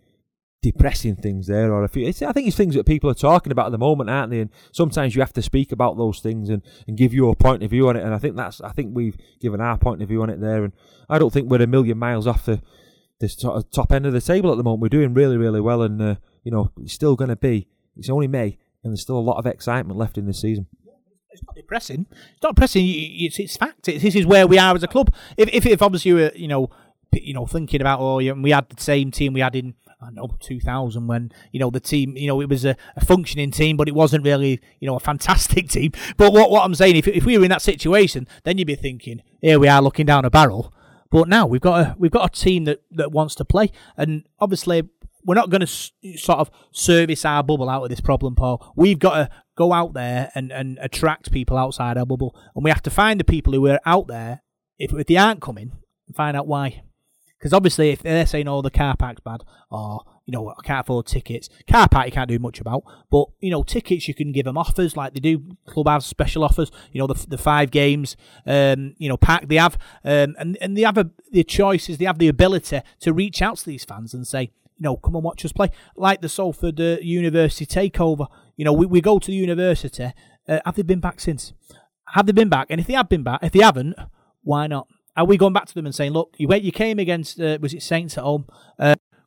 depressing 0.62 1.16
things 1.16 1.46
there, 1.46 1.72
or 1.72 1.84
a 1.84 1.88
few. 1.88 2.08
I 2.08 2.12
think 2.12 2.48
it's 2.48 2.56
things 2.56 2.74
that 2.74 2.84
people 2.84 3.08
are 3.08 3.14
talking 3.14 3.52
about 3.52 3.66
at 3.66 3.72
the 3.72 3.78
moment, 3.78 4.10
aren't 4.10 4.32
they? 4.32 4.40
And 4.40 4.50
sometimes 4.72 5.14
you 5.14 5.22
have 5.22 5.32
to 5.34 5.42
speak 5.42 5.70
about 5.70 5.96
those 5.96 6.20
things 6.20 6.50
and, 6.50 6.62
and 6.88 6.96
give 6.96 7.14
your 7.14 7.34
point 7.36 7.62
of 7.62 7.70
view 7.70 7.88
on 7.88 7.96
it. 7.96 8.02
And 8.02 8.12
I 8.12 8.18
think 8.18 8.36
that's 8.36 8.60
I 8.60 8.72
think 8.72 8.90
we've 8.92 9.16
given 9.40 9.60
our 9.60 9.78
point 9.78 10.02
of 10.02 10.08
view 10.08 10.22
on 10.22 10.30
it 10.30 10.40
there. 10.40 10.64
And 10.64 10.72
I 11.08 11.18
don't 11.18 11.32
think 11.32 11.48
we're 11.48 11.62
a 11.62 11.66
million 11.66 11.98
miles 11.98 12.26
off 12.26 12.46
the 12.46 12.60
the 13.18 13.48
of 13.48 13.70
top 13.70 13.92
end 13.92 14.06
of 14.06 14.12
the 14.12 14.20
table 14.20 14.50
at 14.50 14.56
the 14.56 14.62
moment. 14.62 14.82
We're 14.82 14.88
doing 14.88 15.14
really, 15.14 15.36
really 15.36 15.60
well, 15.60 15.82
and 15.82 16.00
uh, 16.00 16.14
you 16.44 16.52
know, 16.52 16.72
it's 16.80 16.92
still 16.92 17.16
going 17.16 17.30
to 17.30 17.36
be. 17.36 17.68
It's 17.96 18.10
only 18.10 18.28
May, 18.28 18.58
and 18.82 18.92
there's 18.92 19.02
still 19.02 19.18
a 19.18 19.20
lot 19.20 19.38
of 19.38 19.46
excitement 19.46 19.98
left 19.98 20.18
in 20.18 20.26
this 20.26 20.40
season. 20.40 20.66
It's 21.30 21.42
not 21.44 21.54
depressing. 21.54 22.06
It's 22.10 22.42
not 22.42 22.54
depressing. 22.54 22.84
It's 22.86 23.38
it's 23.38 23.56
fact. 23.56 23.88
It's, 23.88 24.02
this 24.02 24.14
is 24.14 24.26
where 24.26 24.46
we 24.46 24.58
are 24.58 24.74
as 24.74 24.82
a 24.82 24.88
club. 24.88 25.14
If 25.36 25.48
if, 25.52 25.66
if 25.66 25.82
obviously 25.82 26.10
you 26.10 26.14
were 26.16 26.32
you 26.34 26.48
know 26.48 26.70
you 27.12 27.34
know 27.34 27.46
thinking 27.46 27.80
about 27.80 28.00
oh 28.00 28.18
yeah, 28.18 28.32
we 28.32 28.50
had 28.50 28.68
the 28.68 28.82
same 28.82 29.10
team 29.10 29.32
we 29.32 29.40
had 29.40 29.54
in 29.54 29.74
I 30.00 30.10
know 30.10 30.28
2000 30.40 31.06
when 31.06 31.32
you 31.52 31.60
know 31.60 31.70
the 31.70 31.80
team 31.80 32.16
you 32.16 32.26
know 32.26 32.40
it 32.42 32.50
was 32.50 32.66
a, 32.66 32.76
a, 32.96 33.04
functioning 33.04 33.50
team 33.50 33.78
but 33.78 33.88
it 33.88 33.94
wasn't 33.94 34.24
really 34.24 34.60
you 34.78 34.86
know 34.86 34.94
a 34.94 35.00
fantastic 35.00 35.68
team 35.70 35.92
but 36.18 36.34
what 36.34 36.50
what 36.50 36.64
I'm 36.64 36.74
saying 36.74 36.96
if 36.96 37.08
if 37.08 37.24
we 37.24 37.38
were 37.38 37.44
in 37.44 37.50
that 37.50 37.62
situation 37.62 38.28
then 38.44 38.58
you'd 38.58 38.66
be 38.66 38.74
thinking 38.74 39.22
here 39.40 39.58
we 39.58 39.68
are 39.68 39.80
looking 39.80 40.04
down 40.04 40.26
a 40.26 40.30
barrel 40.30 40.72
but 41.10 41.28
now 41.28 41.46
we've 41.46 41.60
got 41.60 41.80
a 41.80 41.96
we've 41.98 42.10
got 42.10 42.30
a 42.30 42.40
team 42.40 42.64
that, 42.64 42.82
that 42.92 43.12
wants 43.12 43.34
to 43.36 43.44
play, 43.44 43.70
and 43.96 44.24
obviously 44.38 44.82
we're 45.24 45.34
not 45.34 45.50
going 45.50 45.60
to 45.60 45.66
s- 45.66 45.90
sort 46.16 46.38
of 46.38 46.50
service 46.70 47.24
our 47.24 47.42
bubble 47.42 47.68
out 47.68 47.82
of 47.82 47.90
this 47.90 48.00
problem, 48.00 48.36
Paul. 48.36 48.72
We've 48.76 48.98
got 48.98 49.14
to 49.16 49.30
go 49.56 49.72
out 49.72 49.92
there 49.94 50.30
and, 50.36 50.52
and 50.52 50.78
attract 50.80 51.32
people 51.32 51.56
outside 51.58 51.98
our 51.98 52.06
bubble, 52.06 52.34
and 52.54 52.64
we 52.64 52.70
have 52.70 52.82
to 52.82 52.90
find 52.90 53.18
the 53.18 53.24
people 53.24 53.52
who 53.52 53.66
are 53.66 53.80
out 53.84 54.06
there. 54.06 54.42
If, 54.78 54.92
if 54.92 55.06
they 55.06 55.16
aren't 55.16 55.40
coming, 55.40 55.72
and 56.06 56.16
find 56.16 56.36
out 56.36 56.46
why. 56.46 56.84
Because 57.38 57.52
obviously, 57.52 57.90
if 57.90 58.02
they're 58.02 58.26
saying, 58.26 58.48
"Oh, 58.48 58.62
the 58.62 58.70
car 58.70 58.94
park's 58.96 59.20
bad," 59.20 59.42
or 59.70 60.02
you 60.26 60.32
know, 60.32 60.48
I 60.48 60.62
can't 60.62 60.80
afford 60.80 61.06
tickets. 61.06 61.48
Car 61.70 61.88
park 61.88 62.06
you 62.06 62.12
can't 62.12 62.28
do 62.28 62.38
much 62.40 62.60
about, 62.60 62.82
but 63.10 63.28
you 63.40 63.50
know, 63.50 63.62
tickets 63.62 64.08
you 64.08 64.14
can 64.14 64.32
give 64.32 64.44
them 64.44 64.58
offers 64.58 64.96
like 64.96 65.14
they 65.14 65.20
do. 65.20 65.56
Club 65.66 65.88
have 65.88 66.04
special 66.04 66.42
offers. 66.42 66.72
You 66.92 66.98
know, 66.98 67.06
the 67.06 67.26
the 67.28 67.38
five 67.38 67.70
games, 67.70 68.16
um, 68.44 68.94
you 68.98 69.08
know, 69.08 69.16
pack 69.16 69.48
they 69.48 69.56
have, 69.56 69.78
um, 70.04 70.34
and 70.38 70.58
and 70.60 70.76
they 70.76 70.82
have 70.82 70.98
a, 70.98 71.08
the 71.30 71.44
choices. 71.44 71.98
They 71.98 72.04
have 72.06 72.18
the 72.18 72.28
ability 72.28 72.80
to 73.00 73.12
reach 73.12 73.40
out 73.40 73.58
to 73.58 73.66
these 73.66 73.84
fans 73.84 74.14
and 74.14 74.26
say, 74.26 74.42
you 74.42 74.50
know, 74.80 74.96
come 74.96 75.14
and 75.14 75.24
watch 75.24 75.44
us 75.44 75.52
play. 75.52 75.70
Like 75.94 76.20
the 76.20 76.28
Salford 76.28 76.80
uh, 76.80 76.96
University 77.00 77.64
takeover. 77.64 78.26
You 78.56 78.64
know, 78.64 78.72
we, 78.72 78.86
we 78.86 79.00
go 79.00 79.20
to 79.20 79.26
the 79.30 79.36
university. 79.36 80.12
Uh, 80.48 80.58
have 80.64 80.74
they 80.74 80.82
been 80.82 81.00
back 81.00 81.20
since? 81.20 81.52
Have 82.14 82.26
they 82.26 82.32
been 82.32 82.48
back? 82.48 82.66
And 82.70 82.80
if 82.80 82.88
they 82.88 82.94
have 82.94 83.08
been 83.08 83.22
back, 83.22 83.40
if 83.42 83.52
they 83.52 83.60
haven't, 83.60 83.96
why 84.42 84.66
not? 84.66 84.88
Are 85.16 85.24
we 85.24 85.36
going 85.36 85.52
back 85.52 85.66
to 85.66 85.74
them 85.74 85.86
and 85.86 85.94
saying, 85.94 86.12
look, 86.12 86.34
you 86.36 86.52
you 86.54 86.72
came 86.72 86.98
against 86.98 87.40
uh, 87.40 87.58
was 87.60 87.72
it 87.72 87.82
Saints 87.82 88.18
at 88.18 88.24
home? 88.24 88.46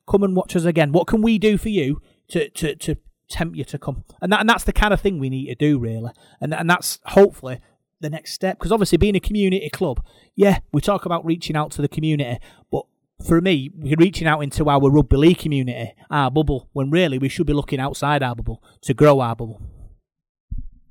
Come 0.09 0.23
and 0.23 0.35
watch 0.35 0.55
us 0.55 0.65
again. 0.65 0.91
What 0.91 1.07
can 1.07 1.21
we 1.21 1.37
do 1.37 1.57
for 1.57 1.69
you 1.69 2.01
to 2.29 2.49
to, 2.49 2.75
to 2.75 2.95
tempt 3.29 3.55
you 3.55 3.63
to 3.65 3.77
come? 3.77 4.03
And 4.21 4.31
that 4.31 4.41
and 4.41 4.49
that's 4.49 4.63
the 4.63 4.73
kind 4.73 4.93
of 4.93 5.01
thing 5.01 5.19
we 5.19 5.29
need 5.29 5.47
to 5.47 5.55
do 5.55 5.79
really. 5.79 6.11
And 6.41 6.53
and 6.53 6.69
that's 6.69 6.99
hopefully 7.05 7.59
the 8.01 8.09
next 8.09 8.33
step 8.33 8.57
because 8.57 8.71
obviously 8.71 8.97
being 8.97 9.15
a 9.15 9.19
community 9.19 9.69
club, 9.69 10.03
yeah, 10.35 10.59
we 10.71 10.81
talk 10.81 11.05
about 11.05 11.25
reaching 11.25 11.55
out 11.55 11.71
to 11.71 11.81
the 11.81 11.87
community, 11.87 12.39
but 12.71 12.85
for 13.25 13.41
me, 13.41 13.69
we're 13.75 13.97
reaching 13.97 14.27
out 14.27 14.39
into 14.39 14.69
our 14.69 14.89
rugby 14.89 15.17
league 15.17 15.39
community, 15.39 15.93
our 16.09 16.31
bubble, 16.31 16.69
when 16.71 16.89
really 16.89 17.17
we 17.17 17.27
should 17.27 17.47
be 17.47 17.53
looking 17.53 17.79
outside 17.79 18.23
our 18.23 18.35
bubble 18.35 18.63
to 18.81 18.93
grow 18.93 19.19
our 19.19 19.35
bubble. 19.35 19.61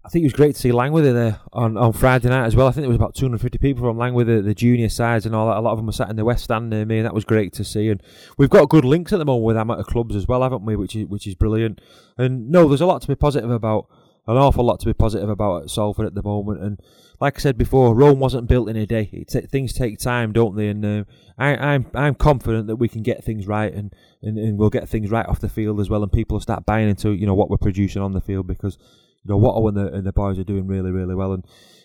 I 0.08 0.10
think 0.10 0.22
it 0.22 0.28
was 0.28 0.32
great 0.32 0.54
to 0.54 0.60
see 0.62 0.72
Langworthy 0.72 1.12
there 1.12 1.38
on, 1.52 1.76
on 1.76 1.92
Friday 1.92 2.30
night 2.30 2.46
as 2.46 2.56
well. 2.56 2.66
I 2.66 2.70
think 2.70 2.80
there 2.80 2.88
was 2.88 2.96
about 2.96 3.14
250 3.14 3.58
people 3.58 3.84
from 3.84 3.98
Langworthy, 3.98 4.40
the 4.40 4.54
junior 4.54 4.88
sides 4.88 5.26
and 5.26 5.34
all 5.34 5.48
that. 5.48 5.58
A 5.58 5.60
lot 5.60 5.72
of 5.72 5.76
them 5.76 5.84
were 5.84 5.92
sat 5.92 6.08
in 6.08 6.16
the 6.16 6.24
West 6.24 6.44
Stand 6.44 6.70
near 6.70 6.86
me, 6.86 6.96
and 6.96 7.04
that 7.04 7.12
was 7.12 7.26
great 7.26 7.52
to 7.52 7.62
see. 7.62 7.90
And 7.90 8.02
we've 8.38 8.48
got 8.48 8.70
good 8.70 8.86
links 8.86 9.12
at 9.12 9.18
the 9.18 9.26
moment 9.26 9.44
with 9.44 9.58
amateur 9.58 9.82
clubs 9.82 10.16
as 10.16 10.26
well, 10.26 10.42
haven't 10.42 10.64
we? 10.64 10.76
Which 10.76 10.96
is 10.96 11.04
which 11.08 11.26
is 11.26 11.34
brilliant. 11.34 11.82
And 12.16 12.48
no, 12.48 12.66
there's 12.66 12.80
a 12.80 12.86
lot 12.86 13.02
to 13.02 13.08
be 13.08 13.16
positive 13.16 13.50
about. 13.50 13.86
An 14.26 14.36
awful 14.36 14.62
lot 14.64 14.78
to 14.80 14.86
be 14.86 14.92
positive 14.92 15.30
about 15.30 15.62
at 15.62 15.70
Salford 15.70 16.04
at 16.04 16.14
the 16.14 16.22
moment. 16.22 16.62
And 16.62 16.78
like 17.18 17.38
I 17.38 17.40
said 17.40 17.56
before, 17.56 17.94
Rome 17.94 18.20
wasn't 18.20 18.46
built 18.46 18.68
in 18.68 18.76
a 18.76 18.84
day. 18.84 19.24
T- 19.26 19.40
things 19.40 19.72
take 19.72 19.98
time, 19.98 20.32
don't 20.32 20.54
they? 20.54 20.68
And 20.68 20.84
uh, 20.84 21.04
I, 21.38 21.52
am 21.52 21.58
I'm, 21.62 21.86
I'm 21.94 22.14
confident 22.14 22.66
that 22.66 22.76
we 22.76 22.88
can 22.88 23.02
get 23.02 23.24
things 23.24 23.46
right, 23.46 23.72
and, 23.72 23.94
and, 24.22 24.36
and 24.36 24.58
we'll 24.58 24.68
get 24.68 24.86
things 24.86 25.10
right 25.10 25.24
off 25.26 25.40
the 25.40 25.48
field 25.48 25.80
as 25.80 25.88
well. 25.88 26.02
And 26.02 26.12
people 26.12 26.34
will 26.34 26.42
start 26.42 26.66
buying 26.66 26.90
into 26.90 27.12
you 27.12 27.26
know 27.26 27.32
what 27.32 27.48
we're 27.48 27.56
producing 27.56 28.02
on 28.02 28.12
the 28.12 28.20
field 28.20 28.46
because 28.46 28.76
you 29.24 29.30
know 29.30 29.38
Watto 29.38 29.68
and 29.68 29.76
the 29.76 29.86
and 29.92 30.06
the 30.06 30.12
boys 30.12 30.38
are 30.38 30.44
doing 30.44 30.66
really 30.66 30.90
really 30.90 31.14
well. 31.14 31.32
And 31.32 31.44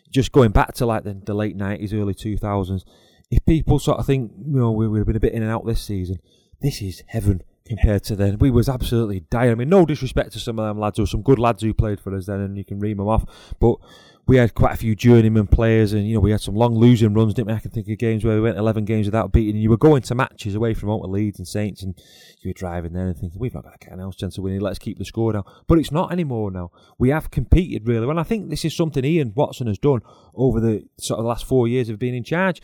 just 0.09 0.31
going 0.31 0.51
back 0.51 0.73
to 0.75 0.85
like 0.85 1.03
the, 1.03 1.13
the 1.13 1.33
late 1.33 1.55
nineties, 1.55 1.93
early 1.93 2.13
two 2.13 2.37
thousands, 2.37 2.85
if 3.31 3.45
people 3.45 3.79
sort 3.79 3.99
of 3.99 4.05
think 4.05 4.31
you 4.37 4.59
know 4.59 4.71
we, 4.71 4.87
we've 4.87 5.05
been 5.05 5.15
a 5.15 5.21
bit 5.21 5.33
in 5.33 5.43
and 5.43 5.51
out 5.51 5.65
this 5.65 5.81
season, 5.81 6.19
this 6.61 6.81
is 6.81 7.03
heaven 7.07 7.41
compared 7.65 8.03
to 8.03 8.15
then. 8.15 8.37
We 8.37 8.51
was 8.51 8.69
absolutely 8.69 9.21
dire. 9.21 9.51
I 9.51 9.55
mean, 9.55 9.69
no 9.69 9.85
disrespect 9.85 10.33
to 10.33 10.39
some 10.39 10.59
of 10.59 10.67
them 10.67 10.79
lads. 10.79 10.99
Were 10.99 11.05
some 11.05 11.21
good 11.21 11.39
lads 11.39 11.63
who 11.63 11.73
played 11.73 11.99
for 11.99 12.15
us 12.15 12.25
then, 12.25 12.41
and 12.41 12.57
you 12.57 12.65
can 12.65 12.79
ream 12.79 12.97
them 12.97 13.07
off. 13.07 13.25
But 13.59 13.77
we 14.25 14.37
had 14.37 14.53
quite 14.53 14.73
a 14.73 14.77
few 14.77 14.95
journeyman 14.95 15.47
players, 15.47 15.91
and 15.91 16.07
you 16.07 16.13
know 16.13 16.19
we 16.21 16.31
had 16.31 16.39
some 16.39 16.55
long 16.55 16.75
losing 16.75 17.13
runs, 17.13 17.33
didn't 17.33 17.47
we? 17.47 17.53
I 17.53 17.59
can 17.59 17.71
think 17.71 17.89
of 17.89 17.97
games 17.97 18.23
where 18.23 18.35
we 18.35 18.41
went 18.41 18.57
11 18.57 18.85
games 18.85 19.05
without 19.05 19.33
beating, 19.33 19.55
and 19.55 19.63
you 19.63 19.69
were 19.69 19.77
going 19.77 20.01
to 20.03 20.15
matches 20.15 20.55
away 20.55 20.73
from 20.73 20.89
out 20.89 21.09
Leeds 21.09 21.39
and 21.39 21.47
Saints, 21.47 21.83
and 21.83 21.99
you 22.41 22.49
were 22.49 22.53
driving 22.53 22.93
there 22.93 23.07
and 23.07 23.17
thinking 23.17 23.39
we've 23.39 23.53
not 23.53 23.63
got 23.63 23.75
a 23.75 23.99
else 23.99 24.15
chance 24.15 24.37
of 24.37 24.43
winning. 24.43 24.61
Let's 24.61 24.79
keep 24.79 24.97
the 24.97 25.05
score 25.05 25.33
down. 25.33 25.43
But 25.67 25.77
it's 25.77 25.91
not 25.91 26.11
anymore 26.11 26.51
now. 26.51 26.71
We 26.97 27.09
have 27.09 27.31
competed 27.31 27.87
really. 27.87 28.09
And 28.09 28.19
I 28.19 28.23
think 28.23 28.49
this 28.49 28.63
is 28.63 28.75
something 28.75 29.03
Ian 29.03 29.33
Watson 29.35 29.67
has 29.67 29.77
done 29.77 30.01
over 30.35 30.59
the 30.59 30.85
sort 30.99 31.19
of 31.19 31.25
the 31.25 31.29
last 31.29 31.45
four 31.45 31.67
years 31.67 31.89
of 31.89 31.99
being 31.99 32.15
in 32.15 32.23
charge. 32.23 32.61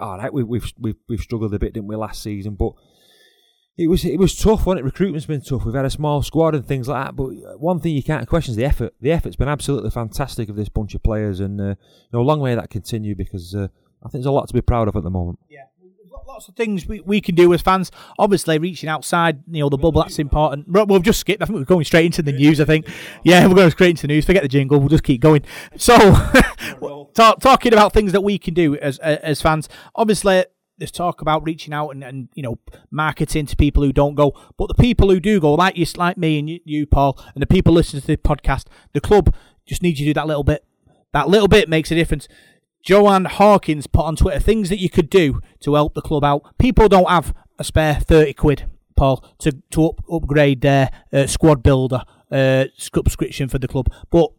All 0.00 0.18
right, 0.18 0.32
we, 0.32 0.44
we've 0.44 0.72
we've 0.78 0.96
we've 1.08 1.20
struggled 1.20 1.54
a 1.54 1.58
bit, 1.58 1.74
didn't 1.74 1.88
we, 1.88 1.96
last 1.96 2.22
season? 2.22 2.54
But 2.54 2.74
it 3.80 3.86
was 3.88 4.04
it 4.04 4.18
was 4.18 4.36
tough, 4.36 4.66
wasn't 4.66 4.80
it? 4.80 4.84
Recruitment's 4.84 5.24
been 5.24 5.40
tough. 5.40 5.64
We've 5.64 5.74
had 5.74 5.86
a 5.86 5.90
small 5.90 6.22
squad 6.22 6.54
and 6.54 6.66
things 6.66 6.86
like 6.86 7.02
that. 7.02 7.16
But 7.16 7.58
one 7.58 7.80
thing 7.80 7.96
you 7.96 8.02
can't 8.02 8.28
question 8.28 8.52
is 8.52 8.56
the 8.56 8.64
effort. 8.66 8.92
The 9.00 9.10
effort's 9.10 9.36
been 9.36 9.48
absolutely 9.48 9.90
fantastic 9.90 10.50
of 10.50 10.56
this 10.56 10.68
bunch 10.68 10.94
of 10.94 11.02
players, 11.02 11.40
and 11.40 11.58
uh, 11.58 11.64
you 11.64 11.76
know, 12.12 12.20
long 12.20 12.40
way 12.40 12.54
that 12.54 12.68
continue 12.68 13.14
because 13.14 13.54
uh, 13.54 13.68
I 14.02 14.08
think 14.08 14.22
there's 14.22 14.26
a 14.26 14.32
lot 14.32 14.48
to 14.48 14.54
be 14.54 14.60
proud 14.60 14.88
of 14.88 14.96
at 14.96 15.02
the 15.02 15.10
moment. 15.10 15.38
Yeah. 15.48 15.64
Lots 16.26 16.46
of 16.46 16.54
things 16.54 16.86
we, 16.86 17.00
we 17.00 17.20
can 17.20 17.34
do 17.34 17.52
as 17.54 17.60
fans. 17.60 17.90
Obviously, 18.16 18.56
reaching 18.58 18.88
outside, 18.88 19.42
you 19.50 19.64
know, 19.64 19.68
the 19.68 19.76
bubble 19.76 20.00
that's 20.02 20.18
important. 20.20 20.66
We've 20.68 21.02
just 21.02 21.18
skipped. 21.18 21.42
I 21.42 21.46
think 21.46 21.58
we're 21.58 21.64
going 21.64 21.84
straight 21.84 22.06
into 22.06 22.22
the 22.22 22.30
news. 22.30 22.60
I 22.60 22.66
think, 22.66 22.86
yeah, 23.24 23.48
we're 23.48 23.54
going 23.54 23.70
straight 23.72 23.90
into 23.90 24.02
the 24.02 24.08
news. 24.14 24.26
Forget 24.26 24.42
the 24.42 24.48
jingle. 24.48 24.78
We'll 24.78 24.88
just 24.88 25.02
keep 25.02 25.20
going. 25.20 25.44
So, 25.76 25.96
talk, 27.14 27.40
talking 27.40 27.72
about 27.72 27.92
things 27.92 28.12
that 28.12 28.20
we 28.20 28.38
can 28.38 28.54
do 28.54 28.76
as 28.76 28.98
as 29.00 29.42
fans. 29.42 29.68
Obviously, 29.96 30.44
there's 30.80 30.90
talk 30.90 31.20
about 31.20 31.44
reaching 31.44 31.72
out 31.72 31.90
and, 31.90 32.02
and 32.02 32.28
you 32.34 32.42
know 32.42 32.58
marketing 32.90 33.46
to 33.46 33.54
people 33.54 33.84
who 33.84 33.92
don't 33.92 34.16
go, 34.16 34.32
but 34.56 34.66
the 34.66 34.74
people 34.74 35.10
who 35.10 35.20
do 35.20 35.38
go, 35.38 35.54
like 35.54 35.76
you, 35.76 35.86
like 35.96 36.18
me 36.18 36.38
and 36.38 36.50
you, 36.50 36.60
you, 36.64 36.86
Paul, 36.86 37.22
and 37.34 37.42
the 37.42 37.46
people 37.46 37.72
listening 37.72 38.00
to 38.00 38.06
the 38.08 38.16
podcast, 38.16 38.64
the 38.92 39.00
club 39.00 39.32
just 39.66 39.82
needs 39.82 40.00
you 40.00 40.06
to 40.06 40.10
do 40.10 40.14
that 40.14 40.26
little 40.26 40.42
bit. 40.42 40.64
That 41.12 41.28
little 41.28 41.48
bit 41.48 41.68
makes 41.68 41.90
a 41.92 41.94
difference. 41.94 42.26
Joanne 42.82 43.26
Hawkins 43.26 43.86
put 43.86 44.06
on 44.06 44.16
Twitter 44.16 44.40
things 44.40 44.70
that 44.70 44.78
you 44.78 44.88
could 44.88 45.10
do 45.10 45.40
to 45.60 45.74
help 45.74 45.94
the 45.94 46.00
club 46.00 46.24
out. 46.24 46.56
People 46.58 46.88
don't 46.88 47.10
have 47.10 47.34
a 47.58 47.64
spare 47.64 47.94
thirty 47.94 48.32
quid, 48.32 48.64
Paul, 48.96 49.24
to 49.40 49.52
to 49.70 49.86
up, 49.86 50.00
upgrade 50.10 50.62
their 50.62 50.90
uh, 51.12 51.26
squad 51.26 51.62
builder 51.62 52.02
uh, 52.30 52.66
subscription 52.76 53.48
for 53.48 53.58
the 53.58 53.68
club, 53.68 53.92
but 54.10 54.30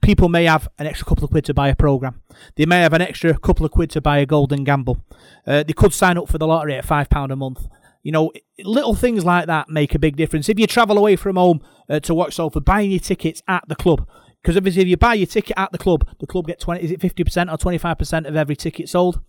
people 0.00 0.28
may 0.28 0.44
have 0.44 0.68
an 0.78 0.86
extra 0.86 1.06
couple 1.06 1.24
of 1.24 1.30
quid 1.30 1.44
to 1.46 1.54
buy 1.54 1.68
a 1.68 1.76
program. 1.76 2.22
They 2.56 2.66
may 2.66 2.80
have 2.80 2.92
an 2.92 3.02
extra 3.02 3.38
couple 3.38 3.66
of 3.66 3.72
quid 3.72 3.90
to 3.90 4.00
buy 4.00 4.18
a 4.18 4.26
golden 4.26 4.64
gamble. 4.64 5.04
Uh, 5.46 5.62
they 5.62 5.72
could 5.72 5.92
sign 5.92 6.18
up 6.18 6.28
for 6.28 6.38
the 6.38 6.46
lottery 6.46 6.74
at 6.74 6.84
five 6.84 7.08
pound 7.10 7.32
a 7.32 7.36
month. 7.36 7.66
You 8.02 8.12
know, 8.12 8.32
little 8.62 8.94
things 8.94 9.24
like 9.24 9.46
that 9.46 9.68
make 9.68 9.94
a 9.94 9.98
big 9.98 10.16
difference. 10.16 10.48
If 10.48 10.58
you 10.58 10.66
travel 10.66 10.98
away 10.98 11.16
from 11.16 11.36
home 11.36 11.60
uh, 11.88 12.00
to 12.00 12.14
watch 12.14 12.34
Salford, 12.34 12.64
buying 12.64 12.90
your 12.90 13.00
tickets 13.00 13.42
at 13.48 13.64
the 13.66 13.74
club, 13.74 14.06
because 14.42 14.58
obviously 14.58 14.82
if 14.82 14.88
you 14.88 14.98
buy 14.98 15.14
your 15.14 15.26
ticket 15.26 15.54
at 15.56 15.72
the 15.72 15.78
club, 15.78 16.06
the 16.20 16.26
club 16.26 16.46
get 16.46 16.60
twenty. 16.60 16.84
Is 16.84 16.90
it 16.90 17.00
fifty 17.00 17.24
percent 17.24 17.50
or 17.50 17.56
twenty 17.56 17.78
five 17.78 17.98
percent 17.98 18.26
of 18.26 18.36
every 18.36 18.56
ticket 18.56 18.88
sold? 18.90 19.20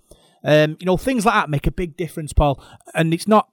Um, 0.43 0.77
you 0.79 0.85
know, 0.85 0.97
things 0.97 1.25
like 1.25 1.35
that 1.35 1.49
make 1.49 1.67
a 1.67 1.71
big 1.71 1.95
difference, 1.95 2.33
Paul. 2.33 2.61
And 2.93 3.13
it's 3.13 3.27
not 3.27 3.49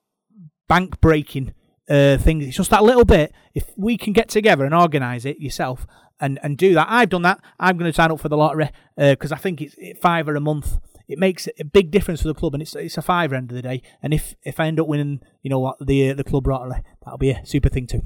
bank 0.69 1.01
breaking 1.01 1.55
uh, 1.89 2.19
things. 2.19 2.45
It's 2.47 2.57
just 2.57 2.71
that 2.71 2.83
little 2.83 3.05
bit. 3.05 3.33
If 3.55 3.71
we 3.77 3.97
can 3.97 4.13
get 4.13 4.29
together 4.29 4.65
and 4.65 4.75
organise 4.75 5.25
it 5.25 5.39
yourself 5.39 5.87
and, 6.23 6.39
and 6.43 6.57
do 6.57 6.73
that, 6.75 6.87
I've 6.89 7.11
done 7.11 7.23
that. 7.23 7.41
I'm 7.61 7.77
going 7.77 7.91
to 7.91 7.95
sign 7.95 8.11
up 8.11 8.20
for 8.20 8.29
the 8.29 8.37
lottery 8.37 8.70
because 8.97 9.33
uh, 9.33 9.35
I 9.35 9.39
think 9.39 9.61
it's 9.61 9.77
five 10.01 10.29
or 10.29 10.37
a 10.37 10.41
month. 10.41 10.79
It 11.09 11.18
makes 11.18 11.49
a 11.59 11.64
big 11.64 11.91
difference 11.91 12.23
for 12.23 12.29
the 12.29 12.35
club, 12.35 12.55
and 12.55 12.62
it's 12.62 12.75
it's 12.75 12.97
a 12.97 13.03
five 13.03 13.33
end 13.33 13.51
of 13.51 13.57
the 13.57 13.62
day. 13.62 13.83
And 14.03 14.14
if, 14.14 14.35
if 14.45 14.59
I 14.59 14.68
end 14.68 14.81
up 14.81 14.87
winning, 14.87 15.20
you 15.43 15.51
know 15.51 15.59
what, 15.59 15.77
the 15.85 16.11
uh, 16.11 16.14
the 16.14 16.25
club 16.25 16.47
lottery, 16.47 16.83
that'll 17.05 17.18
be 17.18 17.31
a 17.31 17.45
super 17.45 17.68
thing 17.68 17.87
too. 17.87 18.03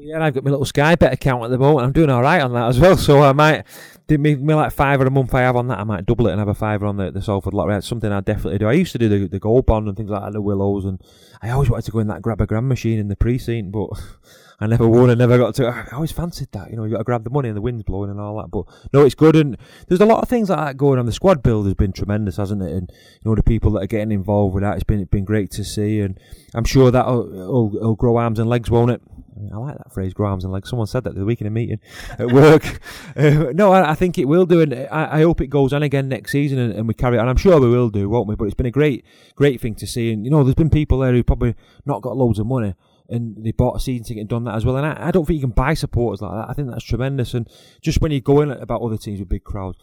Yeah, 0.00 0.24
I've 0.24 0.34
got 0.34 0.44
my 0.44 0.50
little 0.50 0.64
Sky 0.64 0.94
Bet 0.94 1.12
account 1.12 1.44
at 1.44 1.50
the 1.50 1.58
moment. 1.58 1.86
I'm 1.86 1.92
doing 1.92 2.10
all 2.10 2.22
right 2.22 2.40
on 2.40 2.52
that 2.54 2.68
as 2.68 2.78
well. 2.78 2.96
So 3.08 3.22
I 3.22 3.32
might 3.32 3.64
do 4.06 4.16
me, 4.18 4.36
me 4.36 4.54
like 4.54 4.72
five 4.72 5.00
or 5.00 5.06
a 5.06 5.10
month 5.10 5.34
I 5.34 5.40
have 5.40 5.56
on 5.56 5.68
that. 5.68 5.78
I 5.78 5.84
might 5.84 6.06
double 6.06 6.28
it 6.28 6.32
and 6.32 6.38
have 6.38 6.48
a 6.48 6.54
fiver 6.54 6.86
on 6.86 6.96
the, 6.96 7.10
the 7.10 7.22
Salford 7.22 7.54
lottery. 7.54 7.74
That's 7.74 7.86
something 7.86 8.10
I 8.12 8.20
definitely 8.20 8.58
do. 8.58 8.68
I 8.68 8.72
used 8.72 8.92
to 8.92 8.98
do 8.98 9.08
the, 9.08 9.28
the 9.28 9.38
gold 9.38 9.66
bond 9.66 9.88
and 9.88 9.96
things 9.96 10.10
like 10.10 10.22
that, 10.22 10.32
the 10.32 10.40
Willows, 10.40 10.84
and 10.84 11.00
I 11.42 11.50
always 11.50 11.70
wanted 11.70 11.86
to 11.86 11.90
go 11.90 11.98
in 11.98 12.06
that 12.08 12.22
grab 12.22 12.40
a 12.40 12.46
grand 12.46 12.68
machine 12.68 12.98
in 12.98 13.08
the 13.08 13.16
precinct, 13.16 13.72
but 13.72 13.90
I 14.60 14.66
never 14.66 14.88
won. 14.88 15.08
I 15.08 15.14
never 15.14 15.38
got 15.38 15.54
to. 15.56 15.68
I 15.68 15.94
always 15.94 16.10
fancied 16.10 16.50
that. 16.50 16.70
You 16.70 16.76
know, 16.76 16.84
you 16.84 16.90
got 16.90 16.98
to 16.98 17.04
grab 17.04 17.22
the 17.22 17.30
money 17.30 17.48
and 17.48 17.56
the 17.56 17.62
wind's 17.62 17.84
blowing 17.84 18.10
and 18.10 18.18
all 18.18 18.36
that. 18.38 18.50
But 18.50 18.64
no, 18.92 19.04
it's 19.04 19.14
good. 19.14 19.36
And 19.36 19.56
there's 19.86 20.00
a 20.00 20.06
lot 20.06 20.20
of 20.20 20.28
things 20.28 20.50
like 20.50 20.58
that 20.58 20.76
going 20.76 20.98
on. 20.98 21.06
The 21.06 21.12
squad 21.12 21.44
build 21.44 21.66
has 21.66 21.74
been 21.74 21.92
tremendous, 21.92 22.38
hasn't 22.38 22.62
it? 22.62 22.72
And 22.72 22.90
you 22.90 23.30
know, 23.30 23.36
the 23.36 23.44
people 23.44 23.70
that 23.72 23.84
are 23.84 23.86
getting 23.86 24.10
involved 24.10 24.54
with 24.54 24.64
that, 24.64 24.74
it's 24.74 24.84
been 24.84 25.00
it's 25.00 25.10
been 25.10 25.24
great 25.24 25.52
to 25.52 25.64
see. 25.64 26.00
And 26.00 26.18
I'm 26.54 26.64
sure 26.64 26.90
that 26.90 27.06
will 27.06 27.94
grow 27.94 28.16
arms 28.16 28.40
and 28.40 28.50
legs, 28.50 28.68
won't 28.68 28.90
it? 28.90 29.00
I, 29.36 29.40
mean, 29.40 29.52
I, 29.52 29.58
like 29.58 29.78
that 29.78 29.92
phrase, 29.92 30.12
grow 30.12 30.26
arms 30.26 30.42
and 30.42 30.52
legs. 30.52 30.68
Someone 30.68 30.88
said 30.88 31.04
that 31.04 31.14
the 31.14 31.24
week 31.24 31.40
in 31.40 31.46
a 31.46 31.50
meeting 31.50 31.78
at 32.18 32.32
work. 32.32 32.80
uh, 33.16 33.52
no, 33.54 33.70
I, 33.70 33.92
I, 33.92 33.94
think 33.94 34.18
it 34.18 34.24
will 34.24 34.46
do, 34.46 34.60
and 34.60 34.74
I, 34.74 35.18
I, 35.18 35.22
hope 35.22 35.40
it 35.40 35.46
goes 35.46 35.72
on 35.72 35.84
again 35.84 36.08
next 36.08 36.32
season, 36.32 36.58
and, 36.58 36.72
and 36.72 36.88
we 36.88 36.94
carry 36.94 37.16
it. 37.16 37.20
And 37.20 37.30
I'm 37.30 37.36
sure 37.36 37.60
we 37.60 37.68
will 37.68 37.90
do, 37.90 38.08
won't 38.08 38.26
we? 38.26 38.34
But 38.34 38.46
it's 38.46 38.54
been 38.54 38.66
a 38.66 38.72
great, 38.72 39.04
great 39.36 39.60
thing 39.60 39.76
to 39.76 39.86
see. 39.86 40.12
And 40.12 40.24
you 40.24 40.32
know, 40.32 40.42
there's 40.42 40.56
been 40.56 40.70
people 40.70 40.98
there 40.98 41.12
who 41.12 41.22
probably 41.22 41.54
not 41.86 42.02
got 42.02 42.16
loads 42.16 42.40
of 42.40 42.46
money 42.46 42.74
and 43.08 43.42
they 43.42 43.52
bought 43.52 43.76
a 43.76 43.80
season 43.80 44.04
ticket 44.04 44.20
and 44.20 44.28
done 44.28 44.44
that 44.44 44.54
as 44.54 44.64
well. 44.64 44.76
And 44.76 44.86
I, 44.86 45.08
I, 45.08 45.10
don't 45.10 45.24
think 45.24 45.36
you 45.36 45.46
can 45.46 45.50
buy 45.50 45.74
supporters 45.74 46.20
like 46.20 46.32
that. 46.32 46.50
I 46.50 46.52
think 46.52 46.70
that's 46.70 46.84
tremendous. 46.84 47.32
And 47.32 47.48
just 47.80 48.00
when 48.00 48.12
you're 48.12 48.20
going 48.20 48.50
about 48.50 48.82
other 48.82 48.98
teams 48.98 49.18
with 49.18 49.28
big 49.28 49.44
crowds, 49.44 49.78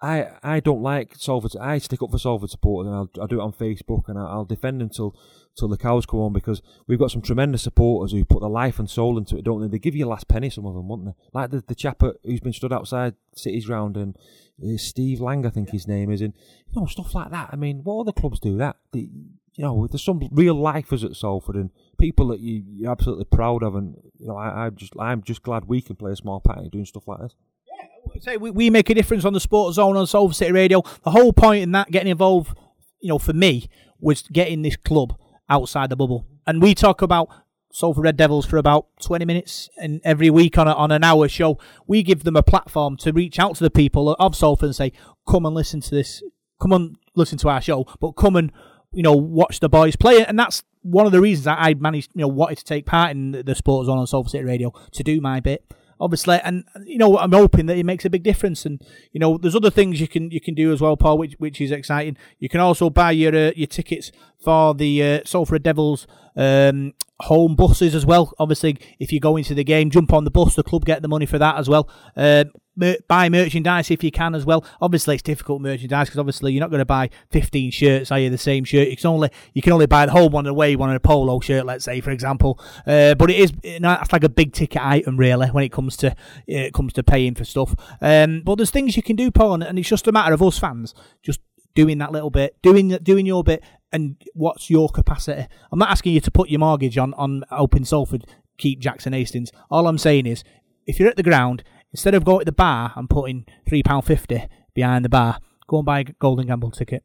I 0.00 0.28
I 0.42 0.60
don't 0.60 0.82
like 0.82 1.14
Salford. 1.16 1.56
I 1.58 1.78
stick 1.78 2.02
up 2.02 2.10
for 2.10 2.18
Salford 2.18 2.50
supporters, 2.50 2.88
and 2.88 2.96
I'll, 2.96 3.10
I'll 3.18 3.26
do 3.26 3.40
it 3.40 3.44
on 3.44 3.52
Facebook, 3.52 4.08
and 4.08 4.18
I'll, 4.18 4.26
I'll 4.26 4.44
defend 4.44 4.80
them 4.80 4.88
until 4.88 5.16
till 5.56 5.68
the 5.68 5.78
cows 5.78 6.04
come 6.04 6.20
home 6.20 6.34
because 6.34 6.60
we've 6.86 6.98
got 6.98 7.10
some 7.10 7.22
tremendous 7.22 7.62
supporters 7.62 8.12
who 8.12 8.24
put 8.24 8.40
their 8.40 8.50
life 8.50 8.78
and 8.78 8.90
soul 8.90 9.16
into 9.16 9.38
it, 9.38 9.44
don't 9.44 9.62
they? 9.62 9.68
They 9.68 9.78
give 9.78 9.96
you 9.96 10.06
a 10.06 10.10
last 10.10 10.28
penny, 10.28 10.50
some 10.50 10.66
of 10.66 10.74
them, 10.74 10.86
won't 10.86 11.06
they? 11.06 11.14
Like 11.32 11.50
the, 11.50 11.64
the 11.66 11.74
chap 11.74 12.02
who's 12.22 12.40
been 12.40 12.52
stood 12.52 12.74
outside 12.74 13.14
City's 13.34 13.64
ground 13.64 13.96
and 13.96 14.16
uh, 14.62 14.76
Steve 14.76 15.20
Lang, 15.20 15.46
I 15.46 15.50
think 15.50 15.70
his 15.70 15.88
name 15.88 16.10
is, 16.10 16.20
and 16.20 16.34
you 16.70 16.80
know 16.80 16.86
stuff 16.86 17.14
like 17.14 17.30
that. 17.30 17.48
I 17.52 17.56
mean, 17.56 17.80
what 17.82 18.00
other 18.00 18.12
clubs 18.12 18.38
do 18.38 18.58
that? 18.58 18.76
The, 18.92 19.08
you 19.54 19.64
know, 19.64 19.86
there's 19.86 20.04
some 20.04 20.20
real 20.30 20.54
lifers 20.54 21.04
at 21.04 21.16
Salford 21.16 21.56
and 21.56 21.70
people 21.98 22.28
that 22.28 22.40
you, 22.40 22.62
you're 22.66 22.90
absolutely 22.90 23.24
proud 23.24 23.62
of, 23.62 23.74
and 23.74 23.96
you 24.18 24.26
know, 24.26 24.36
I, 24.36 24.66
I 24.66 24.70
just 24.70 24.92
I'm 24.98 25.22
just 25.22 25.42
glad 25.42 25.66
we 25.66 25.80
can 25.80 25.96
play 25.96 26.12
a 26.12 26.16
small 26.16 26.40
part 26.40 26.58
in 26.58 26.68
doing 26.68 26.84
stuff 26.84 27.08
like 27.08 27.20
this. 27.20 27.34
Yeah, 27.66 28.20
say 28.20 28.36
we, 28.36 28.50
we 28.50 28.70
make 28.70 28.90
a 28.90 28.94
difference 28.94 29.24
on 29.24 29.32
the 29.32 29.40
Sports 29.40 29.76
Zone 29.76 29.96
on 29.96 30.06
Salford 30.06 30.36
City 30.36 30.52
Radio. 30.52 30.82
The 31.02 31.10
whole 31.10 31.32
point 31.32 31.62
in 31.62 31.72
that 31.72 31.90
getting 31.90 32.10
involved, 32.10 32.56
you 33.00 33.08
know, 33.08 33.18
for 33.18 33.32
me 33.32 33.68
was 33.98 34.22
getting 34.22 34.62
this 34.62 34.76
club 34.76 35.18
outside 35.48 35.90
the 35.90 35.96
bubble, 35.96 36.26
and 36.46 36.62
we 36.62 36.74
talk 36.74 37.02
about 37.02 37.28
Salford 37.72 38.04
Red 38.04 38.16
Devils 38.16 38.46
for 38.46 38.56
about 38.56 38.86
20 39.02 39.24
minutes 39.24 39.68
and 39.76 40.00
every 40.04 40.30
week 40.30 40.56
on, 40.56 40.66
a, 40.66 40.72
on 40.72 40.90
an 40.90 41.04
hour 41.04 41.28
show. 41.28 41.58
We 41.86 42.02
give 42.02 42.24
them 42.24 42.36
a 42.36 42.42
platform 42.42 42.96
to 42.98 43.12
reach 43.12 43.38
out 43.38 43.56
to 43.56 43.64
the 43.64 43.70
people 43.70 44.14
of 44.18 44.34
Salford 44.34 44.66
and 44.66 44.76
say, 44.76 44.92
come 45.28 45.44
and 45.44 45.54
listen 45.54 45.80
to 45.82 45.94
this, 45.94 46.22
come 46.60 46.72
and 46.72 46.96
listen 47.14 47.36
to 47.38 47.48
our 47.48 47.60
show, 47.60 47.86
but 48.00 48.12
come 48.12 48.36
and 48.36 48.50
you 48.96 49.02
know, 49.02 49.12
watch 49.12 49.60
the 49.60 49.68
boys 49.68 49.94
play. 49.94 50.24
And 50.24 50.38
that's 50.38 50.62
one 50.86 51.06
of 51.06 51.12
the 51.12 51.20
reasons 51.20 51.46
I 51.46 51.74
managed, 51.74 52.10
you 52.14 52.22
know, 52.22 52.28
wanted 52.28 52.58
to 52.58 52.64
take 52.64 52.86
part 52.86 53.10
in 53.10 53.32
the 53.32 53.54
sports 53.54 53.88
on 53.88 53.98
on 53.98 54.06
Salford 54.06 54.30
City 54.30 54.44
Radio 54.44 54.72
to 54.92 55.02
do 55.02 55.20
my 55.20 55.40
bit. 55.40 55.64
Obviously, 55.98 56.38
and 56.44 56.64
you 56.84 56.98
know, 56.98 57.16
I'm 57.18 57.32
hoping 57.32 57.66
that 57.66 57.78
it 57.78 57.86
makes 57.86 58.04
a 58.04 58.10
big 58.10 58.22
difference. 58.22 58.66
And 58.66 58.82
you 59.12 59.18
know, 59.18 59.38
there's 59.38 59.56
other 59.56 59.70
things 59.70 60.00
you 60.00 60.08
can 60.08 60.30
you 60.30 60.40
can 60.40 60.54
do 60.54 60.72
as 60.72 60.80
well, 60.80 60.96
Paul, 60.96 61.18
which 61.18 61.34
which 61.38 61.60
is 61.60 61.72
exciting. 61.72 62.18
You 62.38 62.50
can 62.50 62.60
also 62.60 62.90
buy 62.90 63.12
your 63.12 63.34
uh, 63.34 63.52
your 63.56 63.66
tickets 63.66 64.12
for 64.38 64.74
the 64.74 65.02
uh, 65.02 65.20
Salford 65.24 65.62
Devils 65.62 66.06
um, 66.36 66.92
home 67.20 67.54
buses 67.56 67.94
as 67.94 68.04
well. 68.04 68.34
Obviously, 68.38 68.76
if 68.98 69.10
you 69.12 69.20
go 69.20 69.36
into 69.36 69.54
the 69.54 69.64
game, 69.64 69.90
jump 69.90 70.12
on 70.12 70.24
the 70.24 70.30
bus. 70.30 70.54
The 70.54 70.62
club 70.62 70.84
get 70.84 71.02
the 71.02 71.08
money 71.08 71.26
for 71.26 71.38
that 71.38 71.56
as 71.56 71.68
well. 71.68 71.88
Uh, 72.16 72.44
mer- 72.76 72.98
buy 73.08 73.28
merchandise 73.30 73.90
if 73.90 74.04
you 74.04 74.10
can 74.10 74.34
as 74.34 74.44
well. 74.44 74.64
Obviously, 74.82 75.14
it's 75.14 75.22
difficult 75.22 75.62
merchandise 75.62 76.08
because 76.08 76.18
obviously 76.18 76.52
you're 76.52 76.60
not 76.60 76.70
going 76.70 76.80
to 76.80 76.84
buy 76.84 77.08
15 77.30 77.70
shirts. 77.70 78.10
Are 78.12 78.18
you 78.18 78.28
the 78.28 78.36
same 78.38 78.64
shirt? 78.64 78.88
You 78.88 78.96
can 78.96 79.06
only 79.06 79.30
you 79.54 79.62
can 79.62 79.72
only 79.72 79.86
buy 79.86 80.04
the 80.06 80.12
home 80.12 80.32
one, 80.32 80.44
the 80.44 80.50
away 80.50 80.76
one, 80.76 80.90
and 80.90 80.96
a 80.96 81.00
polo 81.00 81.40
shirt. 81.40 81.64
Let's 81.64 81.84
say, 81.86 82.00
for 82.02 82.10
example. 82.10 82.60
Uh, 82.86 83.14
but 83.14 83.30
it 83.30 83.38
is 83.38 83.52
you 83.62 83.80
know, 83.80 83.96
it's 84.00 84.12
like 84.12 84.24
a 84.24 84.28
big 84.28 84.52
ticket 84.52 84.82
item 84.84 85.16
really 85.16 85.48
when 85.48 85.64
it 85.64 85.72
comes 85.72 85.96
to 85.98 86.14
it 86.46 86.74
comes 86.74 86.92
to 86.94 87.02
paying 87.02 87.34
for 87.34 87.44
stuff. 87.44 87.74
Um, 88.02 88.42
but 88.44 88.56
there's 88.56 88.70
things 88.70 88.96
you 88.96 89.02
can 89.02 89.16
do, 89.16 89.30
Paul, 89.30 89.54
and- 89.54 89.62
and 89.62 89.78
it's 89.78 89.88
just 89.88 90.06
a 90.06 90.12
matter 90.12 90.34
of 90.34 90.42
us 90.42 90.58
fans 90.58 90.94
just 91.22 91.40
doing 91.74 91.98
that 91.98 92.10
little 92.12 92.30
bit, 92.30 92.56
doing 92.62 92.88
doing 93.02 93.26
your 93.26 93.42
bit, 93.44 93.62
and 93.92 94.16
what's 94.34 94.70
your 94.70 94.88
capacity. 94.88 95.46
I'm 95.70 95.78
not 95.78 95.90
asking 95.90 96.14
you 96.14 96.20
to 96.20 96.30
put 96.30 96.48
your 96.48 96.60
mortgage 96.60 96.98
on 96.98 97.14
on 97.14 97.44
Open 97.50 97.84
Salford, 97.84 98.26
keep 98.58 98.80
Jackson 98.80 99.12
Hastings. 99.12 99.50
All 99.70 99.86
I'm 99.86 99.98
saying 99.98 100.26
is, 100.26 100.44
if 100.86 100.98
you're 100.98 101.08
at 101.08 101.16
the 101.16 101.22
ground, 101.22 101.62
instead 101.92 102.14
of 102.14 102.24
going 102.24 102.40
to 102.40 102.44
the 102.46 102.52
bar 102.52 102.92
and 102.96 103.08
putting 103.08 103.46
three 103.68 103.82
pound 103.82 104.04
fifty 104.04 104.46
behind 104.74 105.04
the 105.04 105.08
bar, 105.08 105.38
go 105.66 105.78
and 105.78 105.86
buy 105.86 106.00
a 106.00 106.04
Golden 106.04 106.46
Gamble 106.46 106.70
ticket. 106.70 107.04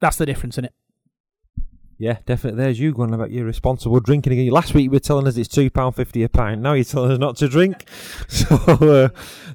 That's 0.00 0.16
the 0.16 0.26
difference 0.26 0.58
in 0.58 0.64
it. 0.64 0.74
Yeah, 2.02 2.18
definitely. 2.26 2.60
There's 2.60 2.80
you 2.80 2.92
going 2.92 3.14
about 3.14 3.30
your 3.30 3.44
responsible 3.44 4.00
drinking 4.00 4.32
again. 4.32 4.48
Last 4.50 4.74
week 4.74 4.84
you 4.86 4.90
were 4.90 4.98
telling 4.98 5.28
us 5.28 5.36
it's 5.36 5.48
two 5.48 5.70
pound 5.70 5.94
fifty 5.94 6.24
a 6.24 6.28
pint. 6.28 6.60
Now 6.60 6.72
you're 6.72 6.84
telling 6.84 7.12
us 7.12 7.18
not 7.18 7.36
to 7.36 7.48
drink. 7.48 7.84
So 8.28 8.56
uh, 8.56 9.08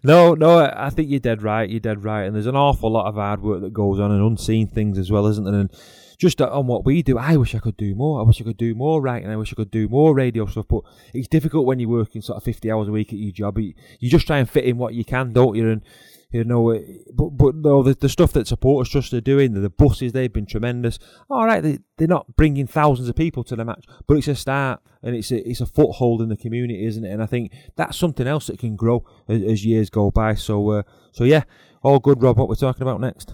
no, 0.04 0.34
no, 0.34 0.60
I 0.60 0.90
think 0.90 1.10
you're 1.10 1.20
dead 1.20 1.42
right. 1.42 1.70
You're 1.70 1.82
dead 1.82 2.06
right. 2.06 2.24
And 2.24 2.34
there's 2.34 2.46
an 2.46 2.56
awful 2.56 2.90
lot 2.90 3.08
of 3.08 3.16
hard 3.16 3.42
work 3.42 3.62
that 3.62 3.74
goes 3.74 4.00
on 4.00 4.12
and 4.12 4.24
unseen 4.24 4.68
things 4.68 4.98
as 4.98 5.12
well, 5.12 5.26
isn't 5.26 5.44
there? 5.44 5.54
And 5.54 5.72
just 6.18 6.42
on 6.42 6.66
what 6.66 6.84
we 6.84 7.04
do, 7.04 7.18
I 7.18 7.38
wish 7.38 7.54
I 7.54 7.60
could 7.60 7.78
do 7.78 7.94
more. 7.94 8.20
I 8.20 8.24
wish 8.24 8.42
I 8.42 8.44
could 8.44 8.58
do 8.58 8.74
more 8.74 9.02
writing. 9.02 9.30
I 9.30 9.36
wish 9.36 9.54
I 9.54 9.56
could 9.56 9.70
do 9.70 9.88
more 9.88 10.16
radio 10.16 10.48
stuff. 10.48 10.66
But 10.68 10.82
it's 11.14 11.28
difficult 11.28 11.66
when 11.66 11.80
you're 11.80 11.90
working 11.90 12.22
sort 12.22 12.38
of 12.38 12.44
50 12.44 12.72
hours 12.72 12.88
a 12.88 12.92
week 12.92 13.14
at 13.14 13.20
your 13.20 13.32
job. 13.32 13.60
You, 13.60 13.74
just 14.02 14.26
try 14.26 14.40
and 14.40 14.50
fit 14.50 14.66
in 14.66 14.78
what 14.78 14.96
you 14.96 15.06
can, 15.06 15.32
don't 15.32 15.56
you? 15.56 15.70
And 15.70 15.84
you 16.32 16.44
know, 16.44 16.72
uh, 16.72 16.80
but 17.14 17.30
but 17.30 17.56
no, 17.56 17.84
the, 17.84 17.94
the 17.94 18.10
stuff 18.10 18.34
that 18.34 18.48
supporters 18.48 18.92
trust 18.92 19.14
are 19.14 19.22
doing, 19.22 19.54
the, 19.54 19.62
the 19.62 19.70
buses 19.70 20.12
they've 20.12 20.34
been 20.34 20.46
tremendous. 20.46 21.00
All 21.30 21.46
right, 21.46 21.62
they 21.62 21.80
they're 21.98 22.08
not 22.08 22.36
bringing 22.36 22.68
thousands 22.68 23.08
of 23.08 23.16
people 23.16 23.46
to 23.46 23.56
the 23.56 23.64
match, 23.64 23.86
but 24.08 24.18
it's 24.18 24.28
a 24.28 24.36
start 24.36 24.82
and 25.02 25.16
it's 25.16 25.32
a 25.32 25.48
it's 25.48 25.62
a 25.62 25.66
foothold 25.66 26.22
in 26.22 26.28
the 26.28 26.36
community, 26.36 26.86
isn't 26.86 27.06
it? 27.06 27.12
And 27.12 27.24
I 27.24 27.28
think 27.28 27.54
that's 27.78 27.98
something 27.98 28.28
else 28.28 28.48
that 28.48 28.60
can 28.60 28.76
grow 28.76 29.06
as, 29.30 29.42
as 29.42 29.66
years 29.66 29.90
go 29.90 30.12
by. 30.12 30.34
So 30.34 30.70
uh, 30.72 30.84
so 31.14 31.24
yeah, 31.24 31.44
all 31.82 32.00
good, 32.00 32.22
Rob. 32.22 32.38
What 32.38 32.50
we're 32.50 32.56
talking 32.56 32.82
about 32.82 33.00
next? 33.00 33.34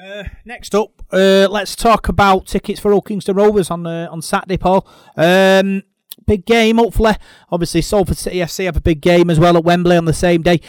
Uh, 0.00 0.24
next 0.44 0.74
up, 0.74 1.02
uh, 1.12 1.46
let's 1.50 1.76
talk 1.76 2.08
about 2.08 2.46
tickets 2.46 2.80
for 2.80 2.90
Hull 2.90 3.02
Kingston 3.02 3.36
Rovers 3.36 3.70
on 3.70 3.86
uh, 3.86 4.08
on 4.10 4.22
Saturday, 4.22 4.56
Paul. 4.56 4.86
Um, 5.16 5.82
big 6.26 6.46
game, 6.46 6.78
hopefully. 6.78 7.14
Obviously, 7.50 7.82
Salford 7.82 8.16
City 8.16 8.38
FC 8.38 8.64
have 8.64 8.76
a 8.76 8.80
big 8.80 9.00
game 9.00 9.28
as 9.28 9.38
well 9.38 9.56
at 9.56 9.64
Wembley 9.64 9.96
on 9.96 10.06
the 10.06 10.12
same 10.12 10.42
day. 10.42 10.60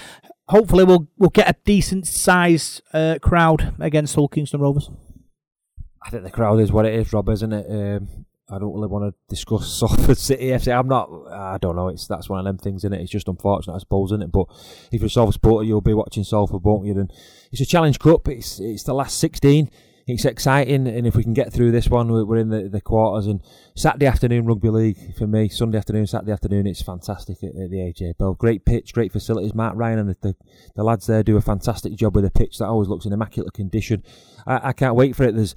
Hopefully, 0.50 0.84
we'll 0.84 1.08
we'll 1.18 1.30
get 1.30 1.50
a 1.50 1.56
decent 1.64 2.08
sized 2.08 2.82
uh, 2.94 3.20
crowd 3.22 3.74
against 3.80 4.16
Hull 4.16 4.28
Kingston 4.28 4.60
Rovers. 4.60 4.90
I 6.04 6.10
think 6.10 6.24
the 6.24 6.32
crowd 6.32 6.60
is 6.60 6.72
what 6.72 6.86
it 6.86 6.96
is, 6.96 7.14
Rob, 7.14 7.30
isn't 7.30 7.54
it? 7.54 7.66
Um, 7.70 8.26
I 8.52 8.60
don't 8.60 8.74
really 8.74 8.88
want 8.88 9.14
to 9.14 9.34
discuss 9.34 9.72
Salford 9.80 10.18
City 10.18 10.48
FC. 10.48 10.78
I'm 10.78 10.88
not. 10.88 11.10
I 11.32 11.58
don't 11.58 11.76
know. 11.76 11.88
It's 11.88 12.08
that's 12.08 12.30
one 12.30 12.40
of 12.40 12.46
them 12.46 12.58
things, 12.58 12.82
isn't 12.82 12.94
it? 12.94 13.02
It's 13.02 13.12
just 13.12 13.28
unfortunate, 13.28 13.76
I 13.76 13.80
suppose, 13.80 14.12
isn't 14.12 14.24
it? 14.24 14.32
But 14.32 14.48
if 14.92 15.02
you're 15.02 15.08
a 15.08 15.10
Salford 15.10 15.34
supporter, 15.34 15.66
you'll 15.66 15.82
be 15.82 15.94
watching 15.94 16.24
Salford, 16.24 16.64
won't 16.64 16.86
you? 16.86 17.00
And 17.00 17.12
it's 17.52 17.62
a 17.62 17.66
Challenge 17.66 17.98
Cup. 18.00 18.28
It's 18.28 18.60
it's 18.60 18.84
the 18.84 18.94
last 18.94 19.18
16. 19.20 19.70
It's 20.08 20.26
exciting, 20.26 20.88
and 20.88 21.08
if 21.08 21.16
we 21.16 21.24
can 21.24 21.34
get 21.34 21.54
through 21.54 21.72
this 21.72 21.88
one, 21.88 22.12
we're 22.12 22.26
we're 22.26 22.38
in 22.38 22.50
the, 22.50 22.68
the 22.68 22.82
quarters. 22.82 23.28
And 23.28 23.42
Saturday 23.76 24.06
afternoon 24.06 24.46
rugby 24.46 24.70
league 24.70 25.16
for 25.16 25.28
me, 25.28 25.50
Sunday 25.50 25.78
afternoon, 25.78 26.08
Saturday 26.08 26.32
afternoon, 26.32 26.68
it's 26.68 26.82
fantastic 26.82 27.44
at, 27.44 27.50
at 27.50 27.70
the 27.70 27.78
AJ 27.78 28.18
Bell. 28.18 28.34
Great 28.34 28.66
pitch, 28.66 28.94
great 28.94 29.12
facilities. 29.12 29.54
Mark 29.54 29.76
Ryan 29.76 30.00
and 30.00 30.10
the, 30.10 30.18
the, 30.22 30.36
the 30.76 30.84
lads 30.84 31.08
there 31.08 31.24
do 31.24 31.38
a 31.38 31.42
fantastic 31.42 31.96
job 31.96 32.16
with 32.16 32.26
the 32.26 32.32
pitch. 32.32 32.58
That 32.58 32.68
always 32.68 32.90
looks 32.90 33.06
in 33.06 33.14
immaculate 33.14 33.54
condition. 33.54 34.04
I, 34.46 34.70
I 34.70 34.74
can't 34.74 34.96
wait 34.96 35.16
for 35.16 35.24
it. 35.24 35.36
There's 35.36 35.56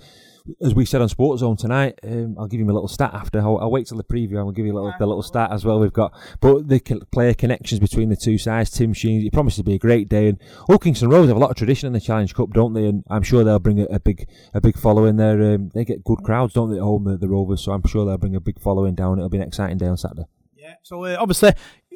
as 0.60 0.74
we 0.74 0.84
said 0.84 1.00
on 1.00 1.08
Sports 1.08 1.40
Zone 1.40 1.56
tonight, 1.56 1.98
um, 2.02 2.36
I'll 2.38 2.46
give 2.46 2.60
you 2.60 2.66
a 2.66 2.72
little 2.72 2.88
stat 2.88 3.12
after. 3.14 3.40
I'll, 3.40 3.56
I'll 3.58 3.70
wait 3.70 3.86
till 3.86 3.96
the 3.96 4.04
preview. 4.04 4.36
And 4.36 4.44
we'll 4.44 4.52
give 4.52 4.66
you 4.66 4.72
a 4.72 4.74
little, 4.74 4.92
the 4.98 5.06
little 5.06 5.22
stat 5.22 5.50
as 5.50 5.64
well. 5.64 5.80
We've 5.80 5.92
got, 5.92 6.12
but 6.40 6.68
the 6.68 6.80
player 7.10 7.32
connections 7.32 7.80
between 7.80 8.10
the 8.10 8.16
two 8.16 8.36
sides. 8.36 8.70
Tim 8.70 8.92
Sheen, 8.92 9.26
it 9.26 9.32
promises 9.32 9.58
to 9.58 9.64
be 9.64 9.74
a 9.74 9.78
great 9.78 10.08
day. 10.08 10.28
And 10.28 10.38
Hull 10.66 10.78
Kingston 10.78 11.08
Rovers 11.08 11.28
have 11.28 11.38
a 11.38 11.40
lot 11.40 11.50
of 11.50 11.56
tradition 11.56 11.86
in 11.86 11.94
the 11.94 12.00
Challenge 12.00 12.34
Cup, 12.34 12.50
don't 12.50 12.74
they? 12.74 12.84
And 12.84 13.04
I'm 13.08 13.22
sure 13.22 13.42
they'll 13.42 13.58
bring 13.58 13.80
a, 13.80 13.84
a 13.84 13.98
big, 13.98 14.28
a 14.52 14.60
big 14.60 14.78
following 14.78 15.16
there. 15.16 15.54
Um, 15.54 15.70
they 15.72 15.84
get 15.84 16.04
good 16.04 16.22
crowds, 16.22 16.52
don't 16.52 16.70
they, 16.70 16.76
at 16.76 16.82
home 16.82 17.04
the, 17.04 17.16
the 17.16 17.28
Rovers? 17.28 17.62
So 17.62 17.72
I'm 17.72 17.86
sure 17.86 18.03
they'll 18.04 18.18
bring 18.18 18.36
a 18.36 18.40
big 18.40 18.60
following 18.60 18.94
down. 18.94 19.18
It'll 19.18 19.28
be 19.28 19.38
an 19.38 19.48
exciting 19.48 19.78
day 19.78 19.86
on 19.86 19.96
Saturday. 19.96 20.24
Yeah. 20.56 20.74
So 20.82 21.04
uh, 21.04 21.16
obviously, 21.18 21.52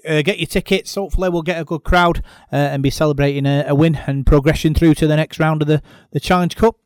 uh, 0.06 0.22
get 0.22 0.38
your 0.38 0.46
tickets. 0.46 0.94
Hopefully, 0.94 1.28
we'll 1.28 1.42
get 1.42 1.61
a 1.61 1.64
good 1.64 1.84
crowd 1.84 2.22
uh, 2.52 2.56
and 2.56 2.82
be 2.82 2.90
celebrating 2.90 3.46
a, 3.46 3.64
a 3.68 3.74
win 3.74 3.96
and 4.06 4.26
progression 4.26 4.74
through 4.74 4.94
to 4.94 5.06
the 5.06 5.16
next 5.16 5.38
round 5.38 5.62
of 5.62 5.68
the, 5.68 5.82
the 6.12 6.20
Challenge 6.20 6.54
Cup. 6.56 6.76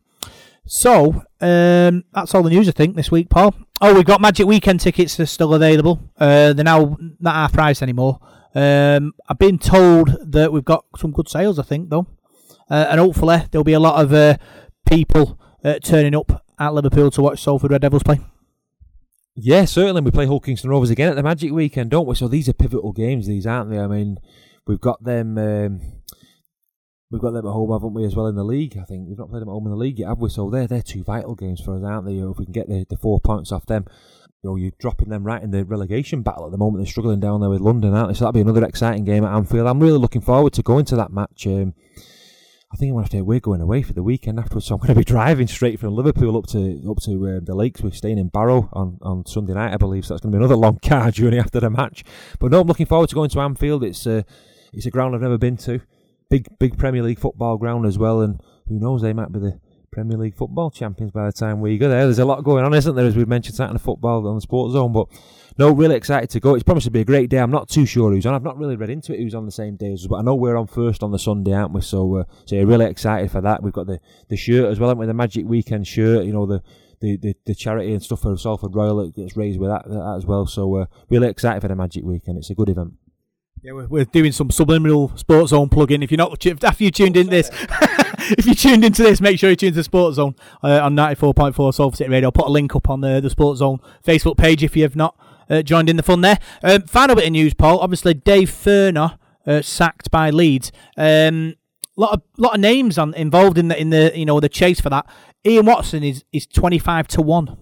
So 0.64 1.24
um, 1.40 2.04
that's 2.12 2.34
all 2.34 2.42
the 2.42 2.50
news 2.50 2.68
I 2.68 2.72
think 2.72 2.94
this 2.94 3.10
week, 3.10 3.28
Paul. 3.28 3.54
Oh, 3.80 3.94
we've 3.94 4.04
got 4.04 4.20
Magic 4.20 4.46
Weekend 4.46 4.80
tickets 4.80 5.18
are 5.18 5.26
still 5.26 5.54
available. 5.54 5.98
Uh, 6.18 6.52
they're 6.52 6.64
now 6.64 6.96
not 7.18 7.34
half 7.34 7.52
price 7.52 7.82
anymore. 7.82 8.20
Um, 8.54 9.12
I've 9.28 9.38
been 9.38 9.58
told 9.58 10.16
that 10.32 10.52
we've 10.52 10.64
got 10.64 10.84
some 10.96 11.10
good 11.10 11.28
sales. 11.28 11.58
I 11.58 11.62
think 11.62 11.90
though, 11.90 12.06
uh, 12.70 12.86
and 12.90 13.00
hopefully 13.00 13.42
there'll 13.50 13.64
be 13.64 13.72
a 13.72 13.80
lot 13.80 14.02
of 14.02 14.12
uh, 14.12 14.36
people 14.88 15.38
uh, 15.64 15.80
turning 15.82 16.14
up 16.14 16.44
at 16.58 16.74
Liverpool 16.74 17.10
to 17.10 17.22
watch 17.22 17.42
Salford 17.42 17.72
Red 17.72 17.82
Devils 17.82 18.04
play. 18.04 18.20
Yeah, 19.34 19.64
certainly. 19.64 20.02
We 20.02 20.10
play 20.10 20.26
Hull 20.26 20.40
Kingston 20.40 20.70
Rovers 20.70 20.90
again 20.90 21.08
at 21.08 21.16
the 21.16 21.22
Magic 21.22 21.52
Weekend, 21.52 21.90
don't 21.90 22.06
we? 22.06 22.14
So 22.14 22.28
these 22.28 22.48
are 22.48 22.52
pivotal 22.52 22.92
games, 22.92 23.26
these 23.26 23.46
aren't 23.46 23.70
they? 23.70 23.78
I 23.78 23.86
mean, 23.86 24.18
we've 24.66 24.80
got 24.80 25.02
them. 25.02 25.38
Um, 25.38 25.80
we've 27.10 27.20
got 27.20 27.30
them 27.32 27.46
at 27.46 27.52
home, 27.52 27.72
haven't 27.72 27.94
we, 27.94 28.04
as 28.04 28.14
well 28.14 28.26
in 28.26 28.36
the 28.36 28.44
league? 28.44 28.76
I 28.76 28.84
think 28.84 29.08
we've 29.08 29.18
not 29.18 29.30
played 29.30 29.40
them 29.40 29.48
at 29.48 29.52
home 29.52 29.66
in 29.66 29.72
the 29.72 29.78
league 29.78 29.98
yet, 29.98 30.08
have 30.08 30.18
we? 30.18 30.28
So 30.28 30.50
they're 30.50 30.66
they're 30.66 30.82
two 30.82 31.02
vital 31.02 31.34
games 31.34 31.62
for 31.62 31.76
us, 31.76 31.82
aren't 31.82 32.06
they? 32.06 32.16
If 32.16 32.38
we 32.38 32.44
can 32.44 32.52
get 32.52 32.68
the, 32.68 32.84
the 32.88 32.98
four 32.98 33.20
points 33.20 33.52
off 33.52 33.64
them, 33.64 33.86
you 34.42 34.50
know, 34.50 34.56
you're 34.56 34.72
dropping 34.78 35.08
them 35.08 35.24
right 35.24 35.42
in 35.42 35.50
the 35.50 35.64
relegation 35.64 36.20
battle 36.22 36.44
at 36.44 36.52
the 36.52 36.58
moment. 36.58 36.84
They're 36.84 36.90
struggling 36.90 37.20
down 37.20 37.40
there 37.40 37.50
with 37.50 37.60
London, 37.60 37.94
aren't 37.94 38.08
they? 38.08 38.14
So 38.14 38.24
that'll 38.24 38.32
be 38.32 38.40
another 38.42 38.64
exciting 38.64 39.04
game 39.04 39.24
at 39.24 39.34
Anfield. 39.34 39.66
I'm 39.66 39.80
really 39.80 39.98
looking 39.98 40.20
forward 40.20 40.52
to 40.54 40.62
going 40.62 40.84
to 40.86 40.96
that 40.96 41.12
match. 41.12 41.46
Um, 41.46 41.72
I 42.72 42.76
think 42.76 42.88
I'm 42.88 42.94
gonna 42.94 43.04
have 43.04 43.10
to. 43.10 43.20
We're 43.22 43.38
going 43.38 43.60
away 43.60 43.82
for 43.82 43.92
the 43.92 44.02
weekend 44.02 44.38
afterwards, 44.38 44.66
so 44.66 44.74
I'm 44.74 44.80
going 44.80 44.94
to 44.94 44.94
be 44.94 45.04
driving 45.16 45.46
straight 45.46 45.78
from 45.78 45.94
Liverpool 45.94 46.38
up 46.38 46.46
to 46.48 46.82
up 46.88 46.98
to 47.02 47.28
uh, 47.28 47.40
the 47.42 47.54
lakes. 47.54 47.82
We're 47.82 47.92
staying 47.92 48.18
in 48.18 48.28
Barrow 48.28 48.70
on, 48.72 48.98
on 49.02 49.26
Sunday 49.26 49.52
night, 49.52 49.74
I 49.74 49.76
believe. 49.76 50.06
So 50.06 50.14
that's 50.14 50.22
going 50.22 50.32
to 50.32 50.38
be 50.38 50.42
another 50.42 50.56
long 50.56 50.78
car 50.78 51.10
journey 51.10 51.38
after 51.38 51.60
the 51.60 51.68
match. 51.68 52.02
But 52.38 52.50
no, 52.50 52.62
I'm 52.62 52.66
looking 52.66 52.86
forward 52.86 53.10
to 53.10 53.14
going 53.14 53.28
to 53.30 53.40
Anfield. 53.40 53.84
It's 53.84 54.06
uh, 54.06 54.22
it's 54.72 54.86
a 54.86 54.90
ground 54.90 55.14
I've 55.14 55.20
never 55.20 55.36
been 55.36 55.58
to. 55.58 55.82
Big 56.30 56.46
big 56.58 56.78
Premier 56.78 57.02
League 57.02 57.18
football 57.18 57.58
ground 57.58 57.84
as 57.84 57.98
well, 57.98 58.22
and 58.22 58.40
who 58.68 58.78
knows, 58.78 59.02
they 59.02 59.12
might 59.12 59.32
be 59.32 59.38
the 59.38 59.60
Premier 59.92 60.16
League 60.16 60.34
football 60.34 60.70
champions 60.70 61.12
by 61.12 61.26
the 61.26 61.32
time 61.32 61.60
we 61.60 61.76
go 61.76 61.88
there. 61.88 62.04
There's 62.04 62.18
a 62.18 62.24
lot 62.24 62.42
going 62.42 62.64
on, 62.64 62.72
isn't 62.74 62.96
there? 62.96 63.06
As 63.06 63.14
we've 63.14 63.28
mentioned, 63.28 63.58
the 63.58 63.78
football 63.78 64.26
on 64.26 64.34
the 64.34 64.40
Sports 64.40 64.72
Zone, 64.72 64.92
but. 64.92 65.08
No, 65.58 65.70
really 65.70 65.96
excited 65.96 66.30
to 66.30 66.40
go. 66.40 66.54
It's 66.54 66.62
promised 66.62 66.86
to 66.86 66.90
be 66.90 67.02
a 67.02 67.04
great 67.04 67.28
day. 67.28 67.36
I'm 67.36 67.50
not 67.50 67.68
too 67.68 67.84
sure 67.84 68.10
who's 68.10 68.24
on. 68.24 68.32
I've 68.32 68.42
not 68.42 68.56
really 68.56 68.74
read 68.74 68.88
into 68.88 69.12
it 69.12 69.20
who's 69.20 69.34
on 69.34 69.44
the 69.44 69.52
same 69.52 69.76
day 69.76 69.92
as 69.92 70.00
us, 70.00 70.06
but 70.06 70.16
I 70.16 70.22
know 70.22 70.34
we're 70.34 70.56
on 70.56 70.66
first 70.66 71.02
on 71.02 71.12
the 71.12 71.18
Sunday, 71.18 71.52
aren't 71.52 71.74
we? 71.74 71.82
So, 71.82 72.16
uh, 72.16 72.24
so 72.46 72.56
really 72.62 72.86
excited 72.86 73.30
for 73.30 73.42
that. 73.42 73.62
We've 73.62 73.70
got 73.70 73.86
the, 73.86 74.00
the 74.30 74.36
shirt 74.38 74.70
as 74.70 74.80
well, 74.80 74.88
haven't 74.88 75.00
we? 75.00 75.06
The 75.06 75.12
Magic 75.12 75.44
Weekend 75.44 75.86
shirt, 75.86 76.24
you 76.24 76.32
know, 76.32 76.46
the, 76.46 76.62
the, 77.00 77.18
the, 77.18 77.34
the 77.44 77.54
charity 77.54 77.92
and 77.92 78.02
stuff 78.02 78.22
for 78.22 78.34
Salford 78.38 78.74
Royal 78.74 79.04
that 79.04 79.14
gets 79.14 79.36
raised 79.36 79.60
with 79.60 79.68
that, 79.68 79.86
that 79.86 80.14
as 80.16 80.24
well. 80.24 80.46
So, 80.46 80.74
uh, 80.74 80.86
really 81.10 81.28
excited 81.28 81.60
for 81.60 81.68
the 81.68 81.76
Magic 81.76 82.02
Weekend. 82.02 82.38
It's 82.38 82.48
a 82.48 82.54
good 82.54 82.70
event. 82.70 82.94
Yeah, 83.64 83.74
we're, 83.74 83.86
we're 83.86 84.04
doing 84.04 84.32
some 84.32 84.50
subliminal 84.50 85.16
Sports 85.16 85.50
Zone 85.50 85.68
plug-in. 85.68 86.02
If 86.02 86.10
you're 86.10 86.18
not, 86.18 86.44
after 86.64 86.82
you 86.82 86.90
tuned 86.90 87.16
in 87.16 87.28
this, 87.28 87.48
if 88.36 88.44
you 88.44 88.56
tuned 88.56 88.84
into 88.84 89.04
this, 89.04 89.20
make 89.20 89.38
sure 89.38 89.50
you 89.50 89.56
tune 89.56 89.72
to 89.74 89.84
Sports 89.84 90.16
Zone 90.16 90.34
uh, 90.64 90.80
on 90.80 90.96
94.4 90.96 91.72
Salford 91.72 91.96
City 91.96 92.10
Radio. 92.10 92.26
I'll 92.26 92.32
put 92.32 92.46
a 92.46 92.50
link 92.50 92.74
up 92.74 92.90
on 92.90 93.02
the, 93.02 93.20
the 93.20 93.30
Sports 93.30 93.60
Zone 93.60 93.78
Facebook 94.04 94.36
page 94.36 94.64
if 94.64 94.76
you 94.76 94.82
have 94.82 94.96
not 94.96 95.16
uh, 95.48 95.62
joined 95.62 95.88
in 95.88 95.96
the 95.96 96.02
fun 96.02 96.22
there. 96.22 96.38
Um, 96.64 96.82
final 96.82 97.14
bit 97.14 97.26
of 97.26 97.30
news, 97.30 97.54
Paul. 97.54 97.78
Obviously, 97.78 98.14
Dave 98.14 98.50
Furner 98.50 99.16
uh, 99.46 99.62
sacked 99.62 100.10
by 100.10 100.30
Leeds. 100.30 100.72
Um, 100.96 101.54
lot 101.96 102.14
of 102.14 102.22
lot 102.38 102.54
of 102.54 102.60
names 102.60 102.98
on 102.98 103.14
involved 103.14 103.58
in 103.58 103.68
the 103.68 103.80
in 103.80 103.90
the 103.90 104.10
you 104.14 104.24
know 104.24 104.40
the 104.40 104.48
chase 104.48 104.80
for 104.80 104.90
that. 104.90 105.06
Ian 105.46 105.66
Watson 105.66 106.02
is 106.02 106.24
is 106.32 106.48
25 106.48 107.06
to 107.08 107.22
one 107.22 107.56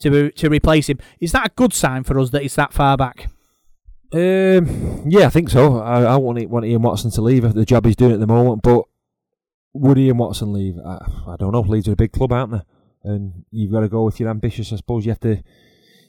to 0.00 0.30
to 0.30 0.48
replace 0.48 0.88
him. 0.88 1.00
Is 1.18 1.32
that 1.32 1.46
a 1.46 1.52
good 1.56 1.72
sign 1.72 2.04
for 2.04 2.20
us 2.20 2.30
that 2.30 2.44
it's 2.44 2.54
that 2.54 2.72
far 2.72 2.96
back? 2.96 3.28
Um, 4.12 5.02
yeah, 5.08 5.26
I 5.26 5.30
think 5.30 5.50
so. 5.50 5.78
I, 5.78 6.02
I 6.02 6.16
want, 6.16 6.44
want 6.48 6.66
Ian 6.66 6.82
Watson 6.82 7.10
to 7.12 7.22
leave 7.22 7.44
if 7.44 7.54
the 7.54 7.64
job 7.64 7.84
he's 7.86 7.96
doing 7.96 8.12
at 8.12 8.20
the 8.20 8.26
moment, 8.26 8.62
but 8.62 8.84
would 9.72 9.98
Ian 9.98 10.18
Watson 10.18 10.52
leave? 10.52 10.76
I, 10.84 10.98
I 11.28 11.36
don't 11.38 11.52
know. 11.52 11.60
Leeds 11.60 11.88
are 11.88 11.92
a 11.92 11.96
big 11.96 12.12
club, 12.12 12.32
aren't 12.32 12.52
they? 12.52 12.60
And 13.04 13.44
you've 13.50 13.72
got 13.72 13.80
to 13.80 13.88
go 13.88 14.08
if 14.08 14.18
you're 14.18 14.28
ambitious. 14.28 14.72
I 14.72 14.76
suppose 14.76 15.06
you 15.06 15.12
have 15.12 15.20
to 15.20 15.42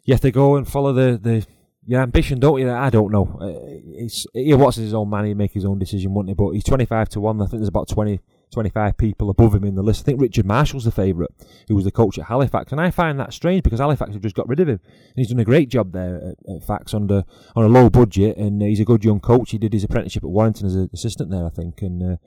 you 0.04 0.14
have 0.14 0.22
to 0.22 0.32
go 0.32 0.56
and 0.56 0.68
follow 0.68 0.94
the, 0.94 1.18
the 1.22 1.46
your 1.86 2.02
ambition, 2.02 2.40
don't 2.40 2.60
you? 2.60 2.70
I 2.72 2.90
don't 2.90 3.12
know. 3.12 3.38
Uh, 3.40 3.80
It's 4.04 4.26
Ian 4.36 4.60
Watson's 4.60 4.86
his 4.86 4.94
own 4.94 5.10
man. 5.10 5.26
He'd 5.26 5.38
make 5.38 5.54
his 5.54 5.66
own 5.66 5.80
decision, 5.80 6.14
wouldn't 6.14 6.30
he? 6.30 6.34
But 6.36 6.52
he's 6.52 6.64
25 6.64 7.10
to 7.10 7.20
1. 7.22 7.42
I 7.42 7.46
think 7.46 7.60
there's 7.60 7.68
about 7.68 7.88
20, 7.88 8.20
25 8.52 8.98
people 8.98 9.30
above 9.30 9.56
him 9.56 9.64
in 9.64 9.76
the 9.76 9.82
list. 9.82 10.02
I 10.02 10.06
think 10.06 10.22
Richard 10.22 10.46
Marshall's 10.46 10.84
the 10.84 10.92
favourite, 10.92 11.32
who 11.68 11.76
was 11.76 11.86
the 11.86 11.92
coach 11.92 12.20
at 12.20 12.26
Halifax. 12.26 12.72
And 12.72 12.82
I 12.82 12.92
find 12.92 13.20
that 13.20 13.34
strange 13.34 13.64
because 13.64 13.80
Halifax 13.80 14.14
have 14.14 14.22
just 14.22 14.36
got 14.36 14.48
rid 14.48 14.60
of 14.60 14.68
him. 14.68 14.80
And 14.84 15.16
he's 15.16 15.30
done 15.30 15.40
a 15.40 15.46
great 15.46 15.70
job 15.70 15.94
there 15.94 16.18
at, 16.18 16.56
at 16.56 16.64
Fax 16.64 16.94
under, 16.94 17.24
on 17.56 17.66
a 17.66 17.70
low 17.70 17.90
budget. 17.90 18.38
And 18.38 18.62
uh, 18.62 18.66
he's 18.66 18.80
a 18.80 18.86
good 18.86 19.04
young 19.04 19.20
coach. 19.20 19.52
He 19.52 19.58
did 19.58 19.74
his 19.74 19.84
apprenticeship 19.84 20.24
at 20.24 20.30
Warrington 20.30 20.68
as 20.68 20.76
an 20.76 20.90
assistant 20.94 21.32
there, 21.32 21.46
I 21.46 21.50
think. 21.50 21.82
And 21.82 22.14
uh, 22.14 22.18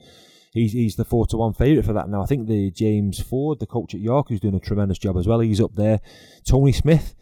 he's, 0.52 0.72
he's 0.72 0.96
the 0.96 1.04
4 1.04 1.26
to 1.28 1.36
1 1.36 1.54
favourite 1.54 1.86
for 1.86 1.92
that 1.92 2.08
now. 2.08 2.22
I 2.22 2.26
think 2.26 2.48
the 2.48 2.70
James 2.70 3.20
Ford, 3.20 3.60
the 3.60 3.66
coach 3.66 3.94
at 3.94 4.00
York, 4.00 4.28
who's 4.28 4.40
doing 4.40 4.54
a 4.54 4.60
tremendous 4.60 4.98
job 4.98 5.16
as 5.16 5.26
well, 5.26 5.40
he's 5.40 5.60
up 5.60 5.74
there. 5.74 6.00
Tony 6.44 6.72
Smith. 6.72 7.14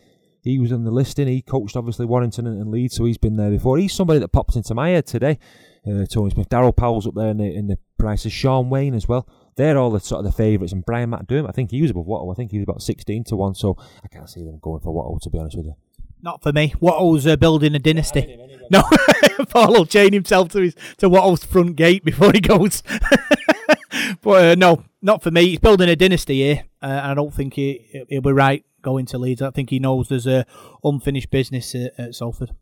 He 0.45 0.59
was 0.59 0.73
on 0.73 0.83
the 0.83 0.91
listing. 0.91 1.29
He 1.29 1.41
coached 1.41 1.77
obviously 1.77 2.05
Warrington 2.05 2.49
and 2.49 2.69
Leeds, 2.69 2.97
so 2.97 3.05
he's 3.05 3.17
been 3.17 3.37
there 3.37 3.51
before. 3.51 3.79
He's 3.79 3.93
somebody 3.93 4.19
that 4.19 4.33
popped 4.33 4.57
into 4.57 4.75
my 4.75 4.89
head 4.89 5.07
today. 5.07 5.39
Uh, 5.87 6.07
Tony 6.07 6.31
Smith, 6.31 6.49
Daryl 6.49 6.77
Powell's 6.77 7.07
up 7.07 7.15
there 7.15 7.29
in 7.29 7.39
the, 7.39 7.55
in 7.55 7.67
the 7.67 7.79
prices. 7.99 8.33
Shaun 8.33 8.71
Wane 8.71 8.95
as 8.95 9.09
well. 9.09 9.29
They're 9.57 9.77
all 9.77 9.91
the 9.91 10.01
sort 10.01 10.21
of 10.21 10.25
the 10.25 10.33
favourites. 10.33 10.73
And 10.73 10.85
Brian 10.85 11.11
McDermott, 11.11 11.49
I 11.49 11.53
think 11.53 11.71
he 11.71 11.83
was 11.83 11.91
above 11.91 12.07
Watto. 12.07 12.33
I 12.33 12.35
think 12.35 12.53
he 12.53 12.59
was 12.59 12.65
about 12.65 12.83
16 12.83 13.25
to 13.25 13.37
1. 13.37 13.55
So 13.55 13.77
I 14.03 14.09
can't 14.09 14.31
see 14.31 14.45
them 14.45 14.59
going 14.63 14.81
for 14.81 14.95
Watto, 14.95 15.21
to 15.23 15.31
be 15.31 15.39
honest 15.39 15.57
with 15.57 15.67
you. 15.67 15.75
Not 16.23 16.41
for 16.41 16.53
me. 16.53 16.73
Watto's 16.81 17.27
uh, 17.27 17.37
building 17.37 17.75
a 17.75 17.81
dynasty. 17.81 18.39
No, 18.71 18.85
Paul 19.51 19.73
will 19.73 19.87
chain 19.87 20.13
himself 20.13 20.51
to 20.51 20.61
his 20.61 20.77
to 20.99 21.11
Watto's 21.11 21.45
front 21.45 21.75
gate 21.75 22.05
before 22.05 22.31
he 22.33 22.41
goes. 22.41 22.83
but 24.23 24.45
uh, 24.45 24.55
no, 24.55 24.85
not 25.03 25.21
for 25.21 25.33
me. 25.33 25.49
He's 25.49 25.59
building 25.59 25.89
a 25.89 25.97
dynasty 25.97 26.37
here, 26.37 26.65
uh, 26.81 26.87
and 26.87 27.11
I 27.11 27.15
don't 27.15 27.35
think 27.35 27.55
he 27.55 28.05
he'll 28.09 28.21
be 28.21 28.31
right 28.31 28.65
going 28.83 29.05
to 29.07 29.19
Leeds. 29.19 29.43
I 29.43 29.51
think 29.51 29.71
he 29.71 29.81
knows 29.81 30.09
there's 30.09 30.29
a 30.29 30.47
unfinished 30.85 31.31
business 31.31 31.75
at, 31.75 31.93
at 31.99 32.15
Salford. 32.15 32.53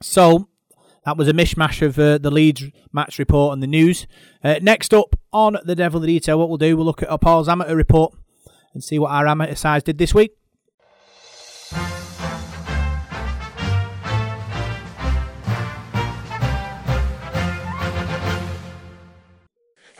So 0.00 0.48
that 1.04 1.16
was 1.16 1.28
a 1.28 1.32
mishmash 1.32 1.82
of 1.82 1.98
uh, 1.98 2.18
the 2.18 2.30
Leeds 2.30 2.64
match 2.92 3.18
report 3.18 3.52
and 3.54 3.62
the 3.62 3.66
news. 3.66 4.06
Uh, 4.42 4.56
next 4.62 4.94
up 4.94 5.16
on 5.32 5.58
the 5.64 5.74
Devil 5.74 6.00
the 6.00 6.06
Detail, 6.06 6.38
what 6.38 6.48
we'll 6.48 6.58
do, 6.58 6.76
we'll 6.76 6.86
look 6.86 7.02
at 7.02 7.10
our 7.10 7.18
Paul's 7.18 7.48
amateur 7.48 7.74
report 7.74 8.14
and 8.74 8.82
see 8.82 8.98
what 8.98 9.10
our 9.10 9.26
amateur 9.26 9.54
sides 9.54 9.84
did 9.84 9.98
this 9.98 10.14
week. 10.14 10.32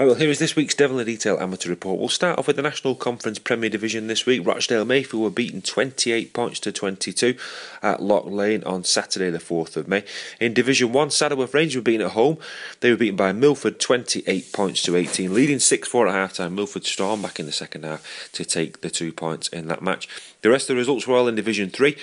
Right, 0.03 0.09
well, 0.09 0.17
here 0.17 0.31
is 0.31 0.41
this 0.41 0.57
week's 0.57 0.75
Devil 0.75 0.99
in 0.99 1.07
Detail 1.07 1.39
amateur 1.39 1.69
report. 1.69 2.01
We'll 2.01 2.09
start 2.09 2.37
off 2.37 2.49
with 2.49 2.57
the 2.57 2.63
National 2.63 2.97
Conference 2.97 3.39
Premier 3.39 3.71
Division 3.71 4.09
this 4.09 4.27
week. 4.27 4.45
Rochdale 4.45 4.85
Mayfield 4.85 5.23
were 5.23 5.31
beaten 5.31 5.63
28 5.63 6.33
points 6.33 6.59
to 6.59 6.73
22 6.73 7.37
at 7.85 8.03
Lock 8.03 8.25
Lane 8.27 8.65
on 8.65 8.83
Saturday, 8.83 9.31
the 9.31 9.39
4th 9.39 9.77
of 9.77 9.87
May. 9.87 10.03
In 10.41 10.55
Division 10.55 10.93
1, 10.93 11.11
Saddleworth 11.11 11.55
Rangers 11.55 11.77
were 11.77 11.83
beaten 11.83 12.05
at 12.05 12.15
home. 12.15 12.39
They 12.81 12.91
were 12.91 12.97
beaten 12.97 13.15
by 13.15 13.31
Milford 13.31 13.79
28 13.79 14.53
points 14.53 14.83
to 14.83 14.97
18, 14.97 15.33
leading 15.33 15.61
6 15.61 15.89
4 15.89 16.09
at 16.09 16.15
half 16.15 16.33
time. 16.33 16.57
Milford 16.57 16.85
stormed 16.85 17.23
back 17.23 17.39
in 17.39 17.47
the 17.47 17.53
second 17.53 17.85
half 17.85 18.29
to 18.33 18.45
take 18.45 18.81
the 18.81 18.91
two 18.91 19.13
points 19.13 19.47
in 19.47 19.69
that 19.69 19.83
match. 19.83 20.09
The 20.41 20.51
rest 20.51 20.69
of 20.69 20.75
the 20.75 20.81
results 20.81 21.07
were 21.07 21.17
all 21.17 21.29
in 21.29 21.37
Division 21.37 21.71
3. 21.71 21.97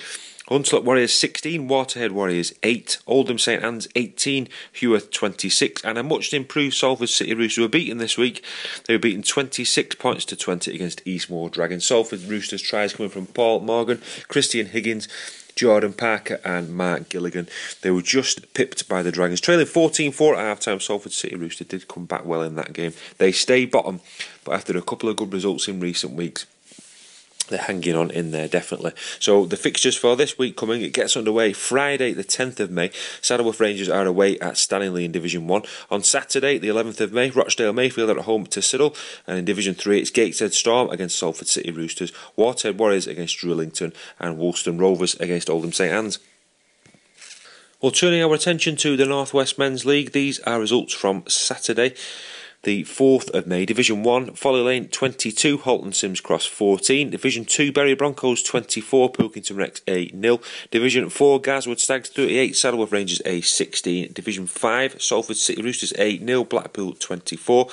Hunslet 0.50 0.82
Warriors 0.82 1.14
16, 1.14 1.68
Waterhead 1.68 2.10
Warriors 2.10 2.52
8, 2.64 2.98
Oldham 3.06 3.38
St 3.38 3.62
Anne's 3.62 3.86
18, 3.94 4.48
Heworth 4.74 5.12
26, 5.12 5.84
and 5.84 5.96
a 5.96 6.02
much 6.02 6.34
improved 6.34 6.74
Salford 6.74 7.08
City 7.08 7.34
Roosters 7.34 7.62
were 7.62 7.68
beaten 7.68 7.98
this 7.98 8.18
week. 8.18 8.44
They 8.86 8.94
were 8.94 8.98
beaten 8.98 9.22
26 9.22 9.94
points 9.94 10.24
to 10.24 10.34
20 10.34 10.74
against 10.74 11.06
Eastmoor 11.06 11.50
Dragons. 11.50 11.86
Salford 11.86 12.22
Roosters 12.22 12.62
tries 12.62 12.94
coming 12.94 13.10
from 13.10 13.26
Paul 13.26 13.60
Morgan, 13.60 14.02
Christian 14.26 14.66
Higgins, 14.66 15.06
Jordan 15.54 15.92
Parker 15.92 16.40
and 16.44 16.74
Mark 16.74 17.08
Gilligan. 17.08 17.48
They 17.82 17.92
were 17.92 18.02
just 18.02 18.52
pipped 18.52 18.88
by 18.88 19.04
the 19.04 19.12
Dragons. 19.12 19.40
Trailing 19.40 19.66
14 19.66 20.10
4 20.10 20.34
at 20.34 20.40
half 20.40 20.58
time, 20.58 20.80
Salford 20.80 21.12
City 21.12 21.36
Roosters 21.36 21.68
did 21.68 21.86
come 21.86 22.06
back 22.06 22.24
well 22.24 22.42
in 22.42 22.56
that 22.56 22.72
game. 22.72 22.94
They 23.18 23.30
stay 23.30 23.66
bottom, 23.66 24.00
but 24.44 24.54
after 24.54 24.76
a 24.76 24.82
couple 24.82 25.08
of 25.08 25.14
good 25.14 25.32
results 25.32 25.68
in 25.68 25.78
recent 25.78 26.14
weeks, 26.14 26.46
they're 27.50 27.58
hanging 27.58 27.94
on 27.94 28.10
in 28.10 28.30
there 28.30 28.48
definitely. 28.48 28.92
So 29.18 29.44
the 29.44 29.56
fixtures 29.56 29.96
for 29.96 30.16
this 30.16 30.38
week 30.38 30.56
coming, 30.56 30.82
it 30.82 30.92
gets 30.92 31.16
underway 31.16 31.52
Friday 31.52 32.12
the 32.12 32.24
10th 32.24 32.60
of 32.60 32.70
May. 32.70 32.88
Saddleworth 33.20 33.60
Rangers 33.60 33.88
are 33.88 34.06
away 34.06 34.38
at 34.38 34.56
Stanley 34.56 35.04
in 35.04 35.12
Division 35.12 35.46
1. 35.46 35.62
On 35.90 36.02
Saturday 36.02 36.58
the 36.58 36.68
11th 36.68 37.00
of 37.00 37.12
May, 37.12 37.30
Rochdale 37.30 37.72
Mayfield 37.72 38.10
are 38.10 38.18
at 38.18 38.24
home 38.24 38.46
to 38.46 38.60
Siddal. 38.60 38.96
And 39.26 39.38
in 39.38 39.44
Division 39.44 39.74
3 39.74 40.00
it's 40.00 40.10
Gateshead 40.10 40.54
Storm 40.54 40.88
against 40.90 41.18
Salford 41.18 41.48
City 41.48 41.70
Roosters, 41.70 42.12
Waterhead 42.36 42.78
Warriors 42.78 43.06
against 43.06 43.38
Drighlington 43.38 43.92
and 44.18 44.38
Woolston 44.38 44.78
Rovers 44.78 45.14
against 45.16 45.50
Oldham 45.50 45.72
St 45.72 45.92
Anne's. 45.92 46.18
Well, 47.82 47.92
turning 47.92 48.22
our 48.22 48.34
attention 48.34 48.76
to 48.76 48.94
the 48.94 49.06
Northwest 49.06 49.58
Men's 49.58 49.86
League, 49.86 50.12
these 50.12 50.38
are 50.40 50.60
results 50.60 50.92
from 50.92 51.24
Saturday 51.26 51.94
the 52.62 52.84
4th 52.84 53.30
of 53.30 53.46
May. 53.46 53.64
Division 53.64 54.02
1, 54.02 54.34
Folly 54.34 54.60
Lane 54.60 54.88
22, 54.88 55.58
Halton 55.58 55.92
Simms 55.92 56.20
Cross 56.20 56.46
14. 56.46 57.10
Division 57.10 57.46
2, 57.46 57.72
Bury 57.72 57.94
Broncos 57.94 58.42
24, 58.42 59.12
Pilkington 59.12 59.56
Recs 59.56 59.80
8 59.88 60.14
0. 60.20 60.40
Division 60.70 61.08
4, 61.08 61.40
Gaswood 61.40 61.78
Stags 61.78 62.10
38, 62.10 62.54
Saddleworth 62.54 62.92
Rangers 62.92 63.22
A 63.24 63.40
16. 63.40 64.12
Division 64.12 64.46
5, 64.46 65.00
Salford 65.00 65.36
City 65.36 65.62
Roosters 65.62 65.94
A 65.98 66.18
0, 66.18 66.44
Blackpool 66.44 66.92
24. 66.92 67.66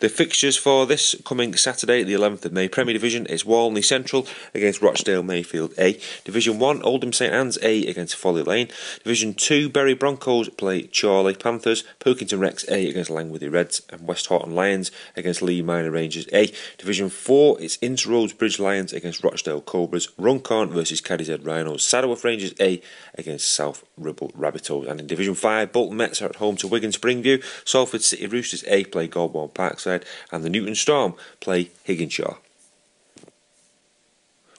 The 0.00 0.08
fixtures 0.08 0.56
for 0.56 0.86
this 0.86 1.14
coming 1.24 1.54
Saturday, 1.54 2.02
the 2.02 2.14
11th 2.14 2.44
of 2.44 2.52
May, 2.52 2.68
Premier 2.68 2.94
Division 2.94 3.26
is 3.26 3.44
Walney 3.44 3.82
Central 3.82 4.26
against 4.54 4.82
Rochdale 4.82 5.22
Mayfield 5.22 5.72
A. 5.78 6.00
Division 6.24 6.58
1, 6.58 6.82
Oldham 6.82 7.12
St 7.12 7.32
Anne's 7.32 7.58
A 7.62 7.86
against 7.86 8.16
Folly 8.16 8.42
Lane. 8.42 8.68
Division 9.04 9.34
2, 9.34 9.68
Bury 9.68 9.94
Broncos 9.94 10.48
play 10.48 10.88
Chorley 10.88 11.34
Panthers, 11.34 11.84
Pilkington 12.00 12.40
Recs 12.40 12.68
A 12.68 12.88
against 12.88 13.10
Langworthy 13.10 13.48
Reds, 13.48 13.82
and 13.90 14.08
West 14.08 14.31
Horton 14.32 14.54
Lions 14.54 14.90
against 15.14 15.42
Leigh 15.42 15.60
Miners 15.60 15.92
Rangers 15.92 16.26
A. 16.32 16.50
Division 16.78 17.10
4, 17.10 17.60
it's 17.60 17.76
Interroads 17.78 18.36
Bridge 18.36 18.58
Lions 18.58 18.94
against 18.94 19.22
Rochdale 19.22 19.60
Cobras, 19.60 20.08
Runcorn 20.16 20.70
versus 20.70 21.02
Cadishead 21.02 21.44
Rhinos, 21.44 21.84
Saddleworth 21.84 22.24
Rangers 22.24 22.54
A 22.58 22.80
against 23.14 23.52
South 23.52 23.84
Ribble 23.98 24.30
Rabbitohs. 24.30 24.88
And 24.88 25.00
in 25.00 25.06
Division 25.06 25.34
5, 25.34 25.70
Bolton 25.70 25.98
Mets 25.98 26.22
are 26.22 26.30
at 26.30 26.36
home 26.36 26.56
to 26.56 26.66
Wigan 26.66 26.92
Springview, 26.92 27.44
Salford 27.68 28.00
City 28.00 28.26
Roosters 28.26 28.64
A 28.68 28.84
play 28.84 29.06
Golborne 29.06 29.52
Parkside, 29.52 30.04
and 30.30 30.42
the 30.42 30.48
Newton 30.48 30.76
Storm 30.76 31.14
play 31.40 31.70
Higginshaw. 31.86 32.38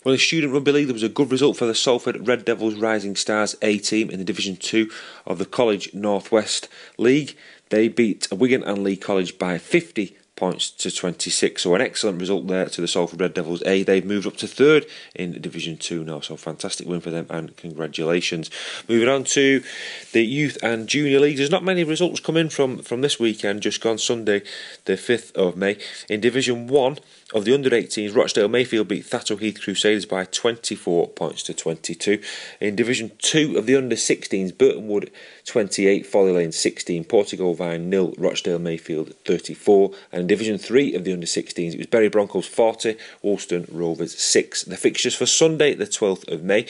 Well, 0.04 0.14
in 0.14 0.20
Student 0.20 0.52
Rugby 0.52 0.74
League, 0.74 0.88
there 0.88 0.94
was 0.94 1.02
a 1.02 1.08
good 1.08 1.32
result 1.32 1.56
for 1.56 1.66
the 1.66 1.74
Salford 1.74 2.28
Red 2.28 2.44
Devils 2.44 2.76
Rising 2.76 3.16
Stars 3.16 3.56
A 3.62 3.78
team 3.78 4.10
in 4.10 4.20
the 4.20 4.26
Division 4.26 4.58
2 4.58 4.92
of 5.26 5.40
the 5.40 5.46
College 5.46 5.94
Northwest 5.94 6.68
League. 6.98 7.38
They 7.70 7.88
beat 7.88 8.28
Wigan 8.32 8.64
and 8.64 8.84
Leigh 8.84 8.98
College 8.98 9.38
by 9.38 9.58
50 9.58 10.18
points 10.36 10.72
to 10.72 10.92
26. 10.92 11.62
So 11.62 11.76
an 11.76 11.82
excellent 11.82 12.20
result 12.20 12.48
there 12.48 12.66
to 12.66 12.82
the 12.82 12.88
Salford 12.88 13.22
Red 13.22 13.34
Devils 13.34 13.64
A. 13.66 13.84
They've 13.84 14.06
moved 14.06 14.26
up 14.26 14.36
to 14.38 14.48
third 14.48 14.86
in 15.16 15.40
Division 15.40 15.78
2 15.78 16.04
now. 16.04 16.22
So 16.22 16.36
fantastic 16.36 16.88
win 16.88 17.02
for 17.02 17.12
them 17.12 17.28
and 17.30 17.56
congratulations. 17.56 18.50
Moving 18.88 19.10
on 19.10 19.24
to 19.26 19.64
the 20.12 20.26
youth 20.26 20.58
and 20.64 20.88
junior 20.88 21.20
leagues. 21.20 21.38
There's 21.38 21.52
not 21.52 21.64
many 21.64 21.84
results 21.84 22.20
coming 22.20 22.50
from, 22.50 22.80
from 22.80 23.02
this 23.02 23.20
weekend, 23.20 23.62
just 23.62 23.82
gone 23.82 23.98
Sunday, 23.98 24.42
the 24.86 24.94
5th 24.94 25.32
of 25.36 25.56
May. 25.56 25.78
In 26.10 26.20
Division 26.20 26.68
1, 26.68 26.98
of 27.34 27.46
the 27.46 27.54
under 27.54 27.70
18s, 27.70 28.16
Rochdale 28.16 28.48
Mayfield 28.48 28.88
beat 28.88 29.06
Thatto 29.06 29.36
Heath 29.36 29.60
Crusaders 29.62 30.06
by 30.06 30.26
24 30.26 31.10
points 31.10 31.44
to 31.44 31.54
22. 31.54 32.22
In 32.60 32.76
Division 32.76 33.12
2 33.20 33.58
of 33.58 33.66
the 33.66 33.76
under 33.76 33.96
16s, 33.96 34.54
Burtonwood 34.54 35.10
28, 35.46 36.06
Folly 36.06 36.32
Lane 36.32 36.52
16, 36.52 37.04
Portico 37.06 37.54
Vine 37.54 37.90
nil, 37.90 38.14
Rochdale 38.18 38.60
Mayfield 38.60 39.14
34. 39.26 39.92
And 40.12 40.22
in 40.22 40.28
Division 40.28 40.58
3 40.58 40.94
of 40.94 41.04
the 41.04 41.14
under 41.14 41.26
16s, 41.26 41.74
it 41.74 41.78
was 41.78 41.88
Bury 41.88 42.10
Broncos 42.10 42.48
40, 42.48 42.96
Woolston 43.22 43.68
Rovers 43.72 44.18
6. 44.18 44.64
The 44.64 44.78
fixtures 44.78 45.16
for 45.16 45.26
Sunday, 45.26 45.74
the 45.74 45.86
12th 45.86 46.32
of 46.32 46.44
May. 46.44 46.66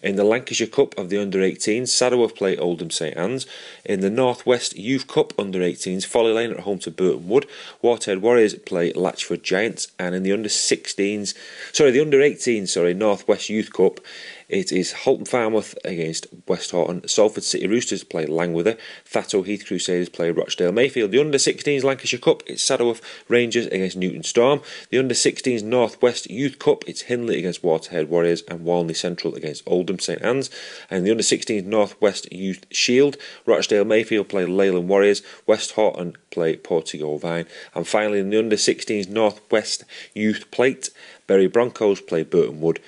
In 0.00 0.14
the 0.14 0.24
Lancashire 0.24 0.68
Cup 0.68 0.96
of 0.96 1.08
the 1.10 1.20
under 1.20 1.40
18s, 1.40 1.88
Saddleworth 1.88 2.36
play 2.36 2.56
Oldham 2.56 2.90
St 2.90 3.16
Anne's. 3.16 3.46
In 3.88 4.00
the 4.00 4.10
Northwest 4.10 4.76
Youth 4.76 5.06
Cup 5.06 5.32
under 5.38 5.60
18s, 5.60 6.04
Folly 6.04 6.30
Lane 6.30 6.50
at 6.50 6.60
home 6.60 6.78
to 6.80 6.90
Burtonwood. 6.90 7.46
Waterhead 7.82 8.20
Warriors 8.20 8.54
play 8.54 8.92
Latchford 8.92 9.42
Giants. 9.42 9.88
And 9.98 10.14
in 10.14 10.24
the 10.24 10.32
under 10.32 10.50
16s, 10.50 11.32
sorry, 11.72 11.90
the 11.92 12.02
under 12.02 12.18
18s, 12.18 12.68
sorry, 12.68 12.92
Northwest 12.92 13.48
Youth 13.48 13.72
Cup, 13.72 14.00
it 14.48 14.72
is 14.72 14.92
Halton 14.92 15.26
Farnworth 15.26 15.76
against 15.84 16.26
West 16.46 16.70
Horton. 16.70 17.06
Salford 17.06 17.44
City 17.44 17.66
Roosters 17.66 18.02
play 18.02 18.24
Langworthy. 18.24 18.76
Thatto 19.04 19.42
Heath 19.42 19.66
Crusaders 19.66 20.08
play 20.08 20.30
Rochdale 20.30 20.72
Mayfield. 20.72 21.10
The 21.10 21.20
under 21.20 21.36
16s 21.36 21.84
Lancashire 21.84 22.18
Cup, 22.18 22.42
it's 22.46 22.62
Saddleworth 22.62 23.02
Rangers 23.28 23.66
against 23.66 23.98
Newton 23.98 24.22
Storm. 24.22 24.62
The 24.88 24.98
under 24.98 25.14
16s 25.14 25.62
Northwest 25.62 26.30
Youth 26.30 26.58
Cup, 26.58 26.84
it's 26.86 27.02
Hindley 27.02 27.38
against 27.38 27.62
Waterhead 27.62 28.08
Warriors 28.08 28.42
and 28.48 28.64
Walney 28.64 28.94
Central 28.94 29.34
against 29.34 29.64
Oldham 29.66 29.98
St 29.98 30.22
Anne's. 30.22 30.50
And 30.90 31.06
the 31.06 31.10
under 31.10 31.22
16s 31.22 31.66
Northwest 31.66 32.32
Youth 32.32 32.64
Shield, 32.70 33.18
Rochdale 33.44 33.77
Mayfield 33.84 34.28
play 34.28 34.44
Leyland 34.44 34.88
Warriors. 34.88 35.22
West 35.46 35.72
Horton 35.72 36.16
play 36.30 36.56
Portico 36.56 37.16
Vine. 37.16 37.46
And 37.74 37.86
finally, 37.86 38.20
in 38.20 38.30
the 38.30 38.38
under 38.38 38.56
16s 38.56 39.08
Northwest 39.08 39.84
Youth 40.14 40.50
Plate, 40.50 40.90
Bury 41.26 41.46
Broncos 41.46 42.00
play 42.00 42.24
Burtonwood 42.24 42.78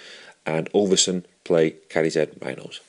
and 0.47 0.68
Ulverston 0.74 1.24
play 1.45 1.72
Cadishead 1.88 2.43
Rhinos. 2.45 2.80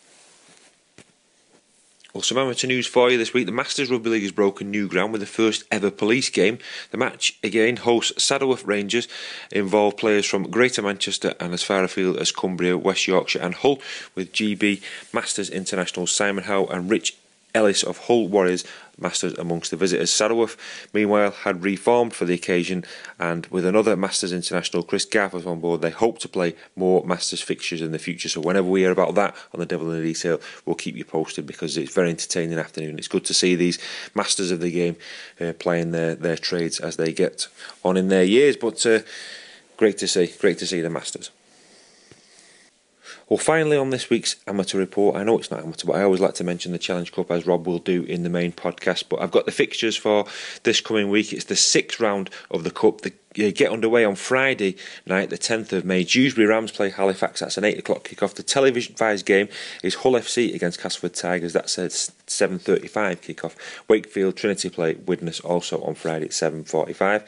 Well, 2.14 2.22
some 2.22 2.38
amateur 2.38 2.68
news 2.68 2.88
for 2.88 3.10
you 3.10 3.18
this 3.18 3.34
week. 3.34 3.46
The 3.46 3.54
Masters 3.54 3.90
Rugby 3.90 4.10
League 4.10 4.24
has 4.24 4.34
broken 4.34 4.70
new 4.70 4.90
ground 4.90 5.14
with 5.14 5.22
the 5.22 5.28
first 5.28 5.64
ever 5.72 5.90
police 5.90 6.30
game. 6.30 6.58
The 6.92 6.98
match, 6.98 7.40
again, 7.42 7.78
hosts 7.78 8.22
Saddleworth 8.22 8.68
Rangers, 8.68 9.08
involved 9.50 9.98
players 9.98 10.26
from 10.26 10.52
Greater 10.52 10.82
Manchester 10.82 11.36
and 11.40 11.54
as 11.54 11.64
far 11.64 11.86
afield 11.86 12.18
as 12.18 12.34
Cumbria, 12.34 12.78
West 12.78 13.08
Yorkshire, 13.08 13.40
and 13.40 13.56
Hull, 13.56 13.80
with 14.14 14.34
GB 14.34 14.82
Masters 15.14 15.50
International 15.50 16.06
Simon 16.06 16.44
Howe 16.44 16.66
and 16.66 16.90
Rich 16.90 17.16
Ellis 17.54 17.84
of 17.84 17.98
Hull 17.98 18.28
Warriors 18.28 18.64
Masters 19.02 19.34
amongst 19.38 19.72
the 19.72 19.78
visitors. 19.78 20.12
Saddleworth, 20.12 20.56
meanwhile, 20.94 21.32
had 21.32 21.64
reformed 21.64 22.14
for 22.14 22.26
the 22.26 22.34
occasion, 22.34 22.86
and 23.20 23.48
with 23.48 23.66
another 23.66 23.96
Masters 23.98 24.32
international, 24.32 24.84
Chris 24.84 25.06
Garforth 25.06 25.48
on 25.48 25.60
board, 25.60 25.82
they 25.82 25.90
hope 25.90 26.20
to 26.20 26.30
play 26.30 26.56
more 26.76 27.04
Masters 27.06 27.42
fixtures 27.42 27.82
in 27.82 27.92
the 27.92 28.00
future. 28.00 28.30
So 28.30 28.42
whenever 28.42 28.68
we 28.68 28.82
hear 28.82 28.92
about 28.92 29.16
that 29.16 29.36
on 29.54 29.60
the 29.60 29.66
Devil 29.66 29.90
in 29.92 29.98
the 29.98 30.04
Detail, 30.04 30.40
we'll 30.66 30.76
keep 30.76 30.96
you 30.96 31.06
posted 31.06 31.48
because 31.48 31.78
it's 31.78 31.94
very 31.94 32.10
entertaining 32.10 32.60
afternoon. 32.60 33.00
It's 33.00 33.08
good 33.08 33.26
to 33.26 33.34
see 33.34 33.56
these 33.56 33.80
Masters 34.14 34.52
of 34.52 34.60
the 34.60 34.72
game 34.72 34.96
uh, 35.40 35.54
playing 35.54 35.92
their, 35.92 36.16
their 36.16 36.38
trades 36.38 36.80
as 36.80 36.98
they 36.98 37.12
get 37.12 37.48
on 37.84 37.98
in 37.98 38.10
their 38.10 38.24
years, 38.24 38.56
but 38.56 38.86
uh, 38.86 39.00
great 39.78 39.98
to 40.00 40.08
see, 40.08 40.32
great 40.40 40.60
to 40.60 40.68
see 40.68 40.82
the 40.82 40.90
Masters. 40.90 41.32
Well, 43.32 43.38
finally, 43.38 43.78
on 43.78 43.92
this 43.92 44.10
week's 44.10 44.36
amateur 44.46 44.78
report, 44.78 45.16
I 45.16 45.24
know 45.24 45.40
it's 45.40 45.50
not 45.50 45.62
amateur, 45.62 45.88
but 45.88 45.96
I 45.96 46.04
always 46.04 46.20
like 46.20 46.34
to 46.34 46.44
mention 46.44 46.74
the 46.74 46.78
Challenge 46.78 47.14
Cup 47.14 47.32
as 47.32 47.48
Rob 47.48 47.66
will 47.66 47.80
do 47.80 48.04
in 48.04 48.24
the 48.24 48.30
main 48.30 48.52
podcast. 48.52 49.06
But 49.08 49.22
I've 49.22 49.32
got 49.32 49.46
the 49.46 49.54
fixtures 49.54 49.96
for 49.96 50.26
this 50.64 50.82
coming 50.82 51.10
week. 51.10 51.32
It's 51.32 51.46
the 51.46 51.56
sixth 51.56 52.02
round 52.02 52.30
of 52.52 52.66
the 52.66 52.72
Cup. 52.72 53.00
The 53.04 53.14
uh, 53.40 53.52
get 53.56 53.72
underway 53.72 54.04
on 54.04 54.16
Friday 54.16 54.76
night, 55.06 55.30
the 55.30 55.38
10th 55.38 55.72
of 55.72 55.86
May. 55.86 56.04
Dewsbury 56.04 56.46
Rams 56.46 56.74
play 56.74 56.90
Halifax. 56.90 57.40
That's 57.40 57.58
an 57.58 57.64
8 57.64 57.80
o'clock 57.80 58.04
kick-off. 58.04 58.36
The 58.36 58.44
television-vised 58.44 59.26
game 59.26 59.48
is 59.82 59.96
Hull 59.96 60.14
FC 60.14 60.54
against 60.54 60.82
Castleford 60.82 61.14
Tigers. 61.14 61.54
That's 61.54 61.78
a 61.78 61.88
7.35 61.88 63.22
kick-off. 63.22 63.56
Wakefield 63.88 64.36
Trinity 64.36 64.70
play 64.70 64.96
Widnes 64.96 65.40
also 65.40 65.82
on 65.84 65.96
Friday 65.96 66.26
at 66.26 66.32
7.45. 66.32 67.24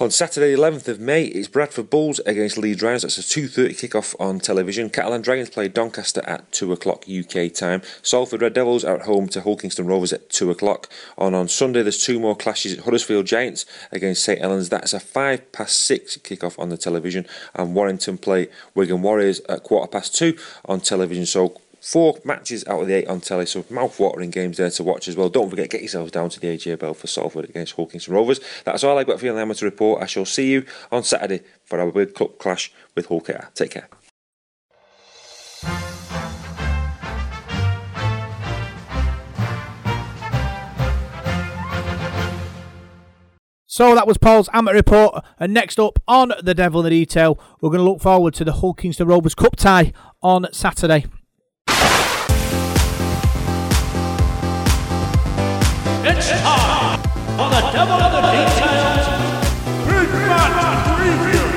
On 0.00 0.12
Saturday, 0.12 0.54
11th 0.54 0.86
of 0.86 1.00
May, 1.00 1.24
it's 1.24 1.48
Bradford 1.48 1.90
Bulls 1.90 2.20
against 2.20 2.56
Leeds 2.56 2.80
Rhinos. 2.80 3.02
That's 3.02 3.18
a 3.18 3.20
2.30 3.20 3.76
kick-off 3.76 4.14
on 4.20 4.38
television. 4.38 4.90
Catalan 4.90 5.22
Dragons 5.22 5.50
play 5.50 5.66
Doncaster 5.66 6.22
at 6.24 6.52
2 6.52 6.72
o'clock 6.72 7.04
UK 7.08 7.52
time. 7.52 7.82
Salford 8.00 8.40
Red 8.40 8.54
Devils 8.54 8.84
are 8.84 8.94
at 8.94 9.06
home 9.06 9.26
to 9.30 9.40
Hull 9.40 9.56
Kingston 9.56 9.88
Rovers 9.88 10.12
at 10.12 10.30
2 10.30 10.52
o'clock. 10.52 10.88
On 11.16 11.34
on 11.34 11.48
Sunday, 11.48 11.82
there's 11.82 12.00
two 12.00 12.20
more 12.20 12.36
clashes. 12.36 12.74
at 12.74 12.84
Huddersfield 12.84 13.26
Giants 13.26 13.66
against 13.90 14.22
St 14.22 14.40
Helens. 14.40 14.68
That's 14.68 14.92
a 14.92 15.00
5 15.00 15.50
past 15.50 15.84
6 15.86 16.18
kick-off 16.18 16.56
on 16.60 16.68
the 16.68 16.76
television. 16.76 17.26
And 17.56 17.74
Warrington 17.74 18.18
play 18.18 18.50
Wigan 18.76 19.02
Warriors 19.02 19.40
at 19.48 19.64
quarter 19.64 19.90
past 19.90 20.14
2 20.14 20.36
on 20.66 20.80
television. 20.80 21.26
So 21.26 21.60
Four 21.80 22.18
matches 22.24 22.66
out 22.66 22.82
of 22.82 22.88
the 22.88 22.94
eight 22.94 23.08
on 23.08 23.20
telly, 23.20 23.46
so 23.46 23.64
mouth-watering 23.70 24.30
games 24.30 24.56
there 24.56 24.70
to 24.70 24.82
watch 24.82 25.08
as 25.08 25.16
well. 25.16 25.28
Don't 25.28 25.48
forget, 25.48 25.70
get 25.70 25.80
yourselves 25.80 26.10
down 26.10 26.28
to 26.30 26.40
the 26.40 26.48
AJ 26.48 26.78
Bell 26.80 26.94
for 26.94 27.06
Salford 27.06 27.48
against 27.48 27.74
Hull 27.74 27.86
Kingston 27.86 28.14
Rovers. 28.14 28.40
That's 28.64 28.82
all 28.82 28.98
I've 28.98 29.06
got 29.06 29.20
for 29.20 29.26
you 29.26 29.30
on 29.30 29.36
the 29.36 29.42
amateur 29.42 29.66
report. 29.66 30.02
I 30.02 30.06
shall 30.06 30.24
see 30.24 30.50
you 30.50 30.66
on 30.90 31.04
Saturday 31.04 31.42
for 31.64 31.80
our 31.80 31.90
big 31.92 32.14
club 32.14 32.38
clash 32.38 32.72
with 32.94 33.08
KR. 33.08 33.46
Take 33.54 33.70
care. 33.70 33.88
So 43.70 43.94
that 43.94 44.08
was 44.08 44.18
Paul's 44.18 44.48
amateur 44.52 44.74
report. 44.74 45.24
And 45.38 45.54
next 45.54 45.78
up 45.78 46.00
on 46.08 46.32
the 46.42 46.54
Devil 46.54 46.80
in 46.80 46.84
the 46.84 46.90
Detail, 46.90 47.38
we're 47.60 47.70
going 47.70 47.78
to 47.78 47.88
look 47.88 48.00
forward 48.00 48.34
to 48.34 48.44
the 48.44 48.54
Hull 48.54 48.74
Kingston 48.74 49.06
Rovers 49.06 49.36
Cup 49.36 49.54
tie 49.54 49.92
on 50.20 50.48
Saturday. 50.52 51.06
It's 56.00 56.30
time 56.30 57.00
for 57.36 57.50
the 57.50 57.60
Devil 57.72 57.94
of 57.94 58.12
the 58.12 58.20
Details 58.30 59.06
Big 59.84 60.08
Match 60.28 61.00
Review. 61.00 61.48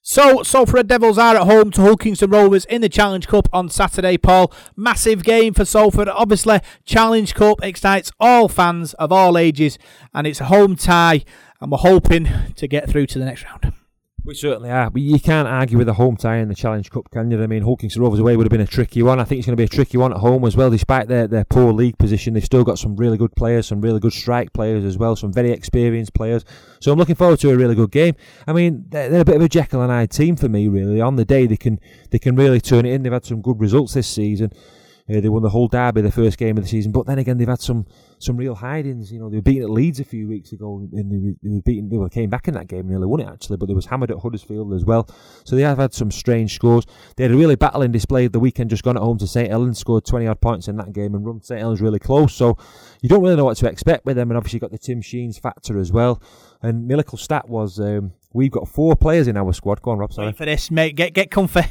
So, 0.00 0.44
Salford 0.44 0.86
Devils 0.86 1.18
are 1.18 1.36
at 1.36 1.42
home 1.42 1.72
to 1.72 1.80
Hull 1.80 1.96
Kingston 1.96 2.30
Rovers 2.30 2.64
in 2.66 2.82
the 2.82 2.88
Challenge 2.88 3.26
Cup 3.26 3.48
on 3.52 3.68
Saturday, 3.68 4.16
Paul. 4.16 4.52
Massive 4.76 5.24
game 5.24 5.52
for 5.52 5.64
Salford. 5.64 6.08
Obviously, 6.08 6.60
Challenge 6.84 7.34
Cup 7.34 7.64
excites 7.64 8.12
all 8.20 8.48
fans 8.48 8.94
of 8.94 9.10
all 9.10 9.36
ages, 9.36 9.76
and 10.14 10.26
it's 10.28 10.40
a 10.40 10.44
home 10.44 10.76
tie, 10.76 11.24
and 11.60 11.72
we're 11.72 11.78
hoping 11.78 12.28
to 12.54 12.68
get 12.68 12.88
through 12.88 13.06
to 13.06 13.18
the 13.18 13.24
next 13.24 13.44
round. 13.44 13.72
We 14.24 14.34
certainly 14.34 14.70
are. 14.70 14.88
You 14.94 15.18
can't 15.18 15.48
argue 15.48 15.78
with 15.78 15.88
a 15.88 15.94
home 15.94 16.16
tie 16.16 16.36
in 16.36 16.48
the 16.48 16.54
Challenge 16.54 16.88
Cup, 16.88 17.10
can 17.10 17.28
you? 17.32 17.42
I 17.42 17.48
mean, 17.48 17.64
Kingston 17.76 18.02
Rovers 18.02 18.20
away 18.20 18.36
would 18.36 18.46
have 18.46 18.52
been 18.52 18.60
a 18.60 18.66
tricky 18.68 19.02
one. 19.02 19.18
I 19.18 19.24
think 19.24 19.40
it's 19.40 19.46
going 19.46 19.56
to 19.56 19.60
be 19.60 19.64
a 19.64 19.68
tricky 19.68 19.98
one 19.98 20.12
at 20.12 20.18
home 20.18 20.44
as 20.44 20.56
well, 20.56 20.70
despite 20.70 21.08
their, 21.08 21.26
their 21.26 21.44
poor 21.44 21.72
league 21.72 21.98
position. 21.98 22.34
They've 22.34 22.44
still 22.44 22.62
got 22.62 22.78
some 22.78 22.94
really 22.94 23.18
good 23.18 23.34
players, 23.34 23.66
some 23.66 23.80
really 23.80 23.98
good 23.98 24.12
strike 24.12 24.52
players 24.52 24.84
as 24.84 24.96
well, 24.96 25.16
some 25.16 25.32
very 25.32 25.50
experienced 25.50 26.14
players. 26.14 26.44
So 26.80 26.92
I'm 26.92 27.00
looking 27.00 27.16
forward 27.16 27.40
to 27.40 27.50
a 27.50 27.56
really 27.56 27.74
good 27.74 27.90
game. 27.90 28.14
I 28.46 28.52
mean, 28.52 28.84
they're, 28.90 29.08
they're 29.08 29.22
a 29.22 29.24
bit 29.24 29.36
of 29.36 29.42
a 29.42 29.48
Jekyll 29.48 29.82
and 29.82 29.90
Hyde 29.90 30.12
team 30.12 30.36
for 30.36 30.48
me, 30.48 30.68
really. 30.68 31.00
On 31.00 31.16
the 31.16 31.24
day, 31.24 31.46
they 31.46 31.56
can 31.56 31.80
they 32.10 32.20
can 32.20 32.36
really 32.36 32.60
turn 32.60 32.86
it 32.86 32.92
in. 32.92 33.02
They've 33.02 33.12
had 33.12 33.24
some 33.24 33.42
good 33.42 33.58
results 33.58 33.94
this 33.94 34.06
season. 34.06 34.52
Uh, 35.10 35.20
they 35.20 35.28
won 35.28 35.42
the 35.42 35.50
whole 35.50 35.68
derby, 35.68 36.00
the 36.00 36.12
first 36.12 36.38
game 36.38 36.56
of 36.56 36.64
the 36.64 36.68
season. 36.68 36.92
But 36.92 37.06
then 37.06 37.18
again, 37.18 37.38
they've 37.38 37.48
had 37.48 37.60
some 37.60 37.86
some 38.18 38.36
real 38.36 38.54
hidings. 38.54 39.12
You 39.12 39.18
know, 39.18 39.28
they 39.28 39.36
were 39.38 39.42
beaten 39.42 39.64
at 39.64 39.70
Leeds 39.70 39.98
a 39.98 40.04
few 40.04 40.28
weeks 40.28 40.52
ago, 40.52 40.78
and 40.92 41.10
they 41.10 41.18
were, 41.18 41.34
they 41.42 41.50
were 41.56 41.62
beaten. 41.62 41.88
They 41.88 41.96
were, 41.96 42.08
came 42.08 42.30
back 42.30 42.46
in 42.46 42.54
that 42.54 42.68
game, 42.68 42.80
and 42.80 42.90
nearly 42.90 43.06
won 43.06 43.20
it 43.20 43.28
actually. 43.28 43.56
But 43.56 43.66
they 43.66 43.74
was 43.74 43.86
hammered 43.86 44.10
at 44.10 44.18
Huddersfield 44.18 44.72
as 44.72 44.84
well. 44.84 45.08
So 45.44 45.56
they 45.56 45.62
have 45.62 45.78
had 45.78 45.92
some 45.92 46.10
strange 46.10 46.54
scores. 46.54 46.86
They 47.16 47.24
had 47.24 47.32
a 47.32 47.36
really 47.36 47.56
battling 47.56 47.92
display 47.92 48.28
the 48.28 48.40
weekend. 48.40 48.70
Just 48.70 48.84
gone 48.84 48.96
at 48.96 49.02
home 49.02 49.18
to 49.18 49.26
St 49.26 49.50
Helens, 49.50 49.78
scored 49.78 50.04
twenty 50.04 50.26
odd 50.26 50.40
points 50.40 50.68
in 50.68 50.76
that 50.76 50.92
game, 50.92 51.14
and 51.14 51.26
run 51.26 51.42
St 51.42 51.60
Helens 51.60 51.80
really 51.80 51.98
close. 51.98 52.34
So 52.34 52.56
you 53.00 53.08
don't 53.08 53.22
really 53.22 53.36
know 53.36 53.44
what 53.44 53.56
to 53.58 53.68
expect 53.68 54.06
with 54.06 54.16
them. 54.16 54.30
And 54.30 54.36
obviously, 54.36 54.58
you've 54.58 54.62
got 54.62 54.72
the 54.72 54.78
Tim 54.78 55.02
Sheens 55.02 55.38
factor 55.38 55.78
as 55.78 55.90
well. 55.90 56.22
And 56.62 56.86
my 56.86 56.94
little 56.94 57.18
stat 57.18 57.48
was 57.48 57.80
um, 57.80 58.12
we've 58.32 58.52
got 58.52 58.68
four 58.68 58.94
players 58.94 59.26
in 59.26 59.36
our 59.36 59.52
squad. 59.52 59.82
Go 59.82 59.90
on, 59.90 59.98
Rob. 59.98 60.12
Sorry. 60.12 60.28
Wait 60.28 60.36
for 60.36 60.46
this, 60.46 60.70
mate. 60.70 60.94
Get 60.94 61.12
get 61.12 61.30
comfy. 61.30 61.62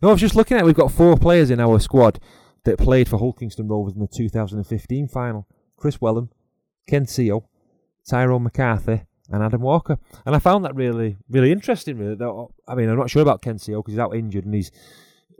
No, 0.00 0.10
I 0.10 0.12
was 0.12 0.20
just 0.20 0.36
looking 0.36 0.56
at. 0.56 0.62
it. 0.62 0.66
We've 0.66 0.74
got 0.74 0.92
four 0.92 1.16
players 1.16 1.50
in 1.50 1.58
our 1.58 1.80
squad 1.80 2.20
that 2.64 2.78
played 2.78 3.08
for 3.08 3.18
Hull 3.18 3.32
Kingston 3.32 3.68
Rovers 3.68 3.94
in 3.94 4.00
the 4.00 4.08
2015 4.08 5.08
final. 5.08 5.46
Kris 5.76 5.98
Welham, 5.98 6.30
Ken 6.86 7.06
Sio, 7.06 7.44
Tyrone 8.08 8.42
McCarthy, 8.42 9.02
and 9.30 9.42
Adam 9.42 9.60
Walker. 9.60 9.98
And 10.26 10.34
I 10.34 10.38
found 10.38 10.64
that 10.64 10.74
really, 10.74 11.16
really 11.28 11.52
interesting. 11.52 11.98
Really, 11.98 12.16
I 12.66 12.74
mean, 12.74 12.88
I'm 12.88 12.98
not 12.98 13.10
sure 13.10 13.22
about 13.22 13.42
Ken 13.42 13.56
Sio 13.56 13.78
because 13.78 13.92
he's 13.92 13.98
out 13.98 14.14
injured 14.14 14.44
and 14.44 14.54
he's. 14.54 14.70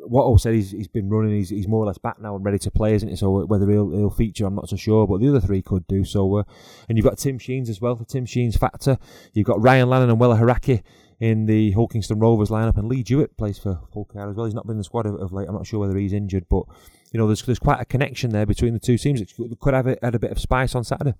Watto 0.01 0.39
said 0.39 0.55
he's, 0.55 0.71
he's 0.71 0.87
been 0.87 1.11
running. 1.11 1.35
He's, 1.35 1.49
he's 1.49 1.67
more 1.67 1.83
or 1.83 1.87
less 1.87 1.99
back 1.99 2.21
now 2.21 2.37
and 2.37 2.45
ready 2.45 2.59
to 2.61 2.71
play, 2.71 2.95
isn't 2.95 3.09
he? 3.09 3.17
So 3.17 3.45
whether 3.47 3.69
he'll, 3.69 3.91
he'll 3.91 4.11
feature, 4.11 4.47
I'm 4.47 4.55
not 4.55 4.69
so 4.69 4.77
sure. 4.77 5.09
But 5.09 5.21
the 5.21 5.29
other 5.29 5.41
three 5.41 5.61
could 5.61 5.89
do. 5.89 6.05
So, 6.05 6.37
uh, 6.37 6.45
and 6.89 6.97
you've 6.97 7.05
got 7.05 7.19
Tim 7.19 7.37
Sheens 7.37 7.69
as 7.69 7.81
well. 7.81 7.97
The 7.97 8.05
Tim 8.05 8.25
Sheens 8.25 8.57
factor. 8.57 8.97
You've 9.33 9.49
got 9.49 9.61
Ryan 9.61 9.91
Lannon 9.91 10.11
and 10.11 10.21
Weller 10.21 10.37
Hauraki 10.37 10.85
in 11.19 11.47
the 11.47 11.73
Hull 11.73 11.89
Kingston 11.89 12.21
Rovers 12.21 12.49
lineup, 12.49 12.79
and 12.79 12.89
Lee 12.89 13.03
Jewitt 13.03 13.37
plays 13.37 13.59
for 13.59 13.81
Hull 13.93 14.05
KR 14.05 14.31
as 14.31 14.37
well. 14.37 14.47
He's 14.47 14.55
not 14.55 14.67
been 14.67 14.75
in 14.75 14.79
the 14.79 14.85
squad 14.85 15.07
of, 15.07 15.17
of 15.17 15.33
late. 15.33 15.49
I'm 15.49 15.55
not 15.57 15.67
sure 15.67 15.81
whether 15.81 15.99
he's 15.99 16.13
injured, 16.13 16.47
but 16.49 16.63
you 17.13 17.19
know, 17.19 17.27
there's 17.27 17.43
there's 17.43 17.59
quite 17.59 17.81
a 17.81 17.85
connection 17.85 18.31
there 18.31 18.47
between 18.47 18.75
the 18.75 18.79
two 18.81 18.99
teams. 18.99 19.21
It 19.21 19.33
could 19.61 19.75
have 19.75 19.87
had 19.87 20.15
a 20.15 20.19
bit 20.19 20.31
of 20.31 20.39
spice 20.39 20.75
on 20.75 20.85
Saturday. 20.85 21.15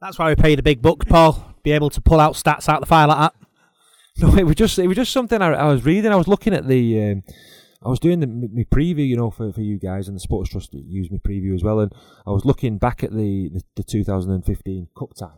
That's 0.00 0.18
why 0.18 0.28
we 0.28 0.36
pay 0.36 0.54
the 0.54 0.62
big 0.62 0.80
bucks, 0.80 1.06
Paul. 1.08 1.54
Be 1.62 1.72
able 1.72 1.90
to 1.90 2.00
pull 2.00 2.20
out 2.20 2.34
stats 2.34 2.68
out 2.68 2.80
the 2.80 2.86
fire 2.86 3.08
like 3.08 3.18
that. 3.18 3.34
No, 4.20 4.36
it 4.36 4.42
was 4.42 4.56
just 4.56 4.76
it 4.80 4.88
was 4.88 4.96
just 4.96 5.12
something 5.12 5.40
I, 5.40 5.52
I 5.52 5.72
was 5.72 5.84
reading. 5.84 6.10
I 6.10 6.16
was 6.16 6.26
looking 6.26 6.52
at 6.52 6.66
the. 6.66 7.12
Um, 7.12 7.22
I 7.84 7.88
was 7.88 8.00
doing 8.00 8.18
the 8.18 8.26
my 8.26 8.64
preview, 8.64 9.06
you 9.06 9.16
know, 9.16 9.30
for, 9.30 9.52
for 9.52 9.60
you 9.60 9.78
guys, 9.78 10.08
and 10.08 10.16
the 10.16 10.20
Sports 10.20 10.50
Trust 10.50 10.74
used 10.74 11.12
my 11.12 11.18
preview 11.18 11.54
as 11.54 11.62
well. 11.62 11.78
And 11.78 11.92
I 12.26 12.30
was 12.32 12.44
looking 12.44 12.78
back 12.78 13.04
at 13.04 13.12
the, 13.12 13.48
the, 13.48 13.62
the 13.76 13.84
2015 13.84 14.88
Cup 14.98 15.14
tie 15.14 15.28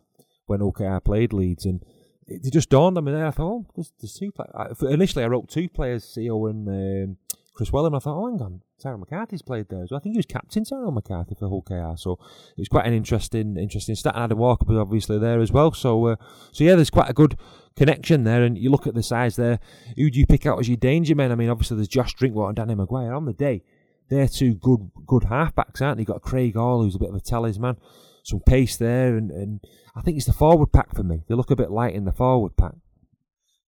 when 0.46 0.60
OKR 0.60 1.04
played 1.04 1.34
Leeds, 1.34 1.66
and 1.66 1.84
it, 2.26 2.46
it 2.46 2.52
just 2.54 2.70
dawned 2.70 2.96
on 2.96 3.04
me 3.04 3.12
there. 3.12 3.26
I 3.26 3.32
thought, 3.32 3.52
oh, 3.52 3.66
there's, 3.76 3.92
there's 4.00 4.14
two 4.14 4.32
players. 4.32 4.80
Initially, 4.80 5.24
I 5.24 5.28
wrote 5.28 5.50
two 5.50 5.68
players, 5.68 6.04
Sio 6.04 6.48
and 6.48 6.66
um, 6.66 7.16
Kris 7.60 7.72
Welham. 7.72 7.94
I 7.94 7.98
thought, 7.98 8.16
oh, 8.16 8.26
hang 8.26 8.40
on, 8.40 8.62
Tyrone 8.82 9.00
McCarthy's 9.00 9.42
played 9.42 9.68
there. 9.68 9.84
I 9.84 9.98
think 9.98 10.14
he 10.14 10.18
was 10.18 10.24
captain 10.24 10.64
Tyrone 10.64 10.94
McCarthy 10.94 11.34
for 11.34 11.46
Hull 11.46 11.60
KR. 11.60 11.94
So 11.94 12.12
it 12.12 12.60
was 12.60 12.70
quite 12.70 12.86
an 12.86 12.94
interesting, 12.94 13.58
interesting 13.58 13.96
stat. 13.96 14.14
And 14.14 14.24
Adam 14.24 14.38
Walker 14.38 14.64
was 14.66 14.78
obviously 14.78 15.18
there 15.18 15.40
as 15.40 15.52
well. 15.52 15.70
So, 15.72 16.06
uh, 16.06 16.16
so 16.52 16.64
yeah, 16.64 16.74
there's 16.74 16.88
quite 16.88 17.10
a 17.10 17.12
good 17.12 17.36
connection 17.76 18.24
there. 18.24 18.44
And 18.44 18.56
you 18.56 18.70
look 18.70 18.86
at 18.86 18.94
the 18.94 19.02
size 19.02 19.36
there. 19.36 19.60
Who 19.98 20.08
do 20.10 20.18
you 20.18 20.24
pick 20.26 20.46
out 20.46 20.58
as 20.58 20.70
your 20.70 20.78
danger 20.78 21.14
men? 21.14 21.32
I 21.32 21.34
mean, 21.34 21.50
obviously 21.50 21.76
there's 21.76 21.88
Josh 21.88 22.14
Drinkwater 22.14 22.48
and 22.48 22.56
Danny 22.56 22.74
McGuire 22.74 23.14
on 23.14 23.26
the 23.26 23.34
day. 23.34 23.62
They're 24.08 24.26
two 24.26 24.54
good, 24.54 24.90
good 25.06 25.24
halfbacks, 25.24 25.82
aren't 25.82 25.98
they? 25.98 26.00
You've 26.00 26.08
got 26.08 26.22
Craig 26.22 26.54
Hall, 26.54 26.82
who's 26.82 26.96
a 26.96 26.98
bit 26.98 27.10
of 27.10 27.14
a 27.14 27.20
talisman. 27.20 27.76
Some 28.24 28.40
pace 28.40 28.78
there, 28.78 29.18
and, 29.18 29.30
and 29.30 29.60
I 29.94 30.00
think 30.00 30.16
it's 30.16 30.26
the 30.26 30.32
forward 30.32 30.72
pack 30.72 30.94
for 30.94 31.02
me. 31.02 31.24
They 31.28 31.34
look 31.34 31.50
a 31.50 31.56
bit 31.56 31.70
light 31.70 31.94
in 31.94 32.06
the 32.06 32.12
forward 32.12 32.56
pack. 32.56 32.74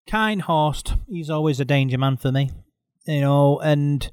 Kine 0.06 0.42
Horst, 0.42 0.94
he's 1.08 1.30
always 1.32 1.60
a 1.60 1.66
danger 1.66 1.98
man 1.98 2.18
for 2.18 2.32
me. 2.32 2.52
You 3.06 3.22
know, 3.22 3.60
and 3.60 4.10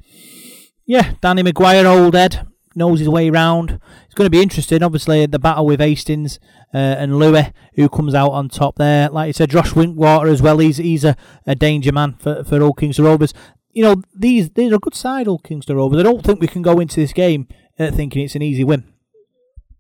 yeah, 0.87 1.15
Danny 1.21 1.43
McGuire, 1.43 1.85
old 1.85 2.15
Ed. 2.17 2.47
knows 2.75 3.01
his 3.01 3.09
way 3.09 3.31
round. 3.31 3.81
It's 4.05 4.15
going 4.15 4.27
to 4.27 4.31
be 4.31 4.43
interesting. 4.43 4.83
Obviously, 4.83 5.27
the 5.27 5.39
battle 5.39 5.67
with 5.67 5.81
Hastings 5.81 6.39
uh, 6.73 6.77
and 6.77 7.19
Lui, 7.19 7.53
who 7.75 7.89
comes 7.89 8.15
out 8.15 8.31
on 8.31 8.49
top 8.49 8.77
there. 8.77 9.09
Like 9.09 9.29
you 9.29 9.33
said, 9.33 9.51
Josh 9.51 9.73
Drinkwater 9.73 10.29
as 10.29 10.43
well. 10.43 10.59
He's 10.59 10.77
he's 10.77 11.05
a, 11.05 11.17
a 11.47 11.55
danger 11.55 11.93
man 11.93 12.15
for 12.19 12.45
for 12.45 12.63
Old 12.63 12.79
Kingston 12.79 13.05
Rovers. 13.05 13.35
You 13.73 13.83
know, 13.83 14.03
these 14.15 14.51
these 14.51 14.73
are 14.73 14.77
a 14.77 14.79
good 14.79 14.95
side, 14.95 15.29
Old 15.29 15.45
Kingston 15.45 15.77
Rovers. 15.77 16.01
I 16.01 16.03
don't 16.03 16.25
think 16.25 16.41
we 16.41 16.47
can 16.47 16.63
go 16.63 16.79
into 16.79 16.97
this 16.97 17.13
game 17.13 17.49
uh, 17.79 17.91
thinking 17.91 18.25
it's 18.25 18.35
an 18.35 18.43
easy 18.43 18.65
win. 18.65 18.85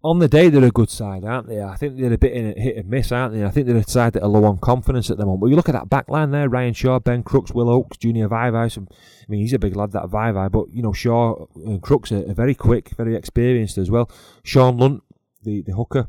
On 0.05 0.19
the 0.21 0.29
day, 0.29 0.49
they're 0.49 0.65
a 0.65 0.71
good 0.71 0.91
side, 0.91 1.25
aren't 1.25 1.49
they? 1.49 1.61
I 1.61 1.75
think 1.75 1.97
they're 1.97 2.13
a 2.13 2.19
bit 2.19 2.33
in 2.33 2.53
a 2.57 2.61
hit 2.61 2.77
and 2.77 2.89
miss, 2.89 3.11
aren't 3.11 3.35
they? 3.35 3.45
I 3.45 3.51
think 3.51 3.67
they're 3.67 3.77
a 3.77 3.83
side 3.83 4.13
that 4.13 4.23
are 4.23 4.29
low 4.29 4.45
on 4.45 4.59
confidence 4.59 5.11
at 5.11 5.17
the 5.17 5.25
moment. 5.25 5.41
But 5.41 5.47
you 5.49 5.57
look 5.57 5.69
at 5.69 5.73
that 5.73 5.91
back 5.91 6.09
line 6.09 6.31
there: 6.31 6.49
Ryan 6.49 6.75
Shaw, 6.75 7.01
Ben 7.01 7.23
Crooks, 7.23 7.53
Will 7.53 7.69
Oakes, 7.69 7.97
Junior 7.97 8.29
Vaivai. 8.29 8.79
I 8.79 8.85
mean, 9.29 9.41
he's 9.41 9.53
a 9.53 9.59
big 9.59 9.75
lad, 9.75 9.93
that 9.93 10.05
Vaivai. 10.05 10.51
But 10.53 10.67
you 10.71 10.83
know, 10.83 10.93
Shaw 10.93 11.47
and 11.57 11.83
Crooks 11.83 12.13
are, 12.13 12.31
are 12.31 12.35
very 12.35 12.55
quick, 12.55 12.91
very 12.91 13.17
experienced 13.17 13.79
as 13.79 13.91
well. 13.91 14.11
Shaun 14.45 14.77
Lunt, 14.77 15.03
the 15.43 15.63
the 15.63 15.73
hooker. 15.73 16.09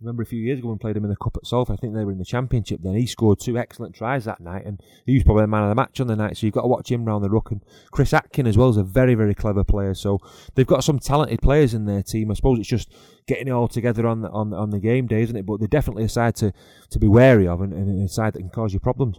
Remember 0.00 0.22
a 0.22 0.26
few 0.26 0.40
years 0.40 0.60
ago 0.60 0.68
when 0.68 0.76
we 0.76 0.80
played 0.80 0.96
him 0.96 1.02
in 1.04 1.10
the 1.10 1.16
cup 1.16 1.36
at 1.36 1.46
Salford. 1.46 1.74
I 1.74 1.76
think 1.76 1.92
they 1.92 2.04
were 2.04 2.12
in 2.12 2.18
the 2.18 2.24
championship. 2.24 2.80
Then 2.82 2.94
he 2.94 3.04
scored 3.04 3.40
two 3.40 3.58
excellent 3.58 3.96
tries 3.96 4.24
that 4.26 4.38
night, 4.38 4.64
and 4.64 4.80
he 5.06 5.14
was 5.14 5.24
probably 5.24 5.42
the 5.42 5.48
man 5.48 5.64
of 5.64 5.70
the 5.70 5.74
match 5.74 6.00
on 6.00 6.06
the 6.06 6.14
night. 6.14 6.36
So 6.36 6.46
you've 6.46 6.54
got 6.54 6.62
to 6.62 6.68
watch 6.68 6.88
him 6.88 7.04
round 7.04 7.24
the 7.24 7.30
ruck. 7.30 7.50
And 7.50 7.64
Chris 7.90 8.12
Atkin 8.12 8.46
as 8.46 8.56
well 8.56 8.68
is 8.68 8.76
a 8.76 8.84
very 8.84 9.16
very 9.16 9.34
clever 9.34 9.64
player. 9.64 9.94
So 9.94 10.20
they've 10.54 10.66
got 10.66 10.84
some 10.84 11.00
talented 11.00 11.42
players 11.42 11.74
in 11.74 11.86
their 11.86 12.04
team. 12.04 12.30
I 12.30 12.34
suppose 12.34 12.60
it's 12.60 12.68
just 12.68 12.94
getting 13.26 13.48
it 13.48 13.50
all 13.50 13.66
together 13.66 14.06
on 14.06 14.22
the 14.22 14.30
on 14.30 14.54
on 14.54 14.70
the 14.70 14.78
game 14.78 15.08
day, 15.08 15.22
isn't 15.22 15.36
it? 15.36 15.44
But 15.44 15.58
they're 15.58 15.66
definitely 15.66 16.04
a 16.04 16.08
side 16.08 16.36
to, 16.36 16.52
to 16.90 16.98
be 17.00 17.08
wary 17.08 17.48
of, 17.48 17.60
and, 17.60 17.72
and 17.72 18.04
a 18.04 18.08
side 18.08 18.34
that 18.34 18.40
can 18.40 18.50
cause 18.50 18.72
you 18.72 18.78
problems. 18.78 19.18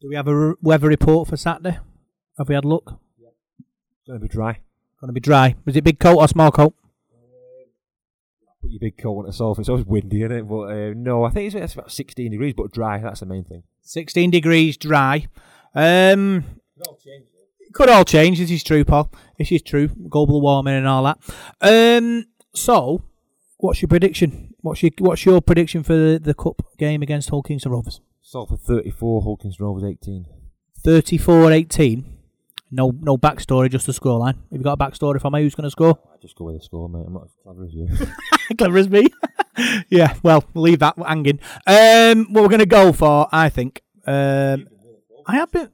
Do 0.00 0.08
we 0.08 0.16
have 0.16 0.28
a 0.28 0.34
r- 0.34 0.56
weather 0.62 0.88
report 0.88 1.28
for 1.28 1.36
Saturday? 1.36 1.78
Have 2.38 2.48
we 2.48 2.54
had 2.54 2.64
a 2.64 2.68
look? 2.68 2.98
It's 3.58 4.08
going 4.08 4.20
to 4.20 4.26
be 4.26 4.32
dry. 4.32 4.60
Going 5.00 5.08
to 5.08 5.12
be 5.12 5.20
dry. 5.20 5.56
Was 5.66 5.76
it 5.76 5.84
big 5.84 5.98
coat 5.98 6.16
or 6.16 6.28
small 6.28 6.50
coat? 6.50 6.74
Put 8.64 8.70
your 8.70 8.80
big 8.80 8.96
coat 8.96 9.26
on 9.26 9.32
Salford. 9.32 9.60
It's 9.60 9.68
always 9.68 9.84
windy, 9.84 10.22
isn't 10.22 10.32
it? 10.32 10.48
But 10.48 10.70
uh, 10.70 10.92
no, 10.96 11.24
I 11.24 11.28
think 11.28 11.48
it's, 11.48 11.54
it's 11.54 11.74
about 11.74 11.92
16 11.92 12.30
degrees, 12.30 12.54
but 12.56 12.72
dry. 12.72 12.98
That's 12.98 13.20
the 13.20 13.26
main 13.26 13.44
thing. 13.44 13.62
16 13.82 14.30
degrees, 14.30 14.78
dry. 14.78 15.26
Um, 15.74 16.44
could 17.74 17.90
all 17.90 18.06
change. 18.06 18.38
This 18.38 18.50
is 18.50 18.64
true, 18.64 18.82
Paul. 18.82 19.12
This 19.36 19.52
is 19.52 19.60
true. 19.60 19.88
Global 20.08 20.40
warming 20.40 20.76
and 20.76 20.88
all 20.88 21.02
that. 21.02 21.18
Um, 21.60 22.24
so, 22.54 23.02
what's 23.58 23.82
your 23.82 23.90
prediction? 23.90 24.54
What's 24.62 24.82
your 24.82 24.92
What's 24.98 25.26
your 25.26 25.42
prediction 25.42 25.82
for 25.82 25.92
the, 25.92 26.18
the 26.18 26.32
cup 26.32 26.62
game 26.78 27.02
against 27.02 27.28
Hull 27.28 27.42
Kingston 27.42 27.70
Rovers? 27.70 28.00
Salford 28.22 28.60
34, 28.60 29.20
Hawkins 29.20 29.60
Rovers 29.60 29.84
18. 29.84 30.24
34-18. 30.82 32.13
No, 32.76 32.90
no 32.90 33.16
backstory, 33.16 33.70
just 33.70 33.88
a 33.88 33.92
scoreline. 33.92 34.34
Have 34.34 34.58
you 34.58 34.64
got 34.64 34.72
a 34.72 34.76
backstory 34.76 35.20
for 35.20 35.30
me? 35.30 35.42
Who's 35.42 35.54
going 35.54 35.62
to 35.62 35.70
score? 35.70 35.96
I 36.12 36.16
just 36.20 36.34
go 36.34 36.46
with 36.46 36.58
the 36.58 36.64
score, 36.64 36.88
mate. 36.88 37.04
I'm 37.06 37.12
not 37.12 37.26
as 37.26 37.34
clever 37.40 37.64
as 37.64 37.72
you. 37.72 37.88
Clever 38.58 38.78
as 38.78 38.90
me. 38.90 39.06
yeah. 39.90 40.14
Well, 40.24 40.42
leave 40.54 40.80
that 40.80 40.98
hanging. 40.98 41.38
Um, 41.68 42.32
what 42.32 42.42
we're 42.42 42.48
going 42.48 42.58
to 42.58 42.66
go 42.66 42.92
for, 42.92 43.28
I 43.30 43.48
think. 43.48 43.80
Um, 44.04 44.66
I 45.24 45.36
have 45.36 45.52
been. 45.52 45.70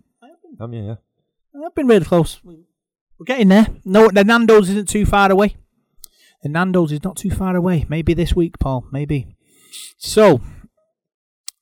um, 0.60 0.74
yeah, 0.74 0.82
yeah. 0.82 1.64
I've 1.64 1.74
been 1.74 1.86
really 1.86 2.04
close. 2.04 2.38
We're 2.44 3.24
getting 3.24 3.48
there. 3.48 3.68
No, 3.86 4.08
the 4.08 4.22
Nando's 4.22 4.68
isn't 4.68 4.90
too 4.90 5.06
far 5.06 5.32
away. 5.32 5.56
The 6.42 6.50
Nando's 6.50 6.92
is 6.92 7.02
not 7.02 7.16
too 7.16 7.30
far 7.30 7.56
away. 7.56 7.86
Maybe 7.88 8.12
this 8.12 8.36
week, 8.36 8.58
Paul. 8.58 8.84
Maybe. 8.92 9.36
So, 9.96 10.42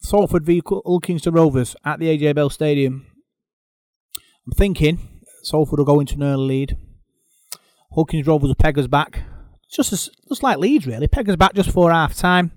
Salford 0.01 0.45
v 0.45 0.63
Hull 0.67 0.99
Kingston 0.99 1.35
Rovers 1.35 1.77
at 1.85 2.01
the 2.01 2.07
AJ 2.07 2.35
Bell 2.35 2.51
Stadium. 2.51 3.07
I'm 4.45 4.53
thinking 4.57 5.18
Salford 5.43 5.79
will 5.79 5.87
go 5.87 6.01
into 6.01 6.15
an 6.15 6.23
early 6.23 6.47
lead. 6.47 6.77
Kingston 7.95 8.31
Rovers 8.31 8.49
will 8.49 8.55
peg 8.55 8.79
us 8.79 8.87
back. 8.87 9.23
Just 9.71 9.93
as, 9.93 10.11
just 10.29 10.43
like 10.43 10.59
Leeds, 10.59 10.87
really. 10.87 11.09
Peg 11.09 11.29
us 11.29 11.37
back 11.37 11.55
just 11.55 11.71
for 11.71 11.91
half 11.91 12.15
time. 12.15 12.53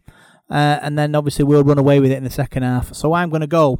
Uh, 0.49 0.79
and 0.81 0.97
then 0.97 1.15
obviously 1.15 1.45
we'll 1.45 1.63
run 1.63 1.77
away 1.77 1.99
with 1.99 2.11
it 2.11 2.17
in 2.17 2.23
the 2.23 2.29
second 2.29 2.63
half. 2.63 2.93
So 2.93 3.13
I'm 3.13 3.29
going 3.29 3.41
to 3.41 3.47
go 3.47 3.79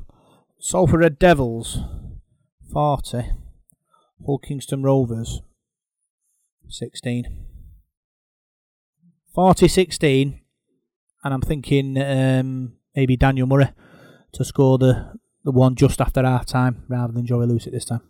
Salford 0.60 1.02
Red 1.02 1.20
Devils 1.20 1.80
40. 2.72 3.32
Hull 4.26 4.38
Kingston 4.38 4.84
Rovers 4.84 5.42
16. 6.70 7.46
40 9.34 9.68
16. 9.68 10.42
And 11.24 11.34
I'm 11.34 11.42
thinking 11.42 12.02
um, 12.02 12.74
maybe 12.96 13.18
Daniel 13.18 13.48
Murray 13.48 13.72
to 14.34 14.46
score 14.46 14.78
the, 14.78 15.20
the 15.44 15.52
one 15.52 15.76
just 15.76 16.00
after 16.02 16.24
half 16.24 16.46
time 16.46 16.84
rather 16.88 17.14
than 17.14 17.26
Joey 17.26 17.48
Lussick 17.48 17.72
this 17.72 17.86
time. 17.86 18.02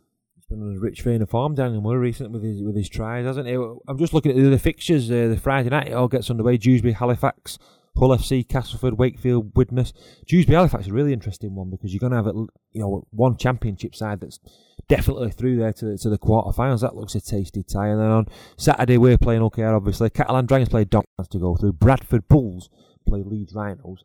Been 0.52 0.82
rich 0.82 1.02
vein 1.03 1.22
of 1.22 1.30
form, 1.30 1.56
Daniel 1.56 1.82
Murray, 1.82 1.99
recently 1.99 2.34
with 2.34 2.44
his 2.44 2.61
with 2.61 2.76
his 2.76 2.90
tries, 2.90 3.26
hasn't 3.26 3.48
he? 3.48 3.53
I'm 3.53 3.98
just 3.98 4.14
looking 4.14 4.32
at 4.32 4.38
the 4.38 4.48
other 4.48 4.57
fixtures. 4.57 5.10
Uh, 5.10 5.30
the 5.30 5.38
Friday 5.38 5.69
night 5.69 5.88
it 5.88 5.94
all 5.94 6.10
gets 6.10 6.30
underway. 6.30 6.57
Dewsbury, 6.57 6.91
Halifax, 6.91 7.57
Hull 7.98 8.10
FC, 8.10 8.45
Castleford, 8.45 8.99
Wakefield, 8.99 9.56
Widnes. 9.56 9.94
Dewsbury, 10.28 10.57
Halifax 10.57 10.84
is 10.84 10.90
a 10.90 10.94
really 10.94 11.14
interesting 11.14 11.56
one 11.56 11.69
because 11.69 11.94
you're 11.94 12.02
going 12.02 12.11
to 12.11 12.18
have 12.18 12.28
a, 12.28 12.34
you 12.34 12.82
know 12.82 13.07
one 13.11 13.38
championship 13.38 13.95
side 13.95 14.19
that's 14.19 14.41
definitely 14.90 15.32
through 15.32 15.56
there 15.56 15.72
to 15.72 15.86
the, 15.86 15.98
to 15.98 16.10
the 16.10 16.18
quarterfinals. 16.18 16.82
That 16.82 16.98
looks 16.98 17.15
a 17.15 17.22
tasty 17.22 17.64
tie. 17.64 17.88
And 17.88 18.02
then 18.02 18.10
on 18.10 18.26
Saturday 18.57 18.98
we're 18.98 19.18
playing 19.18 19.44
OKR 19.44 19.73
obviously. 19.73 20.10
Catalan 20.10 20.48
Dragons 20.48 20.68
play 20.68 20.84
Docklands 20.84 21.30
to 21.30 21.40
go 21.40 21.56
through. 21.56 21.73
Bradford 21.73 22.28
Bulls 22.28 22.69
play 23.07 23.23
Leeds 23.23 23.56
Rhinos. 23.56 24.03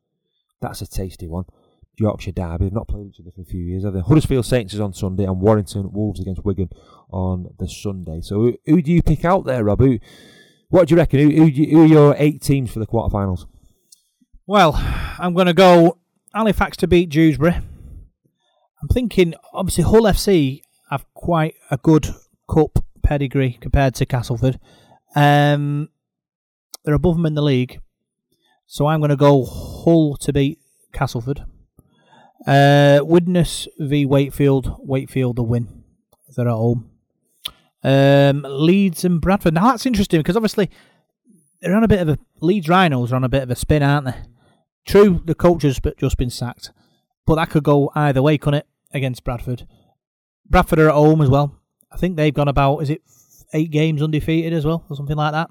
That's 0.60 0.80
a 0.80 0.86
tasty 0.86 1.26
one. 1.26 1.46
Yorkshire 1.98 2.32
Derby. 2.32 2.64
They've 2.64 2.72
not 2.72 2.88
played 2.88 3.08
each 3.08 3.20
other 3.20 3.30
for 3.30 3.42
a 3.42 3.44
few 3.44 3.60
years, 3.60 3.84
have 3.84 3.94
they? 3.94 4.00
Huddersfield 4.00 4.46
Saints 4.46 4.74
is 4.74 4.80
on 4.80 4.92
Sunday 4.92 5.24
and 5.24 5.40
Warrington 5.40 5.90
Wolves 5.92 6.20
against 6.20 6.44
Wigan 6.44 6.70
on 7.10 7.54
the 7.58 7.68
Sunday. 7.68 8.20
So 8.20 8.36
who, 8.36 8.58
who 8.66 8.82
do 8.82 8.92
you 8.92 9.02
pick 9.02 9.24
out 9.24 9.44
there, 9.44 9.64
Rob? 9.64 9.80
Who, 9.80 9.98
what 10.68 10.88
do 10.88 10.94
you 10.94 10.98
reckon? 10.98 11.20
Who, 11.20 11.30
who, 11.30 11.46
who 11.48 11.82
are 11.82 11.86
your 11.86 12.14
eight 12.18 12.42
teams 12.42 12.70
for 12.70 12.78
the 12.78 12.86
quarterfinals? 12.86 13.46
Well, 14.46 14.74
I'm 15.18 15.34
going 15.34 15.46
to 15.46 15.54
go 15.54 15.98
Halifax 16.34 16.76
to 16.78 16.86
beat 16.86 17.08
Dewsbury. 17.08 17.54
I'm 17.54 18.88
thinking, 18.92 19.34
obviously, 19.52 19.84
Hull 19.84 20.02
FC 20.02 20.62
have 20.90 21.06
quite 21.14 21.54
a 21.70 21.78
good 21.78 22.08
cup 22.48 22.84
pedigree 23.02 23.58
compared 23.60 23.94
to 23.96 24.06
Castleford. 24.06 24.60
Um, 25.14 25.88
they're 26.84 26.94
above 26.94 27.16
them 27.16 27.26
in 27.26 27.34
the 27.34 27.42
league. 27.42 27.80
So 28.66 28.86
I'm 28.86 29.00
going 29.00 29.10
to 29.10 29.16
go 29.16 29.44
Hull 29.44 30.16
to 30.18 30.32
beat 30.32 30.58
Castleford. 30.92 31.44
Uh, 32.46 33.00
Widnes 33.02 33.68
v 33.78 34.06
Wakefield. 34.06 34.76
Wakefield 34.78 35.36
the 35.36 35.42
win. 35.42 35.84
They're 36.36 36.48
at 36.48 36.52
home. 36.52 36.90
Um, 37.82 38.44
Leeds 38.48 39.04
and 39.04 39.20
Bradford. 39.20 39.54
Now 39.54 39.70
that's 39.70 39.86
interesting 39.86 40.20
because 40.20 40.36
obviously 40.36 40.70
they're 41.60 41.74
on 41.74 41.84
a 41.84 41.88
bit 41.88 42.00
of 42.00 42.08
a 42.08 42.18
Leeds 42.40 42.68
Rhinos 42.68 43.12
are 43.12 43.16
on 43.16 43.24
a 43.24 43.28
bit 43.28 43.42
of 43.42 43.50
a 43.50 43.56
spin, 43.56 43.82
aren't 43.82 44.06
they? 44.06 44.14
True, 44.86 45.22
the 45.24 45.34
coach 45.34 45.62
has 45.62 45.80
just 45.98 46.16
been 46.16 46.30
sacked, 46.30 46.70
but 47.26 47.36
that 47.36 47.50
could 47.50 47.64
go 47.64 47.90
either 47.94 48.22
way, 48.22 48.38
couldn't 48.38 48.60
it? 48.60 48.66
Against 48.92 49.24
Bradford, 49.24 49.66
Bradford 50.48 50.78
are 50.78 50.88
at 50.88 50.94
home 50.94 51.20
as 51.20 51.28
well. 51.28 51.60
I 51.92 51.96
think 51.96 52.16
they've 52.16 52.32
gone 52.32 52.48
about 52.48 52.78
is 52.78 52.90
it 52.90 53.02
eight 53.52 53.70
games 53.70 54.00
undefeated 54.00 54.52
as 54.52 54.64
well, 54.64 54.84
or 54.88 54.96
something 54.96 55.16
like 55.16 55.32
that. 55.32 55.50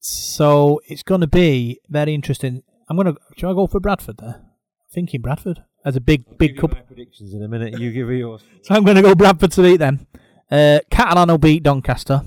So 0.00 0.80
it's 0.86 1.02
going 1.02 1.20
to 1.20 1.26
be 1.26 1.80
very 1.88 2.14
interesting. 2.14 2.62
I'm 2.88 2.96
going 2.96 3.14
to. 3.14 3.46
I 3.46 3.52
go 3.52 3.66
for 3.66 3.80
Bradford 3.80 4.18
there? 4.18 4.42
Thinking 4.90 5.20
Bradford 5.20 5.64
as 5.84 5.96
a 5.96 6.00
big 6.00 6.38
big 6.38 6.56
cup. 6.56 6.86
predictions 6.86 7.34
in 7.34 7.42
a 7.42 7.48
minute. 7.48 7.78
You 7.78 7.92
give 7.92 8.08
me 8.08 8.18
yours. 8.18 8.42
So 8.62 8.74
I'm 8.74 8.84
going 8.84 8.96
to 8.96 9.02
go 9.02 9.14
Bradford 9.14 9.52
to 9.52 9.62
beat 9.62 9.76
them. 9.76 10.06
Uh, 10.50 10.80
Catalan 10.90 11.28
will 11.28 11.38
beat 11.38 11.62
Doncaster. 11.62 12.22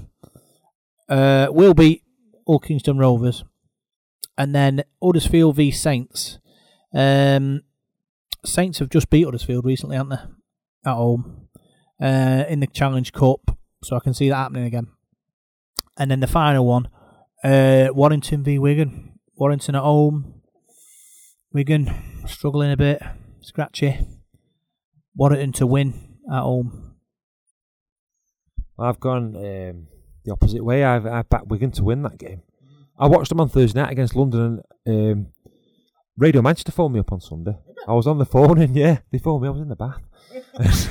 Uh, 1.09 1.47
we'll 1.49 1.73
beat 1.73 2.03
All 2.45 2.59
Kingston 2.59 2.97
Rovers. 2.97 3.43
And 4.37 4.53
then 4.53 4.83
Huddersfield 5.01 5.55
v 5.55 5.71
Saints. 5.71 6.37
Um, 6.93 7.63
Saints 8.45 8.79
have 8.79 8.89
just 8.89 9.09
beat 9.09 9.23
Huddersfield 9.25 9.65
recently, 9.65 9.97
haven't 9.97 10.09
they? 10.09 10.89
At 10.91 10.95
home. 10.95 11.47
Uh, 11.99 12.43
in 12.47 12.59
the 12.59 12.67
Challenge 12.67 13.11
Cup. 13.11 13.57
So 13.83 13.95
I 13.95 13.99
can 13.99 14.13
see 14.13 14.29
that 14.29 14.35
happening 14.35 14.65
again. 14.65 14.87
And 15.97 16.11
then 16.11 16.19
the 16.19 16.27
final 16.27 16.65
one. 16.65 16.89
Uh, 17.43 17.87
Warrington 17.91 18.43
v 18.43 18.59
Wigan. 18.59 19.19
Warrington 19.35 19.75
at 19.75 19.81
home. 19.81 20.41
Wigan 21.51 21.93
struggling 22.27 22.71
a 22.71 22.77
bit. 22.77 23.01
Scratchy. 23.41 23.99
Warrington 25.15 25.51
to 25.53 25.67
win 25.67 25.93
at 26.31 26.41
home. 26.41 26.95
I've 28.79 28.99
gone 28.99 29.35
um, 29.35 29.87
the 30.23 30.31
opposite 30.31 30.63
way. 30.63 30.83
I've, 30.83 31.05
I've 31.05 31.29
backed 31.29 31.47
Wigan 31.47 31.71
to 31.71 31.83
win 31.83 32.03
that 32.03 32.17
game. 32.17 32.43
I 32.99 33.07
watched 33.07 33.29
them 33.29 33.39
on 33.39 33.49
Thursday 33.49 33.81
night 33.81 33.91
against 33.91 34.15
London, 34.15 34.61
and 34.85 35.11
um, 35.11 35.27
Radio 36.17 36.41
Manchester 36.41 36.71
phoned 36.71 36.93
me 36.93 36.99
up 36.99 37.11
on 37.11 37.21
Sunday. 37.21 37.57
I 37.87 37.93
was 37.93 38.07
on 38.07 38.17
the 38.17 38.25
phone, 38.25 38.59
and 38.59 38.75
yeah, 38.75 38.99
they 39.11 39.17
phoned 39.17 39.41
me. 39.41 39.47
I 39.47 39.51
was 39.51 39.61
in 39.61 39.69
the 39.69 39.75
bath. 39.75 40.01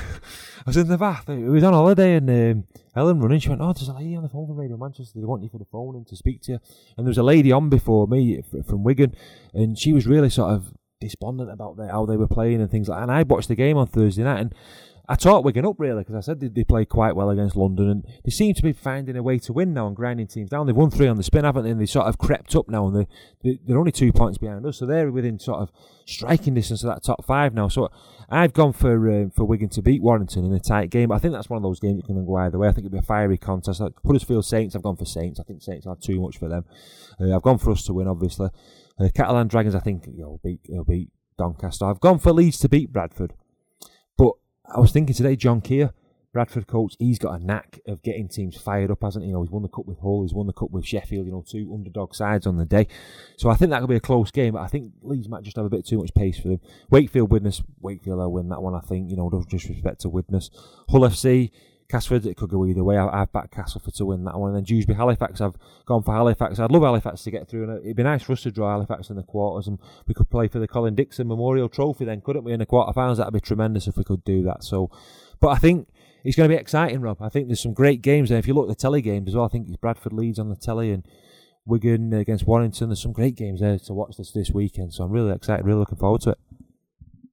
I 0.67 0.71
was 0.71 0.77
in 0.77 0.89
the 0.89 0.99
bath. 0.99 1.29
We 1.29 1.45
was 1.45 1.65
on 1.65 1.73
holiday, 1.73 2.15
and 2.15 2.31
um, 2.31 2.65
Ellen 2.97 3.21
running. 3.21 3.39
She 3.39 3.49
went, 3.49 3.61
"Oh, 3.61 3.73
there's 3.73 3.89
a 3.89 3.93
lady 3.93 4.17
on 4.17 4.23
the 4.23 4.29
phone 4.29 4.47
from 4.47 4.57
Radio 4.57 4.77
Manchester. 4.77 5.19
They 5.21 5.25
want 5.27 5.43
you 5.43 5.49
for 5.49 5.59
the 5.59 5.67
phone 5.67 5.95
and 5.95 6.07
to 6.09 6.17
speak 6.17 6.43
to 6.43 6.53
you." 6.53 6.59
And 6.97 7.07
there 7.07 7.11
was 7.11 7.19
a 7.19 7.23
lady 7.23 7.53
on 7.53 7.69
before 7.69 8.09
me 8.09 8.41
from 8.67 8.83
Wigan, 8.83 9.15
and 9.53 9.79
she 9.79 9.93
was 9.93 10.07
really 10.07 10.31
sort 10.31 10.53
of 10.53 10.73
despondent 11.01 11.51
about 11.51 11.79
how 11.91 12.07
they 12.07 12.17
were 12.17 12.29
playing 12.29 12.61
and 12.61 12.71
things 12.71 12.89
like. 12.89 12.99
that. 12.99 13.03
And 13.05 13.13
I 13.13 13.23
watched 13.23 13.49
the 13.49 13.55
game 13.55 13.77
on 13.77 13.87
Thursday 13.87 14.23
night, 14.23 14.41
and 14.41 14.55
I 15.09 15.15
taught 15.15 15.45
Wigan 15.45 15.65
up 15.65 15.77
really 15.79 16.03
because 16.03 16.17
I 16.17 16.21
said 16.21 16.41
they, 16.41 16.49
they 16.49 16.65
played 16.65 16.89
quite 16.89 17.15
well 17.15 17.31
against 17.31 17.55
London 17.55 17.89
and 17.89 18.07
they 18.25 18.31
seem 18.31 18.55
to 18.55 18.63
be 18.63 18.73
finding 18.73 19.17
a 19.17 19.23
way 19.23 19.39
to 19.39 19.53
win 19.53 19.73
now 19.73 19.87
and 19.87 19.95
grinding 19.95 20.27
teams 20.27 20.51
down. 20.51 20.67
They've 20.67 20.75
won 20.75 20.91
three 20.91 21.07
on 21.07 21.17
the 21.17 21.23
spin, 21.23 21.45
haven't 21.45 21.63
they? 21.63 21.71
And 21.71 21.81
they 21.81 21.87
sort 21.87 22.07
of 22.07 22.19
crept 22.19 22.57
up 22.57 22.69
now 22.69 22.89
and 22.89 22.97
they, 22.97 23.07
they, 23.45 23.59
they're 23.65 23.79
only 23.79 23.93
two 23.93 24.13
points 24.13 24.39
behind 24.39 24.67
us, 24.67 24.79
so 24.79 24.87
they're 24.87 25.13
within 25.13 25.39
sort 25.39 25.61
of 25.61 25.71
striking 26.07 26.55
distance 26.55 26.83
of 26.83 26.93
that 26.93 27.05
top 27.05 27.25
five 27.25 27.55
now. 27.55 27.69
So 27.69 27.89
I've 28.29 28.53
gone 28.53 28.73
for 28.73 29.09
uh, 29.09 29.29
for 29.35 29.45
Wigan 29.45 29.69
to 29.71 29.83
beat 29.83 30.03
Warrington 30.03 30.45
in 30.45 30.53
a 30.53 30.59
tight 30.59 30.91
game. 30.91 31.13
I 31.13 31.19
think 31.19 31.35
that's 31.35 31.49
one 31.49 31.59
of 31.59 31.63
those 31.63 31.79
games 31.79 32.01
that 32.01 32.07
can 32.07 32.27
go 32.27 32.37
either 32.37 32.59
way. 32.59 32.67
I 32.67 32.73
think 32.73 32.87
it'll 32.87 32.95
be 32.95 32.99
a 32.99 33.03
fiery 33.03 33.39
contest. 33.39 33.81
Like 33.81 33.93
Huddersfield 34.05 34.45
Saints, 34.45 34.75
I've 34.75 34.83
gone 34.83 34.97
for 34.97 35.05
Saints. 35.05 35.39
I 35.39 35.45
think 35.45 35.63
Saints 35.63 35.87
have 35.87 36.01
too 36.01 36.21
much 36.21 36.39
for 36.39 36.49
them. 36.49 36.65
Uh, 37.21 37.35
I've 37.35 37.43
gone 37.43 37.59
for 37.59 37.71
us 37.71 37.85
to 37.85 37.95
win, 37.95 38.09
obviously. 38.09 38.49
Catalan 39.15 39.49
Dragons, 39.49 39.75
I 39.75 39.81
think 39.81 40.07
you 40.07 40.23
know, 40.23 40.41
beat, 40.43 40.61
will 40.69 40.85
beat 40.85 41.11
Doncaster. 41.37 41.85
I've 41.85 42.01
gone 42.01 42.19
for 42.19 42.33
Leeds 42.33 42.59
to 42.61 42.69
beat 42.69 42.93
Bradford. 42.93 43.35
But 44.17 44.33
I 44.75 44.81
was 44.81 44.93
thinking 44.93 45.15
today, 45.15 45.37
John 45.37 45.61
Kear, 45.61 45.93
Bradford 46.33 46.67
coach, 46.67 46.97
he's 46.99 47.19
got 47.19 47.41
a 47.41 47.45
knack 47.45 47.81
of 47.87 48.03
getting 48.03 48.29
teams 48.29 48.57
fired 48.57 48.91
up, 48.91 49.03
hasn't 49.03 49.25
he? 49.25 49.29
You 49.29 49.35
know, 49.35 49.43
he's 49.43 49.51
won 49.51 49.63
the 49.63 49.69
cup 49.69 49.87
with 49.87 50.01
Hull, 50.01 50.23
he's 50.23 50.35
won 50.35 50.47
the 50.47 50.53
cup 50.53 50.71
with 50.71 50.87
Sheffield. 50.87 51.27
You 51.27 51.33
know, 51.33 51.45
two 51.47 51.71
underdog 51.73 52.15
sides 52.15 52.47
on 52.47 52.57
the 52.57 52.65
day. 52.65 52.89
So 53.37 53.51
I 53.51 53.55
think 53.55 53.71
that 53.71 53.81
could 53.81 53.89
be 53.89 53.97
a 53.97 54.01
close 54.01 54.31
game. 54.31 54.55
But 54.55 54.63
I 54.63 54.67
think 54.67 54.93
Leeds 55.03 55.29
might 55.29 55.43
just 55.43 55.57
have 55.57 55.67
a 55.67 55.71
bit 55.71 55.87
too 55.87 55.99
much 55.99 56.15
pace 56.15 56.39
for 56.39 56.49
them. 56.49 56.61
Wakefield, 56.91 57.31
Widnes, 57.31 57.63
Wakefield, 57.81 58.19
will 58.19 58.33
win 58.33 58.49
that 58.49 58.63
one. 58.63 58.75
I 58.75 58.81
think. 58.81 59.11
You 59.11 59.17
know, 59.17 59.29
no 59.29 59.45
disrespect 59.49 60.01
to 60.03 60.09
Widnes, 60.09 60.51
Hull 60.89 61.03
FC. 61.03 61.51
Castleford, 61.89 62.27
it 62.27 62.37
could 62.37 62.51
go 62.51 62.67
either 62.67 62.83
way. 62.83 62.99
I, 62.99 63.21
have 63.21 63.33
backed 63.33 63.53
Castleford 63.53 63.95
to 63.95 64.07
win 64.07 64.25
that 64.25 64.39
one. 64.39 64.51
And 64.51 64.57
then 64.57 64.65
Dewsbury 64.65 64.97
Halifax, 64.97 65.41
I've 65.41 65.57
gone 65.85 66.03
for 66.03 66.15
Halifax. 66.15 66.59
I'd 66.59 66.71
love 66.71 66.83
Halifax 66.83 67.23
to 67.25 67.31
get 67.31 67.49
through, 67.49 67.65
and 67.71 67.85
it'd 67.85 67.97
be 67.97 68.03
nice 68.03 68.23
for 68.23 68.33
us 68.33 68.43
to 68.43 68.51
draw 68.51 68.71
Halifax 68.71 69.11
in 69.11 69.17
the 69.17 69.23
quarters, 69.23 69.69
and 69.69 69.79
we 70.07 70.15
could 70.15 70.31
play 70.31 70.49
for 70.49 70.59
the 70.59 70.69
Colin 70.69 70.95
Dixon 70.95 71.29
Memorial 71.29 71.69
Trophy 71.69 72.05
then, 72.05 72.21
couldn't 72.21 72.45
we, 72.45 72.53
in 72.53 72.59
the 72.59 72.67
quarterfinals? 72.67 73.19
That'd 73.19 73.35
be 73.35 73.41
tremendous 73.41 73.87
if 73.87 73.97
we 73.97 74.05
could 74.05 74.25
do 74.25 74.43
that. 74.45 74.65
So, 74.65 74.91
but 75.41 75.49
I 75.49 75.57
think 75.59 75.89
it's 76.25 76.37
going 76.37 76.51
to 76.51 76.55
be 76.55 76.61
exciting, 76.61 77.01
Rob. 77.01 77.23
I 77.23 77.29
think 77.29 77.47
there's 77.47 77.63
some 77.63 77.73
great 77.75 78.03
games 78.03 78.31
there. 78.31 78.39
If 78.39 78.49
you 78.49 78.55
look 78.55 78.69
at 78.69 78.77
the 78.77 78.81
telly 78.81 79.01
games 79.01 79.29
as 79.29 79.37
well, 79.37 79.45
I 79.45 79.49
think 79.49 79.69
it's 79.69 79.77
Bradford 79.77 80.13
Leeds 80.13 80.41
on 80.41 80.49
the 80.49 80.57
telly 80.57 80.91
and 80.91 81.07
Wigan 81.65 82.13
against 82.13 82.47
Warrington. 82.47 82.89
There's 82.89 83.03
some 83.03 83.13
great 83.13 83.37
games 83.37 83.61
there 83.61 83.79
to 83.79 83.95
watch 83.95 84.17
this 84.17 84.33
this 84.33 84.51
weekend. 84.51 84.93
So 84.93 85.05
I'm 85.05 85.13
really 85.13 85.33
excited, 85.33 85.65
really 85.65 85.79
looking 85.79 85.99
forward 85.99 86.23
to 86.23 86.31
it. 86.31 86.39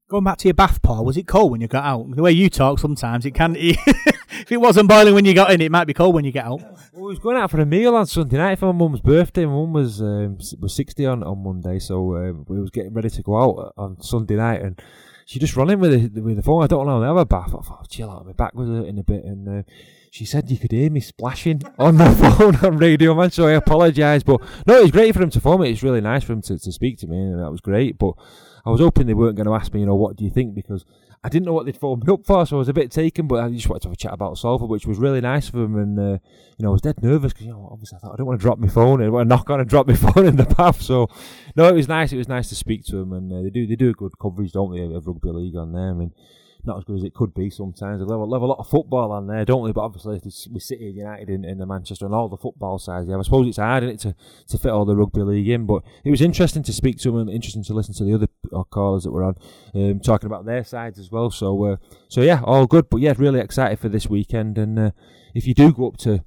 Going 0.10 0.24
back 0.24 0.38
to 0.40 0.48
your 0.48 0.54
bath, 0.54 0.82
Paul, 0.84 1.06
was 1.06 1.18
it 1.18 1.28
cold 1.28 1.52
when 1.52 1.62
you 1.62 1.68
got 1.68 1.86
out? 1.86 2.16
The 2.16 2.22
way 2.22 2.32
you 2.32 2.50
talk 2.50 2.78
sometimes, 2.78 3.26
it 3.26 3.32
can. 3.32 3.56
if 3.58 3.80
it 4.54 4.62
wasn't 4.62 4.90
boiling 4.90 5.14
when 5.14 5.26
you 5.26 5.34
got 5.34 5.52
in, 5.52 5.62
it 5.62 5.72
might 5.72 5.86
be 5.86 5.94
cold 5.94 6.16
when 6.16 6.26
you 6.26 6.32
get 6.32 6.46
out. 6.46 6.62
Well, 6.62 6.78
we 6.94 7.02
was 7.10 7.20
going 7.20 7.38
out 7.38 7.52
for 7.52 7.60
a 7.60 7.66
meal 7.66 7.96
on 7.96 8.06
Sunday 8.06 8.38
night 8.38 8.60
for 8.60 8.72
my 8.72 8.80
mum's 8.80 9.02
birthday. 9.02 9.46
My 9.46 9.54
mum 9.54 9.74
was 9.74 10.02
um, 10.02 10.38
was 10.60 10.76
60 10.76 11.06
on, 11.06 11.24
on 11.24 11.44
Monday, 11.44 11.80
so 11.80 12.16
uh, 12.16 12.32
we 12.48 12.60
was 12.60 12.70
getting 12.70 12.94
ready 12.94 13.10
to 13.10 13.22
go 13.22 13.38
out 13.38 13.74
on 13.78 14.02
Sunday 14.02 14.36
night 14.36 14.62
and 14.62 14.82
she 15.26 15.40
just 15.40 15.56
running 15.56 15.80
with 15.80 16.14
the, 16.14 16.22
with 16.22 16.36
the 16.36 16.44
phone. 16.44 16.64
I 16.64 16.68
don't 16.68 16.86
know. 16.86 17.02
I 17.02 17.08
have 17.08 17.18
a 17.18 17.26
bath. 17.26 17.50
I 17.50 17.62
thought, 17.62 17.90
chill 17.90 18.10
out. 18.10 18.26
My 18.26 18.34
back 18.34 18.54
was 18.54 18.68
hurting 18.68 19.00
a 19.00 19.04
bit, 19.04 19.24
and 19.24 19.48
uh, 19.48 19.64
she 20.12 20.26
said 20.26 20.50
you 20.52 20.58
could 20.58 20.72
hear 20.72 20.90
me 20.90 21.00
splashing 21.00 21.62
on 21.80 21.98
the 21.98 22.10
phone 22.38 22.56
on 22.58 22.78
radio, 22.78 23.16
man. 23.16 23.32
So 23.32 23.48
I 23.48 23.54
apologise, 23.54 24.24
but 24.24 24.42
no, 24.68 24.80
it 24.80 24.84
was 24.84 24.92
great 24.92 25.14
for 25.14 25.22
him 25.22 25.30
to 25.32 25.40
phone 25.40 25.62
me. 25.62 25.72
It's 25.72 25.84
really 25.84 26.02
nice 26.02 26.24
for 26.24 26.34
him 26.34 26.42
to, 26.44 26.60
to 26.60 26.72
speak 26.72 26.98
to 27.00 27.08
me, 27.08 27.18
and 27.18 27.40
that 27.40 27.52
was 27.52 27.62
great. 27.62 27.98
But 27.98 28.14
I 28.66 28.70
was 28.70 28.82
hoping 28.82 29.08
they 29.08 29.14
weren't 29.14 29.36
going 29.36 29.48
to 29.48 29.56
ask 29.56 29.74
me, 29.74 29.82
you 29.82 29.86
know, 29.86 29.96
what 29.96 30.16
do 30.16 30.24
you 30.24 30.30
think? 30.30 30.56
Because 30.56 30.86
I 31.26 31.30
didn't 31.30 31.46
know 31.46 31.54
what 31.54 31.66
they'd 31.66 31.78
phone 31.78 32.02
me 32.06 32.12
up 32.12 32.26
for, 32.26 32.46
so 32.46 32.58
I 32.58 32.60
was 32.60 32.68
a 32.68 32.74
bit 32.74 32.92
taken. 32.92 33.28
But 33.28 33.44
I 33.44 33.50
just 33.50 33.70
wanted 33.70 33.84
to 33.84 33.88
have 33.88 33.94
a 33.94 33.98
chat 33.98 34.14
about 34.14 34.38
Salford, 34.38 34.70
which 34.70 34.86
was 34.86 34.98
really 34.98 35.22
nice 35.22 35.48
of 35.48 35.54
them. 35.54 35.78
And 35.78 35.98
uh, 35.98 36.20
you 36.58 36.64
know, 36.64 36.70
I 36.70 36.72
was 36.74 36.82
dead 36.82 37.02
nervous 37.02 37.32
because 37.32 37.46
you 37.46 37.54
know, 37.54 37.70
obviously 37.72 37.98
I 37.98 38.00
thought 38.00 38.14
I 38.14 38.16
don't 38.18 38.26
want 38.26 38.40
to 38.40 38.44
drop 38.44 38.60
my 38.60 38.68
phone. 38.68 39.02
And 39.02 39.12
want 39.12 39.26
to 39.26 39.30
knock 39.30 39.50
on 39.50 39.60
and 39.60 39.70
drop 39.70 39.88
my 39.88 39.96
phone 39.96 40.26
in 40.26 40.36
the 40.36 40.46
bath. 40.46 40.82
So 40.82 41.10
no, 41.56 41.68
it 41.68 41.74
was 41.74 41.88
nice. 41.88 42.12
It 42.12 42.18
was 42.18 42.28
nice 42.28 42.50
to 42.50 42.56
speak 42.56 42.84
to 42.86 42.98
them, 42.98 43.14
and 43.14 43.32
uh, 43.32 43.42
they 43.42 43.50
do 43.50 43.66
they 43.66 43.76
do 43.76 43.90
a 43.90 43.94
good 43.94 44.12
coverage, 44.22 44.52
don't 44.52 44.74
they, 44.74 44.82
of 44.82 45.08
rugby 45.08 45.30
league 45.30 45.56
on 45.56 45.72
there. 45.72 45.90
I 45.90 45.94
mean 45.94 46.14
not 46.66 46.78
as 46.78 46.84
good 46.84 46.98
as 46.98 47.04
it 47.04 47.14
could 47.14 47.34
be 47.34 47.50
sometimes. 47.50 48.00
They 48.00 48.06
love, 48.06 48.42
a 48.42 48.46
lot 48.46 48.60
of 48.60 48.70
football 48.70 49.12
on 49.12 49.28
there, 49.28 49.46
don't 49.46 49.66
they? 49.66 49.72
But 49.72 49.82
obviously, 49.82 50.22
we 50.52 50.60
City 50.60 50.86
United 50.86 51.30
in, 51.30 51.44
in 51.44 51.58
the 51.58 51.66
Manchester 51.66 52.06
and 52.06 52.16
all 52.16 52.30
the 52.30 52.38
football 52.38 52.80
sides. 52.80 53.08
Yeah, 53.10 53.18
I 53.18 53.22
suppose 53.22 53.48
it's 53.48 53.58
hard 53.58 53.84
it, 53.84 54.00
to, 54.02 54.16
to 54.48 54.58
fit 54.58 54.72
all 54.72 54.86
the 54.86 54.96
rugby 54.96 55.22
league 55.22 55.50
in, 55.50 55.66
but 55.66 55.84
it 56.04 56.12
was 56.12 56.22
interesting 56.22 56.64
to 56.64 56.74
speak 56.74 56.98
to 57.00 57.12
them 57.12 57.22
and 57.22 57.30
interesting 57.30 57.64
to 57.64 57.74
listen 57.74 57.94
to 57.96 58.04
the 58.04 58.14
other 58.14 58.28
uh, 58.54 58.64
callers 58.64 59.04
that 59.04 59.12
were 59.12 59.24
on 59.24 59.36
um, 59.76 60.00
talking 60.00 60.28
about 60.28 60.46
their 60.46 60.64
sides 60.64 61.00
as 61.00 61.12
well. 61.12 61.32
So, 61.32 61.64
uh, 61.66 61.76
so 62.08 62.22
yeah, 62.22 62.42
all 62.44 62.66
good. 62.66 62.90
But 62.90 63.02
yeah, 63.02 63.14
really 63.18 63.40
excited 63.40 63.80
for 63.80 63.90
this 63.90 64.08
weekend. 64.08 64.58
And 64.58 64.80
uh, 64.80 64.92
if 65.34 65.48
you 65.48 65.54
do 65.54 65.74
go 65.74 65.88
up 65.88 65.98
to 65.98 66.24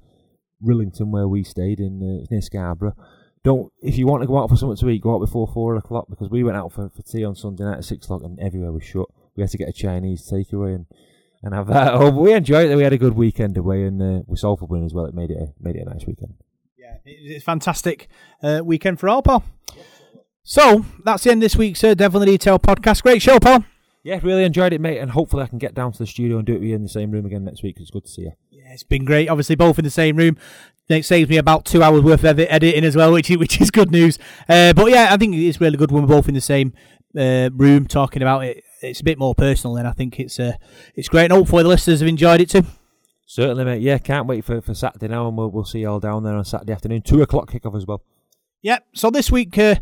Rillington, 0.63 1.11
where 1.11 1.27
we 1.27 1.43
stayed 1.43 1.79
in 1.79 2.01
uh, 2.01 2.25
near 2.29 2.41
Scarborough, 2.41 2.95
don't 3.43 3.71
if 3.81 3.97
you 3.97 4.05
want 4.05 4.21
to 4.21 4.27
go 4.27 4.37
out 4.37 4.49
for 4.49 4.57
something 4.57 4.77
to 4.77 4.89
eat, 4.89 5.01
go 5.01 5.15
out 5.15 5.19
before 5.19 5.47
four 5.47 5.75
o'clock 5.77 6.07
because 6.09 6.29
we 6.29 6.43
went 6.43 6.57
out 6.57 6.71
for, 6.71 6.89
for 6.89 7.01
tea 7.03 7.23
on 7.23 7.35
Sunday 7.35 7.63
night 7.63 7.77
at 7.77 7.85
six 7.85 8.05
o'clock 8.05 8.23
and 8.23 8.39
everywhere 8.39 8.71
was 8.71 8.83
shut 8.83 9.07
we 9.37 9.43
had 9.43 9.51
to 9.51 9.57
get 9.57 9.69
a 9.69 9.73
Chinese 9.73 10.29
takeaway 10.29 10.75
and, 10.75 10.87
and 11.43 11.53
have 11.53 11.67
that. 11.67 11.93
Oh, 11.93 12.11
but 12.11 12.19
we 12.19 12.33
enjoyed 12.33 12.69
it. 12.69 12.75
We 12.75 12.83
had 12.83 12.93
a 12.93 12.97
good 12.97 13.13
weekend 13.13 13.55
away, 13.55 13.83
and 13.83 14.01
uh, 14.01 14.23
we 14.25 14.35
solved 14.35 14.59
for 14.59 14.65
win 14.65 14.83
as 14.83 14.93
well. 14.93 15.05
It 15.05 15.13
made 15.13 15.29
it 15.31 15.37
a, 15.37 15.53
made 15.59 15.75
it 15.75 15.87
a 15.87 15.89
nice 15.89 16.05
weekend. 16.05 16.33
Yeah, 16.77 16.97
it's 17.05 17.43
a 17.43 17.45
fantastic 17.45 18.09
uh, 18.41 18.61
weekend 18.63 18.99
for 18.99 19.07
all, 19.07 19.21
Paul. 19.21 19.43
So 20.43 20.85
that's 21.03 21.23
the 21.23 21.31
end 21.31 21.43
of 21.43 21.45
this 21.45 21.55
week's 21.55 21.83
uh, 21.83 21.93
Devil 21.93 22.21
in 22.21 22.25
the 22.25 22.33
Detail 22.33 22.57
podcast. 22.57 23.03
Great 23.03 23.21
show, 23.21 23.39
Paul. 23.39 23.65
Yeah, 24.03 24.19
really 24.23 24.45
enjoyed 24.45 24.71
it, 24.71 24.79
mate, 24.79 24.99
and 24.99 25.11
hopefully 25.11 25.43
I 25.43 25.47
can 25.47 25.57
get 25.57 25.73
down 25.73 25.91
to 25.91 25.97
the 25.99 26.07
studio 26.07 26.37
and 26.37 26.45
do 26.45 26.53
it 26.53 26.59
with 26.59 26.69
you 26.69 26.75
in 26.75 26.83
the 26.83 26.89
same 26.89 27.11
room 27.11 27.25
again 27.25 27.43
next 27.43 27.61
week. 27.61 27.75
It's 27.79 27.91
good 27.91 28.05
to 28.05 28.11
see 28.11 28.21
you. 28.21 28.31
Yeah, 28.49 28.71
it's 28.71 28.83
been 28.83 29.03
great. 29.03 29.29
Obviously, 29.29 29.55
both 29.55 29.77
in 29.77 29.83
the 29.83 29.91
same 29.91 30.15
room. 30.15 30.37
It 30.87 31.03
saves 31.03 31.29
me 31.29 31.35
about 31.35 31.65
two 31.65 31.83
hours 31.83 32.01
worth 32.01 32.23
of 32.23 32.39
editing 32.39 32.85
as 32.85 32.95
well, 32.95 33.11
which 33.11 33.29
is, 33.29 33.37
which 33.37 33.59
is 33.59 33.69
good 33.69 33.91
news. 33.91 34.17
Uh, 34.47 34.71
but 34.71 34.89
yeah, 34.89 35.09
I 35.11 35.17
think 35.17 35.35
it's 35.35 35.59
really 35.59 35.75
good 35.75 35.91
when 35.91 36.03
we're 36.03 36.15
both 36.15 36.29
in 36.29 36.35
the 36.35 36.39
same 36.39 36.73
uh, 37.17 37.49
room 37.53 37.85
talking 37.85 38.21
about 38.21 38.45
it 38.45 38.63
it's 38.81 39.01
a 39.01 39.03
bit 39.03 39.17
more 39.17 39.35
personal, 39.35 39.77
and 39.77 39.87
I 39.87 39.91
think 39.91 40.19
it's 40.19 40.39
uh, 40.39 40.53
it's 40.95 41.09
great. 41.09 41.25
And 41.25 41.33
hopefully 41.33 41.63
the 41.63 41.69
listeners 41.69 41.99
have 41.99 42.09
enjoyed 42.09 42.41
it 42.41 42.49
too. 42.49 42.63
Certainly, 43.25 43.65
mate. 43.65 43.81
Yeah, 43.81 43.97
can't 43.97 44.27
wait 44.27 44.45
for, 44.45 44.61
for 44.61 44.73
Saturday 44.73 45.07
now, 45.07 45.27
and 45.27 45.37
we'll 45.37 45.49
we'll 45.49 45.65
see 45.65 45.79
you 45.79 45.89
all 45.89 45.99
down 45.99 46.23
there 46.23 46.35
on 46.35 46.45
Saturday 46.45 46.73
afternoon, 46.73 47.01
two 47.01 47.21
o'clock 47.21 47.51
kickoff 47.51 47.75
as 47.75 47.85
well. 47.85 48.01
Yeah. 48.61 48.79
So 48.93 49.09
this 49.09 49.31
week, 49.31 49.57
uh, 49.57 49.75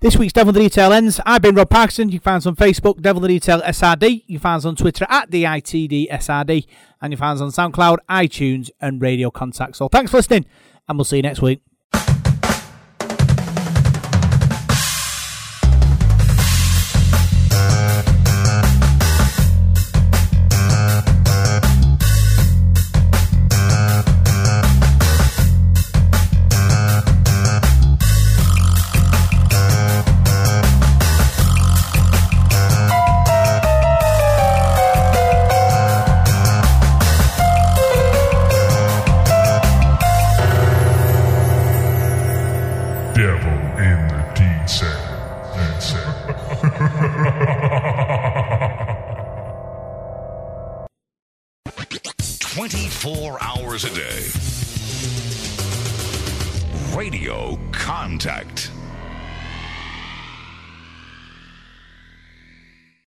this 0.00 0.16
week's 0.16 0.32
Devil 0.32 0.52
the 0.52 0.60
Detail 0.60 0.92
ends. 0.92 1.20
I've 1.26 1.42
been 1.42 1.54
Rob 1.54 1.70
Parkinson. 1.70 2.10
You 2.10 2.20
can 2.20 2.24
find 2.24 2.36
us 2.38 2.46
on 2.46 2.56
Facebook, 2.56 3.00
Devil 3.00 3.22
the 3.22 3.28
Detail 3.28 3.60
SRD. 3.62 4.24
You 4.26 4.38
can 4.38 4.42
find 4.42 4.58
us 4.58 4.64
on 4.64 4.76
Twitter 4.76 5.06
at 5.08 5.30
the 5.30 5.44
ITD 5.44 6.10
SRD, 6.10 6.66
and 7.00 7.12
you 7.12 7.16
can 7.16 7.18
find 7.18 7.40
us 7.40 7.58
on 7.58 7.72
SoundCloud, 7.72 7.98
iTunes, 8.08 8.70
and 8.80 9.02
Radio 9.02 9.30
Contact. 9.30 9.76
So 9.76 9.88
thanks 9.88 10.10
for 10.10 10.18
listening, 10.18 10.46
and 10.88 10.96
we'll 10.96 11.04
see 11.04 11.16
you 11.16 11.22
next 11.22 11.42
week. 11.42 11.69